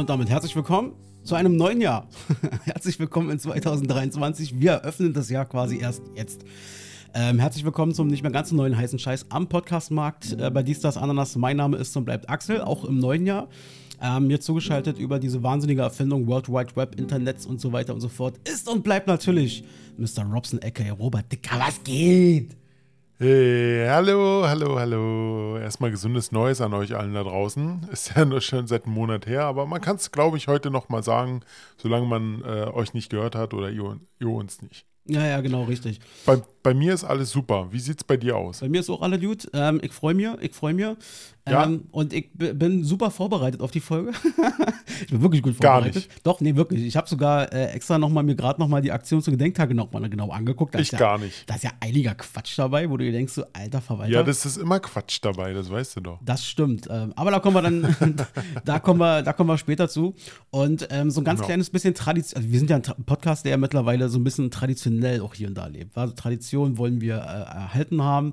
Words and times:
Und 0.00 0.08
damit 0.08 0.30
herzlich 0.30 0.56
willkommen 0.56 0.94
zu 1.24 1.34
einem 1.34 1.56
neuen 1.56 1.82
Jahr. 1.82 2.08
herzlich 2.64 2.98
willkommen 2.98 3.28
in 3.28 3.38
2023. 3.38 4.58
Wir 4.58 4.70
eröffnen 4.70 5.12
das 5.12 5.28
Jahr 5.28 5.44
quasi 5.44 5.78
erst 5.78 6.00
jetzt. 6.14 6.42
Ähm, 7.12 7.38
herzlich 7.38 7.66
willkommen 7.66 7.92
zum 7.92 8.06
nicht 8.06 8.22
mehr 8.22 8.32
ganz 8.32 8.48
so 8.48 8.56
neuen 8.56 8.78
heißen 8.78 8.98
Scheiß 8.98 9.26
am 9.28 9.50
Podcastmarkt 9.50 10.38
äh, 10.40 10.50
bei 10.50 10.62
Dies, 10.62 10.80
das, 10.80 10.96
Ananas. 10.96 11.36
Mein 11.36 11.58
Name 11.58 11.76
ist 11.76 11.94
und 11.98 12.06
bleibt 12.06 12.30
Axel, 12.30 12.62
auch 12.62 12.86
im 12.86 12.98
neuen 12.98 13.26
Jahr. 13.26 13.50
Ähm, 14.00 14.28
mir 14.28 14.40
zugeschaltet 14.40 14.96
über 14.96 15.18
diese 15.18 15.42
wahnsinnige 15.42 15.82
Erfindung 15.82 16.26
World 16.26 16.48
Wide 16.48 16.76
Web, 16.76 16.98
Internets 16.98 17.44
und 17.44 17.60
so 17.60 17.70
weiter 17.70 17.92
und 17.92 18.00
so 18.00 18.08
fort 18.08 18.40
ist 18.48 18.70
und 18.70 18.82
bleibt 18.82 19.06
natürlich 19.06 19.64
Mr. 19.98 20.24
Robson, 20.24 20.60
aka 20.64 20.92
Robert 20.92 21.30
Dicker. 21.30 21.56
Was 21.58 21.84
geht? 21.84 22.56
Hey, 23.22 23.86
hallo, 23.86 24.48
hallo, 24.48 24.78
hallo. 24.78 25.58
Erstmal 25.58 25.90
gesundes 25.90 26.32
Neues 26.32 26.62
an 26.62 26.72
euch 26.72 26.96
allen 26.96 27.12
da 27.12 27.22
draußen. 27.22 27.86
Ist 27.92 28.16
ja 28.16 28.24
nur 28.24 28.40
schon 28.40 28.66
seit 28.66 28.86
einem 28.86 28.94
Monat 28.94 29.26
her, 29.26 29.44
aber 29.44 29.66
man 29.66 29.82
kann 29.82 29.96
es, 29.96 30.10
glaube 30.10 30.38
ich, 30.38 30.48
heute 30.48 30.70
noch 30.70 30.88
mal 30.88 31.02
sagen, 31.02 31.42
solange 31.76 32.06
man 32.06 32.42
äh, 32.42 32.70
euch 32.72 32.94
nicht 32.94 33.10
gehört 33.10 33.34
hat 33.34 33.52
oder 33.52 33.68
ihr, 33.68 34.00
ihr 34.20 34.28
uns 34.28 34.62
nicht. 34.62 34.86
Ja, 35.04 35.26
ja, 35.26 35.42
genau, 35.42 35.64
richtig. 35.64 36.00
Bei, 36.24 36.40
bei 36.62 36.74
mir 36.74 36.94
ist 36.94 37.04
alles 37.04 37.30
super. 37.30 37.68
Wie 37.70 37.80
sieht 37.80 37.98
es 37.98 38.04
bei 38.04 38.16
dir 38.16 38.36
aus? 38.36 38.60
Bei 38.60 38.68
mir 38.68 38.80
ist 38.80 38.90
auch 38.90 39.02
alles 39.02 39.20
gut. 39.20 39.48
Ähm, 39.52 39.80
ich 39.82 39.92
freue 39.92 40.14
mich, 40.14 40.28
ich 40.40 40.54
freue 40.54 40.74
mich. 40.74 40.96
Ja. 41.48 41.64
Ähm, 41.64 41.84
und 41.90 42.12
ich 42.12 42.30
bin 42.32 42.84
super 42.84 43.10
vorbereitet 43.10 43.60
auf 43.62 43.70
die 43.70 43.80
Folge. 43.80 44.12
ich 45.00 45.08
bin 45.08 45.22
wirklich 45.22 45.42
gut 45.42 45.54
vorbereitet. 45.54 45.94
Gar 45.94 46.00
nicht. 46.00 46.26
Doch, 46.26 46.40
nee, 46.40 46.54
wirklich. 46.54 46.82
Ich 46.82 46.96
habe 46.96 47.08
sogar 47.08 47.52
äh, 47.52 47.66
extra 47.72 47.98
noch 47.98 48.10
mal, 48.10 48.22
mir 48.22 48.36
gerade 48.36 48.60
noch 48.60 48.68
mal 48.68 48.82
die 48.82 48.92
Aktion 48.92 49.22
zu 49.22 49.30
Gedenktage 49.30 49.74
noch 49.74 49.90
mal 49.90 50.08
genau 50.10 50.30
angeguckt. 50.30 50.74
Da 50.74 50.78
ich 50.78 50.92
ja, 50.92 50.98
gar 50.98 51.18
nicht. 51.18 51.48
Da 51.48 51.54
ist 51.54 51.64
ja 51.64 51.70
einiger 51.80 52.14
Quatsch 52.14 52.58
dabei, 52.58 52.90
wo 52.90 52.96
du 52.98 53.04
dir 53.04 53.12
denkst, 53.12 53.32
so 53.32 53.44
alter 53.52 53.80
Verwalter. 53.80 54.12
Ja, 54.12 54.22
das 54.22 54.44
ist 54.44 54.58
immer 54.58 54.80
Quatsch 54.80 55.18
dabei, 55.22 55.54
das 55.54 55.70
weißt 55.70 55.96
du 55.96 56.00
doch. 56.00 56.18
Das 56.22 56.46
stimmt. 56.46 56.86
Ähm, 56.90 57.12
aber 57.16 57.30
da 57.30 57.40
kommen 57.40 57.56
wir 57.56 57.62
dann, 57.62 57.96
da 58.64 58.78
kommen 58.78 59.00
wir, 59.00 59.22
da 59.22 59.32
kommen 59.32 59.48
wir 59.48 59.58
später 59.58 59.88
zu. 59.88 60.14
Und 60.50 60.88
ähm, 60.90 61.10
so 61.10 61.20
ein 61.20 61.24
ganz 61.24 61.38
genau. 61.38 61.46
kleines 61.46 61.70
bisschen 61.70 61.94
Tradition. 61.94 62.36
Also 62.36 62.52
wir 62.52 62.58
sind 62.58 62.70
ja 62.70 62.76
ein 62.76 63.04
Podcast, 63.04 63.46
der 63.46 63.52
ja 63.52 63.56
mittlerweile 63.56 64.10
so 64.10 64.18
ein 64.18 64.24
bisschen 64.24 64.50
traditionell 64.50 65.22
auch 65.22 65.34
hier 65.34 65.48
und 65.48 65.54
da 65.54 65.66
lebt. 65.66 65.96
Also 65.96 66.14
Tradition 66.14 66.49
wollen 66.58 67.00
wir 67.00 67.16
äh, 67.16 67.18
erhalten 67.18 68.02
haben. 68.02 68.32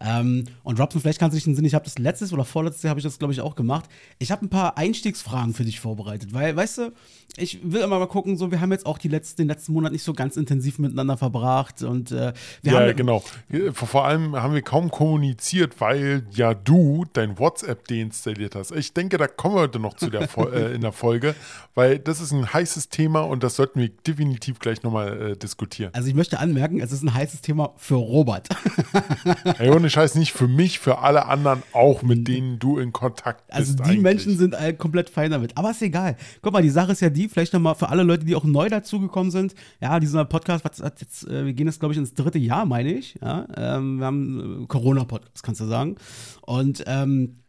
Ähm, 0.00 0.44
und 0.62 0.78
Robson, 0.80 1.00
vielleicht 1.00 1.18
kannst 1.18 1.34
du 1.34 1.36
dich 1.36 1.44
den 1.44 1.54
Sinn, 1.54 1.64
ich 1.64 1.74
habe 1.74 1.84
das 1.84 1.98
letztes 1.98 2.32
oder 2.32 2.44
vorletztes 2.44 2.82
Jahr 2.82 2.90
habe 2.90 3.00
ich 3.00 3.04
das, 3.04 3.18
glaube 3.18 3.32
ich, 3.32 3.40
auch 3.40 3.54
gemacht. 3.54 3.88
Ich 4.18 4.30
habe 4.30 4.44
ein 4.44 4.48
paar 4.48 4.78
Einstiegsfragen 4.78 5.54
für 5.54 5.64
dich 5.64 5.80
vorbereitet, 5.80 6.32
weil, 6.32 6.56
weißt 6.56 6.78
du, 6.78 6.92
ich 7.36 7.60
will 7.62 7.82
immer 7.82 7.98
mal 7.98 8.06
gucken, 8.06 8.36
so, 8.36 8.50
wir 8.50 8.60
haben 8.60 8.72
jetzt 8.72 8.86
auch 8.86 8.98
die 8.98 9.08
letzten, 9.08 9.42
den 9.42 9.48
letzten 9.48 9.72
Monat 9.72 9.92
nicht 9.92 10.02
so 10.02 10.14
ganz 10.14 10.36
intensiv 10.36 10.78
miteinander 10.78 11.16
verbracht 11.16 11.82
und 11.82 12.10
äh, 12.10 12.32
wir 12.62 12.72
ja, 12.72 12.80
haben. 12.80 12.96
genau. 12.96 13.22
Vor 13.72 14.04
allem 14.04 14.36
haben 14.36 14.54
wir 14.54 14.62
kaum 14.62 14.90
kommuniziert, 14.90 15.80
weil 15.80 16.24
ja 16.30 16.54
du 16.54 17.04
dein 17.12 17.38
WhatsApp 17.38 17.86
deinstalliert 17.88 18.54
hast. 18.54 18.72
Ich 18.72 18.94
denke, 18.94 19.18
da 19.18 19.26
kommen 19.26 19.56
wir 19.56 19.62
heute 19.62 19.78
noch 19.78 19.94
zu 19.94 20.08
der 20.08 20.22
äh, 20.52 20.74
in 20.74 20.80
der 20.80 20.92
Folge, 20.92 21.34
weil 21.74 21.98
das 21.98 22.20
ist 22.20 22.32
ein 22.32 22.52
heißes 22.52 22.88
Thema 22.88 23.20
und 23.20 23.42
das 23.42 23.56
sollten 23.56 23.80
wir 23.80 23.88
definitiv 23.88 24.58
gleich 24.58 24.82
nochmal 24.82 25.32
äh, 25.32 25.36
diskutieren. 25.36 25.90
Also 25.94 26.08
ich 26.08 26.14
möchte 26.14 26.38
anmerken, 26.38 26.80
es 26.80 26.92
ist 26.92 27.02
ein 27.02 27.12
heißes 27.12 27.42
Thema 27.42 27.55
für 27.76 27.96
Robert. 27.96 28.48
hey, 29.56 29.70
ohne 29.70 29.90
Scheiß 29.90 30.14
nicht 30.14 30.32
für 30.32 30.48
mich, 30.48 30.78
für 30.78 30.98
alle 30.98 31.26
anderen 31.26 31.62
auch, 31.72 32.02
mit 32.02 32.28
denen 32.28 32.58
du 32.58 32.78
in 32.78 32.92
Kontakt 32.92 33.42
also 33.52 33.72
bist. 33.72 33.80
Also 33.80 33.84
die 33.84 33.98
eigentlich. 33.98 34.02
Menschen 34.02 34.38
sind 34.38 34.78
komplett 34.78 35.10
fein 35.10 35.30
damit. 35.30 35.56
Aber 35.56 35.70
ist 35.70 35.82
egal. 35.82 36.16
Guck 36.42 36.52
mal, 36.52 36.62
die 36.62 36.70
Sache 36.70 36.92
ist 36.92 37.00
ja 37.00 37.10
die, 37.10 37.28
vielleicht 37.28 37.52
nochmal 37.52 37.74
für 37.74 37.88
alle 37.88 38.02
Leute, 38.02 38.24
die 38.24 38.34
auch 38.34 38.44
neu 38.44 38.68
dazugekommen 38.68 39.30
sind. 39.30 39.54
Ja, 39.80 40.00
dieser 40.00 40.24
Podcast, 40.24 40.64
was 40.64 40.78
jetzt, 40.78 41.28
äh, 41.28 41.44
wir 41.44 41.52
gehen 41.52 41.66
jetzt, 41.66 41.80
glaube 41.80 41.92
ich, 41.92 41.98
ins 41.98 42.14
dritte 42.14 42.38
Jahr, 42.38 42.66
meine 42.66 42.92
ich. 42.92 43.18
Ja, 43.20 43.46
ähm, 43.56 43.98
wir 43.98 44.06
haben 44.06 44.62
äh, 44.62 44.66
Corona-Podcast, 44.66 45.42
kannst 45.42 45.60
du 45.60 45.66
sagen. 45.66 45.96
Und 46.42 46.84
ähm, 46.86 47.40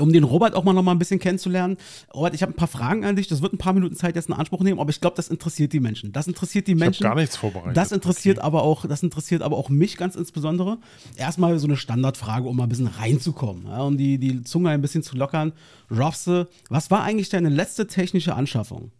um 0.00 0.12
den 0.12 0.24
Robert 0.24 0.54
auch 0.54 0.64
mal 0.64 0.72
noch 0.72 0.82
mal 0.82 0.92
ein 0.92 0.98
bisschen 0.98 1.20
kennenzulernen. 1.20 1.76
Robert, 2.14 2.34
ich 2.34 2.42
habe 2.42 2.52
ein 2.52 2.56
paar 2.56 2.68
Fragen 2.68 3.04
an 3.04 3.16
dich. 3.16 3.28
Das 3.28 3.42
wird 3.42 3.52
ein 3.52 3.58
paar 3.58 3.72
Minuten 3.72 3.94
Zeit 3.94 4.16
jetzt 4.16 4.28
in 4.28 4.34
Anspruch 4.34 4.60
nehmen, 4.60 4.80
aber 4.80 4.90
ich 4.90 5.00
glaube, 5.00 5.16
das 5.16 5.28
interessiert 5.28 5.72
die 5.72 5.80
Menschen. 5.80 6.12
Das 6.12 6.26
interessiert 6.26 6.66
die 6.66 6.74
Menschen. 6.74 7.02
Ich 7.02 7.06
habe 7.06 7.16
gar 7.16 7.20
nichts 7.20 7.36
vorbereitet. 7.36 7.76
Das 7.76 7.92
interessiert 7.92 8.38
okay. 8.38 8.46
aber 8.46 8.62
auch, 8.62 8.86
das 8.86 9.02
interessiert 9.02 9.42
aber 9.42 9.56
auch 9.56 9.68
mich 9.68 9.96
ganz 9.96 10.16
insbesondere. 10.16 10.78
Erstmal 11.16 11.58
so 11.58 11.66
eine 11.66 11.76
Standardfrage, 11.76 12.48
um 12.48 12.56
mal 12.56 12.64
ein 12.64 12.68
bisschen 12.68 12.88
reinzukommen, 12.88 13.66
ja, 13.66 13.82
um 13.82 13.96
die, 13.96 14.18
die 14.18 14.42
Zunge 14.42 14.70
ein 14.70 14.80
bisschen 14.80 15.02
zu 15.02 15.16
lockern. 15.16 15.52
Robse, 15.90 16.48
was 16.68 16.90
war 16.90 17.02
eigentlich 17.02 17.28
deine 17.28 17.48
letzte 17.48 17.86
technische 17.86 18.34
Anschaffung? 18.34 18.90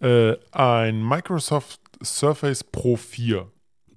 Äh, 0.00 0.36
ein 0.50 1.06
Microsoft 1.06 1.80
Surface 2.02 2.64
Pro 2.64 2.96
4. 2.96 3.51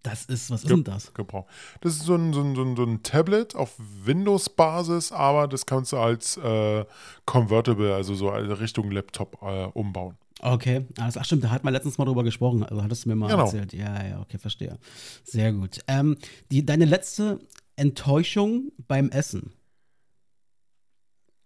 Das 0.05 0.25
ist, 0.25 0.51
was 0.51 0.61
ist 0.61 0.69
denn 0.69 0.83
das? 0.83 1.11
Gebraucht. 1.16 1.47
Das 1.81 1.95
ist 1.95 2.03
so 2.03 2.13
ein, 2.13 2.31
so, 2.31 2.41
ein, 2.41 2.75
so 2.75 2.83
ein, 2.83 3.01
Tablet 3.01 3.55
auf 3.55 3.73
Windows-Basis, 4.03 5.11
aber 5.11 5.47
das 5.47 5.66
kannst 5.66 5.93
du 5.93 5.97
als 5.97 6.38
äh, 6.38 6.85
Convertible, 7.25 7.91
also 7.91 8.13
so 8.13 8.29
Richtung 8.29 8.91
Laptop 8.91 9.39
äh, 9.41 9.66
umbauen. 9.73 10.16
Okay, 10.41 10.85
also, 10.99 11.19
ach 11.19 11.25
stimmt, 11.25 11.43
da 11.43 11.49
hat 11.49 11.63
man 11.63 11.73
letztens 11.73 11.97
mal 11.97 12.05
drüber 12.05 12.23
gesprochen, 12.23 12.63
also 12.63 12.83
hattest 12.83 13.05
du 13.05 13.09
mir 13.09 13.16
mal 13.16 13.29
genau. 13.29 13.45
erzählt. 13.45 13.73
Ja, 13.73 14.05
ja, 14.05 14.21
okay, 14.21 14.38
verstehe. 14.38 14.77
Sehr 15.23 15.51
gut. 15.53 15.79
Ähm, 15.88 16.17
die, 16.51 16.63
deine 16.63 16.85
letzte 16.85 17.39
Enttäuschung 17.75 18.72
beim 18.87 19.09
Essen? 19.09 19.53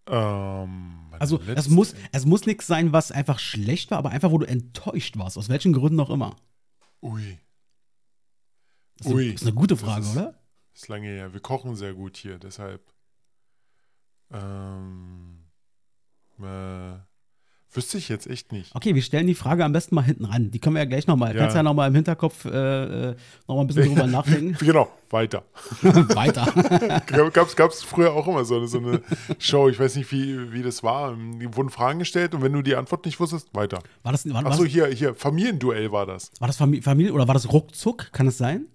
Ähm, 0.05 1.13
also 1.17 1.39
es 1.55 1.69
muss, 1.69 1.95
es 2.11 2.25
muss 2.25 2.45
nichts 2.45 2.67
sein, 2.67 2.91
was 2.91 3.13
einfach 3.13 3.39
schlecht 3.39 3.89
war, 3.91 3.99
aber 3.99 4.09
einfach, 4.09 4.31
wo 4.31 4.37
du 4.37 4.45
enttäuscht 4.45 5.17
warst, 5.17 5.37
aus 5.37 5.47
welchen 5.47 5.71
Gründen 5.71 6.01
auch 6.01 6.09
immer. 6.09 6.35
Ui. 7.01 7.39
Das 8.99 9.07
ist, 9.07 9.13
Ui, 9.13 9.23
eine, 9.23 9.33
ist 9.33 9.41
eine 9.43 9.53
gute 9.53 9.77
Frage, 9.77 10.01
ist, 10.01 10.15
oder? 10.15 10.33
Ist 10.73 10.87
lange 10.89 11.07
her. 11.07 11.33
Wir 11.33 11.39
kochen 11.39 11.75
sehr 11.75 11.93
gut 11.93 12.17
hier, 12.17 12.37
deshalb. 12.37 12.81
Ähm, 14.31 15.45
äh, 16.39 16.99
wüsste 17.71 17.97
ich 17.97 18.09
jetzt 18.09 18.27
echt 18.27 18.51
nicht. 18.51 18.75
Okay, 18.75 18.95
wir 18.95 19.01
stellen 19.01 19.27
die 19.27 19.35
Frage 19.35 19.63
am 19.63 19.71
besten 19.71 19.95
mal 19.95 20.03
hinten 20.03 20.25
ran. 20.25 20.51
Die 20.51 20.59
können 20.59 20.75
wir 20.75 20.81
ja 20.81 20.89
gleich 20.89 21.07
nochmal. 21.07 21.33
Ja. 21.33 21.41
Kannst 21.41 21.55
ja 21.55 21.63
nochmal 21.63 21.87
im 21.89 21.95
Hinterkopf 21.95 22.45
äh, 22.45 22.49
äh 23.09 23.15
nochmal 23.47 23.63
ein 23.63 23.67
bisschen 23.67 23.87
drüber 23.87 24.07
nachdenken. 24.07 24.57
genau, 24.59 24.91
weiter. 25.09 25.43
weiter. 25.81 26.51
Gab 27.31 27.71
es 27.71 27.83
früher 27.83 28.13
auch 28.13 28.27
immer 28.27 28.43
so 28.43 28.57
eine, 28.57 28.67
so 28.67 28.79
eine 28.79 29.01
Show, 29.37 29.69
ich 29.69 29.79
weiß 29.79 29.95
nicht, 29.95 30.11
wie, 30.11 30.51
wie 30.51 30.61
das 30.61 30.83
war. 30.83 31.15
Die 31.15 31.55
wurden 31.55 31.69
Fragen 31.69 31.99
gestellt 31.99 32.35
und 32.35 32.41
wenn 32.41 32.53
du 32.53 32.61
die 32.61 32.75
Antwort 32.75 33.05
nicht 33.05 33.19
wusstest, 33.19 33.53
weiter. 33.53 33.79
War 34.03 34.11
das, 34.11 34.27
war, 34.31 34.45
Achso, 34.45 34.65
hier, 34.65 34.87
hier, 34.87 35.15
Familienduell 35.15 35.91
war 35.91 36.05
das. 36.05 36.31
War 36.39 36.47
das 36.47 36.57
Familie 36.57 37.13
oder 37.13 37.27
war 37.27 37.33
das 37.33 37.51
ruckzuck? 37.51 38.11
Kann 38.11 38.27
es 38.27 38.37
sein? 38.37 38.65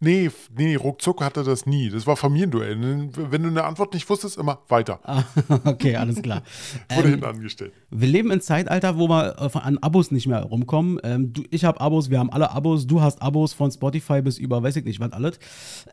Nee, 0.00 0.30
nee, 0.56 0.76
ruckzuck 0.76 1.22
hatte 1.22 1.42
das 1.42 1.66
nie. 1.66 1.90
Das 1.90 2.06
war 2.06 2.16
Familienduell. 2.16 2.78
Wenn 3.14 3.42
du 3.42 3.48
eine 3.48 3.64
Antwort 3.64 3.94
nicht 3.94 4.08
wusstest, 4.08 4.38
immer 4.38 4.60
weiter. 4.68 5.00
Ah, 5.02 5.24
okay, 5.64 5.96
alles 5.96 6.22
klar. 6.22 6.42
Wurde 6.90 7.08
ähm, 7.08 7.10
hinten 7.14 7.26
angestellt. 7.26 7.72
Wir 7.90 8.08
leben 8.08 8.30
in 8.30 8.40
Zeitalter, 8.40 8.96
wo 8.96 9.08
wir 9.08 9.36
äh, 9.40 9.58
an 9.58 9.78
Abos 9.78 10.12
nicht 10.12 10.28
mehr 10.28 10.42
rumkommen. 10.42 11.00
Ähm, 11.02 11.32
du, 11.32 11.42
ich 11.50 11.64
habe 11.64 11.80
Abos, 11.80 12.10
wir 12.10 12.20
haben 12.20 12.30
alle 12.30 12.52
Abos. 12.52 12.86
Du 12.86 13.00
hast 13.00 13.20
Abos 13.20 13.52
von 13.54 13.72
Spotify 13.72 14.22
bis 14.22 14.38
über, 14.38 14.62
weiß 14.62 14.76
ich 14.76 14.84
nicht, 14.84 15.00
was 15.00 15.12
alles. 15.12 15.40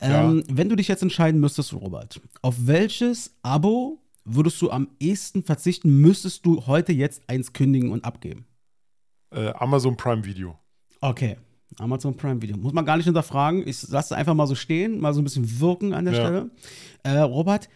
Ähm, 0.00 0.44
ja. 0.46 0.56
Wenn 0.56 0.68
du 0.68 0.76
dich 0.76 0.86
jetzt 0.86 1.02
entscheiden 1.02 1.40
müsstest, 1.40 1.72
Robert, 1.72 2.20
auf 2.42 2.54
welches 2.58 3.34
Abo 3.42 3.98
würdest 4.24 4.62
du 4.62 4.70
am 4.70 4.88
ehesten 5.00 5.42
verzichten, 5.42 6.00
müsstest 6.00 6.46
du 6.46 6.66
heute 6.66 6.92
jetzt 6.92 7.28
eins 7.28 7.52
kündigen 7.52 7.90
und 7.90 8.04
abgeben? 8.04 8.46
Äh, 9.32 9.52
Amazon 9.54 9.96
Prime 9.96 10.24
Video. 10.24 10.58
Okay. 11.00 11.36
Amazon 11.78 12.16
Prime 12.16 12.40
Video. 12.42 12.56
Muss 12.56 12.72
man 12.72 12.84
gar 12.84 12.96
nicht 12.96 13.06
hinterfragen. 13.06 13.66
Ich 13.66 13.88
lasse 13.88 14.14
es 14.14 14.18
einfach 14.18 14.34
mal 14.34 14.46
so 14.46 14.54
stehen, 14.54 15.00
mal 15.00 15.14
so 15.14 15.20
ein 15.20 15.24
bisschen 15.24 15.60
wirken 15.60 15.92
an 15.92 16.04
der 16.04 16.14
ja. 16.14 16.20
Stelle. 16.20 16.50
Äh, 17.02 17.18
Robert, 17.18 17.68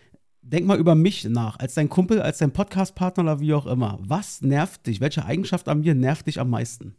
denk 0.43 0.67
mal 0.67 0.79
über 0.79 0.95
mich 0.95 1.25
nach, 1.25 1.59
als 1.59 1.75
dein 1.75 1.89
Kumpel, 1.89 2.23
als 2.23 2.39
dein 2.39 2.53
Podcast-Partner 2.53 3.23
oder 3.23 3.41
wie 3.41 3.55
auch 3.55 3.67
immer. 3.67 3.99
Was 4.03 4.43
nervt 4.43 4.87
dich? 4.87 5.01
Welche 5.01 5.25
Eigenschaft 5.25 5.69
an 5.69 5.81
mir 5.81 5.95
nervt 5.95 6.27
dich 6.27 6.41
am 6.41 6.51
meisten? 6.51 6.97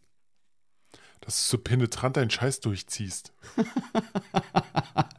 Dass 1.22 1.36
du 1.38 1.58
so 1.58 1.58
penetrant 1.58 2.18
deinen 2.18 2.30
Scheiß 2.30 2.60
durchziehst. 2.62 3.32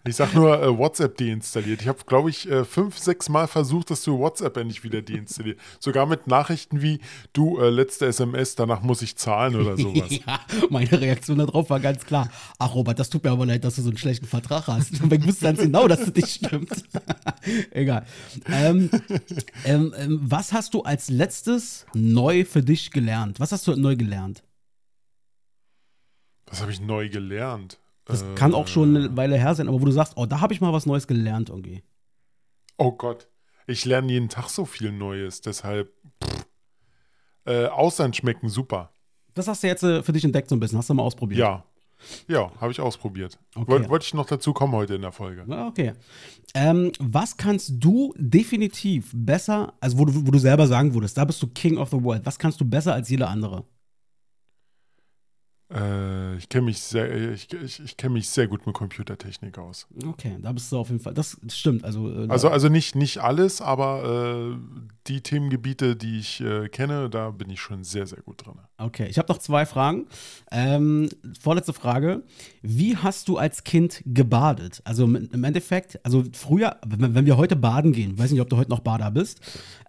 Ich 0.04 0.16
sag 0.16 0.34
nur 0.34 0.60
äh, 0.60 0.78
WhatsApp 0.78 1.16
deinstalliert. 1.16 1.80
Ich 1.80 1.86
habe, 1.86 2.00
glaube 2.04 2.28
ich, 2.28 2.50
äh, 2.50 2.64
fünf, 2.64 2.98
sechs 2.98 3.28
Mal 3.28 3.46
versucht, 3.46 3.90
dass 3.90 4.02
du 4.02 4.18
WhatsApp 4.18 4.56
endlich 4.56 4.82
wieder 4.82 5.00
deinstalliert. 5.00 5.60
Sogar 5.78 6.06
mit 6.06 6.26
Nachrichten 6.26 6.82
wie, 6.82 6.98
du, 7.32 7.60
äh, 7.60 7.70
letzte 7.70 8.06
SMS, 8.06 8.56
danach 8.56 8.82
muss 8.82 9.00
ich 9.02 9.14
zahlen 9.14 9.54
oder 9.54 9.76
sowas. 9.76 10.10
ja, 10.26 10.40
meine 10.70 11.00
Reaktion 11.00 11.38
darauf 11.38 11.70
war 11.70 11.78
ganz 11.78 12.04
klar. 12.04 12.28
Ach, 12.58 12.74
Robert, 12.74 12.98
das 12.98 13.10
tut 13.10 13.22
mir 13.22 13.30
aber 13.30 13.46
leid, 13.46 13.62
dass 13.62 13.76
du 13.76 13.82
so 13.82 13.90
einen 13.90 13.98
schlechten 13.98 14.26
Vertrag 14.26 14.66
hast. 14.66 14.92
ich 14.92 15.26
wusste 15.26 15.44
ganz 15.44 15.60
genau, 15.60 15.86
dass 15.86 16.00
das 16.00 16.14
nicht 16.14 16.46
stimmt. 16.46 16.72
Egal. 17.70 18.04
Ähm, 18.50 18.90
ähm, 19.64 19.94
ähm, 19.96 20.20
was 20.20 20.52
hast 20.52 20.74
du 20.74 20.82
als 20.82 21.10
letztes 21.10 21.86
neu 21.94 22.44
für 22.44 22.62
dich 22.62 22.90
gelernt? 22.90 23.38
Was 23.38 23.52
hast 23.52 23.68
du 23.68 23.76
neu 23.76 23.94
gelernt? 23.94 24.42
Was 26.52 26.60
habe 26.60 26.70
ich 26.70 26.80
neu 26.80 27.08
gelernt? 27.08 27.78
Das 28.04 28.22
äh, 28.22 28.34
kann 28.34 28.54
auch 28.54 28.68
schon 28.68 28.94
eine 28.94 29.16
Weile 29.16 29.38
her 29.38 29.54
sein, 29.54 29.68
aber 29.68 29.80
wo 29.80 29.86
du 29.86 29.90
sagst, 29.90 30.12
oh, 30.16 30.26
da 30.26 30.40
habe 30.40 30.52
ich 30.52 30.60
mal 30.60 30.72
was 30.72 30.84
Neues 30.84 31.06
gelernt 31.06 31.48
irgendwie. 31.48 31.82
Oh 32.76 32.92
Gott. 32.92 33.26
Ich 33.66 33.86
lerne 33.86 34.12
jeden 34.12 34.28
Tag 34.28 34.50
so 34.50 34.66
viel 34.66 34.92
Neues, 34.92 35.40
deshalb. 35.40 35.92
Pff, 36.22 36.46
äh, 37.46 37.66
Austern 37.66 38.12
schmecken 38.12 38.50
super. 38.50 38.92
Das 39.32 39.48
hast 39.48 39.62
du 39.62 39.66
jetzt 39.66 39.82
äh, 39.82 40.02
für 40.02 40.12
dich 40.12 40.24
entdeckt 40.24 40.50
so 40.50 40.56
ein 40.56 40.60
bisschen, 40.60 40.76
hast 40.78 40.90
du 40.90 40.94
mal 40.94 41.02
ausprobiert? 41.02 41.40
Ja. 41.40 41.64
Ja, 42.28 42.50
habe 42.60 42.72
ich 42.72 42.80
ausprobiert. 42.80 43.38
Okay. 43.54 43.70
Woll, 43.70 43.88
wollte 43.88 44.04
ich 44.04 44.12
noch 44.12 44.26
dazu 44.26 44.52
kommen 44.52 44.74
heute 44.74 44.96
in 44.96 45.02
der 45.02 45.12
Folge. 45.12 45.44
Ja, 45.48 45.68
Okay. 45.68 45.92
Ähm, 46.54 46.92
was 46.98 47.36
kannst 47.36 47.72
du 47.78 48.12
definitiv 48.18 49.10
besser, 49.14 49.72
also 49.80 49.98
wo 49.98 50.04
du, 50.04 50.26
wo 50.26 50.30
du 50.30 50.38
selber 50.38 50.66
sagen 50.66 50.92
würdest, 50.92 51.16
da 51.16 51.24
bist 51.24 51.40
du 51.42 51.46
King 51.46 51.78
of 51.78 51.90
the 51.90 52.02
World, 52.02 52.26
was 52.26 52.38
kannst 52.38 52.60
du 52.60 52.64
besser 52.64 52.92
als 52.92 53.08
jeder 53.08 53.30
andere? 53.30 53.64
Äh, 55.74 56.36
ich 56.36 56.48
kenne 56.48 56.66
mich, 56.66 56.78
sehr- 56.80 57.32
ich, 57.32 57.52
ich, 57.52 57.80
ich 57.82 57.96
kenn 57.96 58.12
mich 58.12 58.28
sehr 58.28 58.46
gut 58.46 58.66
mit 58.66 58.74
Computertechnik 58.74 59.58
aus. 59.58 59.86
Okay, 60.06 60.36
da 60.40 60.52
bist 60.52 60.70
du 60.70 60.78
auf 60.78 60.88
jeden 60.88 61.00
Fall, 61.00 61.14
das 61.14 61.36
stimmt. 61.48 61.84
Also, 61.84 62.10
äh, 62.10 62.26
Also, 62.28 62.48
also 62.48 62.68
nicht, 62.68 62.94
nicht 62.94 63.18
alles, 63.18 63.60
aber 63.60 64.52
äh, 64.54 64.86
die 65.06 65.20
Themengebiete, 65.20 65.96
die 65.96 66.18
ich 66.18 66.40
äh, 66.40 66.68
kenne, 66.68 67.08
da 67.10 67.30
bin 67.30 67.50
ich 67.50 67.60
schon 67.60 67.84
sehr, 67.84 68.06
sehr 68.06 68.20
gut 68.22 68.44
drin. 68.46 68.54
Okay, 68.76 69.06
ich 69.08 69.18
habe 69.18 69.32
noch 69.32 69.38
zwei 69.38 69.64
Fragen. 69.66 70.06
Ähm, 70.50 71.08
vorletzte 71.40 71.72
Frage. 71.72 72.22
Wie 72.62 72.96
hast 72.96 73.28
du 73.28 73.38
als 73.38 73.64
Kind 73.64 74.02
gebadet? 74.04 74.80
Also 74.84 75.04
im 75.04 75.44
Endeffekt, 75.44 76.04
also 76.04 76.24
früher, 76.32 76.76
wenn, 76.86 77.26
wir 77.26 77.36
heute 77.36 77.56
baden 77.56 77.92
gehen, 77.92 78.18
weiß 78.18 78.30
nicht, 78.30 78.40
ob 78.40 78.50
du 78.50 78.56
heute 78.56 78.70
noch 78.70 78.80
Bader 78.80 79.10
bist, 79.10 79.40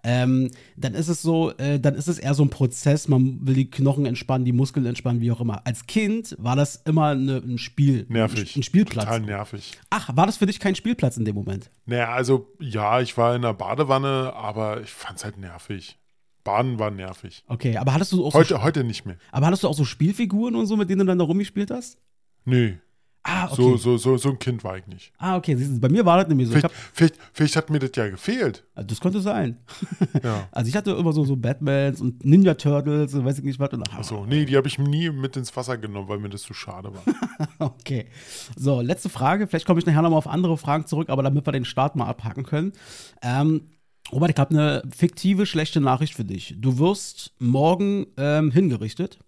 ähm, 0.02 0.50
dann 0.76 0.94
ist 0.94 1.08
es 1.08 1.22
so, 1.22 1.52
äh, 1.58 1.78
dann 1.80 1.94
ist 1.94 2.08
es 2.08 2.18
eher 2.18 2.34
so 2.34 2.42
ein 2.42 2.50
Prozess, 2.50 3.08
man 3.08 3.46
will 3.46 3.54
die 3.54 3.70
Knochen 3.70 4.06
entspannen, 4.06 4.44
die 4.44 4.52
Muskeln 4.52 4.84
entspannen, 4.86 5.20
wie 5.20 5.30
auch 5.32 5.40
immer. 5.40 5.62
Als 5.74 5.86
Kind 5.86 6.36
war 6.38 6.54
das 6.54 6.76
immer 6.84 7.08
eine, 7.08 7.38
ein 7.38 7.58
Spiel. 7.58 8.06
Nervig. 8.08 8.54
Ein 8.54 8.62
Spielplatz. 8.62 9.06
Total 9.06 9.20
nervig. 9.20 9.76
Ach, 9.90 10.08
war 10.16 10.24
das 10.24 10.36
für 10.36 10.46
dich 10.46 10.60
kein 10.60 10.76
Spielplatz 10.76 11.16
in 11.16 11.24
dem 11.24 11.34
Moment? 11.34 11.68
Naja, 11.84 12.12
also 12.12 12.46
ja, 12.60 13.00
ich 13.00 13.16
war 13.16 13.34
in 13.34 13.42
der 13.42 13.54
Badewanne, 13.54 14.32
aber 14.36 14.80
ich 14.82 14.90
fand 14.90 15.18
es 15.18 15.24
halt 15.24 15.36
nervig. 15.36 15.98
Baden 16.44 16.78
war 16.78 16.92
nervig. 16.92 17.42
Okay, 17.48 17.76
aber 17.76 17.92
hattest 17.92 18.12
du 18.12 18.24
auch 18.24 18.30
so, 18.30 18.38
Heute, 18.38 18.62
heute 18.62 18.84
nicht 18.84 19.04
mehr. 19.04 19.16
aber 19.32 19.46
hattest 19.46 19.64
du 19.64 19.68
auch 19.68 19.74
so 19.74 19.84
Spielfiguren 19.84 20.54
und 20.54 20.66
so, 20.66 20.76
mit 20.76 20.88
denen 20.88 21.00
du 21.00 21.06
dann 21.06 21.18
da 21.18 21.24
rumgespielt 21.24 21.72
hast? 21.72 21.98
Nee, 22.44 22.78
Ah, 23.26 23.46
okay. 23.46 23.54
so, 23.56 23.76
so, 23.78 23.96
so, 23.96 24.16
so 24.18 24.28
ein 24.28 24.38
Kind 24.38 24.62
war 24.64 24.76
ich 24.76 24.86
nicht. 24.86 25.10
Ah, 25.16 25.36
okay. 25.36 25.56
Bei 25.80 25.88
mir 25.88 26.04
war 26.04 26.18
das 26.18 26.28
nämlich 26.28 26.46
so. 26.46 26.54
Ich 26.54 26.60
Vielleicht, 26.60 26.74
vielleicht, 26.92 27.14
vielleicht 27.32 27.56
hat 27.56 27.70
mir 27.70 27.78
das 27.78 27.90
ja 27.94 28.10
gefehlt. 28.10 28.64
Also 28.74 28.86
Das 28.86 29.00
könnte 29.00 29.20
sein. 29.20 29.56
Ja. 30.22 30.46
Also 30.52 30.68
ich 30.68 30.76
hatte 30.76 30.92
immer 30.92 31.12
so, 31.12 31.24
so 31.24 31.34
Batmans 31.34 32.00
und 32.00 32.24
Ninja 32.24 32.54
Turtles 32.54 33.14
und 33.14 33.24
weiß 33.24 33.38
ich 33.38 33.44
nicht 33.44 33.58
was. 33.58 33.70
Und, 33.72 33.88
ach, 33.90 33.98
Achso, 33.98 34.26
nee, 34.26 34.44
die 34.44 34.56
habe 34.56 34.68
ich 34.68 34.78
nie 34.78 35.10
mit 35.10 35.36
ins 35.36 35.54
Wasser 35.56 35.78
genommen, 35.78 36.08
weil 36.08 36.18
mir 36.18 36.28
das 36.28 36.42
zu 36.42 36.54
schade 36.54 36.90
war. 36.94 37.02
Okay. 37.58 38.06
So, 38.56 38.80
letzte 38.80 39.08
Frage. 39.08 39.46
Vielleicht 39.46 39.66
komme 39.66 39.80
ich 39.80 39.86
nachher 39.86 40.02
nochmal 40.02 40.18
auf 40.18 40.26
andere 40.28 40.56
Fragen 40.58 40.86
zurück, 40.86 41.08
aber 41.08 41.22
damit 41.22 41.46
wir 41.46 41.52
den 41.52 41.64
Start 41.64 41.96
mal 41.96 42.06
abhaken 42.06 42.44
können. 42.44 42.72
Ähm, 43.22 43.62
Robert, 44.12 44.30
ich 44.30 44.36
habe 44.38 44.50
eine 44.50 44.82
fiktive, 44.94 45.46
schlechte 45.46 45.80
Nachricht 45.80 46.14
für 46.14 46.24
dich. 46.24 46.54
Du 46.58 46.78
wirst 46.78 47.32
morgen 47.38 48.06
ähm, 48.18 48.50
hingerichtet. 48.50 49.18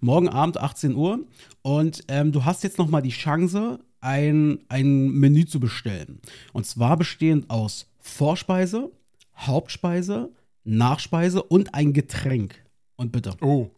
Morgen 0.00 0.28
Abend 0.28 0.58
18 0.58 0.94
Uhr. 0.94 1.20
Und 1.62 2.04
ähm, 2.08 2.32
du 2.32 2.44
hast 2.44 2.62
jetzt 2.62 2.78
nochmal 2.78 3.02
die 3.02 3.10
Chance, 3.10 3.80
ein, 4.00 4.60
ein 4.68 5.10
Menü 5.10 5.44
zu 5.44 5.60
bestellen. 5.60 6.20
Und 6.52 6.66
zwar 6.66 6.96
bestehend 6.96 7.50
aus 7.50 7.86
Vorspeise, 8.00 8.90
Hauptspeise, 9.36 10.30
Nachspeise 10.64 11.42
und 11.42 11.74
ein 11.74 11.92
Getränk. 11.92 12.62
Und 12.96 13.12
bitte. 13.12 13.34
Oh. 13.40 13.70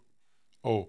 Oh. 0.63 0.89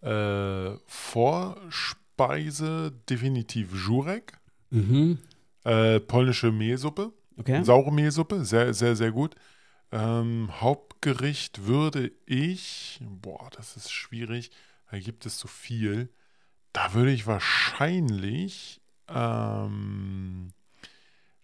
Äh, 0.00 0.76
Vorspeise 0.86 2.92
definitiv 3.08 3.72
Jurek. 3.74 4.38
Mhm. 4.70 5.18
Äh, 5.64 6.00
polnische 6.00 6.52
Mehlsuppe. 6.52 7.12
Okay. 7.36 7.62
Saure 7.64 7.92
Mehlsuppe. 7.92 8.44
Sehr, 8.44 8.72
sehr, 8.74 8.96
sehr 8.96 9.12
gut. 9.12 9.34
Ähm, 9.92 10.50
Hauptgericht 11.02 11.64
würde 11.64 12.12
ich. 12.26 13.00
Boah, 13.02 13.48
das 13.56 13.74
ist 13.74 13.90
schwierig. 13.90 14.50
Da 14.90 14.98
gibt 14.98 15.24
es 15.24 15.38
so 15.38 15.48
viel. 15.48 16.10
Da 16.74 16.92
würde 16.92 17.10
ich 17.10 17.26
wahrscheinlich. 17.26 18.82
Ähm, 19.08 20.52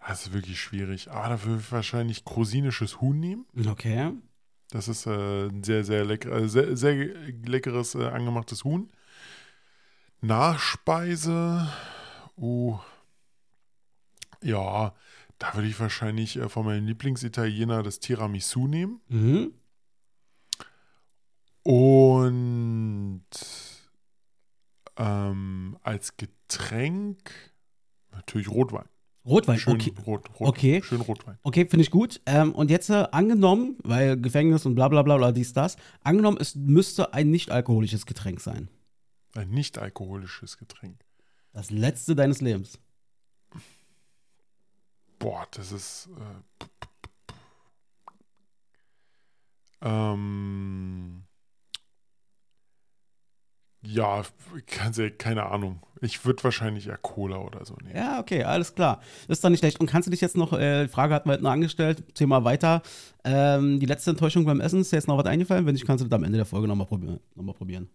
das 0.06 0.26
ist 0.26 0.32
wirklich 0.34 0.60
schwierig. 0.60 1.10
Aber 1.10 1.30
da 1.30 1.42
würde 1.42 1.62
ich 1.62 1.72
wahrscheinlich 1.72 2.26
krosinisches 2.26 3.00
Huhn 3.00 3.18
nehmen. 3.18 3.46
Okay. 3.66 4.12
Das 4.72 4.88
ist 4.88 5.06
äh, 5.06 5.46
ein 5.46 5.64
sehr, 5.64 5.84
sehr, 5.84 6.04
lecker, 6.04 6.32
äh, 6.32 6.48
sehr, 6.50 6.76
sehr 6.76 6.94
leckeres 6.94 7.94
äh, 7.94 8.04
angemachtes 8.04 8.62
Huhn. 8.62 8.90
Nachspeise. 10.20 11.66
Uh. 12.36 12.78
Ja, 14.42 14.94
da 15.38 15.54
würde 15.54 15.68
ich 15.68 15.78
wahrscheinlich 15.78 16.36
äh, 16.36 16.48
von 16.48 16.64
meinem 16.64 16.86
Lieblingsitaliener 16.86 17.82
das 17.82 18.00
Tiramisu 18.00 18.66
nehmen. 18.66 19.00
Mhm. 19.08 19.52
Und 21.62 23.24
ähm, 24.96 25.76
als 25.82 26.16
Getränk 26.16 27.30
natürlich 28.12 28.48
Rotwein. 28.48 28.86
Rotwein, 29.26 29.58
Schön, 29.58 29.74
okay. 29.74 29.92
Rot, 30.06 30.30
Rot, 30.38 30.48
Okay. 30.48 30.80
schön 30.84 31.00
Rotwein. 31.00 31.36
Okay, 31.42 31.66
finde 31.66 31.82
ich 31.82 31.90
gut. 31.90 32.20
Ähm, 32.26 32.54
und 32.54 32.70
jetzt 32.70 32.88
äh, 32.90 33.08
angenommen, 33.10 33.76
weil 33.82 34.16
Gefängnis 34.20 34.64
und 34.64 34.76
bla 34.76 34.86
bla 34.88 35.02
bla 35.02 35.16
oder 35.16 35.32
dies, 35.32 35.52
das, 35.52 35.76
angenommen, 36.04 36.38
es 36.40 36.54
müsste 36.54 37.12
ein 37.12 37.30
nicht-alkoholisches 37.32 38.06
Getränk 38.06 38.40
sein. 38.40 38.68
Ein 39.34 39.50
nicht 39.50 39.78
alkoholisches 39.78 40.58
Getränk. 40.58 41.04
Das 41.52 41.70
letzte 41.72 42.14
deines 42.14 42.40
Lebens. 42.40 42.78
Boah, 45.18 45.46
das 45.50 45.72
ist. 45.72 46.08
Äh, 46.18 47.36
ähm, 49.82 51.24
ja, 53.82 54.22
keine 55.18 55.46
Ahnung. 55.46 55.80
Ich 56.00 56.24
würde 56.24 56.42
wahrscheinlich 56.44 56.88
eher 56.88 56.98
Cola 56.98 57.38
oder 57.38 57.64
so 57.64 57.74
nehmen. 57.76 57.96
Ja, 57.96 58.20
okay, 58.20 58.42
alles 58.42 58.74
klar. 58.74 59.00
Ist 59.28 59.42
doch 59.42 59.48
nicht 59.48 59.60
schlecht. 59.60 59.80
Und 59.80 59.86
kannst 59.86 60.06
du 60.06 60.10
dich 60.10 60.20
jetzt 60.20 60.36
noch, 60.36 60.52
äh, 60.52 60.84
die 60.84 60.88
Frage 60.88 61.14
hatten 61.14 61.28
wir 61.28 61.34
heute 61.34 61.44
noch 61.44 61.52
angestellt, 61.52 62.14
Thema 62.14 62.44
weiter. 62.44 62.82
Ähm, 63.24 63.80
die 63.80 63.86
letzte 63.86 64.10
Enttäuschung 64.10 64.44
beim 64.44 64.60
Essen, 64.60 64.80
ist 64.80 64.92
dir 64.92 64.96
jetzt 64.96 65.08
noch 65.08 65.16
was 65.16 65.26
eingefallen? 65.26 65.64
Wenn 65.66 65.74
nicht, 65.74 65.86
kannst 65.86 66.04
du 66.04 66.08
das 66.08 66.16
am 66.16 66.24
Ende 66.24 66.36
der 66.36 66.46
Folge 66.46 66.68
nochmal 66.68 66.86
probieren. 66.86 67.20
Noch 67.34 67.44
mal 67.44 67.54
probieren. 67.54 67.88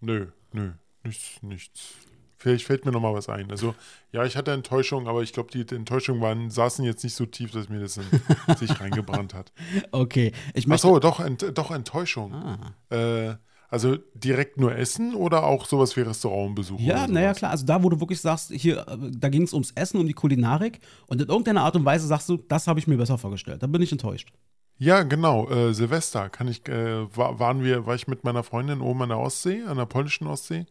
Nö, 0.00 0.28
nö, 0.52 0.72
nichts, 1.04 1.42
nichts. 1.42 1.94
Vielleicht 2.40 2.64
fällt 2.64 2.86
mir 2.86 2.90
noch 2.90 3.02
mal 3.02 3.12
was 3.12 3.28
ein. 3.28 3.50
Also, 3.50 3.74
ja, 4.12 4.24
ich 4.24 4.34
hatte 4.34 4.52
Enttäuschung, 4.52 5.08
aber 5.08 5.22
ich 5.22 5.34
glaube, 5.34 5.50
die 5.50 5.74
Enttäuschungen 5.74 6.22
waren, 6.22 6.48
saßen 6.48 6.82
jetzt 6.86 7.04
nicht 7.04 7.14
so 7.14 7.26
tief, 7.26 7.50
dass 7.50 7.68
mir 7.68 7.80
das 7.80 7.98
in 7.98 8.04
sich 8.56 8.80
reingebrannt 8.80 9.34
hat. 9.34 9.52
Okay, 9.92 10.32
ich 10.54 10.66
Ach 10.70 10.78
so, 10.78 10.98
doch, 10.98 11.20
ent, 11.20 11.44
doch 11.52 11.70
Enttäuschung. 11.70 12.32
Ah. 12.32 12.72
Äh, 12.88 13.34
also 13.68 13.98
direkt 14.14 14.58
nur 14.58 14.74
Essen 14.74 15.14
oder 15.14 15.44
auch 15.44 15.66
sowas 15.66 15.94
wie 15.98 16.00
Restaurantbesuch? 16.00 16.80
Ja, 16.80 17.06
naja, 17.06 17.34
klar. 17.34 17.50
Also 17.50 17.66
da, 17.66 17.82
wo 17.82 17.90
du 17.90 18.00
wirklich 18.00 18.22
sagst, 18.22 18.50
hier, 18.52 18.88
äh, 18.88 18.96
da 19.10 19.28
ging 19.28 19.42
es 19.42 19.52
ums 19.52 19.72
Essen, 19.72 20.00
um 20.00 20.06
die 20.06 20.14
Kulinarik. 20.14 20.80
Und 21.08 21.20
in 21.20 21.28
irgendeiner 21.28 21.64
Art 21.64 21.76
und 21.76 21.84
Weise 21.84 22.06
sagst 22.06 22.30
du, 22.30 22.38
das 22.38 22.66
habe 22.66 22.80
ich 22.80 22.86
mir 22.86 22.96
besser 22.96 23.18
vorgestellt. 23.18 23.62
Da 23.62 23.66
bin 23.66 23.82
ich 23.82 23.92
enttäuscht. 23.92 24.32
Ja, 24.78 25.02
genau. 25.02 25.46
Äh, 25.50 25.74
Silvester 25.74 26.30
kann 26.30 26.48
ich, 26.48 26.66
äh, 26.66 27.14
war, 27.14 27.38
waren 27.38 27.62
wir, 27.62 27.84
war 27.84 27.94
ich 27.94 28.08
mit 28.08 28.24
meiner 28.24 28.42
Freundin 28.42 28.80
oben 28.80 29.02
an 29.02 29.10
der 29.10 29.18
Ostsee, 29.18 29.62
an 29.64 29.76
der 29.76 29.84
polnischen 29.84 30.26
Ostsee. 30.26 30.64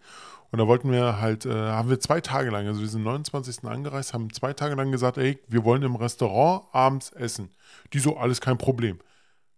Und 0.51 0.60
da 0.60 0.68
wollten 0.68 0.91
wir 0.91 1.22
halt, 1.22 1.46
äh, 1.46 1.53
haben 1.53 1.89
wir 1.89 2.00
zwei 2.00 2.22
Tage 2.22 2.50
lang, 2.50 2.68
also 2.68 2.82
wir 2.82 2.88
sind 2.88 3.03
29. 3.03 3.65
angereist, 3.65 4.13
haben 4.13 4.34
zwei 4.34 4.53
Tage 4.53 4.75
lang 4.75 4.91
gesagt, 4.91 5.18
ey, 5.18 5.39
wir 5.48 5.63
wollen 5.63 5.84
im 5.84 5.96
Restaurant 5.96 6.63
abends 6.74 7.12
essen. 7.12 7.50
Die 7.94 8.00
so, 8.00 8.18
alles 8.18 8.41
kein 8.41 8.58
Problem. 8.58 9.00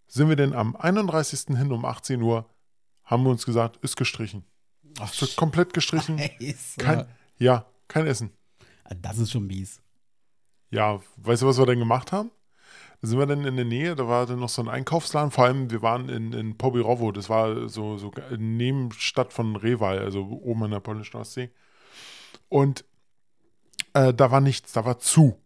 Sind 0.08 0.28
wir 0.28 0.36
denn 0.36 0.54
am 0.54 0.76
31. 0.76 1.58
hin 1.58 1.72
um 1.72 1.86
18 1.86 2.22
Uhr, 2.22 2.50
haben 3.06 3.24
wir 3.24 3.30
uns 3.30 3.46
gesagt, 3.46 3.78
ist 3.78 3.96
gestrichen. 3.96 4.44
Ach, 5.00 5.14
Ist 5.22 5.38
komplett 5.38 5.74
gestrichen. 5.74 6.20
Scheiße. 6.20 6.80
Kein, 6.80 7.06
ja, 7.38 7.66
kein 7.88 8.08
Essen. 8.08 8.32
Das 9.02 9.18
ist 9.18 9.32
schon 9.32 9.48
mies. 9.48 9.82
Ja, 10.70 11.00
weißt 11.18 11.42
du, 11.42 11.48
was 11.48 11.58
wir 11.58 11.66
dann 11.66 11.80
gemacht 11.80 12.12
haben? 12.12 12.32
Da 13.02 13.08
sind 13.08 13.18
wir 13.18 13.26
dann 13.26 13.46
in 13.46 13.56
der 13.56 13.66
Nähe, 13.66 13.96
da 13.96 14.08
war 14.08 14.28
dann 14.28 14.40
noch 14.40 14.50
so 14.50 14.62
ein 14.62 14.70
Einkaufsladen, 14.70 15.32
vor 15.32 15.46
allem 15.46 15.72
wir 15.72 15.82
waren 15.82 16.08
in, 16.08 16.34
in 16.34 16.58
Pobirowo, 16.58 17.12
das 17.12 17.30
war 17.30 17.68
so, 17.68 17.98
so 17.98 18.12
Nebenstadt 18.38 19.34
von 19.34 19.56
Reval, 19.56 19.98
also 20.00 20.24
oben 20.44 20.64
an 20.64 20.72
der 20.72 20.82
polnischen 20.82 21.18
Ostsee. 21.18 21.50
Und 22.48 22.86
äh, 23.94 24.14
da 24.14 24.30
war 24.30 24.40
nichts, 24.40 24.74
da 24.74 24.86
war 24.86 25.00
zu. 25.00 25.38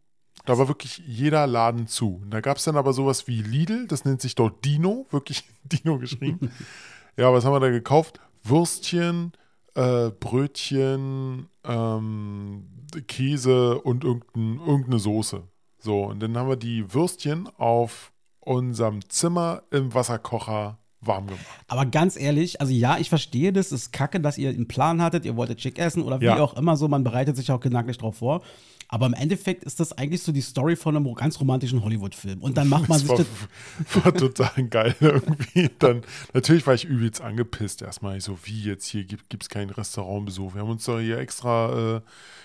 Da 0.46 0.58
war 0.58 0.68
wirklich 0.68 1.02
jeder 1.08 1.48
Laden 1.48 1.88
zu. 1.88 2.20
Und 2.22 2.32
da 2.32 2.42
gab 2.42 2.58
es 2.58 2.66
dann 2.66 2.76
aber 2.76 2.92
sowas 2.92 3.28
wie 3.28 3.42
Lidl, 3.42 3.88
das 3.88 4.04
nennt 4.04 4.22
sich 4.22 4.36
dort 4.36 4.64
Dino, 4.66 5.08
wirklich 5.10 5.46
Dino 5.64 5.98
geschrieben. 5.98 6.52
ja, 7.18 7.32
was 7.32 7.46
haben 7.46 7.54
wir 7.54 7.62
da 7.62 7.70
gekauft? 7.70 8.20
Würstchen, 8.44 9.32
äh, 9.76 10.12
Brötchen, 10.12 11.48
ähm, 11.64 12.68
Käse 13.08 13.80
und 13.80 14.04
irgendein, 14.04 14.60
irgendeine 14.60 15.00
Soße. 15.00 15.44
So, 15.86 16.06
und 16.06 16.20
dann 16.20 16.36
haben 16.36 16.50
wir 16.50 16.56
die 16.56 16.96
Würstchen 16.96 17.48
auf 17.60 18.12
unserem 18.40 19.08
Zimmer 19.08 19.62
im 19.70 19.94
Wasserkocher 19.94 20.80
warm 21.08 21.28
gemacht. 21.28 21.44
Aber 21.68 21.86
ganz 21.86 22.18
ehrlich, 22.18 22.62
also 22.62 22.74
ja, 22.74 22.98
ich 22.98 23.10
verstehe 23.10 23.54
das, 23.54 23.68
es 23.68 23.84
ist 23.84 23.94
kacke, 23.94 24.20
dass 24.20 24.38
ihr 24.38 24.50
einen 24.50 24.68
Plan 24.68 25.02
hattet, 25.02 25.26
ihr 25.26 25.36
wolltet 25.36 25.62
schick 25.62 25.80
essen 25.80 26.04
oder 26.04 26.22
wie 26.22 26.26
Ja. 26.26 26.40
auch 26.40 26.56
immer 26.58 26.78
so, 26.78 26.88
man 26.88 27.04
bereitet 27.04 27.36
sich 27.38 27.52
auch 27.52 27.60
gedanklich 27.60 27.98
drauf 27.98 28.18
vor. 28.18 28.42
Aber 28.88 29.08
im 29.08 29.14
Endeffekt 29.14 29.64
ist 29.64 29.80
das 29.80 29.94
eigentlich 29.94 30.22
so 30.22 30.32
die 30.32 30.42
Story 30.42 30.76
von 30.76 30.96
einem 30.96 31.12
ganz 31.16 31.40
romantischen 31.40 31.84
Hollywood-Film. 31.84 32.44
Und 32.44 32.56
dann 32.56 32.70
macht 32.70 32.88
man 32.88 33.00
sich 33.00 33.10
war, 33.10 33.18
das. 33.18 33.26
war 34.06 34.14
total 34.14 34.64
geil 34.68 34.96
irgendwie. 35.00 35.72
Dann, 35.80 36.04
natürlich 36.34 36.68
war 36.68 36.76
ich 36.76 36.86
übelst 36.86 37.20
angepisst 37.20 37.82
erstmal. 37.82 38.18
Ich 38.18 38.24
so, 38.24 38.38
wie 38.44 38.62
jetzt 38.62 38.86
hier 38.86 39.04
gibt 39.04 39.42
es 39.42 39.50
keinen 39.50 39.72
Restaurantbesuch. 39.72 40.54
Wir 40.54 40.62
haben 40.62 40.70
uns 40.70 40.86
doch 40.86 41.00
hier 41.00 41.18
extra 41.18 41.96
äh, 41.98 42.02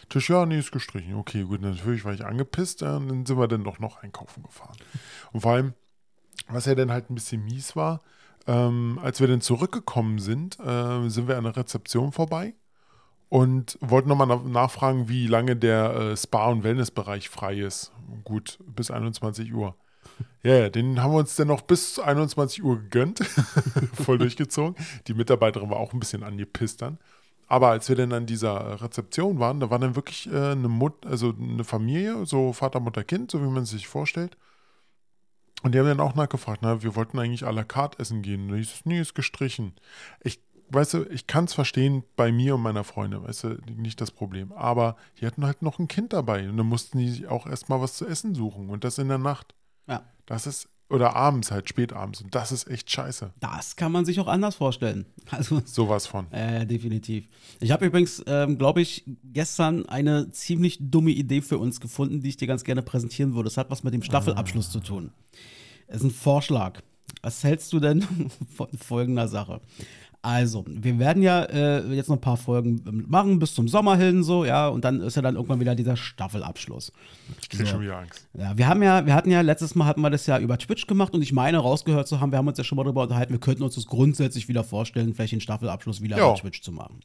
Tisch, 0.09 0.31
ja, 0.31 0.47
nee, 0.47 0.59
ist 0.59 0.73
gestrichen. 0.73 1.15
Okay, 1.15 1.43
gut, 1.45 1.61
natürlich 1.61 2.07
war 2.07 2.15
ich 2.15 2.25
angepisst. 2.25 2.81
Ja, 2.81 2.99
dann 2.99 3.27
sind 3.27 3.39
wir 3.39 3.47
dann 3.47 3.63
doch 3.63 3.79
noch 3.79 4.03
einkaufen 4.03 4.43
gefahren. 4.43 4.77
Und 5.33 5.43
vor 5.43 5.53
allem, 5.53 5.75
was 6.49 6.65
ja 6.65 6.75
dann 6.75 6.91
halt 6.91 7.11
ein 7.11 7.15
bisschen 7.15 7.45
mies 7.45 7.77
war, 7.77 8.01
ähm, 8.47 8.99
als 9.03 9.21
wir 9.21 9.29
dann 9.29 9.41
zurückgekommen 9.41 10.19
sind, 10.19 10.59
äh, 10.61 11.09
sind 11.09 11.29
wir 11.29 11.37
an 11.37 11.45
der 11.45 11.57
Rezeption 11.57 12.13
vorbei 12.13 12.55
und 13.29 13.79
wollten 13.81 14.09
nochmal 14.09 14.27
na 14.27 14.37
nachfragen, 14.37 15.09
wie 15.09 15.27
lange 15.27 15.57
der 15.57 15.95
äh, 15.95 16.17
Spa- 16.17 16.49
und 16.49 16.65
Wellnessbereich 16.65 17.29
frei 17.29 17.59
ist. 17.59 17.93
Gut, 18.25 18.59
bis 18.67 18.91
21 18.91 19.55
Uhr. 19.55 19.75
Ja, 20.43 20.55
ja, 20.55 20.69
den 20.71 21.03
haben 21.03 21.13
wir 21.13 21.19
uns 21.19 21.37
dann 21.37 21.49
noch 21.49 21.61
bis 21.61 21.99
21 21.99 22.65
Uhr 22.65 22.79
gegönnt. 22.79 23.19
Voll 23.93 24.17
durchgezogen. 24.17 24.75
Die 25.07 25.13
Mitarbeiterin 25.13 25.69
war 25.69 25.77
auch 25.77 25.93
ein 25.93 26.01
bisschen 26.01 26.23
angepisst 26.23 26.81
dann. 26.81 26.99
Aber 27.47 27.69
als 27.69 27.89
wir 27.91 27.97
dann 27.97 28.13
an 28.13 28.25
dieser 28.25 28.81
Rezeption 28.81 29.39
waren, 29.39 29.61
da 29.61 29.71
war 29.71 29.79
dann 29.79 29.97
wirklich 29.97 30.33
äh, 30.33 30.53
eine 30.53 30.69
Mut 30.69 31.05
also 31.05 31.35
eine 31.39 31.65
Familie, 31.65 32.25
so 32.25 32.55
Vater, 32.55 32.81
Mutter, 32.81 33.05
Kind, 33.05 33.31
so 33.31 33.43
wie 33.43 33.49
man 33.49 33.65
es 33.65 33.71
sich 33.71 33.87
vorstellt. 33.87 34.37
Und 35.63 35.75
die 35.75 35.79
haben 35.79 35.87
dann 35.87 36.01
auch 36.01 36.15
nachgefragt, 36.15 36.61
na, 36.63 36.83
wir 36.83 36.97
wollten 36.97 37.19
eigentlich 37.19 37.45
à 37.45 37.53
la 37.53 37.65
carte 37.65 37.99
essen 37.99 38.23
gehen. 38.23 38.51
Und 38.51 38.57
hieß 38.57 38.73
es, 38.73 38.87
nee, 38.87 39.01
ist 39.01 39.15
gestrichen. 39.15 39.75
Ich, 40.23 40.41
weißt 40.71 40.95
du, 40.95 41.05
ich 41.11 41.27
kann 41.27 41.45
es 41.45 41.55
verstehen 41.55 42.05
bei 42.17 42.33
mir 42.33 42.55
und 42.55 42.63
meiner 42.63 42.85
Freundin, 42.85 43.23
weißt 43.23 43.45
du, 43.45 43.49
nicht 43.77 44.01
das 44.01 44.11
Problem. 44.11 44.53
Aber 44.53 44.97
die 45.21 45.27
hatten 45.27 45.45
halt 45.45 45.63
noch 45.63 45.79
ein 45.79 45.89
Kind 45.89 46.13
dabei 46.13 46.49
und 46.49 46.57
dann 46.57 46.67
mussten 46.67 46.99
die 46.99 47.09
sich 47.09 47.27
auch 47.29 47.47
erstmal 47.47 47.81
was 47.81 47.95
zu 47.95 48.07
essen 48.07 48.35
suchen 48.35 48.71
und 48.71 48.85
das 48.85 48.99
in 48.99 49.09
der 49.09 49.19
Nacht. 49.19 49.55
Ja. 49.87 50.05
Das 50.27 50.47
ist, 50.47 50.69
oder 50.91 51.17
abends 51.17 51.51
halt, 51.51 51.69
spätabends. 51.69 52.21
Und 52.21 52.35
das 52.35 52.53
ist 52.53 52.69
echt 52.69 52.91
scheiße. 52.91 53.33
Das 53.41 53.77
kann 53.77 53.93
man 53.93 54.05
sich 54.05 54.21
auch 54.21 54.27
anders 54.27 54.57
vorstellen. 54.57 55.07
Also, 55.31 55.63
Sowas 55.65 56.09
von. 56.09 56.31
äh, 56.33 56.67
definitiv. 56.67 57.29
Ich 57.61 57.71
habe 57.71 57.87
übrigens, 57.87 58.23
ähm, 58.27 58.59
glaube 58.59 58.81
ich, 58.81 59.05
gestern 59.23 59.87
eine 59.87 60.31
ziemlich 60.33 60.79
dumme 60.81 61.13
Idee 61.13 61.41
für 61.41 61.59
uns 61.59 61.81
gefunden, 61.81 62.21
die 62.21 62.31
ich 62.31 62.37
dir 62.37 62.49
ganz 62.49 62.65
gerne 62.65 62.83
präsentieren 62.83 63.35
würde. 63.35 63.45
Das 63.49 63.57
hat 63.57 63.71
was 63.71 63.85
mit 63.85 63.95
dem 63.95 64.03
Staffelabschluss 64.03 64.71
zu 64.73 64.81
tun. 64.81 65.13
Es 65.87 65.99
ist 65.99 66.05
ein 66.05 66.11
Vorschlag. 66.11 66.81
Was 67.23 67.45
hältst 67.45 67.73
du 67.73 67.81
denn 67.81 68.03
von 68.57 68.69
folgender 68.77 69.29
Sache? 69.29 69.61
Also, 70.23 70.67
wir 70.69 70.99
werden 70.99 71.23
ja 71.23 71.45
äh, 71.45 71.95
jetzt 71.95 72.09
noch 72.09 72.17
ein 72.17 72.21
paar 72.21 72.37
Folgen 72.37 72.83
machen 73.09 73.39
bis 73.39 73.55
zum 73.55 73.69
Sommer 73.69 73.97
hin, 73.97 74.23
so, 74.23 74.45
ja, 74.45 74.69
und 74.69 74.85
dann 74.85 75.01
ist 75.01 75.17
ja 75.17 75.23
dann 75.23 75.35
irgendwann 75.35 75.61
wieder 75.61 75.75
dieser 75.75 75.97
Staffelabschluss. 75.97 76.93
Ich 77.41 77.49
krieg 77.49 77.61
So. 77.61 77.67
schon 77.67 77.81
wieder 77.81 77.99
Angst. 77.99 78.29
Ja, 78.35 78.57
wir 78.57 78.69
haben 78.69 78.83
ja, 78.83 79.07
wir 79.07 79.15
hatten 79.15 79.31
ja, 79.31 79.41
letztes 79.41 79.75
Mal 79.75 79.87
hatten 79.87 80.03
wir 80.03 80.11
das 80.11 80.27
ja 80.27 80.39
über 80.39 80.59
Twitch 80.59 80.87
gemacht 80.87 81.15
und 81.15 81.23
ich 81.23 81.33
meine, 81.33 81.57
rausgehört 81.57 82.07
zu 82.07 82.21
haben, 82.21 82.33
wir 82.33 82.39
haben 82.39 82.49
uns 82.49 82.59
ja 82.59 82.65
schon 82.65 82.77
mal 82.77 82.85
darüber 82.85 83.05
unterhalten, 83.05 83.33
wir 83.33 83.41
könnten 83.41 83.63
uns 83.63 83.77
das 83.77 83.87
grundsätzlich 83.87 84.47
wieder 84.49 84.63
vorstellen, 84.63 85.15
vielleicht 85.15 85.33
den 85.33 85.41
Staffelabschluss 85.41 86.03
wieder 86.03 86.19
über 86.19 86.35
Twitch 86.35 86.61
zu 86.61 86.73
machen. 86.73 87.01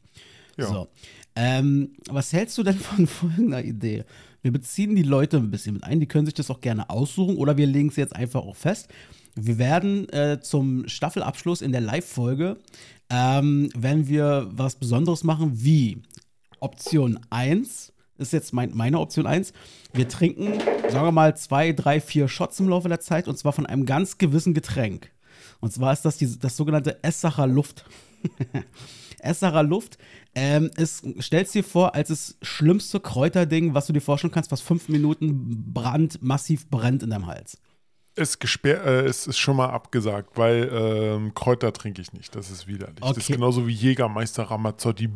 Ja. 0.58 0.66
So. 0.66 0.88
Ähm, 1.34 1.92
was 2.10 2.32
hältst 2.34 2.56
du 2.58 2.62
denn 2.62 2.76
von 2.78 3.06
folgender 3.06 3.64
Idee? 3.64 4.04
Wir 4.42 4.52
beziehen 4.52 4.94
die 4.94 5.02
Leute 5.02 5.38
ein 5.38 5.50
bisschen 5.50 5.74
mit 5.74 5.84
ein, 5.84 6.00
die 6.00 6.06
können 6.06 6.26
sich 6.26 6.34
das 6.34 6.50
auch 6.50 6.60
gerne 6.60 6.88
aussuchen 6.90 7.36
oder 7.36 7.56
wir 7.56 7.66
legen 7.66 7.88
es 7.88 7.96
jetzt 7.96 8.14
einfach 8.14 8.42
auch 8.42 8.56
fest. 8.56 8.88
Wir 9.34 9.58
werden 9.58 10.08
äh, 10.10 10.40
zum 10.40 10.88
Staffelabschluss 10.88 11.60
in 11.60 11.72
der 11.72 11.82
Live-Folge, 11.82 12.56
ähm, 13.10 13.70
wenn 13.74 14.08
wir 14.08 14.48
was 14.50 14.76
Besonderes 14.76 15.24
machen, 15.24 15.52
wie 15.54 16.02
Option 16.60 17.20
1 17.30 17.92
ist 18.18 18.32
jetzt 18.32 18.52
mein, 18.52 18.74
meine 18.74 18.98
Option 18.98 19.26
1. 19.26 19.52
Wir 19.92 20.08
trinken, 20.08 20.58
sagen 20.88 21.06
wir 21.06 21.12
mal, 21.12 21.36
zwei, 21.36 21.72
drei, 21.72 22.00
vier 22.00 22.28
Shots 22.28 22.60
im 22.60 22.68
Laufe 22.68 22.88
der 22.88 23.00
Zeit 23.00 23.28
und 23.28 23.36
zwar 23.36 23.52
von 23.52 23.66
einem 23.66 23.86
ganz 23.86 24.18
gewissen 24.18 24.54
Getränk. 24.54 25.10
Und 25.60 25.72
zwar 25.72 25.92
ist 25.92 26.02
das 26.02 26.16
die, 26.16 26.38
das 26.38 26.56
sogenannte 26.56 27.02
Essacher 27.02 27.46
Luft. 27.46 27.84
Essacher 29.20 29.62
Luft 29.62 29.98
ähm, 30.34 30.70
ist, 30.76 31.04
stellst 31.20 31.54
dir 31.54 31.64
vor, 31.64 31.94
als 31.94 32.08
das 32.08 32.36
schlimmste 32.42 33.00
Kräuterding, 33.00 33.74
was 33.74 33.86
du 33.86 33.92
dir 33.92 34.00
vorstellen 34.00 34.32
kannst, 34.32 34.52
was 34.52 34.60
fünf 34.60 34.88
Minuten 34.88 35.72
brand, 35.72 36.22
massiv 36.22 36.68
brennt 36.68 37.02
in 37.02 37.10
deinem 37.10 37.26
Hals. 37.26 37.58
Ist, 38.16 38.40
gesperr 38.40 38.82
äh, 38.84 39.04
es 39.06 39.26
ist 39.26 39.36
schon 39.38 39.56
mal 39.56 39.68
abgesagt, 39.68 40.36
weil 40.38 40.70
ähm, 40.72 41.34
Kräuter 41.34 41.72
trinke 41.72 42.00
ich 42.00 42.12
nicht. 42.14 42.34
Das 42.34 42.50
ist 42.50 42.66
widerlich. 42.66 42.96
Das 43.00 43.10
ist 43.16 43.24
Okay. 43.24 43.34
genauso 43.34 43.66
wie 43.66 43.72
Jägermeister 43.72 44.44
Ramazzotti. 44.44 45.08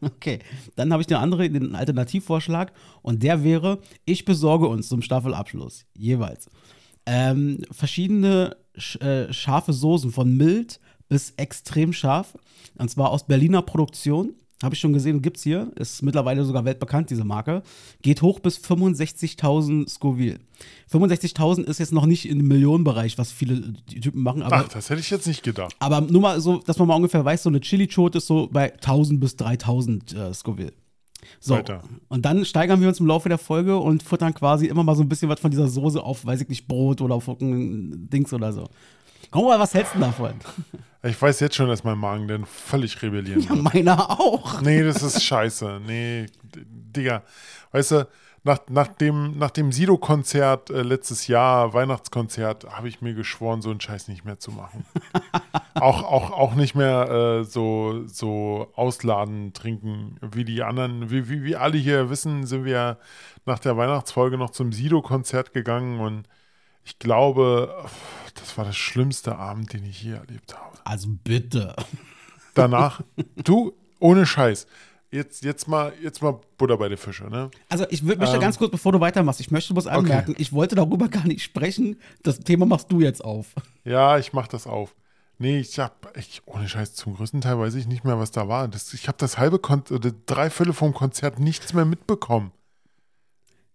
Okay, 0.00 0.40
dann 0.74 0.92
habe 0.92 1.00
ich 1.02 1.06
den 1.06 1.18
anderen, 1.18 1.52
den 1.54 1.74
Alternativvorschlag 1.76 2.72
und 3.02 3.22
der 3.22 3.44
wäre, 3.44 3.78
ich 4.04 4.24
besorge 4.24 4.66
uns 4.66 4.88
zum 4.88 5.02
Staffelabschluss 5.02 5.86
jeweils 5.96 6.48
ähm, 7.06 7.62
verschiedene 7.70 8.56
sch 8.76 8.96
äh, 9.00 9.32
scharfe 9.32 9.72
Soßen 9.72 10.10
von 10.10 10.36
mild 10.36 10.80
bis 11.08 11.32
extrem 11.36 11.92
scharf 11.92 12.36
und 12.78 12.90
zwar 12.90 13.10
aus 13.10 13.26
Berliner 13.26 13.62
Produktion. 13.62 14.34
Habe 14.62 14.74
ich 14.74 14.80
schon 14.80 14.92
gesehen, 14.92 15.22
gibt's 15.22 15.42
hier, 15.42 15.72
ist 15.76 16.02
mittlerweile 16.02 16.44
sogar 16.44 16.64
weltbekannt, 16.64 17.10
diese 17.10 17.24
Marke. 17.24 17.62
Geht 18.02 18.22
hoch 18.22 18.38
bis 18.40 18.58
65.000 18.58 19.88
Scoville. 19.88 20.38
65.000 20.92 21.64
ist 21.64 21.78
jetzt 21.78 21.92
noch 21.92 22.06
nicht 22.06 22.28
im 22.28 22.46
Millionenbereich, 22.46 23.18
was 23.18 23.32
viele 23.32 23.74
Typen 23.84 24.22
machen, 24.22 24.42
aber 24.42 24.56
Ach, 24.56 24.68
das 24.68 24.90
hätte 24.90 25.00
ich 25.00 25.10
jetzt 25.10 25.26
nicht 25.26 25.42
gedacht. 25.42 25.74
aber 25.80 26.00
nur 26.00 26.20
mal 26.20 26.40
so, 26.40 26.58
dass 26.58 26.78
man 26.78 26.88
mal 26.88 26.96
ungefähr 26.96 27.24
weiß, 27.24 27.42
so 27.42 27.48
eine 27.48 27.60
Chili-Chote 27.60 28.18
ist 28.18 28.26
so 28.26 28.48
bei 28.50 28.72
1000 28.74 29.20
bis 29.20 29.36
3000 29.36 30.14
äh, 30.14 30.34
Scoville. 30.34 30.72
So, 31.40 31.54
Weiter. 31.54 31.82
und 32.08 32.24
dann 32.24 32.44
steigern 32.44 32.80
wir 32.80 32.88
uns 32.88 33.00
im 33.00 33.06
Laufe 33.06 33.28
der 33.28 33.38
Folge 33.38 33.78
und 33.78 34.02
futtern 34.02 34.34
quasi 34.34 34.66
immer 34.66 34.82
mal 34.82 34.96
so 34.96 35.02
ein 35.02 35.08
bisschen 35.08 35.28
was 35.28 35.40
von 35.40 35.50
dieser 35.50 35.68
Soße 35.68 36.02
auf, 36.02 36.24
weiß 36.26 36.40
ich 36.40 36.48
nicht, 36.48 36.66
Brot 36.66 37.00
oder 37.00 37.14
auf 37.14 37.30
Dings 37.38 38.32
oder 38.32 38.52
so. 38.52 38.68
Mal, 39.34 39.58
was 39.58 39.74
hältst 39.74 39.94
du 39.94 39.98
denn 39.98 40.08
davon? 40.08 40.34
Ich 41.02 41.20
weiß 41.20 41.40
jetzt 41.40 41.56
schon, 41.56 41.68
dass 41.68 41.82
mein 41.84 41.98
Magen 41.98 42.28
dann 42.28 42.44
völlig 42.46 43.00
rebellieren 43.02 43.40
Ja, 43.42 43.50
wird. 43.50 43.62
meiner 43.74 44.10
auch. 44.20 44.60
Nee, 44.60 44.82
das 44.84 45.02
ist 45.02 45.22
scheiße. 45.24 45.80
Nee, 45.84 46.26
Digga. 46.54 47.22
Weißt 47.72 47.90
du, 47.92 48.08
nach, 48.44 48.58
nach 48.68 48.88
dem, 48.88 49.38
nach 49.38 49.50
dem 49.50 49.72
Sido-Konzert 49.72 50.70
äh, 50.70 50.82
letztes 50.82 51.26
Jahr, 51.28 51.72
Weihnachtskonzert, 51.74 52.66
habe 52.70 52.88
ich 52.88 53.00
mir 53.00 53.14
geschworen, 53.14 53.62
so 53.62 53.70
einen 53.70 53.80
Scheiß 53.80 54.08
nicht 54.08 54.24
mehr 54.24 54.38
zu 54.38 54.50
machen. 54.52 54.84
auch, 55.74 56.02
auch, 56.02 56.30
auch 56.32 56.54
nicht 56.54 56.74
mehr 56.74 57.08
äh, 57.40 57.44
so, 57.44 58.02
so 58.06 58.68
ausladen, 58.74 59.52
trinken, 59.52 60.16
wie 60.20 60.44
die 60.44 60.62
anderen, 60.62 61.10
wie, 61.10 61.28
wie, 61.28 61.44
wie 61.44 61.56
alle 61.56 61.78
hier 61.78 62.10
wissen, 62.10 62.46
sind 62.46 62.64
wir 62.64 62.98
nach 63.46 63.58
der 63.60 63.76
Weihnachtsfolge 63.76 64.36
noch 64.38 64.50
zum 64.50 64.72
Sido-Konzert 64.72 65.52
gegangen 65.52 66.00
und 66.00 66.28
ich 66.84 66.98
glaube, 66.98 67.72
das 68.34 68.56
war 68.56 68.64
der 68.64 68.72
schlimmste 68.72 69.36
Abend, 69.36 69.72
den 69.72 69.84
ich 69.84 70.02
je 70.02 70.12
erlebt 70.12 70.56
habe 70.56 70.76
Also 70.84 71.08
bitte. 71.24 71.74
danach, 72.54 73.02
du, 73.44 73.72
ohne 73.98 74.26
Scheiß, 74.26 74.66
jetzt, 75.10 75.44
jetzt, 75.44 75.68
mal, 75.68 75.92
jetzt 76.02 76.22
mal 76.22 76.40
Butter 76.58 76.76
bei 76.76 76.88
der 76.88 76.98
Fische, 76.98 77.24
ne? 77.24 77.50
Also 77.68 77.86
ich 77.90 78.02
möchte 78.02 78.24
Ähm, 78.24 78.40
ganz 78.40 78.58
kurz, 78.58 78.70
bevor 78.70 78.92
du 78.92 79.00
weitermachst, 79.00 79.40
ich 79.40 79.50
möchte 79.50 79.72
bloß 79.74 79.86
anmerken, 79.86 80.34
ich 80.38 80.52
wollte 80.52 80.74
darüber 80.74 81.08
gar 81.08 81.26
nicht 81.26 81.42
sprechen. 81.42 82.00
Das 82.22 82.40
Thema 82.40 82.66
machst 82.66 82.90
du 82.90 83.00
jetzt 83.00 83.24
auf. 83.24 83.48
Ja, 83.84 84.18
ich 84.18 84.32
mach 84.32 84.48
das 84.48 84.66
auf. 84.66 84.94
Nee, 85.38 85.58
ich 85.58 85.78
hab, 85.78 86.16
ich, 86.16 86.42
ohne 86.46 86.68
Scheiß, 86.68 86.94
zum 86.94 87.16
größten 87.16 87.40
Teil 87.40 87.58
weiß 87.58 87.74
ich 87.74 87.86
nicht 87.88 88.04
mehr, 88.04 88.18
was 88.18 88.30
da 88.30 88.48
war. 88.48 88.68
Das, 88.68 88.92
ich 88.94 89.08
habe 89.08 89.18
das 89.18 89.38
halbe 89.38 89.58
Kon 89.58 89.82
oder 89.90 90.12
drei 90.26 90.50
Viertel 90.50 90.72
vom 90.72 90.94
Konzert 90.94 91.40
nichts 91.40 91.72
mehr 91.72 91.84
mitbekommen. 91.84 92.52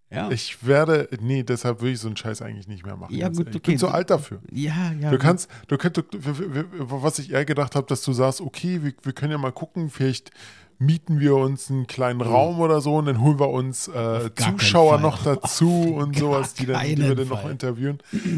Ja, 0.09 0.31
Ich 0.31 0.65
werde, 0.65 1.09
nee, 1.19 1.43
deshalb 1.43 1.81
würde 1.81 1.93
ich 1.93 1.99
so 1.99 2.07
einen 2.07 2.15
Scheiß 2.15 2.41
eigentlich 2.41 2.67
nicht 2.67 2.85
mehr 2.85 2.95
machen. 2.95 3.13
Ja, 3.13 3.27
gut, 3.27 3.39
ehrlich. 3.39 3.49
Ich 3.49 3.61
okay. 3.61 3.71
bin 3.71 3.77
zu 3.77 3.89
alt 3.89 4.09
dafür. 4.09 4.39
ja, 4.51 4.93
ja. 4.99 5.11
Du 5.11 5.17
kannst, 5.17 5.49
du 5.67 5.77
könntest, 5.77 6.07
was 6.13 7.19
ich 7.19 7.31
eher 7.31 7.43
gedacht 7.43 7.75
habe, 7.75 7.87
dass 7.87 8.01
du 8.03 8.13
sagst, 8.13 8.39
okay, 8.39 8.83
wir, 8.83 8.93
wir 9.03 9.13
können 9.13 9.33
ja 9.33 9.37
mal 9.37 9.51
gucken, 9.51 9.89
vielleicht 9.89 10.31
mieten 10.79 11.19
wir 11.19 11.35
uns 11.35 11.71
einen 11.71 11.87
kleinen 11.87 12.21
Raum 12.21 12.59
oder 12.59 12.81
so 12.81 12.97
und 12.97 13.07
dann 13.07 13.19
holen 13.21 13.39
wir 13.39 13.49
uns 13.49 13.87
äh, 13.87 14.29
Zuschauer 14.35 14.99
noch 14.99 15.23
dazu 15.23 15.95
und 15.95 16.13
gar 16.13 16.21
sowas, 16.21 16.53
die, 16.53 16.67
dann, 16.67 16.85
die 16.85 16.97
wir 16.99 17.15
dann 17.15 17.27
noch 17.27 17.49
interviewen. 17.49 17.97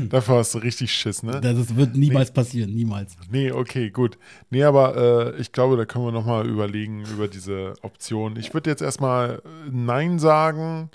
Dafür 0.09 0.35
hast 0.35 0.55
du 0.55 0.59
richtig 0.59 0.93
Schiss, 0.93 1.21
ne? 1.21 1.41
das, 1.41 1.75
wird 1.75 1.95
niemals 1.95 2.31
passieren, 2.31 2.73
niemals. 2.73 3.17
Nee, 3.29 3.51
okay, 3.51 3.89
gut. 3.89 4.17
Nee, 4.49 4.63
aber 4.63 5.35
äh, 5.35 5.41
ich 5.41 5.51
glaube, 5.51 5.75
da 5.75 5.85
können 5.85 6.05
wir 6.05 6.11
nochmal 6.11 6.47
überlegen 6.47 7.03
über 7.13 7.27
diese 7.27 7.73
Option. 7.81 8.37
Ich 8.37 8.53
würde 8.53 8.69
jetzt 8.69 8.81
erstmal 8.81 9.41
Nein 9.69 10.17
sagen, 10.17 10.89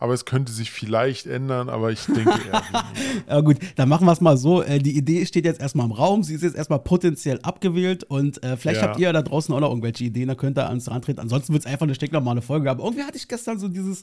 aber 0.00 0.14
es 0.14 0.24
könnte 0.24 0.50
sich 0.50 0.70
vielleicht 0.70 1.26
ändern, 1.26 1.68
aber 1.68 1.92
ich 1.92 2.04
denke 2.06 2.30
eher. 2.30 2.62
ja, 3.28 3.40
gut, 3.42 3.58
dann 3.76 3.88
machen 3.88 4.06
wir 4.06 4.12
es 4.12 4.22
mal 4.22 4.38
so. 4.38 4.62
Äh, 4.62 4.78
die 4.78 4.96
Idee 4.96 5.26
steht 5.26 5.44
jetzt 5.44 5.60
erstmal 5.60 5.84
im 5.84 5.92
Raum, 5.92 6.22
sie 6.22 6.34
ist 6.34 6.42
jetzt 6.42 6.56
erstmal 6.56 6.78
potenziell 6.78 7.38
abgewählt 7.42 8.04
und 8.04 8.42
äh, 8.42 8.56
vielleicht 8.56 8.80
ja. 8.80 8.88
habt 8.88 8.98
ihr 8.98 9.12
da 9.12 9.20
draußen 9.20 9.54
auch 9.54 9.60
noch 9.60 9.68
irgendwelche 9.68 10.04
Ideen, 10.04 10.28
da 10.28 10.34
könnt 10.34 10.58
ihr 10.58 10.66
ans 10.66 10.90
rantreten. 10.90 11.20
Ansonsten 11.20 11.52
wird 11.52 11.66
es 11.66 11.70
einfach 11.70 11.84
eine 11.84 11.94
stinknormale 11.94 12.40
Folge. 12.40 12.70
Aber 12.70 12.82
irgendwie 12.82 13.04
hatte 13.04 13.18
ich 13.18 13.28
gestern 13.28 13.58
so 13.58 13.68
dieses 13.68 14.02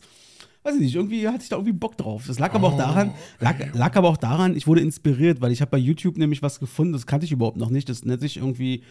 weiß 0.64 0.76
ich 0.76 0.82
nicht, 0.82 0.96
irgendwie 0.96 1.28
hatte 1.28 1.44
ich 1.44 1.50
da 1.50 1.56
irgendwie 1.56 1.74
Bock 1.74 1.98
drauf. 1.98 2.26
Das 2.28 2.40
lag 2.40 2.54
aber 2.54 2.68
auch 2.68 2.78
daran, 2.78 3.14
lag, 3.40 3.56
lag 3.74 3.96
aber 3.96 4.10
auch 4.10 4.18
daran, 4.18 4.56
ich 4.56 4.68
wurde 4.68 4.82
inspiriert, 4.82 5.40
weil 5.40 5.52
ich 5.52 5.62
habe 5.62 5.72
bei 5.72 5.78
YouTube 5.78 6.18
nämlich 6.18 6.42
was 6.42 6.60
gefunden, 6.60 6.94
das 6.94 7.06
kannte 7.06 7.26
ich 7.26 7.32
überhaupt 7.32 7.58
noch 7.58 7.70
nicht. 7.70 7.88
Das 7.88 8.04
nennt 8.04 8.22
sich 8.22 8.38
irgendwie 8.38 8.84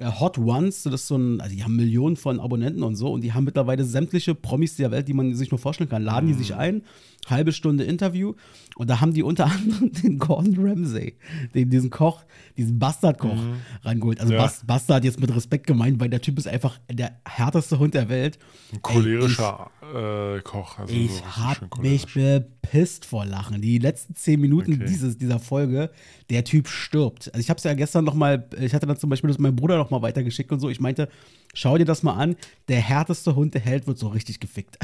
Hot 0.00 0.38
Ones, 0.38 0.82
das 0.82 0.94
ist 0.94 1.06
so 1.06 1.16
ein, 1.16 1.40
also 1.40 1.54
die 1.54 1.62
haben 1.62 1.76
Millionen 1.76 2.16
von 2.16 2.40
Abonnenten 2.40 2.82
und 2.82 2.96
so 2.96 3.12
und 3.12 3.22
die 3.22 3.32
haben 3.32 3.44
mittlerweile 3.44 3.84
sämtliche 3.84 4.34
Promis 4.34 4.74
der 4.76 4.90
Welt, 4.90 5.06
die 5.06 5.14
man 5.14 5.34
sich 5.34 5.52
nur 5.52 5.58
vorstellen 5.58 5.88
kann, 5.88 6.02
laden 6.02 6.26
die 6.26 6.34
sich 6.34 6.50
mhm. 6.50 6.58
ein, 6.58 6.82
halbe 7.28 7.52
Stunde 7.52 7.84
Interview 7.84 8.34
und 8.76 8.90
da 8.90 9.00
haben 9.00 9.14
die 9.14 9.22
unter 9.22 9.46
anderem 9.50 9.92
den 9.92 10.18
Gordon 10.18 10.56
Ramsay, 10.58 11.14
den, 11.54 11.70
diesen 11.70 11.90
Koch, 11.90 12.24
diesen 12.56 12.78
Bastardkoch 12.78 13.36
mhm. 13.36 13.56
reingeholt. 13.82 14.20
Also 14.20 14.34
ja. 14.34 14.50
Bastard 14.66 15.04
jetzt 15.04 15.20
mit 15.20 15.34
Respekt 15.34 15.66
gemeint, 15.66 16.00
weil 16.00 16.10
der 16.10 16.20
Typ 16.20 16.38
ist 16.38 16.48
einfach 16.48 16.78
der 16.90 17.20
härteste 17.24 17.78
Hund 17.78 17.94
der 17.94 18.08
Welt. 18.08 18.38
Ein 18.72 18.82
cholerischer 18.82 19.70
Ey, 19.80 20.36
ich, 20.36 20.38
äh, 20.38 20.40
Koch. 20.42 20.78
Also 20.78 20.94
ich 20.94 21.12
so 21.12 21.24
hab 21.24 21.82
mich 21.82 22.12
bepisst 22.12 23.04
vor 23.04 23.24
Lachen. 23.24 23.60
Die 23.60 23.78
letzten 23.78 24.14
zehn 24.14 24.40
Minuten 24.40 24.74
okay. 24.74 24.84
dieses, 24.88 25.18
dieser 25.18 25.38
Folge, 25.38 25.90
der 26.30 26.44
Typ 26.44 26.68
stirbt. 26.68 27.28
Also 27.32 27.40
ich 27.40 27.50
habe 27.50 27.58
es 27.58 27.64
ja 27.64 27.74
gestern 27.74 28.04
noch 28.04 28.14
mal, 28.14 28.48
ich 28.58 28.74
hatte 28.74 28.86
dann 28.86 28.96
zum 28.96 29.10
Beispiel 29.10 29.28
das 29.28 29.38
meinem 29.38 29.56
Bruder 29.56 29.78
noch 29.78 29.83
mal 29.90 30.02
weitergeschickt 30.02 30.52
und 30.52 30.60
so. 30.60 30.68
Ich 30.68 30.80
meinte, 30.80 31.08
schau 31.54 31.78
dir 31.78 31.84
das 31.84 32.02
mal 32.02 32.14
an. 32.14 32.36
Der 32.68 32.80
härteste 32.80 33.34
Hund 33.36 33.54
der 33.54 33.64
Welt 33.66 33.86
wird 33.86 33.98
so 33.98 34.08
richtig 34.08 34.40
gefickt. 34.40 34.78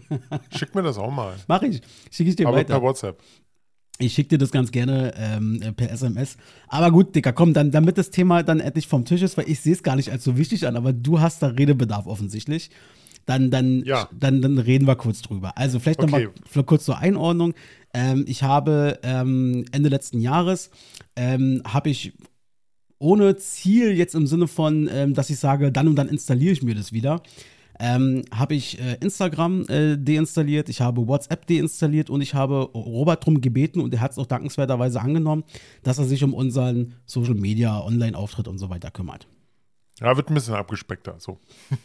Schick 0.56 0.74
mir 0.74 0.82
das 0.82 0.98
auch 0.98 1.10
mal. 1.10 1.34
Mach 1.48 1.62
ich. 1.62 1.80
Schicke 2.10 2.30
ich 2.30 2.36
dir 2.36 2.48
Aber 2.48 2.56
weiter. 2.56 2.74
per 2.74 2.82
WhatsApp. 2.82 3.22
Ich 3.98 4.12
schicke 4.12 4.30
dir 4.30 4.38
das 4.38 4.50
ganz 4.50 4.72
gerne 4.72 5.14
ähm, 5.16 5.60
per 5.74 5.90
SMS. 5.90 6.36
Aber 6.68 6.90
gut, 6.90 7.14
Dicker, 7.16 7.32
komm, 7.32 7.54
dann, 7.54 7.70
damit 7.70 7.96
das 7.96 8.10
Thema 8.10 8.42
dann 8.42 8.60
endlich 8.60 8.88
vom 8.88 9.06
Tisch 9.06 9.22
ist, 9.22 9.38
weil 9.38 9.48
ich 9.48 9.60
sehe 9.60 9.72
es 9.72 9.82
gar 9.82 9.96
nicht 9.96 10.12
als 10.12 10.22
so 10.22 10.36
wichtig 10.36 10.66
an, 10.66 10.76
aber 10.76 10.92
du 10.92 11.20
hast 11.20 11.42
da 11.42 11.48
Redebedarf 11.48 12.06
offensichtlich. 12.06 12.70
Dann, 13.24 13.50
dann, 13.50 13.82
ja. 13.84 14.08
dann, 14.12 14.42
dann 14.42 14.58
reden 14.58 14.86
wir 14.86 14.96
kurz 14.96 15.22
drüber. 15.22 15.56
Also 15.56 15.80
vielleicht 15.80 16.00
okay. 16.00 16.28
nochmal 16.28 16.64
kurz 16.64 16.84
zur 16.84 16.98
Einordnung. 16.98 17.54
Ähm, 17.92 18.24
ich 18.28 18.42
habe 18.42 19.00
ähm, 19.02 19.64
Ende 19.72 19.88
letzten 19.88 20.20
Jahres 20.20 20.70
ähm, 21.16 21.62
habe 21.66 21.88
ich 21.88 22.12
ohne 22.98 23.36
Ziel 23.36 23.92
jetzt 23.92 24.14
im 24.14 24.26
Sinne 24.26 24.48
von, 24.48 24.88
ähm, 24.92 25.14
dass 25.14 25.30
ich 25.30 25.38
sage, 25.38 25.70
dann 25.72 25.88
und 25.88 25.96
dann 25.96 26.08
installiere 26.08 26.52
ich 26.52 26.62
mir 26.62 26.74
das 26.74 26.92
wieder, 26.92 27.22
ähm, 27.78 28.24
habe 28.32 28.54
ich 28.54 28.80
äh, 28.80 28.96
Instagram 29.00 29.66
äh, 29.68 29.96
deinstalliert, 29.98 30.68
ich 30.68 30.80
habe 30.80 31.06
WhatsApp 31.06 31.46
deinstalliert 31.46 32.08
und 32.08 32.22
ich 32.22 32.34
habe 32.34 32.70
Robert 32.74 33.22
darum 33.22 33.40
gebeten 33.40 33.80
und 33.80 33.92
er 33.92 34.00
hat 34.00 34.12
es 34.12 34.18
auch 34.18 34.26
dankenswerterweise 34.26 35.00
angenommen, 35.00 35.44
dass 35.82 35.98
er 35.98 36.04
sich 36.04 36.24
um 36.24 36.32
unseren 36.32 36.94
Social 37.04 37.34
Media, 37.34 37.80
Online-Auftritt 37.80 38.48
und 38.48 38.58
so 38.58 38.70
weiter 38.70 38.90
kümmert. 38.90 39.26
Ja, 40.00 40.16
wird 40.16 40.30
ein 40.30 40.34
bisschen 40.34 40.54
abgespeckter, 40.54 41.16
so. 41.18 41.38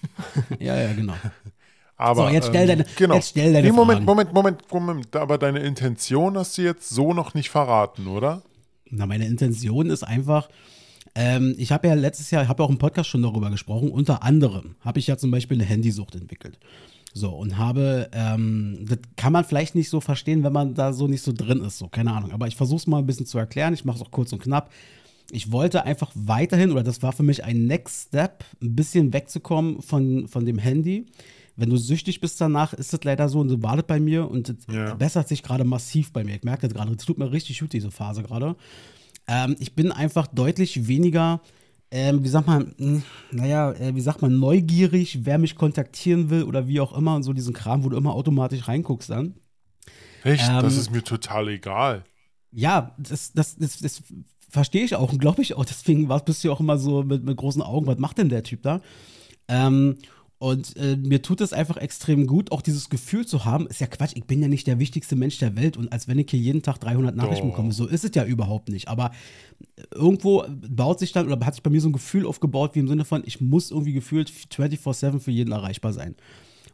ja, 0.59 0.79
ja, 0.79 0.93
genau. 0.93 1.15
Aber, 1.97 2.27
so, 2.27 2.33
jetzt 2.33 2.47
stell 2.47 2.65
deine, 2.65 2.83
ähm, 2.83 2.89
genau. 2.95 3.15
jetzt 3.15 3.29
stell 3.29 3.53
deine 3.53 3.67
nee, 3.67 3.73
Moment, 3.73 4.05
Moment, 4.05 4.33
Moment, 4.33 4.71
Moment. 4.71 5.15
Aber 5.15 5.37
deine 5.37 5.59
Intention 5.59 6.35
hast 6.35 6.57
du 6.57 6.63
jetzt 6.63 6.89
so 6.89 7.13
noch 7.13 7.35
nicht 7.35 7.49
verraten, 7.51 8.07
oder? 8.07 8.41
Na, 8.89 9.05
meine 9.05 9.27
Intention 9.27 9.89
ist 9.89 10.03
einfach, 10.03 10.49
ähm, 11.15 11.55
ich 11.57 11.71
habe 11.71 11.87
ja 11.87 11.93
letztes 11.93 12.31
Jahr, 12.31 12.43
ich 12.43 12.49
habe 12.49 12.63
auch 12.63 12.69
im 12.69 12.77
Podcast 12.77 13.09
schon 13.09 13.21
darüber 13.21 13.49
gesprochen, 13.49 13.89
unter 13.89 14.23
anderem 14.23 14.75
habe 14.81 14.99
ich 14.99 15.07
ja 15.07 15.17
zum 15.17 15.31
Beispiel 15.31 15.57
eine 15.57 15.65
Handysucht 15.65 16.15
entwickelt. 16.15 16.57
So, 17.13 17.29
und 17.31 17.57
habe, 17.57 18.09
ähm, 18.13 18.85
das 18.87 18.99
kann 19.17 19.33
man 19.33 19.43
vielleicht 19.43 19.75
nicht 19.75 19.89
so 19.89 19.99
verstehen, 19.99 20.43
wenn 20.43 20.53
man 20.53 20.75
da 20.75 20.93
so 20.93 21.07
nicht 21.07 21.23
so 21.23 21.33
drin 21.33 21.61
ist, 21.61 21.77
so, 21.77 21.89
keine 21.89 22.13
Ahnung. 22.13 22.31
Aber 22.31 22.47
ich 22.47 22.55
versuche 22.55 22.77
es 22.77 22.87
mal 22.87 22.99
ein 22.99 23.05
bisschen 23.05 23.25
zu 23.25 23.37
erklären, 23.37 23.73
ich 23.73 23.83
mache 23.83 23.97
es 23.97 24.01
auch 24.01 24.11
kurz 24.11 24.31
und 24.31 24.41
knapp. 24.41 24.71
Ich 25.29 25.51
wollte 25.51 25.83
einfach 25.83 26.11
weiterhin, 26.15 26.71
oder 26.71 26.83
das 26.83 27.03
war 27.03 27.11
für 27.11 27.23
mich 27.23 27.43
ein 27.43 27.65
Next 27.67 28.07
Step, 28.07 28.45
ein 28.61 28.75
bisschen 28.75 29.13
wegzukommen 29.13 29.81
von, 29.81 30.27
von 30.27 30.45
dem 30.45 30.57
Handy. 30.57 31.05
Wenn 31.57 31.69
du 31.69 31.77
süchtig 31.77 32.21
bist 32.21 32.39
danach, 32.39 32.73
ist 32.73 32.93
es 32.93 33.03
leider 33.03 33.27
so 33.27 33.39
und 33.39 33.49
so 33.49 33.61
wartet 33.61 33.87
bei 33.87 33.99
mir 33.99 34.29
und 34.29 34.49
es 34.49 34.55
ja. 34.71 34.95
bessert 34.95 35.27
sich 35.27 35.43
gerade 35.43 35.65
massiv 35.65 36.13
bei 36.13 36.23
mir. 36.23 36.35
Ich 36.35 36.43
merke 36.43 36.67
das 36.67 36.73
gerade, 36.73 36.91
es 36.91 37.05
tut 37.05 37.17
mir 37.17 37.31
richtig 37.31 37.59
gut, 37.59 37.73
diese 37.73 37.91
Phase 37.91 38.23
gerade. 38.23 38.55
Ähm, 39.31 39.55
ich 39.59 39.75
bin 39.75 39.93
einfach 39.93 40.27
deutlich 40.27 40.87
weniger, 40.89 41.39
ähm, 41.89 42.21
wie 42.21 42.27
sagt 42.27 42.47
man, 42.47 42.75
hm, 42.77 43.03
naja, 43.31 43.71
äh, 43.71 43.95
wie 43.95 44.01
sagt 44.01 44.21
man, 44.21 44.37
neugierig, 44.37 45.19
wer 45.23 45.37
mich 45.37 45.55
kontaktieren 45.55 46.29
will 46.29 46.43
oder 46.43 46.67
wie 46.67 46.81
auch 46.81 46.91
immer 46.97 47.15
und 47.15 47.23
so 47.23 47.31
diesen 47.31 47.53
Kram, 47.53 47.85
wo 47.85 47.89
du 47.89 47.95
immer 47.95 48.13
automatisch 48.13 48.67
reinguckst 48.67 49.09
dann. 49.09 49.35
Echt? 50.25 50.49
Ähm, 50.49 50.61
das 50.61 50.75
ist 50.75 50.91
mir 50.91 51.01
total 51.01 51.47
egal. 51.47 52.03
Ja, 52.51 52.93
das, 52.97 53.31
das, 53.31 53.55
das, 53.55 53.79
das 53.79 54.03
verstehe 54.49 54.83
ich 54.83 54.95
auch 54.95 55.13
und 55.13 55.19
glaube 55.19 55.41
ich 55.41 55.53
auch. 55.53 55.63
Deswegen 55.71 56.09
bist 56.25 56.43
du 56.43 56.51
auch 56.51 56.59
immer 56.59 56.77
so 56.77 57.03
mit, 57.03 57.23
mit 57.23 57.37
großen 57.37 57.61
Augen, 57.61 57.87
was 57.87 57.99
macht 57.99 58.17
denn 58.17 58.27
der 58.27 58.43
Typ 58.43 58.63
da? 58.63 58.81
Ähm, 59.47 59.97
und 60.41 60.75
äh, 60.75 60.97
mir 60.97 61.21
tut 61.21 61.39
es 61.39 61.53
einfach 61.53 61.77
extrem 61.77 62.25
gut, 62.25 62.51
auch 62.51 62.63
dieses 62.63 62.89
Gefühl 62.89 63.27
zu 63.27 63.45
haben, 63.45 63.67
ist 63.67 63.79
ja 63.79 63.85
Quatsch, 63.85 64.13
ich 64.15 64.23
bin 64.23 64.41
ja 64.41 64.47
nicht 64.47 64.65
der 64.65 64.79
wichtigste 64.79 65.15
Mensch 65.15 65.37
der 65.37 65.55
Welt 65.55 65.77
und 65.77 65.93
als 65.93 66.07
wenn 66.07 66.17
ich 66.17 66.31
hier 66.31 66.39
jeden 66.39 66.63
Tag 66.63 66.79
300 66.79 67.15
Nachrichten 67.15 67.45
oh. 67.45 67.51
bekomme, 67.51 67.71
so 67.71 67.85
ist 67.85 68.03
es 68.03 68.15
ja 68.15 68.25
überhaupt 68.25 68.69
nicht. 68.69 68.87
Aber 68.87 69.11
irgendwo 69.93 70.43
baut 70.67 70.97
sich 70.97 71.11
dann 71.11 71.31
oder 71.31 71.45
hat 71.45 71.53
sich 71.53 71.61
bei 71.61 71.69
mir 71.69 71.79
so 71.79 71.89
ein 71.89 71.93
Gefühl 71.93 72.25
aufgebaut, 72.25 72.71
wie 72.73 72.79
im 72.79 72.87
Sinne 72.87 73.05
von, 73.05 73.21
ich 73.23 73.39
muss 73.39 73.69
irgendwie 73.69 73.93
gefühlt 73.93 74.31
24-7 74.31 75.19
für 75.19 75.29
jeden 75.29 75.51
erreichbar 75.51 75.93
sein. 75.93 76.15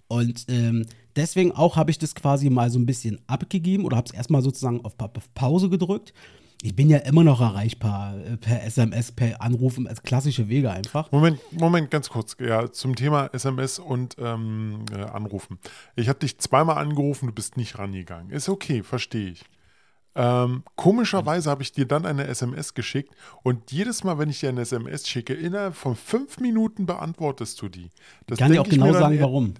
Und 0.08 0.46
ähm, 0.48 0.86
deswegen 1.18 1.52
auch 1.52 1.76
habe 1.76 1.92
ich 1.92 2.00
das 2.00 2.16
quasi 2.16 2.50
mal 2.50 2.70
so 2.70 2.80
ein 2.80 2.86
bisschen 2.86 3.20
abgegeben 3.28 3.84
oder 3.84 3.98
habe 3.98 4.08
es 4.08 4.14
erstmal 4.14 4.44
sozusagen 4.44 4.86
auf, 4.86 4.94
auf 4.98 5.34
Pause 5.34 5.70
gedrückt 5.70 6.14
ich 6.62 6.76
bin 6.76 6.90
ja 6.90 6.98
immer 7.00 7.24
noch 7.24 7.40
erreichbar 7.40 8.18
äh, 8.18 8.38
per 8.38 8.64
SMS, 8.64 9.12
per 9.12 9.42
Anrufen, 9.42 9.88
als 9.88 10.02
klassische 10.02 10.50
Wege 10.50 10.72
einfach. 10.72 11.12
Moment, 11.12 11.40
Moment, 11.52 11.92
ganz 11.92 12.10
kurz. 12.10 12.36
Ja, 12.40 12.72
zum 12.72 12.96
Thema 12.96 13.30
SMS 13.34 13.80
und 13.80 14.16
ähm, 14.20 14.86
äh, 14.92 15.02
Anrufen. 15.02 15.60
Ich 15.96 16.10
habe 16.10 16.20
dich 16.20 16.40
zweimal 16.40 16.78
angerufen, 16.78 17.28
du 17.28 17.34
bist 17.34 17.58
nicht 17.58 17.78
rangegangen. 17.78 18.32
Ist 18.32 18.50
okay, 18.50 18.82
verstehe 18.82 19.32
ich. 19.32 19.46
Ähm, 20.16 20.64
komischerweise 20.76 21.52
habe 21.52 21.62
ich 21.62 21.74
dir 21.74 21.86
dann 21.86 22.08
eine 22.08 22.26
SMS 22.26 22.74
geschickt 22.74 23.14
und 23.44 23.72
jedes 23.72 24.04
Mal, 24.04 24.18
wenn 24.18 24.30
ich 24.32 24.40
dir 24.40 24.50
eine 24.50 24.62
SMS 24.62 25.08
schicke, 25.08 25.36
innerhalb 25.36 25.76
von 25.76 25.96
fünf 25.96 26.40
Minuten 26.40 26.88
beantwortest 26.88 27.62
du 27.62 27.70
die. 27.70 27.92
Das 28.26 28.38
ich 28.38 28.40
kann 28.40 28.52
dir 28.52 28.62
auch 28.62 28.68
genau 28.68 28.92
sagen, 28.94 29.20
warum. 29.20 29.54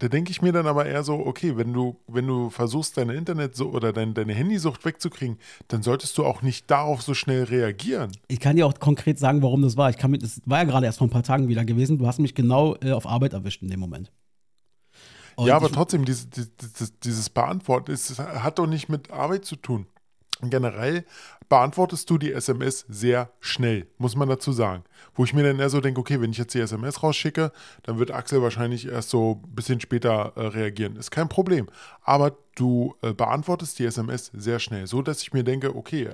Da 0.00 0.08
denke 0.08 0.30
ich 0.30 0.40
mir 0.40 0.50
dann 0.50 0.66
aber 0.66 0.86
eher 0.86 1.02
so, 1.04 1.14
okay, 1.14 1.58
wenn 1.58 1.74
du, 1.74 1.94
wenn 2.06 2.26
du 2.26 2.48
versuchst, 2.48 2.96
deine 2.96 3.12
Internet 3.12 3.54
so 3.54 3.68
oder 3.68 3.92
dein, 3.92 4.14
deine 4.14 4.32
Handysucht 4.32 4.82
wegzukriegen, 4.86 5.36
dann 5.68 5.82
solltest 5.82 6.16
du 6.16 6.24
auch 6.24 6.40
nicht 6.40 6.70
darauf 6.70 7.02
so 7.02 7.12
schnell 7.12 7.44
reagieren. 7.44 8.10
Ich 8.26 8.40
kann 8.40 8.56
dir 8.56 8.66
auch 8.66 8.72
konkret 8.78 9.18
sagen, 9.18 9.42
warum 9.42 9.60
das 9.60 9.76
war. 9.76 9.90
Ich 9.90 9.98
kann 9.98 10.10
mit, 10.10 10.22
das 10.22 10.40
war 10.46 10.60
ja 10.60 10.64
gerade 10.64 10.86
erst 10.86 10.98
vor 10.98 11.06
ein 11.06 11.10
paar 11.10 11.22
Tagen 11.22 11.48
wieder 11.48 11.66
gewesen. 11.66 11.98
Du 11.98 12.06
hast 12.06 12.18
mich 12.18 12.34
genau 12.34 12.76
äh, 12.76 12.92
auf 12.92 13.06
Arbeit 13.06 13.34
erwischt 13.34 13.62
in 13.62 13.68
dem 13.68 13.78
Moment. 13.78 14.10
Und 15.36 15.48
ja, 15.48 15.56
aber 15.56 15.70
trotzdem, 15.70 16.06
dieses, 16.06 16.30
dieses, 16.30 16.98
dieses 17.00 17.28
Beantworten 17.28 17.90
ist, 17.90 18.18
hat 18.18 18.58
doch 18.58 18.66
nicht 18.66 18.88
mit 18.88 19.10
Arbeit 19.10 19.44
zu 19.44 19.56
tun. 19.56 19.86
Generell 20.48 21.04
beantwortest 21.50 22.08
du 22.08 22.16
die 22.16 22.32
SMS 22.32 22.86
sehr 22.88 23.30
schnell, 23.40 23.86
muss 23.98 24.16
man 24.16 24.28
dazu 24.28 24.52
sagen. 24.52 24.84
Wo 25.14 25.24
ich 25.24 25.34
mir 25.34 25.42
dann 25.42 25.58
eher 25.58 25.68
so 25.68 25.80
denke, 25.80 26.00
okay, 26.00 26.20
wenn 26.20 26.30
ich 26.30 26.38
jetzt 26.38 26.54
die 26.54 26.60
SMS 26.60 27.02
rausschicke, 27.02 27.52
dann 27.82 27.98
wird 27.98 28.12
Axel 28.12 28.40
wahrscheinlich 28.40 28.86
erst 28.86 29.10
so 29.10 29.42
ein 29.44 29.54
bisschen 29.54 29.80
später 29.80 30.32
äh, 30.36 30.46
reagieren. 30.46 30.96
Ist 30.96 31.10
kein 31.10 31.28
Problem. 31.28 31.68
Aber 32.02 32.36
du 32.54 32.94
äh, 33.02 33.12
beantwortest 33.12 33.78
die 33.78 33.84
SMS 33.84 34.30
sehr 34.32 34.60
schnell, 34.60 34.86
so 34.86 35.02
dass 35.02 35.22
ich 35.22 35.32
mir 35.32 35.44
denke, 35.44 35.74
okay, 35.74 36.10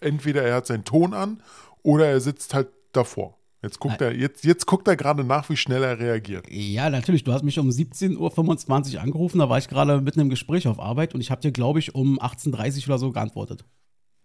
entweder 0.00 0.42
er 0.42 0.56
hat 0.56 0.66
seinen 0.66 0.84
Ton 0.84 1.14
an 1.14 1.42
oder 1.82 2.06
er 2.06 2.20
sitzt 2.20 2.54
halt 2.54 2.68
davor. 2.92 3.38
Jetzt 3.62 3.78
guckt 3.78 4.00
er, 4.00 4.12
jetzt, 4.12 4.44
jetzt 4.44 4.66
guckt 4.66 4.88
er 4.88 4.96
gerade 4.96 5.22
nach, 5.22 5.48
wie 5.48 5.56
schnell 5.56 5.84
er 5.84 5.98
reagiert. 6.00 6.46
Ja, 6.50 6.90
natürlich. 6.90 7.22
Du 7.22 7.32
hast 7.32 7.44
mich 7.44 7.60
um 7.60 7.68
17.25 7.68 8.94
Uhr 8.94 9.00
angerufen, 9.00 9.38
da 9.38 9.48
war 9.48 9.58
ich 9.58 9.68
gerade 9.68 10.00
mitten 10.00 10.18
im 10.18 10.30
Gespräch 10.30 10.66
auf 10.66 10.80
Arbeit 10.80 11.14
und 11.14 11.20
ich 11.20 11.30
habe 11.30 11.40
dir, 11.40 11.52
glaube 11.52 11.78
ich, 11.78 11.94
um 11.94 12.18
18.30 12.18 12.82
Uhr 12.82 12.88
oder 12.88 12.98
so 12.98 13.12
geantwortet. 13.12 13.64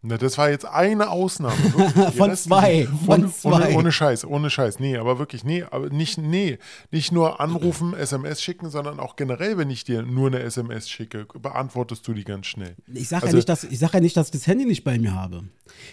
Na, 0.04 0.18
das 0.18 0.38
war 0.38 0.50
jetzt 0.52 0.66
eine 0.66 1.10
Ausnahme. 1.10 1.56
von 2.18 2.36
zwei. 2.36 2.88
Von 3.06 3.24
ohne, 3.24 3.34
zwei. 3.34 3.50
Ohne, 3.50 3.78
ohne, 3.78 3.92
Scheiß, 3.92 4.26
ohne 4.26 4.50
Scheiß. 4.52 4.80
Nee, 4.80 4.98
aber 4.98 5.18
wirklich, 5.18 5.44
nee, 5.44 5.64
aber 5.64 5.90
nicht, 5.90 6.20
nee, 6.20 6.60
nicht 6.92 7.12
nur 7.12 7.40
anrufen, 7.42 7.96
SMS 7.96 8.42
schicken, 8.42 8.70
sondern 8.70 9.00
auch 9.00 9.16
generell, 9.16 9.58
wenn 9.58 9.72
ich 9.72 9.86
dir 9.86 10.04
nur 10.04 10.28
eine 10.28 10.40
SMS 10.42 10.88
schicke, 10.88 11.26
beantwortest 11.26 12.08
du 12.08 12.14
die 12.14 12.24
ganz 12.24 12.46
schnell. 12.46 12.76
Ich 12.94 13.10
sage 13.10 13.26
also, 13.26 13.38
ja, 13.40 13.56
sag 13.56 13.94
ja 13.94 14.00
nicht, 14.00 14.16
dass 14.16 14.28
ich 14.28 14.34
das 14.34 14.46
Handy 14.46 14.66
nicht 14.66 14.84
bei 14.84 15.00
mir 15.00 15.16
habe. 15.16 15.44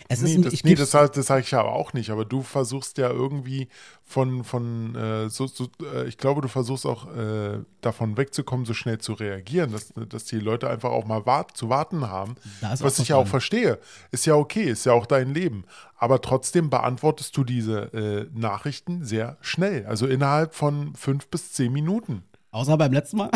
Es 0.09 0.21
nee, 0.21 0.35
ist, 0.35 0.45
das, 0.45 0.53
ich 0.53 0.65
nee, 0.65 0.75
das, 0.75 0.91
das 0.91 1.27
sage 1.27 1.41
ich 1.41 1.51
ja 1.51 1.63
auch 1.63 1.95
nicht, 1.95 2.11
aber 2.11 2.27
du 2.27 2.43
versuchst 2.43 2.99
ja 2.99 3.11
irgendwie 3.11 3.69
von, 4.03 4.45
von 4.45 4.95
äh, 4.95 5.31
so, 5.31 5.47
so 5.47 5.69
äh, 5.95 6.07
ich 6.07 6.19
glaube, 6.19 6.43
du 6.43 6.49
versuchst 6.49 6.85
auch 6.85 7.07
äh, 7.15 7.61
davon 7.81 8.17
wegzukommen, 8.17 8.67
so 8.67 8.75
schnell 8.75 8.99
zu 8.99 9.15
reagieren, 9.15 9.73
dass, 9.73 9.93
dass 10.09 10.27
die 10.27 10.39
Leute 10.39 10.69
einfach 10.69 10.91
auch 10.91 11.07
mal 11.07 11.25
wart, 11.25 11.57
zu 11.57 11.71
warten 11.71 12.09
haben, 12.09 12.37
was 12.61 12.99
ich 12.99 13.09
ja 13.09 13.17
auch 13.17 13.27
verstehe. 13.27 13.79
Ist 14.11 14.27
ja 14.27 14.35
okay, 14.35 14.65
ist 14.65 14.87
ja 14.87 14.93
auch 14.93 15.07
dein 15.07 15.33
Leben. 15.35 15.65
Aber 15.97 16.21
trotzdem 16.21 16.71
beantwortest 16.71 17.37
du 17.37 17.45
diese 17.45 17.93
äh, 17.93 18.27
Nachrichten 18.39 19.05
sehr 19.05 19.37
schnell, 19.41 19.87
also 19.87 20.07
innerhalb 20.07 20.55
von 20.55 20.95
fünf 20.95 21.29
bis 21.29 21.53
zehn 21.53 21.73
Minuten. 21.73 22.23
Außer 22.55 22.77
beim 22.77 22.93
letzten 22.93 23.17
Mal. 23.17 23.31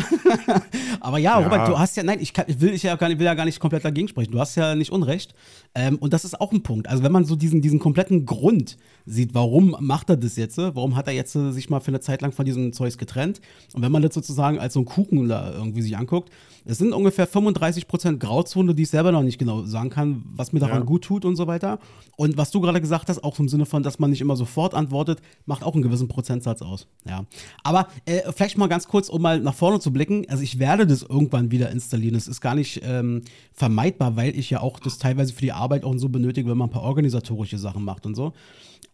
Aber 1.01 1.19
ja, 1.19 1.41
ja, 1.41 1.45
Robert, 1.45 1.67
du 1.67 1.77
hast 1.77 1.97
ja, 1.97 2.05
nein, 2.05 2.21
ich, 2.21 2.33
kann, 2.33 2.45
will, 2.61 2.73
ich 2.73 2.85
ja 2.85 2.95
gar 2.95 3.09
nicht, 3.09 3.19
will 3.19 3.27
ja 3.27 3.35
gar 3.35 3.47
nicht 3.47 3.59
komplett 3.59 3.85
dagegen 3.85 4.07
sprechen. 4.07 4.31
Du 4.31 4.39
hast 4.39 4.55
ja 4.55 4.77
nicht 4.77 4.93
Unrecht. 4.93 5.35
Ähm, 5.75 5.97
und 5.97 6.13
das 6.13 6.25
ist 6.25 6.41
auch 6.41 6.53
ein 6.53 6.63
Punkt. 6.63 6.89
Also, 6.89 7.03
wenn 7.03 7.11
man 7.11 7.25
so 7.25 7.35
diesen, 7.35 7.61
diesen 7.61 7.81
kompletten 7.81 8.27
Grund 8.27 8.79
sieht, 9.07 9.35
warum 9.35 9.75
macht 9.81 10.09
er 10.09 10.17
das 10.17 10.37
jetzt? 10.37 10.57
Warum 10.57 10.95
hat 10.95 11.09
er 11.09 11.15
jetzt 11.15 11.35
äh, 11.35 11.51
sich 11.51 11.69
mal 11.69 11.81
für 11.81 11.89
eine 11.89 11.99
Zeit 11.99 12.23
lang 12.23 12.31
von 12.31 12.45
diesem 12.45 12.73
Zeugs 12.73 12.97
getrennt? 12.97 13.41
Und 13.75 13.83
wenn 13.83 13.91
man 13.91 14.03
das 14.03 14.15
sozusagen 14.15 14.61
als 14.61 14.75
so 14.75 14.81
ein 14.81 14.85
Kuchen 14.85 15.29
da 15.29 15.53
irgendwie 15.53 15.83
sich 15.83 15.97
anguckt, 15.97 16.31
es 16.65 16.79
sind 16.79 16.93
ungefähr 16.93 17.27
35% 17.27 18.19
Grauzone, 18.19 18.75
die 18.75 18.83
ich 18.83 18.91
selber 18.91 19.11
noch 19.11 19.23
nicht 19.23 19.39
genau 19.39 19.65
sagen 19.65 19.91
kann, 19.91 20.23
was 20.37 20.53
mir 20.53 20.61
daran 20.61 20.81
ja. 20.81 20.85
gut 20.85 21.03
tut 21.03 21.25
und 21.25 21.35
so 21.35 21.47
weiter. 21.47 21.79
Und 22.17 22.37
was 22.37 22.51
du 22.51 22.61
gerade 22.61 22.81
gesagt 22.81 23.09
hast, 23.09 23.25
auch 23.25 23.39
im 23.39 23.49
Sinne 23.49 23.65
von, 23.65 23.83
dass 23.83 23.99
man 23.99 24.11
nicht 24.11 24.21
immer 24.21 24.37
sofort 24.37 24.75
antwortet, 24.75 25.21
macht 25.47 25.65
auch 25.65 25.73
einen 25.73 25.83
gewissen 25.83 26.09
Prozentsatz 26.09 26.61
aus. 26.61 26.87
Ja. 27.09 27.25
Aber 27.63 27.89
äh, 28.05 28.21
vielleicht 28.33 28.59
mal 28.59 28.67
ganz 28.67 28.87
kurz 28.87 29.08
um 29.11 29.23
mal 29.23 29.41
nach 29.41 29.55
vorne 29.55 29.81
zu 29.81 29.93
blicken, 29.93 30.25
also 30.29 30.43
ich 30.43 30.59
werde 30.59 30.87
das 30.87 31.03
irgendwann 31.03 31.51
wieder 31.51 31.71
installieren. 31.71 32.15
Das 32.15 32.29
ist 32.29 32.41
gar 32.41 32.55
nicht 32.55 32.81
ähm, 32.83 33.23
vermeidbar, 33.53 34.17
weil 34.17 34.39
ich 34.39 34.51
ja 34.51 34.61
auch 34.61 34.79
das 34.81 34.99
teilweise 34.99 35.33
für 35.33 35.43
die 35.43 35.53
Arbeit 35.53 35.85
auch 35.85 35.97
so 35.97 36.09
benötige, 36.09 36.51
wenn 36.51 36.59
man 36.59 36.69
ein 36.69 36.73
paar 36.73 36.83
organisatorische 36.83 37.59
Sachen 37.59 37.85
macht 37.85 38.07
und 38.07 38.15
so. 38.15 38.33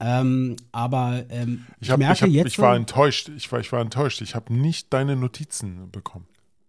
Ähm, 0.01 0.57
aber 0.73 1.25
ähm, 1.29 1.67
ich, 1.81 1.91
hab, 1.91 1.99
merke 1.99 2.15
ich 2.15 2.23
hab, 2.23 2.29
jetzt. 2.31 2.47
Ich 2.49 2.59
war 2.59 2.77
enttäuscht. 2.77 3.31
Ich 3.37 3.51
war, 3.51 3.61
ich 3.61 3.71
war 3.73 3.81
enttäuscht. 3.81 4.21
Ich 4.23 4.35
habe 4.35 4.53
nicht 4.53 4.93
deine 4.93 5.17
Notizen 5.17 5.91
bekommen. 5.91 6.27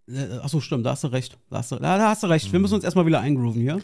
Äh, 0.07 0.37
Achso, 0.41 0.59
stimmt, 0.59 0.85
da 0.85 0.91
hast 0.91 1.03
du 1.03 1.07
recht. 1.07 1.37
Da 1.49 1.57
hast 1.57 1.71
du, 1.71 1.77
da, 1.77 1.97
da 1.97 2.09
hast 2.09 2.23
du 2.23 2.27
recht. 2.27 2.51
Wir 2.51 2.59
müssen 2.59 2.75
uns 2.75 2.83
erstmal 2.83 3.05
wieder 3.05 3.21
eingrooven 3.21 3.61
hier. 3.61 3.81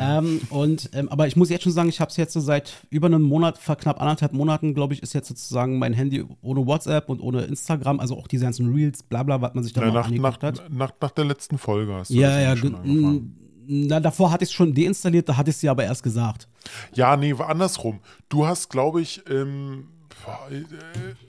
Ähm, 0.00 0.40
und, 0.50 0.90
ähm, 0.92 1.08
aber 1.08 1.26
ich 1.26 1.36
muss 1.36 1.50
jetzt 1.50 1.64
schon 1.64 1.72
sagen, 1.72 1.88
ich 1.88 2.00
habe 2.00 2.10
es 2.10 2.16
jetzt 2.16 2.32
so 2.32 2.40
seit 2.40 2.86
über 2.90 3.06
einem 3.06 3.22
Monat, 3.22 3.58
vor 3.58 3.76
knapp 3.76 4.00
anderthalb 4.00 4.32
Monaten, 4.32 4.74
glaube 4.74 4.94
ich, 4.94 5.02
ist 5.02 5.12
jetzt 5.12 5.28
sozusagen 5.28 5.78
mein 5.78 5.92
Handy 5.92 6.24
ohne 6.42 6.66
WhatsApp 6.66 7.08
und 7.08 7.20
ohne 7.20 7.42
Instagram, 7.42 8.00
also 8.00 8.16
auch 8.16 8.26
diese 8.26 8.44
ganzen 8.44 8.72
Reels, 8.72 9.02
bla 9.02 9.22
bla, 9.22 9.40
was 9.40 9.54
man 9.54 9.64
sich 9.64 9.72
da 9.72 9.86
ja, 9.86 10.00
angeguckt 10.00 10.42
hat. 10.42 10.70
Nach, 10.70 10.92
nach 11.00 11.10
der 11.10 11.24
letzten 11.24 11.58
Folge 11.58 11.94
hast 11.94 12.10
du 12.10 12.14
ja, 12.14 12.40
ja, 12.40 12.56
schon 12.56 13.36
na, 13.72 14.00
davor 14.00 14.32
hatte 14.32 14.42
ich 14.42 14.50
es 14.50 14.54
schon 14.54 14.74
deinstalliert, 14.74 15.28
da 15.28 15.36
hatte 15.36 15.50
ich 15.50 15.56
es 15.56 15.60
dir 15.60 15.70
aber 15.70 15.84
erst 15.84 16.02
gesagt. 16.02 16.48
Ja, 16.92 17.16
nee, 17.16 17.38
war 17.38 17.48
andersrum. 17.48 18.00
Du 18.28 18.44
hast, 18.44 18.68
glaube 18.68 19.00
ich, 19.00 19.22
ähm, 19.30 19.86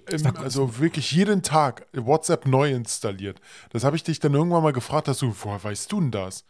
im, 0.09 0.35
also 0.37 0.79
wirklich 0.79 1.11
jeden 1.11 1.43
Tag 1.43 1.85
WhatsApp 1.93 2.47
neu 2.47 2.71
installiert. 2.71 3.39
Das 3.69 3.83
habe 3.83 3.95
ich 3.95 4.03
dich 4.03 4.19
dann 4.19 4.33
irgendwann 4.33 4.63
mal 4.63 4.73
gefragt, 4.73 5.07
dass 5.07 5.19
du, 5.19 5.35
woher 5.43 5.63
weißt 5.63 5.91
du 5.91 5.99
denn 5.99 6.11
das? 6.11 6.43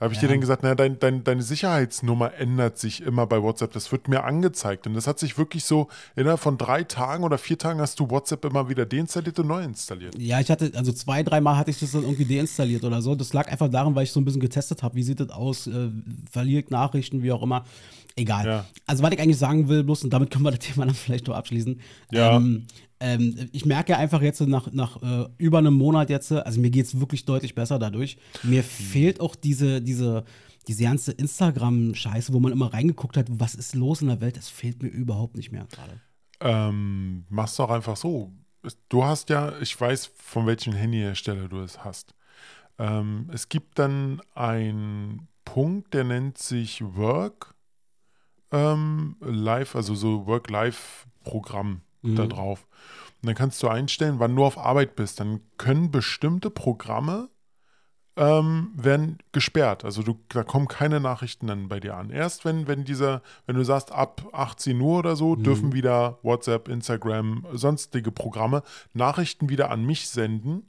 Da 0.00 0.04
habe 0.04 0.14
ich 0.14 0.22
ja. 0.22 0.28
dir 0.28 0.32
dann 0.32 0.40
gesagt, 0.40 0.62
naja, 0.62 0.74
dein, 0.74 0.98
dein, 0.98 1.24
deine 1.24 1.42
Sicherheitsnummer 1.42 2.32
ändert 2.32 2.78
sich 2.78 3.02
immer 3.02 3.26
bei 3.26 3.42
WhatsApp. 3.42 3.74
Das 3.74 3.92
wird 3.92 4.08
mir 4.08 4.24
angezeigt. 4.24 4.86
Und 4.86 4.94
das 4.94 5.06
hat 5.06 5.18
sich 5.18 5.36
wirklich 5.36 5.64
so, 5.64 5.88
innerhalb 6.16 6.40
von 6.40 6.56
drei 6.56 6.84
Tagen 6.84 7.22
oder 7.22 7.36
vier 7.36 7.58
Tagen 7.58 7.82
hast 7.82 8.00
du 8.00 8.08
WhatsApp 8.08 8.42
immer 8.46 8.70
wieder 8.70 8.86
deinstalliert 8.86 9.38
und 9.38 9.48
neu 9.48 9.62
installiert. 9.62 10.16
Ja, 10.18 10.40
ich 10.40 10.50
hatte, 10.50 10.72
also 10.74 10.90
zwei, 10.92 11.22
dreimal 11.22 11.58
hatte 11.58 11.70
ich 11.70 11.80
das 11.80 11.92
dann 11.92 12.04
irgendwie 12.04 12.24
deinstalliert 12.24 12.82
oder 12.82 13.02
so. 13.02 13.14
Das 13.14 13.34
lag 13.34 13.52
einfach 13.52 13.68
daran, 13.68 13.94
weil 13.94 14.04
ich 14.04 14.12
so 14.12 14.20
ein 14.22 14.24
bisschen 14.24 14.40
getestet 14.40 14.82
habe. 14.82 14.94
Wie 14.94 15.02
sieht 15.02 15.20
das 15.20 15.28
aus? 15.28 15.66
Äh, 15.66 15.90
verliert 16.30 16.70
Nachrichten, 16.70 17.22
wie 17.22 17.32
auch 17.32 17.42
immer. 17.42 17.66
Egal. 18.20 18.46
Ja. 18.46 18.66
Also, 18.86 19.02
was 19.02 19.12
ich 19.12 19.20
eigentlich 19.20 19.38
sagen 19.38 19.68
will, 19.68 19.82
bloß, 19.82 20.04
und 20.04 20.10
damit 20.10 20.30
können 20.30 20.44
wir 20.44 20.50
das 20.50 20.60
Thema 20.60 20.84
dann 20.84 20.94
vielleicht 20.94 21.26
noch 21.26 21.34
abschließen. 21.34 21.80
Ja. 22.12 22.36
Ähm, 22.36 22.66
ähm, 23.00 23.48
ich 23.52 23.64
merke 23.64 23.96
einfach 23.96 24.20
jetzt 24.20 24.42
nach, 24.42 24.70
nach 24.72 25.02
äh, 25.02 25.26
über 25.38 25.58
einem 25.58 25.72
Monat 25.72 26.10
jetzt, 26.10 26.30
also 26.32 26.60
mir 26.60 26.70
geht 26.70 26.84
es 26.84 27.00
wirklich 27.00 27.24
deutlich 27.24 27.54
besser 27.54 27.78
dadurch. 27.78 28.18
Mir 28.42 28.60
mhm. 28.60 28.66
fehlt 28.66 29.20
auch 29.20 29.34
diese, 29.34 29.80
diese, 29.80 30.24
diese 30.68 30.84
ganze 30.84 31.12
Instagram-Scheiße, 31.12 32.34
wo 32.34 32.40
man 32.40 32.52
immer 32.52 32.72
reingeguckt 32.74 33.16
hat, 33.16 33.26
was 33.30 33.54
ist 33.54 33.74
los 33.74 34.02
in 34.02 34.08
der 34.08 34.20
Welt, 34.20 34.36
das 34.36 34.50
fehlt 34.50 34.82
mir 34.82 34.90
überhaupt 34.90 35.36
nicht 35.36 35.50
mehr 35.50 35.66
gerade. 35.70 36.00
Ähm, 36.40 37.24
mach's 37.30 37.56
doch 37.56 37.70
einfach 37.70 37.96
so. 37.96 38.32
Du 38.90 39.02
hast 39.02 39.30
ja, 39.30 39.58
ich 39.60 39.80
weiß, 39.80 40.10
von 40.14 40.46
welchem 40.46 40.74
Handyhersteller 40.74 41.48
du 41.48 41.60
es 41.60 41.82
hast. 41.82 42.14
Ähm, 42.78 43.30
es 43.32 43.48
gibt 43.48 43.78
dann 43.78 44.20
einen 44.34 45.26
Punkt, 45.46 45.94
der 45.94 46.04
nennt 46.04 46.36
sich 46.36 46.82
Work 46.82 47.54
ähm, 48.52 49.16
Live, 49.20 49.76
also 49.76 49.94
so 49.94 50.26
Work-Live-Programm 50.26 51.82
mhm. 52.02 52.16
da 52.16 52.26
drauf. 52.26 52.66
Und 53.22 53.26
dann 53.26 53.34
kannst 53.34 53.62
du 53.62 53.68
einstellen, 53.68 54.18
wann 54.18 54.34
du 54.34 54.44
auf 54.44 54.58
Arbeit 54.58 54.96
bist. 54.96 55.20
Dann 55.20 55.40
können 55.58 55.90
bestimmte 55.90 56.50
Programme 56.50 57.28
ähm, 58.16 58.72
werden 58.74 59.18
gesperrt. 59.32 59.84
Also 59.84 60.02
du, 60.02 60.18
da 60.28 60.42
kommen 60.42 60.68
keine 60.68 61.00
Nachrichten 61.00 61.46
dann 61.46 61.68
bei 61.68 61.80
dir 61.80 61.96
an. 61.96 62.10
Erst 62.10 62.44
wenn, 62.44 62.66
wenn 62.66 62.84
dieser, 62.84 63.22
wenn 63.46 63.56
du 63.56 63.64
sagst, 63.64 63.92
ab 63.92 64.28
18 64.32 64.80
Uhr 64.80 64.98
oder 64.98 65.16
so, 65.16 65.36
mhm. 65.36 65.42
dürfen 65.42 65.72
wieder 65.72 66.18
WhatsApp, 66.22 66.68
Instagram, 66.68 67.46
sonstige 67.52 68.10
Programme 68.10 68.62
Nachrichten 68.92 69.48
wieder 69.48 69.70
an 69.70 69.84
mich 69.84 70.08
senden, 70.08 70.68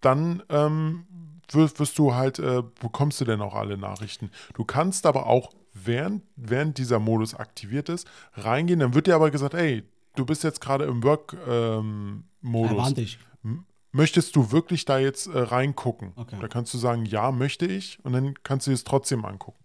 dann 0.00 0.42
ähm, 0.50 1.06
wirst, 1.50 1.80
wirst, 1.80 1.98
du 1.98 2.14
halt, 2.14 2.38
äh, 2.38 2.62
bekommst 2.80 3.20
du 3.20 3.24
denn 3.24 3.40
auch 3.40 3.54
alle 3.54 3.78
Nachrichten. 3.78 4.30
Du 4.54 4.64
kannst 4.64 5.06
aber 5.06 5.26
auch, 5.26 5.52
während, 5.74 6.22
während 6.36 6.78
dieser 6.78 6.98
Modus 6.98 7.34
aktiviert 7.34 7.88
ist, 7.88 8.08
reingehen, 8.34 8.80
dann 8.80 8.94
wird 8.94 9.06
dir 9.06 9.14
aber 9.14 9.30
gesagt, 9.30 9.54
ey, 9.54 9.82
du 10.16 10.24
bist 10.24 10.44
jetzt 10.44 10.60
gerade 10.60 10.84
im 10.84 11.02
Work-Modus. 11.02 12.24
Ähm, 12.42 13.64
Möchtest 13.92 14.34
du 14.34 14.50
wirklich 14.50 14.86
da 14.86 14.98
jetzt 14.98 15.28
äh, 15.28 15.38
reingucken? 15.38 16.14
Okay. 16.16 16.36
Da 16.40 16.48
kannst 16.48 16.74
du 16.74 16.78
sagen, 16.78 17.04
ja, 17.04 17.30
möchte 17.30 17.64
ich, 17.64 18.00
und 18.02 18.12
dann 18.12 18.34
kannst 18.42 18.66
du 18.66 18.72
es 18.72 18.82
trotzdem 18.82 19.24
angucken. 19.24 19.64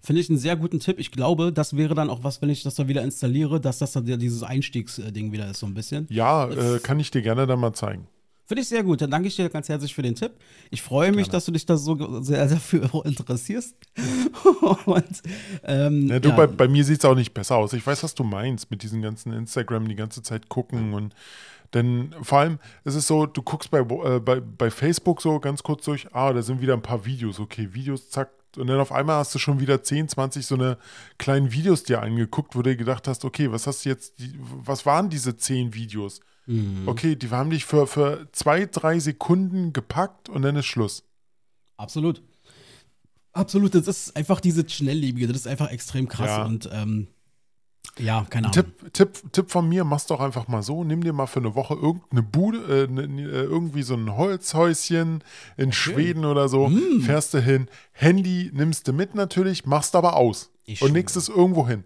Finde 0.00 0.20
ich 0.20 0.28
einen 0.28 0.38
sehr 0.38 0.56
guten 0.56 0.80
Tipp. 0.80 0.98
Ich 0.98 1.12
glaube, 1.12 1.52
das 1.52 1.76
wäre 1.76 1.94
dann 1.94 2.10
auch 2.10 2.24
was, 2.24 2.42
wenn 2.42 2.50
ich 2.50 2.64
das 2.64 2.74
da 2.74 2.88
wieder 2.88 3.04
installiere, 3.04 3.60
dass 3.60 3.78
das 3.78 3.92
dann 3.92 4.04
dieses 4.04 4.42
Einstiegsding 4.42 5.30
wieder 5.30 5.48
ist, 5.48 5.60
so 5.60 5.66
ein 5.66 5.74
bisschen. 5.74 6.06
Ja, 6.10 6.48
äh, 6.48 6.80
kann 6.80 6.98
ich 6.98 7.12
dir 7.12 7.22
gerne 7.22 7.46
dann 7.46 7.60
mal 7.60 7.72
zeigen. 7.72 8.08
Finde 8.48 8.62
ich 8.62 8.68
sehr 8.68 8.82
gut. 8.82 9.02
Dann 9.02 9.10
danke 9.10 9.28
ich 9.28 9.36
dir 9.36 9.50
ganz 9.50 9.68
herzlich 9.68 9.94
für 9.94 10.00
den 10.00 10.14
Tipp. 10.14 10.32
Ich 10.70 10.80
freue 10.80 11.10
mich, 11.10 11.26
Gerne. 11.26 11.32
dass 11.32 11.44
du 11.44 11.52
dich 11.52 11.66
da 11.66 11.76
so 11.76 12.22
sehr 12.22 12.46
dafür 12.48 12.88
interessierst. 13.04 13.76
Und, 14.86 15.22
ähm, 15.64 16.08
ja, 16.08 16.18
du, 16.18 16.30
ja. 16.30 16.34
Bei, 16.34 16.46
bei, 16.46 16.66
mir 16.66 16.82
sieht 16.82 17.00
es 17.00 17.04
auch 17.04 17.14
nicht 17.14 17.34
besser 17.34 17.56
aus. 17.56 17.74
Ich 17.74 17.86
weiß, 17.86 18.02
was 18.02 18.14
du 18.14 18.24
meinst 18.24 18.70
mit 18.70 18.82
diesen 18.82 19.02
ganzen 19.02 19.34
Instagram 19.34 19.86
die 19.86 19.96
ganze 19.96 20.22
Zeit 20.22 20.48
gucken 20.48 20.94
und 20.94 21.14
denn 21.74 22.14
vor 22.22 22.38
allem 22.38 22.58
ist 22.84 22.94
es 22.94 23.06
so, 23.06 23.26
du 23.26 23.42
guckst 23.42 23.70
bei, 23.70 23.80
äh, 23.80 24.20
bei, 24.20 24.40
bei 24.40 24.70
Facebook 24.70 25.20
so 25.20 25.38
ganz 25.38 25.62
kurz 25.62 25.84
durch, 25.84 26.06
ah, 26.14 26.32
da 26.32 26.40
sind 26.40 26.62
wieder 26.62 26.72
ein 26.72 26.80
paar 26.80 27.04
Videos, 27.04 27.38
okay, 27.40 27.74
Videos, 27.74 28.08
zack, 28.08 28.30
und 28.56 28.68
dann 28.68 28.80
auf 28.80 28.92
einmal 28.92 29.16
hast 29.16 29.34
du 29.34 29.38
schon 29.38 29.60
wieder 29.60 29.82
10, 29.82 30.08
20 30.08 30.46
so 30.46 30.54
eine 30.54 30.78
kleinen 31.18 31.52
Videos 31.52 31.82
dir 31.82 32.00
angeguckt, 32.00 32.56
wo 32.56 32.62
du 32.62 32.74
gedacht 32.74 33.06
hast, 33.06 33.26
okay, 33.26 33.52
was 33.52 33.66
hast 33.66 33.84
du 33.84 33.90
jetzt, 33.90 34.14
was 34.64 34.86
waren 34.86 35.10
diese 35.10 35.36
10 35.36 35.74
Videos? 35.74 36.20
Mhm. 36.48 36.88
Okay, 36.88 37.14
die 37.14 37.30
haben 37.30 37.50
dich 37.50 37.66
für, 37.66 37.86
für 37.86 38.26
zwei, 38.32 38.64
drei 38.64 38.98
Sekunden 38.98 39.74
gepackt 39.74 40.30
und 40.30 40.42
dann 40.42 40.56
ist 40.56 40.66
Schluss. 40.66 41.04
Absolut. 41.76 42.22
Absolut, 43.34 43.74
das 43.74 43.86
ist 43.86 44.16
einfach 44.16 44.40
diese 44.40 44.68
Schnelllebige, 44.68 45.28
das 45.28 45.36
ist 45.36 45.46
einfach 45.46 45.70
extrem 45.70 46.08
krass 46.08 46.28
ja. 46.28 46.44
und 46.44 46.68
ähm, 46.72 47.06
ja, 47.98 48.26
keine 48.30 48.48
Ahnung. 48.48 48.52
Tipp, 48.52 48.92
Tipp, 48.92 49.32
Tipp 49.32 49.50
von 49.50 49.68
mir, 49.68 49.84
mach's 49.84 50.06
doch 50.06 50.20
einfach 50.20 50.48
mal 50.48 50.62
so, 50.62 50.84
nimm 50.84 51.04
dir 51.04 51.12
mal 51.12 51.26
für 51.26 51.40
eine 51.40 51.54
Woche 51.54 51.74
irgendeine 51.74 52.22
Bude, 52.22 52.84
äh, 52.84 52.86
ne, 52.90 53.06
ne, 53.06 53.22
äh 53.22 53.44
irgendwie 53.44 53.82
so 53.82 53.94
ein 53.94 54.16
Holzhäuschen 54.16 55.22
in 55.56 55.68
okay. 55.68 55.72
Schweden 55.72 56.24
oder 56.24 56.48
so, 56.48 56.68
mm. 56.68 57.02
fährst 57.02 57.34
du 57.34 57.40
hin, 57.40 57.68
Handy 57.92 58.50
nimmst 58.54 58.88
du 58.88 58.92
mit 58.92 59.14
natürlich, 59.14 59.66
machst 59.66 59.94
aber 59.94 60.16
aus 60.16 60.50
ich 60.64 60.80
und 60.80 60.92
nächstes 60.92 61.28
irgendwo 61.28 61.68
hin. 61.68 61.84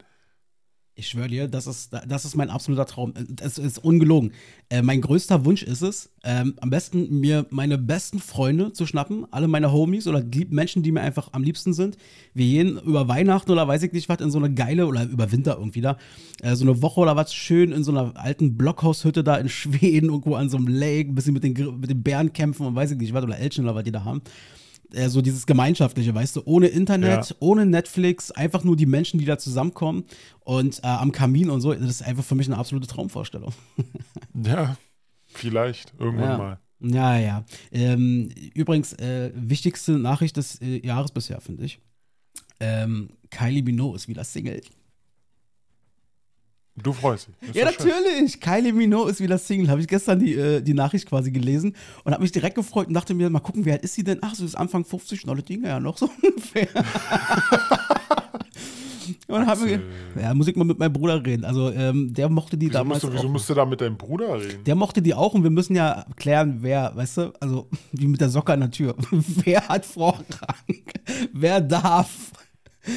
Ich 0.94 1.08
schwöre 1.08 1.28
dir, 1.28 1.48
das 1.48 1.66
ist, 1.66 1.94
das 2.06 2.26
ist 2.26 2.36
mein 2.36 2.50
absoluter 2.50 2.84
Traum. 2.84 3.14
Es 3.40 3.56
ist 3.56 3.82
ungelogen. 3.82 4.32
Äh, 4.68 4.82
mein 4.82 5.00
größter 5.00 5.46
Wunsch 5.46 5.62
ist 5.62 5.80
es, 5.80 6.10
ähm, 6.22 6.54
am 6.60 6.68
besten 6.68 7.18
mir 7.18 7.46
meine 7.48 7.78
besten 7.78 8.18
Freunde 8.18 8.74
zu 8.74 8.84
schnappen, 8.84 9.26
alle 9.30 9.48
meine 9.48 9.72
Homies 9.72 10.06
oder 10.06 10.20
die 10.20 10.44
Menschen, 10.44 10.82
die 10.82 10.92
mir 10.92 11.00
einfach 11.00 11.30
am 11.32 11.44
liebsten 11.44 11.72
sind. 11.72 11.96
Wir 12.34 12.44
gehen 12.44 12.78
über 12.84 13.08
Weihnachten 13.08 13.50
oder 13.50 13.66
weiß 13.66 13.82
ich 13.84 13.92
nicht 13.92 14.10
was 14.10 14.20
in 14.20 14.30
so 14.30 14.36
eine 14.36 14.52
geile 14.52 14.86
oder 14.86 15.04
über 15.04 15.32
Winter 15.32 15.56
irgendwie 15.56 15.80
da, 15.80 15.96
äh, 16.42 16.54
so 16.56 16.64
eine 16.66 16.82
Woche 16.82 17.00
oder 17.00 17.16
was 17.16 17.32
schön 17.32 17.72
in 17.72 17.84
so 17.84 17.90
einer 17.90 18.14
alten 18.18 18.58
Blockhaushütte 18.58 19.24
da 19.24 19.36
in 19.36 19.48
Schweden, 19.48 20.10
irgendwo 20.10 20.34
an 20.34 20.50
so 20.50 20.58
einem 20.58 20.68
Lake, 20.68 21.08
ein 21.08 21.14
bisschen 21.14 21.32
mit 21.32 21.42
den, 21.42 21.80
mit 21.80 21.88
den 21.88 22.02
Bären 22.02 22.34
kämpfen 22.34 22.66
und 22.66 22.74
weiß 22.74 22.90
ich 22.90 22.98
nicht 22.98 23.14
was 23.14 23.24
oder 23.24 23.38
Elchen 23.38 23.64
oder 23.64 23.74
was 23.74 23.84
die 23.84 23.92
da 23.92 24.04
haben 24.04 24.20
äh, 24.94 25.08
so 25.08 25.22
dieses 25.22 25.46
Gemeinschaftliche, 25.46 26.14
weißt 26.14 26.36
du, 26.36 26.42
ohne 26.44 26.68
Internet, 26.68 27.30
ja. 27.30 27.36
ohne 27.40 27.66
Netflix, 27.66 28.30
einfach 28.30 28.64
nur 28.64 28.76
die 28.76 28.86
Menschen, 28.86 29.18
die 29.18 29.24
da 29.24 29.38
zusammenkommen 29.38 30.04
und 30.40 30.78
äh, 30.78 30.86
am 30.86 31.12
Kamin 31.12 31.50
und 31.50 31.60
so. 31.60 31.72
Das 31.72 31.88
ist 31.88 32.02
einfach 32.02 32.24
für 32.24 32.34
mich 32.34 32.46
eine 32.46 32.58
absolute 32.58 32.86
Traumvorstellung. 32.86 33.52
ja, 34.44 34.76
vielleicht, 35.26 35.94
irgendwann 35.98 36.30
ja. 36.30 36.38
mal. 36.38 36.58
Ja, 36.80 37.16
ja. 37.16 37.44
Ähm, 37.70 38.30
übrigens, 38.54 38.92
äh, 38.94 39.30
wichtigste 39.34 39.92
Nachricht 39.92 40.36
des 40.36 40.60
äh, 40.60 40.84
Jahres 40.84 41.12
bisher, 41.12 41.40
finde 41.40 41.64
ich. 41.64 41.78
Ähm, 42.58 43.10
Kylie 43.30 43.62
Minogue 43.62 43.96
ist 43.96 44.08
wieder 44.08 44.24
Single. 44.24 44.60
Du 46.74 46.92
freust 46.92 47.28
dich. 47.28 47.54
Ja, 47.54 47.66
natürlich. 47.66 48.32
Schön. 48.32 48.40
Kylie 48.40 48.72
Minogue 48.72 49.10
ist 49.10 49.20
wieder 49.20 49.36
Single. 49.36 49.68
Habe 49.68 49.80
ich 49.82 49.88
gestern 49.88 50.18
die, 50.20 50.34
äh, 50.34 50.62
die 50.62 50.72
Nachricht 50.72 51.06
quasi 51.06 51.30
gelesen 51.30 51.76
und 52.04 52.12
habe 52.12 52.22
mich 52.22 52.32
direkt 52.32 52.54
gefreut 52.54 52.88
und 52.88 52.94
dachte 52.94 53.12
mir, 53.12 53.28
mal 53.28 53.40
gucken, 53.40 53.64
wie 53.66 53.72
alt 53.72 53.82
ist 53.82 53.94
sie 53.94 54.04
denn? 54.04 54.18
Ach, 54.22 54.34
sie 54.34 54.44
ist 54.44 54.54
Anfang 54.54 54.84
50, 54.84 55.26
noch 55.26 55.38
Dinge 55.42 55.68
ja 55.68 55.80
noch 55.80 55.98
so 55.98 56.08
ungefähr. 56.22 56.68
Und 59.26 59.46
haben 59.46 59.64
wir, 59.64 59.80
ja, 60.20 60.34
muss 60.34 60.46
ich 60.48 60.56
mal 60.56 60.64
mit 60.64 60.78
meinem 60.78 60.92
Bruder 60.92 61.24
reden. 61.24 61.44
Also 61.44 61.70
ähm, 61.72 62.12
der 62.12 62.28
mochte 62.28 62.56
die 62.56 62.66
Wieso 62.66 62.78
damals. 62.78 63.02
musst 63.02 63.12
du, 63.12 63.16
wieso 63.16 63.28
auch. 63.28 63.32
musst 63.32 63.50
du 63.50 63.54
da 63.54 63.64
mit 63.64 63.80
deinem 63.80 63.96
Bruder 63.96 64.38
reden? 64.40 64.62
Der 64.64 64.74
mochte 64.74 65.02
die 65.02 65.14
auch 65.14 65.34
und 65.34 65.42
wir 65.42 65.50
müssen 65.50 65.74
ja 65.74 66.04
klären, 66.16 66.58
wer, 66.60 66.94
weißt 66.94 67.16
du, 67.18 67.32
also 67.40 67.68
wie 67.92 68.06
mit 68.06 68.20
der 68.20 68.28
Socke 68.28 68.52
an 68.52 68.60
der 68.60 68.70
Tür. 68.70 68.94
wer 69.10 69.66
hat 69.68 69.84
Vorrang? 69.86 70.24
wer 71.32 71.60
darf? 71.60 72.10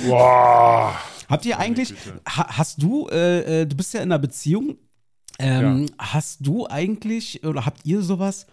Boah. 0.08 0.96
Habt 1.30 1.46
ihr 1.46 1.60
eigentlich, 1.60 1.94
ha, 2.28 2.58
hast 2.58 2.82
du, 2.82 3.08
äh, 3.10 3.62
äh, 3.62 3.66
du 3.66 3.76
bist 3.76 3.94
ja 3.94 4.02
in 4.02 4.12
einer 4.12 4.20
Beziehung, 4.20 4.78
ähm, 5.40 5.88
hast 5.98 6.46
du 6.46 6.68
eigentlich 6.68 7.44
oder 7.44 7.66
habt 7.66 7.86
ihr 7.86 8.02
sowas 8.02 8.46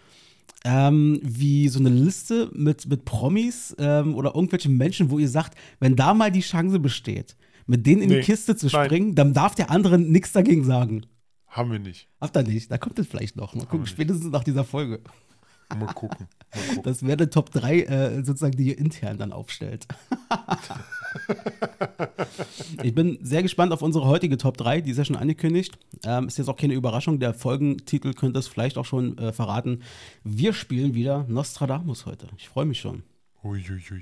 ähm, 0.65 1.19
wie 1.23 1.67
so 1.69 1.79
eine 1.79 1.89
Liste 1.89 2.49
mit, 2.53 2.87
mit 2.87 3.05
Promis 3.05 3.75
ähm, 3.77 4.15
oder 4.15 4.33
irgendwelchen 4.35 4.77
Menschen, 4.77 5.09
wo 5.09 5.19
ihr 5.19 5.29
sagt, 5.29 5.57
wenn 5.79 5.95
da 5.95 6.13
mal 6.13 6.31
die 6.31 6.41
Chance 6.41 6.79
besteht, 6.79 7.35
mit 7.67 7.85
denen 7.85 8.01
in 8.01 8.09
Nee, 8.09 8.15
die 8.17 8.21
Kiste 8.21 8.55
zu 8.55 8.67
nein. 8.67 8.85
springen, 8.85 9.15
dann 9.15 9.33
darf 9.33 9.55
der 9.55 9.71
andere 9.71 9.97
nichts 9.97 10.31
dagegen 10.31 10.63
sagen. 10.65 11.05
Haben 11.47 11.71
wir 11.71 11.79
nicht. 11.79 12.07
Habt 12.19 12.35
ihr 12.35 12.43
nicht? 12.43 12.71
Da 12.71 12.77
kommt 12.77 12.97
es 12.97 13.07
vielleicht 13.07 13.35
noch. 13.35 13.53
Mal 13.53 13.65
gucken, 13.65 13.85
spätestens 13.85 14.31
nach 14.31 14.43
dieser 14.43 14.63
Folge. 14.63 15.01
Mal 15.69 15.93
gucken. 15.93 16.27
Mal 16.53 16.61
gucken. 16.61 16.83
Das 16.83 17.03
wäre 17.03 17.13
eine 17.13 17.29
Top 17.29 17.51
3, 17.51 17.81
äh, 17.81 18.23
sozusagen, 18.23 18.55
die 18.55 18.69
ihr 18.69 18.77
intern 18.77 19.17
dann 19.17 19.31
aufstellt. 19.31 19.87
ich 22.83 22.93
bin 22.93 23.17
sehr 23.21 23.41
gespannt 23.41 23.71
auf 23.71 23.81
unsere 23.81 24.05
heutige 24.05 24.37
Top 24.37 24.57
3, 24.57 24.81
die 24.81 24.91
ist 24.91 24.97
ja 24.97 25.05
schon 25.05 25.15
angekündigt. 25.15 25.77
Ähm, 26.05 26.27
ist 26.27 26.37
jetzt 26.37 26.49
auch 26.49 26.57
keine 26.57 26.73
Überraschung, 26.73 27.19
der 27.19 27.33
Folgentitel 27.33 28.13
könnte 28.13 28.39
es 28.39 28.47
vielleicht 28.47 28.77
auch 28.77 28.85
schon 28.85 29.17
äh, 29.17 29.33
verraten. 29.33 29.81
Wir 30.23 30.53
spielen 30.53 30.93
wieder 30.93 31.25
Nostradamus 31.27 32.05
heute. 32.05 32.27
Ich 32.37 32.49
freue 32.49 32.65
mich 32.65 32.79
schon. 32.79 33.03
Uiuiuiui. 33.43 34.01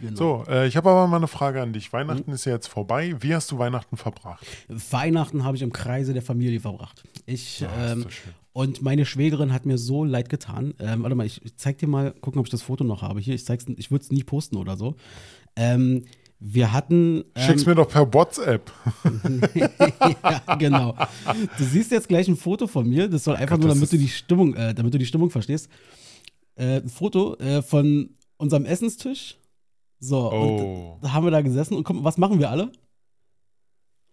Genau. 0.00 0.16
So, 0.16 0.44
äh, 0.48 0.66
ich 0.66 0.76
habe 0.76 0.90
aber 0.90 1.06
mal 1.06 1.18
eine 1.18 1.28
Frage 1.28 1.62
an 1.62 1.72
dich. 1.72 1.92
Weihnachten 1.92 2.32
ist 2.32 2.44
ja 2.44 2.52
jetzt 2.52 2.66
vorbei. 2.66 3.14
Wie 3.20 3.34
hast 3.34 3.50
du 3.50 3.58
Weihnachten 3.58 3.96
verbracht? 3.96 4.44
Weihnachten 4.68 5.44
habe 5.44 5.56
ich 5.56 5.62
im 5.62 5.72
Kreise 5.72 6.12
der 6.12 6.22
Familie 6.22 6.60
verbracht. 6.60 7.04
Ich, 7.26 7.62
ist 7.62 7.68
ähm. 7.78 8.06
Und 8.52 8.82
meine 8.82 9.06
Schwägerin 9.06 9.52
hat 9.52 9.64
mir 9.66 9.78
so 9.78 10.04
leid 10.04 10.28
getan. 10.28 10.74
Ähm, 10.78 11.02
warte 11.02 11.14
mal, 11.14 11.26
ich 11.26 11.40
zeig 11.56 11.78
dir 11.78 11.86
mal, 11.86 12.12
gucken, 12.12 12.40
ob 12.40 12.46
ich 12.46 12.50
das 12.50 12.62
Foto 12.62 12.84
noch 12.84 13.02
habe. 13.02 13.20
Hier, 13.20 13.34
ich 13.34 13.44
zeig's, 13.44 13.66
ich 13.76 13.90
würde 13.90 14.02
es 14.04 14.10
nie 14.10 14.24
posten 14.24 14.56
oder 14.56 14.76
so. 14.76 14.96
Ähm, 15.56 16.04
wir 16.40 16.72
hatten. 16.72 17.24
Ähm, 17.34 17.42
Schick's 17.46 17.66
mir 17.66 17.74
doch 17.74 17.88
per 17.88 18.12
WhatsApp. 18.12 18.72
ja, 19.54 20.56
genau. 20.56 20.96
Du 21.58 21.64
siehst 21.64 21.90
jetzt 21.92 22.08
gleich 22.08 22.28
ein 22.28 22.36
Foto 22.36 22.66
von 22.66 22.88
mir. 22.88 23.08
Das 23.08 23.24
soll 23.24 23.36
einfach 23.36 23.56
Gott, 23.56 23.66
nur, 23.66 23.74
damit 23.74 23.92
du 23.92 23.98
die 23.98 24.08
Stimmung, 24.08 24.54
äh, 24.54 24.74
damit 24.74 24.94
du 24.94 24.98
die 24.98 25.06
Stimmung 25.06 25.30
verstehst. 25.30 25.68
Äh, 26.56 26.80
ein 26.80 26.88
Foto 26.88 27.36
äh, 27.36 27.62
von 27.62 28.16
unserem 28.38 28.64
Essenstisch. 28.64 29.36
So, 29.98 30.32
Oh. 30.32 30.92
und 30.94 31.04
da 31.04 31.12
haben 31.12 31.24
wir 31.24 31.30
da 31.30 31.42
gesessen 31.42 31.74
und 31.76 31.84
guck, 31.84 32.02
was 32.02 32.16
machen 32.16 32.38
wir 32.38 32.50
alle? 32.50 32.72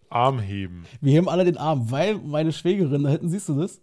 Arm 0.09 0.39
heben. 0.39 0.85
Wir 1.01 1.13
heben 1.13 1.29
alle 1.29 1.45
den 1.45 1.57
Arm, 1.57 1.91
weil 1.91 2.17
meine 2.17 2.51
Schwägerin, 2.51 3.03
da 3.03 3.09
hinten 3.09 3.29
siehst 3.29 3.47
du 3.49 3.59
das? 3.59 3.79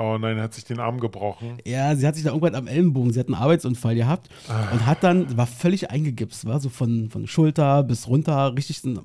Oh 0.00 0.16
nein, 0.18 0.36
er 0.36 0.44
hat 0.44 0.54
sich 0.54 0.64
den 0.64 0.78
Arm 0.78 1.00
gebrochen. 1.00 1.58
Ja, 1.66 1.96
sie 1.96 2.06
hat 2.06 2.14
sich 2.14 2.22
da 2.24 2.30
irgendwann 2.30 2.54
am 2.54 2.66
Ellenbogen, 2.68 3.12
sie 3.12 3.18
hat 3.18 3.26
einen 3.26 3.34
Arbeitsunfall 3.34 3.94
gehabt 3.96 4.28
Ah. 4.48 4.68
und 4.72 4.86
hat 4.86 5.02
dann, 5.02 5.36
war 5.36 5.46
völlig 5.48 5.90
eingegipst, 5.90 6.46
war 6.46 6.60
so 6.60 6.68
von, 6.68 7.10
von 7.10 7.26
Schulter 7.26 7.82
bis 7.82 8.06
runter, 8.06 8.54
richtig 8.54 8.80
Na, 8.84 9.00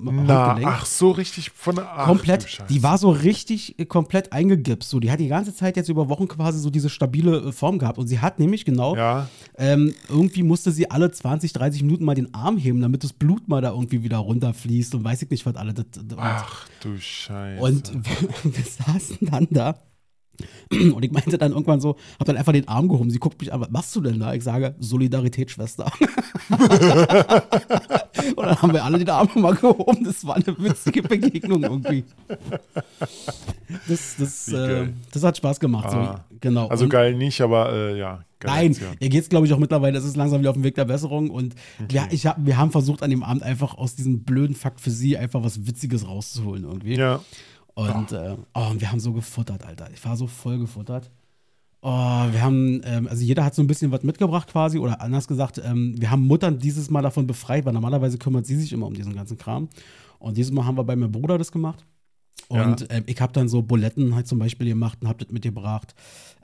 Handgelenk. 0.48 0.66
ach 0.72 0.86
so, 0.86 1.10
richtig 1.10 1.50
von 1.50 1.74
der 1.76 1.88
ach, 1.90 2.04
komplett, 2.06 2.58
die 2.68 2.82
war 2.82 2.98
so 2.98 3.10
richtig 3.10 3.78
äh, 3.78 3.84
komplett 3.86 4.32
eingegipst. 4.32 4.88
So, 4.88 5.00
die 5.00 5.10
hat 5.10 5.18
die 5.20 5.28
ganze 5.28 5.54
Zeit 5.54 5.76
jetzt 5.76 5.88
über 5.88 6.08
Wochen 6.08 6.28
quasi 6.28 6.58
so 6.60 6.70
diese 6.70 6.88
stabile 6.88 7.38
äh, 7.48 7.52
Form 7.52 7.78
gehabt. 7.78 7.98
Und 7.98 8.06
sie 8.06 8.20
hat 8.20 8.38
nämlich 8.38 8.64
genau, 8.64 8.94
Ja, 8.96 9.28
ähm, 9.58 9.94
irgendwie 10.08 10.42
musste 10.44 10.70
sie 10.70 10.90
alle 10.90 11.10
20, 11.10 11.52
30 11.52 11.82
Minuten 11.82 12.04
mal 12.04 12.14
den 12.14 12.32
Arm 12.34 12.56
heben, 12.56 12.80
damit 12.80 13.02
das 13.02 13.12
Blut 13.12 13.48
mal 13.48 13.60
da 13.60 13.70
irgendwie 13.70 14.02
wieder 14.04 14.18
runterfließt 14.18 14.94
und 14.94 15.02
weiß 15.04 15.22
ich 15.22 15.30
nicht, 15.30 15.44
was 15.44 15.56
alle. 15.56 15.74
Das, 15.74 15.86
das, 15.92 16.18
ach 16.18 16.68
du 16.80 16.96
Scheiße. 16.98 17.60
und 17.62 17.92
wir, 17.94 18.28
wir 18.54 18.64
saßen 18.64 19.18
dann 19.22 19.48
da. 19.50 19.74
Und 20.70 21.04
ich 21.04 21.12
meinte 21.12 21.38
dann 21.38 21.52
irgendwann 21.52 21.80
so, 21.80 21.96
hab 22.18 22.26
dann 22.26 22.36
einfach 22.36 22.52
den 22.52 22.68
Arm 22.68 22.88
gehoben. 22.88 23.10
Sie 23.10 23.18
guckt 23.18 23.40
mich 23.40 23.52
an, 23.52 23.60
was 23.60 23.70
machst 23.70 23.94
du 23.96 24.00
denn 24.00 24.18
da? 24.18 24.34
Ich 24.34 24.42
sage, 24.44 24.74
Solidarität, 24.78 25.50
Schwester. 25.50 25.90
und 28.36 28.46
dann 28.46 28.62
haben 28.62 28.72
wir 28.72 28.84
alle 28.84 28.98
den 28.98 29.10
Arm 29.10 29.28
mal 29.36 29.54
gehoben. 29.54 30.04
Das 30.04 30.26
war 30.26 30.36
eine 30.36 30.58
witzige 30.58 31.02
Begegnung 31.02 31.62
irgendwie. 31.62 32.04
Das, 33.88 34.16
das, 34.18 34.48
äh, 34.48 34.52
geil. 34.52 34.92
das 35.12 35.22
hat 35.22 35.36
Spaß 35.36 35.60
gemacht. 35.60 35.86
Ah. 35.88 36.24
So, 36.30 36.36
genau. 36.40 36.68
also 36.68 36.84
Und- 36.84 36.90
geil 36.90 37.14
nicht, 37.14 37.40
aber 37.40 37.72
äh, 37.72 37.98
ja. 37.98 38.24
geile 38.40 38.70
Nein, 38.70 38.76
ihr 39.00 39.08
geht's 39.08 39.28
glaube 39.28 39.46
ich 39.46 39.52
auch 39.52 39.58
mittlerweile, 39.58 39.98
es 39.98 40.04
ist 40.04 40.16
langsam 40.16 40.40
wieder 40.40 40.50
auf 40.50 40.56
dem 40.56 40.64
Weg 40.64 40.74
der 40.74 40.84
Besserung 40.84 41.30
und 41.30 41.54
wir, 41.88 42.08
ich 42.10 42.26
hab, 42.26 42.36
wir 42.44 42.56
haben 42.56 42.70
versucht 42.70 43.02
an 43.02 43.10
dem 43.10 43.22
Abend 43.22 43.42
einfach 43.42 43.76
aus 43.76 43.94
diesem 43.94 44.22
blöden 44.24 44.54
Fakt 44.54 44.80
für 44.80 44.90
sie 44.90 45.16
einfach 45.16 45.42
was 45.42 45.66
Witziges 45.66 46.06
rauszuholen 46.06 46.64
irgendwie. 46.64 46.96
Ja, 46.96 47.20
Und, 47.74 48.12
äh, 48.12 48.36
oh, 48.54 48.68
und 48.70 48.80
wir 48.80 48.90
haben 48.90 49.00
so 49.00 49.12
gefuttert, 49.12 49.66
Alter. 49.66 49.88
Ich 49.92 50.04
war 50.04 50.16
so 50.16 50.26
voll 50.26 50.58
gefuttert. 50.58 51.10
Oh, 51.82 51.88
wir 51.90 52.40
haben, 52.40 52.80
ähm, 52.84 53.08
also 53.08 53.22
jeder 53.22 53.44
hat 53.44 53.54
so 53.54 53.62
ein 53.62 53.66
bisschen 53.66 53.90
was 53.92 54.02
mitgebracht 54.02 54.48
quasi, 54.48 54.78
oder 54.78 55.00
anders 55.02 55.28
gesagt, 55.28 55.60
ähm, 55.62 55.94
wir 56.00 56.10
haben 56.10 56.26
Muttern 56.26 56.58
dieses 56.58 56.88
Mal 56.88 57.02
davon 57.02 57.26
befreit, 57.26 57.66
weil 57.66 57.74
normalerweise 57.74 58.16
kümmert 58.16 58.46
sie 58.46 58.56
sich 58.56 58.72
immer 58.72 58.86
um 58.86 58.94
diesen 58.94 59.14
ganzen 59.14 59.36
Kram. 59.36 59.68
Und 60.18 60.36
dieses 60.38 60.50
Mal 60.52 60.64
haben 60.64 60.78
wir 60.78 60.84
bei 60.84 60.96
meinem 60.96 61.12
Bruder 61.12 61.36
das 61.36 61.52
gemacht. 61.52 61.84
Und 62.48 62.80
Ja. 62.82 62.86
ähm, 62.90 63.04
ich 63.06 63.20
habe 63.20 63.32
dann 63.32 63.48
so 63.48 63.62
Buletten 63.62 64.14
halt 64.14 64.26
zum 64.26 64.38
Beispiel 64.38 64.68
gemacht 64.68 64.98
und 65.02 65.08
hab 65.08 65.18
das 65.18 65.30
mitgebracht. 65.30 65.94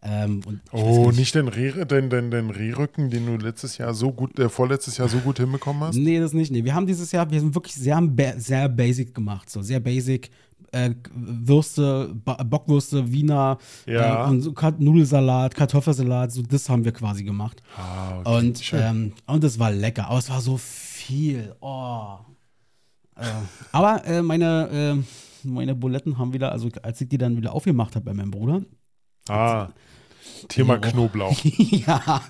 Ähm, 0.02 0.40
Oh, 0.72 1.04
gar 1.04 1.12
nicht 1.12 1.34
den, 1.34 1.48
Reh, 1.48 1.84
den, 1.84 2.10
den, 2.10 2.30
den 2.30 2.50
Rehrücken, 2.50 3.10
den 3.10 3.26
du 3.26 3.36
letztes 3.36 3.78
Jahr 3.78 3.92
so 3.94 4.12
gut, 4.12 4.38
äh, 4.38 4.48
vorletztes 4.48 4.96
Jahr 4.96 5.08
so 5.08 5.18
gut 5.18 5.38
hinbekommen 5.38 5.82
hast? 5.82 5.96
Nee, 5.96 6.18
das 6.20 6.32
nicht. 6.32 6.50
Nee, 6.52 6.64
wir 6.64 6.74
haben 6.74 6.86
dieses 6.86 7.12
Jahr, 7.12 7.30
wir 7.30 7.40
sind 7.40 7.54
wirklich 7.54 7.74
sehr, 7.74 8.02
sehr 8.38 8.68
basic 8.68 9.14
gemacht. 9.14 9.48
So 9.50 9.62
sehr 9.62 9.80
basic. 9.80 10.30
Äh, 10.72 10.94
Würste, 11.14 12.14
ba 12.24 12.34
Bockwürste, 12.44 13.10
Wiener, 13.10 13.58
Ja. 13.86 14.26
äh, 14.26 14.30
und 14.30 14.54
Kat- 14.54 14.78
Nudelsalat, 14.80 15.54
Kartoffelsalat, 15.54 16.30
so 16.32 16.42
das 16.42 16.68
haben 16.68 16.84
wir 16.84 16.92
quasi 16.92 17.24
gemacht. 17.24 17.60
Ah, 17.76 18.20
okay. 18.20 18.36
Und, 18.38 18.72
ähm, 18.74 19.12
und 19.26 19.42
es 19.44 19.58
war 19.58 19.72
lecker, 19.72 20.06
aber 20.08 20.18
es 20.18 20.30
war 20.30 20.40
so 20.40 20.56
viel. 20.56 21.54
Oh. 21.60 22.18
Äh, 23.16 23.24
aber 23.72 24.04
äh, 24.06 24.22
meine, 24.22 25.02
äh, 25.02 25.46
meine 25.48 25.74
Buletten 25.74 26.18
haben 26.18 26.32
wieder, 26.32 26.52
also 26.52 26.68
als 26.82 27.00
ich 27.00 27.08
die 27.08 27.18
dann 27.18 27.36
wieder 27.36 27.52
aufgemacht 27.52 27.96
habe 27.96 28.04
bei 28.04 28.14
meinem 28.14 28.30
Bruder, 28.30 28.62
ah, 29.28 29.68
Thema 30.48 30.74
Ja. 30.74 30.78
Knoblauch. 30.80 31.36
ja, 31.44 32.22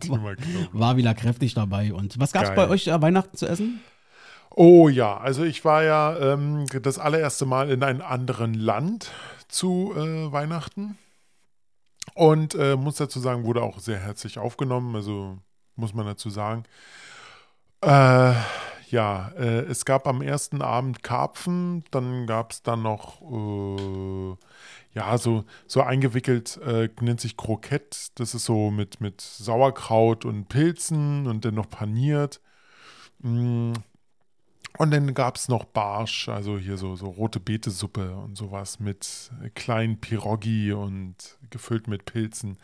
Thema 0.00 0.34
Knoblauch. 0.34 0.72
war 0.72 0.96
wieder 0.96 1.14
kräftig 1.14 1.54
dabei. 1.54 1.92
Und 1.94 2.18
was 2.18 2.32
gab's 2.32 2.48
Geil. 2.48 2.56
bei 2.56 2.68
euch 2.68 2.88
äh, 2.88 3.00
Weihnachten 3.00 3.36
zu 3.36 3.46
essen? 3.46 3.80
Oh 4.60 4.88
ja, 4.88 5.16
also 5.16 5.44
ich 5.44 5.64
war 5.64 5.84
ja 5.84 6.16
ähm, 6.18 6.66
das 6.82 6.98
allererste 6.98 7.46
Mal 7.46 7.70
in 7.70 7.84
einem 7.84 8.00
anderen 8.00 8.54
Land 8.54 9.12
zu 9.46 9.94
äh, 9.96 10.32
Weihnachten 10.32 10.98
und 12.14 12.56
äh, 12.56 12.74
muss 12.74 12.96
dazu 12.96 13.20
sagen, 13.20 13.44
wurde 13.44 13.62
auch 13.62 13.78
sehr 13.78 14.00
herzlich 14.00 14.36
aufgenommen, 14.36 14.96
also 14.96 15.38
muss 15.76 15.94
man 15.94 16.06
dazu 16.06 16.28
sagen. 16.28 16.64
Äh, 17.82 18.34
ja, 18.90 19.28
äh, 19.38 19.60
es 19.66 19.84
gab 19.84 20.08
am 20.08 20.22
ersten 20.22 20.60
Abend 20.60 21.04
Karpfen, 21.04 21.84
dann 21.92 22.26
gab 22.26 22.50
es 22.50 22.64
dann 22.64 22.82
noch, 22.82 23.22
äh, 23.22 24.36
ja, 24.92 25.18
so, 25.18 25.44
so 25.68 25.82
eingewickelt, 25.82 26.56
äh, 26.66 26.88
nennt 27.00 27.20
sich 27.20 27.36
Krokett, 27.36 28.08
das 28.16 28.34
ist 28.34 28.46
so 28.46 28.72
mit, 28.72 29.00
mit 29.00 29.20
Sauerkraut 29.20 30.24
und 30.24 30.48
Pilzen 30.48 31.28
und 31.28 31.44
dann 31.44 31.54
noch 31.54 31.70
paniert. 31.70 32.40
Mm. 33.20 33.74
Und 34.78 34.92
dann 34.92 35.12
gab 35.12 35.34
es 35.34 35.48
noch 35.48 35.64
Barsch, 35.64 36.28
also 36.28 36.56
hier 36.56 36.76
so, 36.76 36.94
so 36.94 37.06
rote 37.08 37.40
Betesuppe 37.40 38.14
und 38.14 38.36
sowas 38.36 38.78
mit 38.78 39.32
kleinen 39.56 40.00
Pirogi 40.00 40.72
und 40.72 41.16
gefüllt 41.50 41.88
mit 41.88 42.04
Pilzen. 42.04 42.58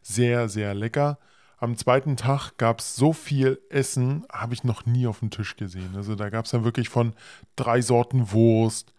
Sehr, 0.00 0.48
sehr 0.48 0.74
lecker. 0.74 1.18
Am 1.58 1.76
zweiten 1.76 2.16
Tag 2.16 2.56
gab 2.56 2.78
es 2.78 2.94
so 2.94 3.12
viel 3.12 3.60
Essen, 3.68 4.24
habe 4.30 4.54
ich 4.54 4.62
noch 4.62 4.86
nie 4.86 5.08
auf 5.08 5.18
dem 5.18 5.30
Tisch 5.30 5.56
gesehen. 5.56 5.96
Also 5.96 6.14
da 6.14 6.30
gab 6.30 6.44
es 6.44 6.52
dann 6.52 6.62
wirklich 6.62 6.88
von 6.88 7.14
drei 7.56 7.80
Sorten 7.80 8.30
Wurst 8.30 8.92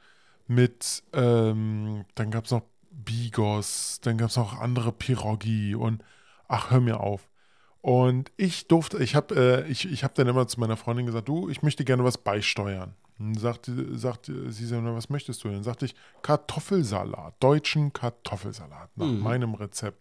mit, 0.47 1.03
ähm, 1.13 2.03
dann 2.15 2.32
gab 2.32 2.45
es 2.45 2.51
noch 2.51 2.63
Bigos, 2.91 3.99
dann 4.01 4.17
gab 4.17 4.30
es 4.30 4.36
noch 4.36 4.60
andere 4.60 4.91
Pirogi 4.91 5.73
und 5.75 6.03
ach, 6.49 6.71
hör 6.71 6.82
mir 6.82 6.99
auf. 6.99 7.30
Und 7.81 8.31
ich 8.37 8.67
durfte, 8.67 8.97
ich 9.01 9.15
habe 9.15 9.35
äh, 9.65 9.67
ich, 9.71 9.89
ich 9.91 10.03
hab 10.03 10.15
dann 10.15 10.27
immer 10.27 10.47
zu 10.47 10.59
meiner 10.59 10.77
Freundin 10.77 11.05
gesagt, 11.05 11.27
du, 11.29 11.49
ich 11.49 11.61
möchte 11.61 11.85
gerne 11.85 12.03
was 12.03 12.17
beisteuern. 12.17 12.93
Und 13.19 13.39
sagte, 13.39 13.97
sagte 13.97 14.51
sie 14.51 14.65
so, 14.65 14.75
was 14.83 15.09
möchtest 15.09 15.43
du? 15.43 15.49
Dann 15.49 15.63
sagte 15.63 15.85
ich, 15.85 15.95
Kartoffelsalat, 16.21 17.33
deutschen 17.39 17.91
Kartoffelsalat, 17.93 18.95
nach 18.95 19.07
Mhm. 19.07 19.19
meinem 19.21 19.53
Rezept. 19.55 19.99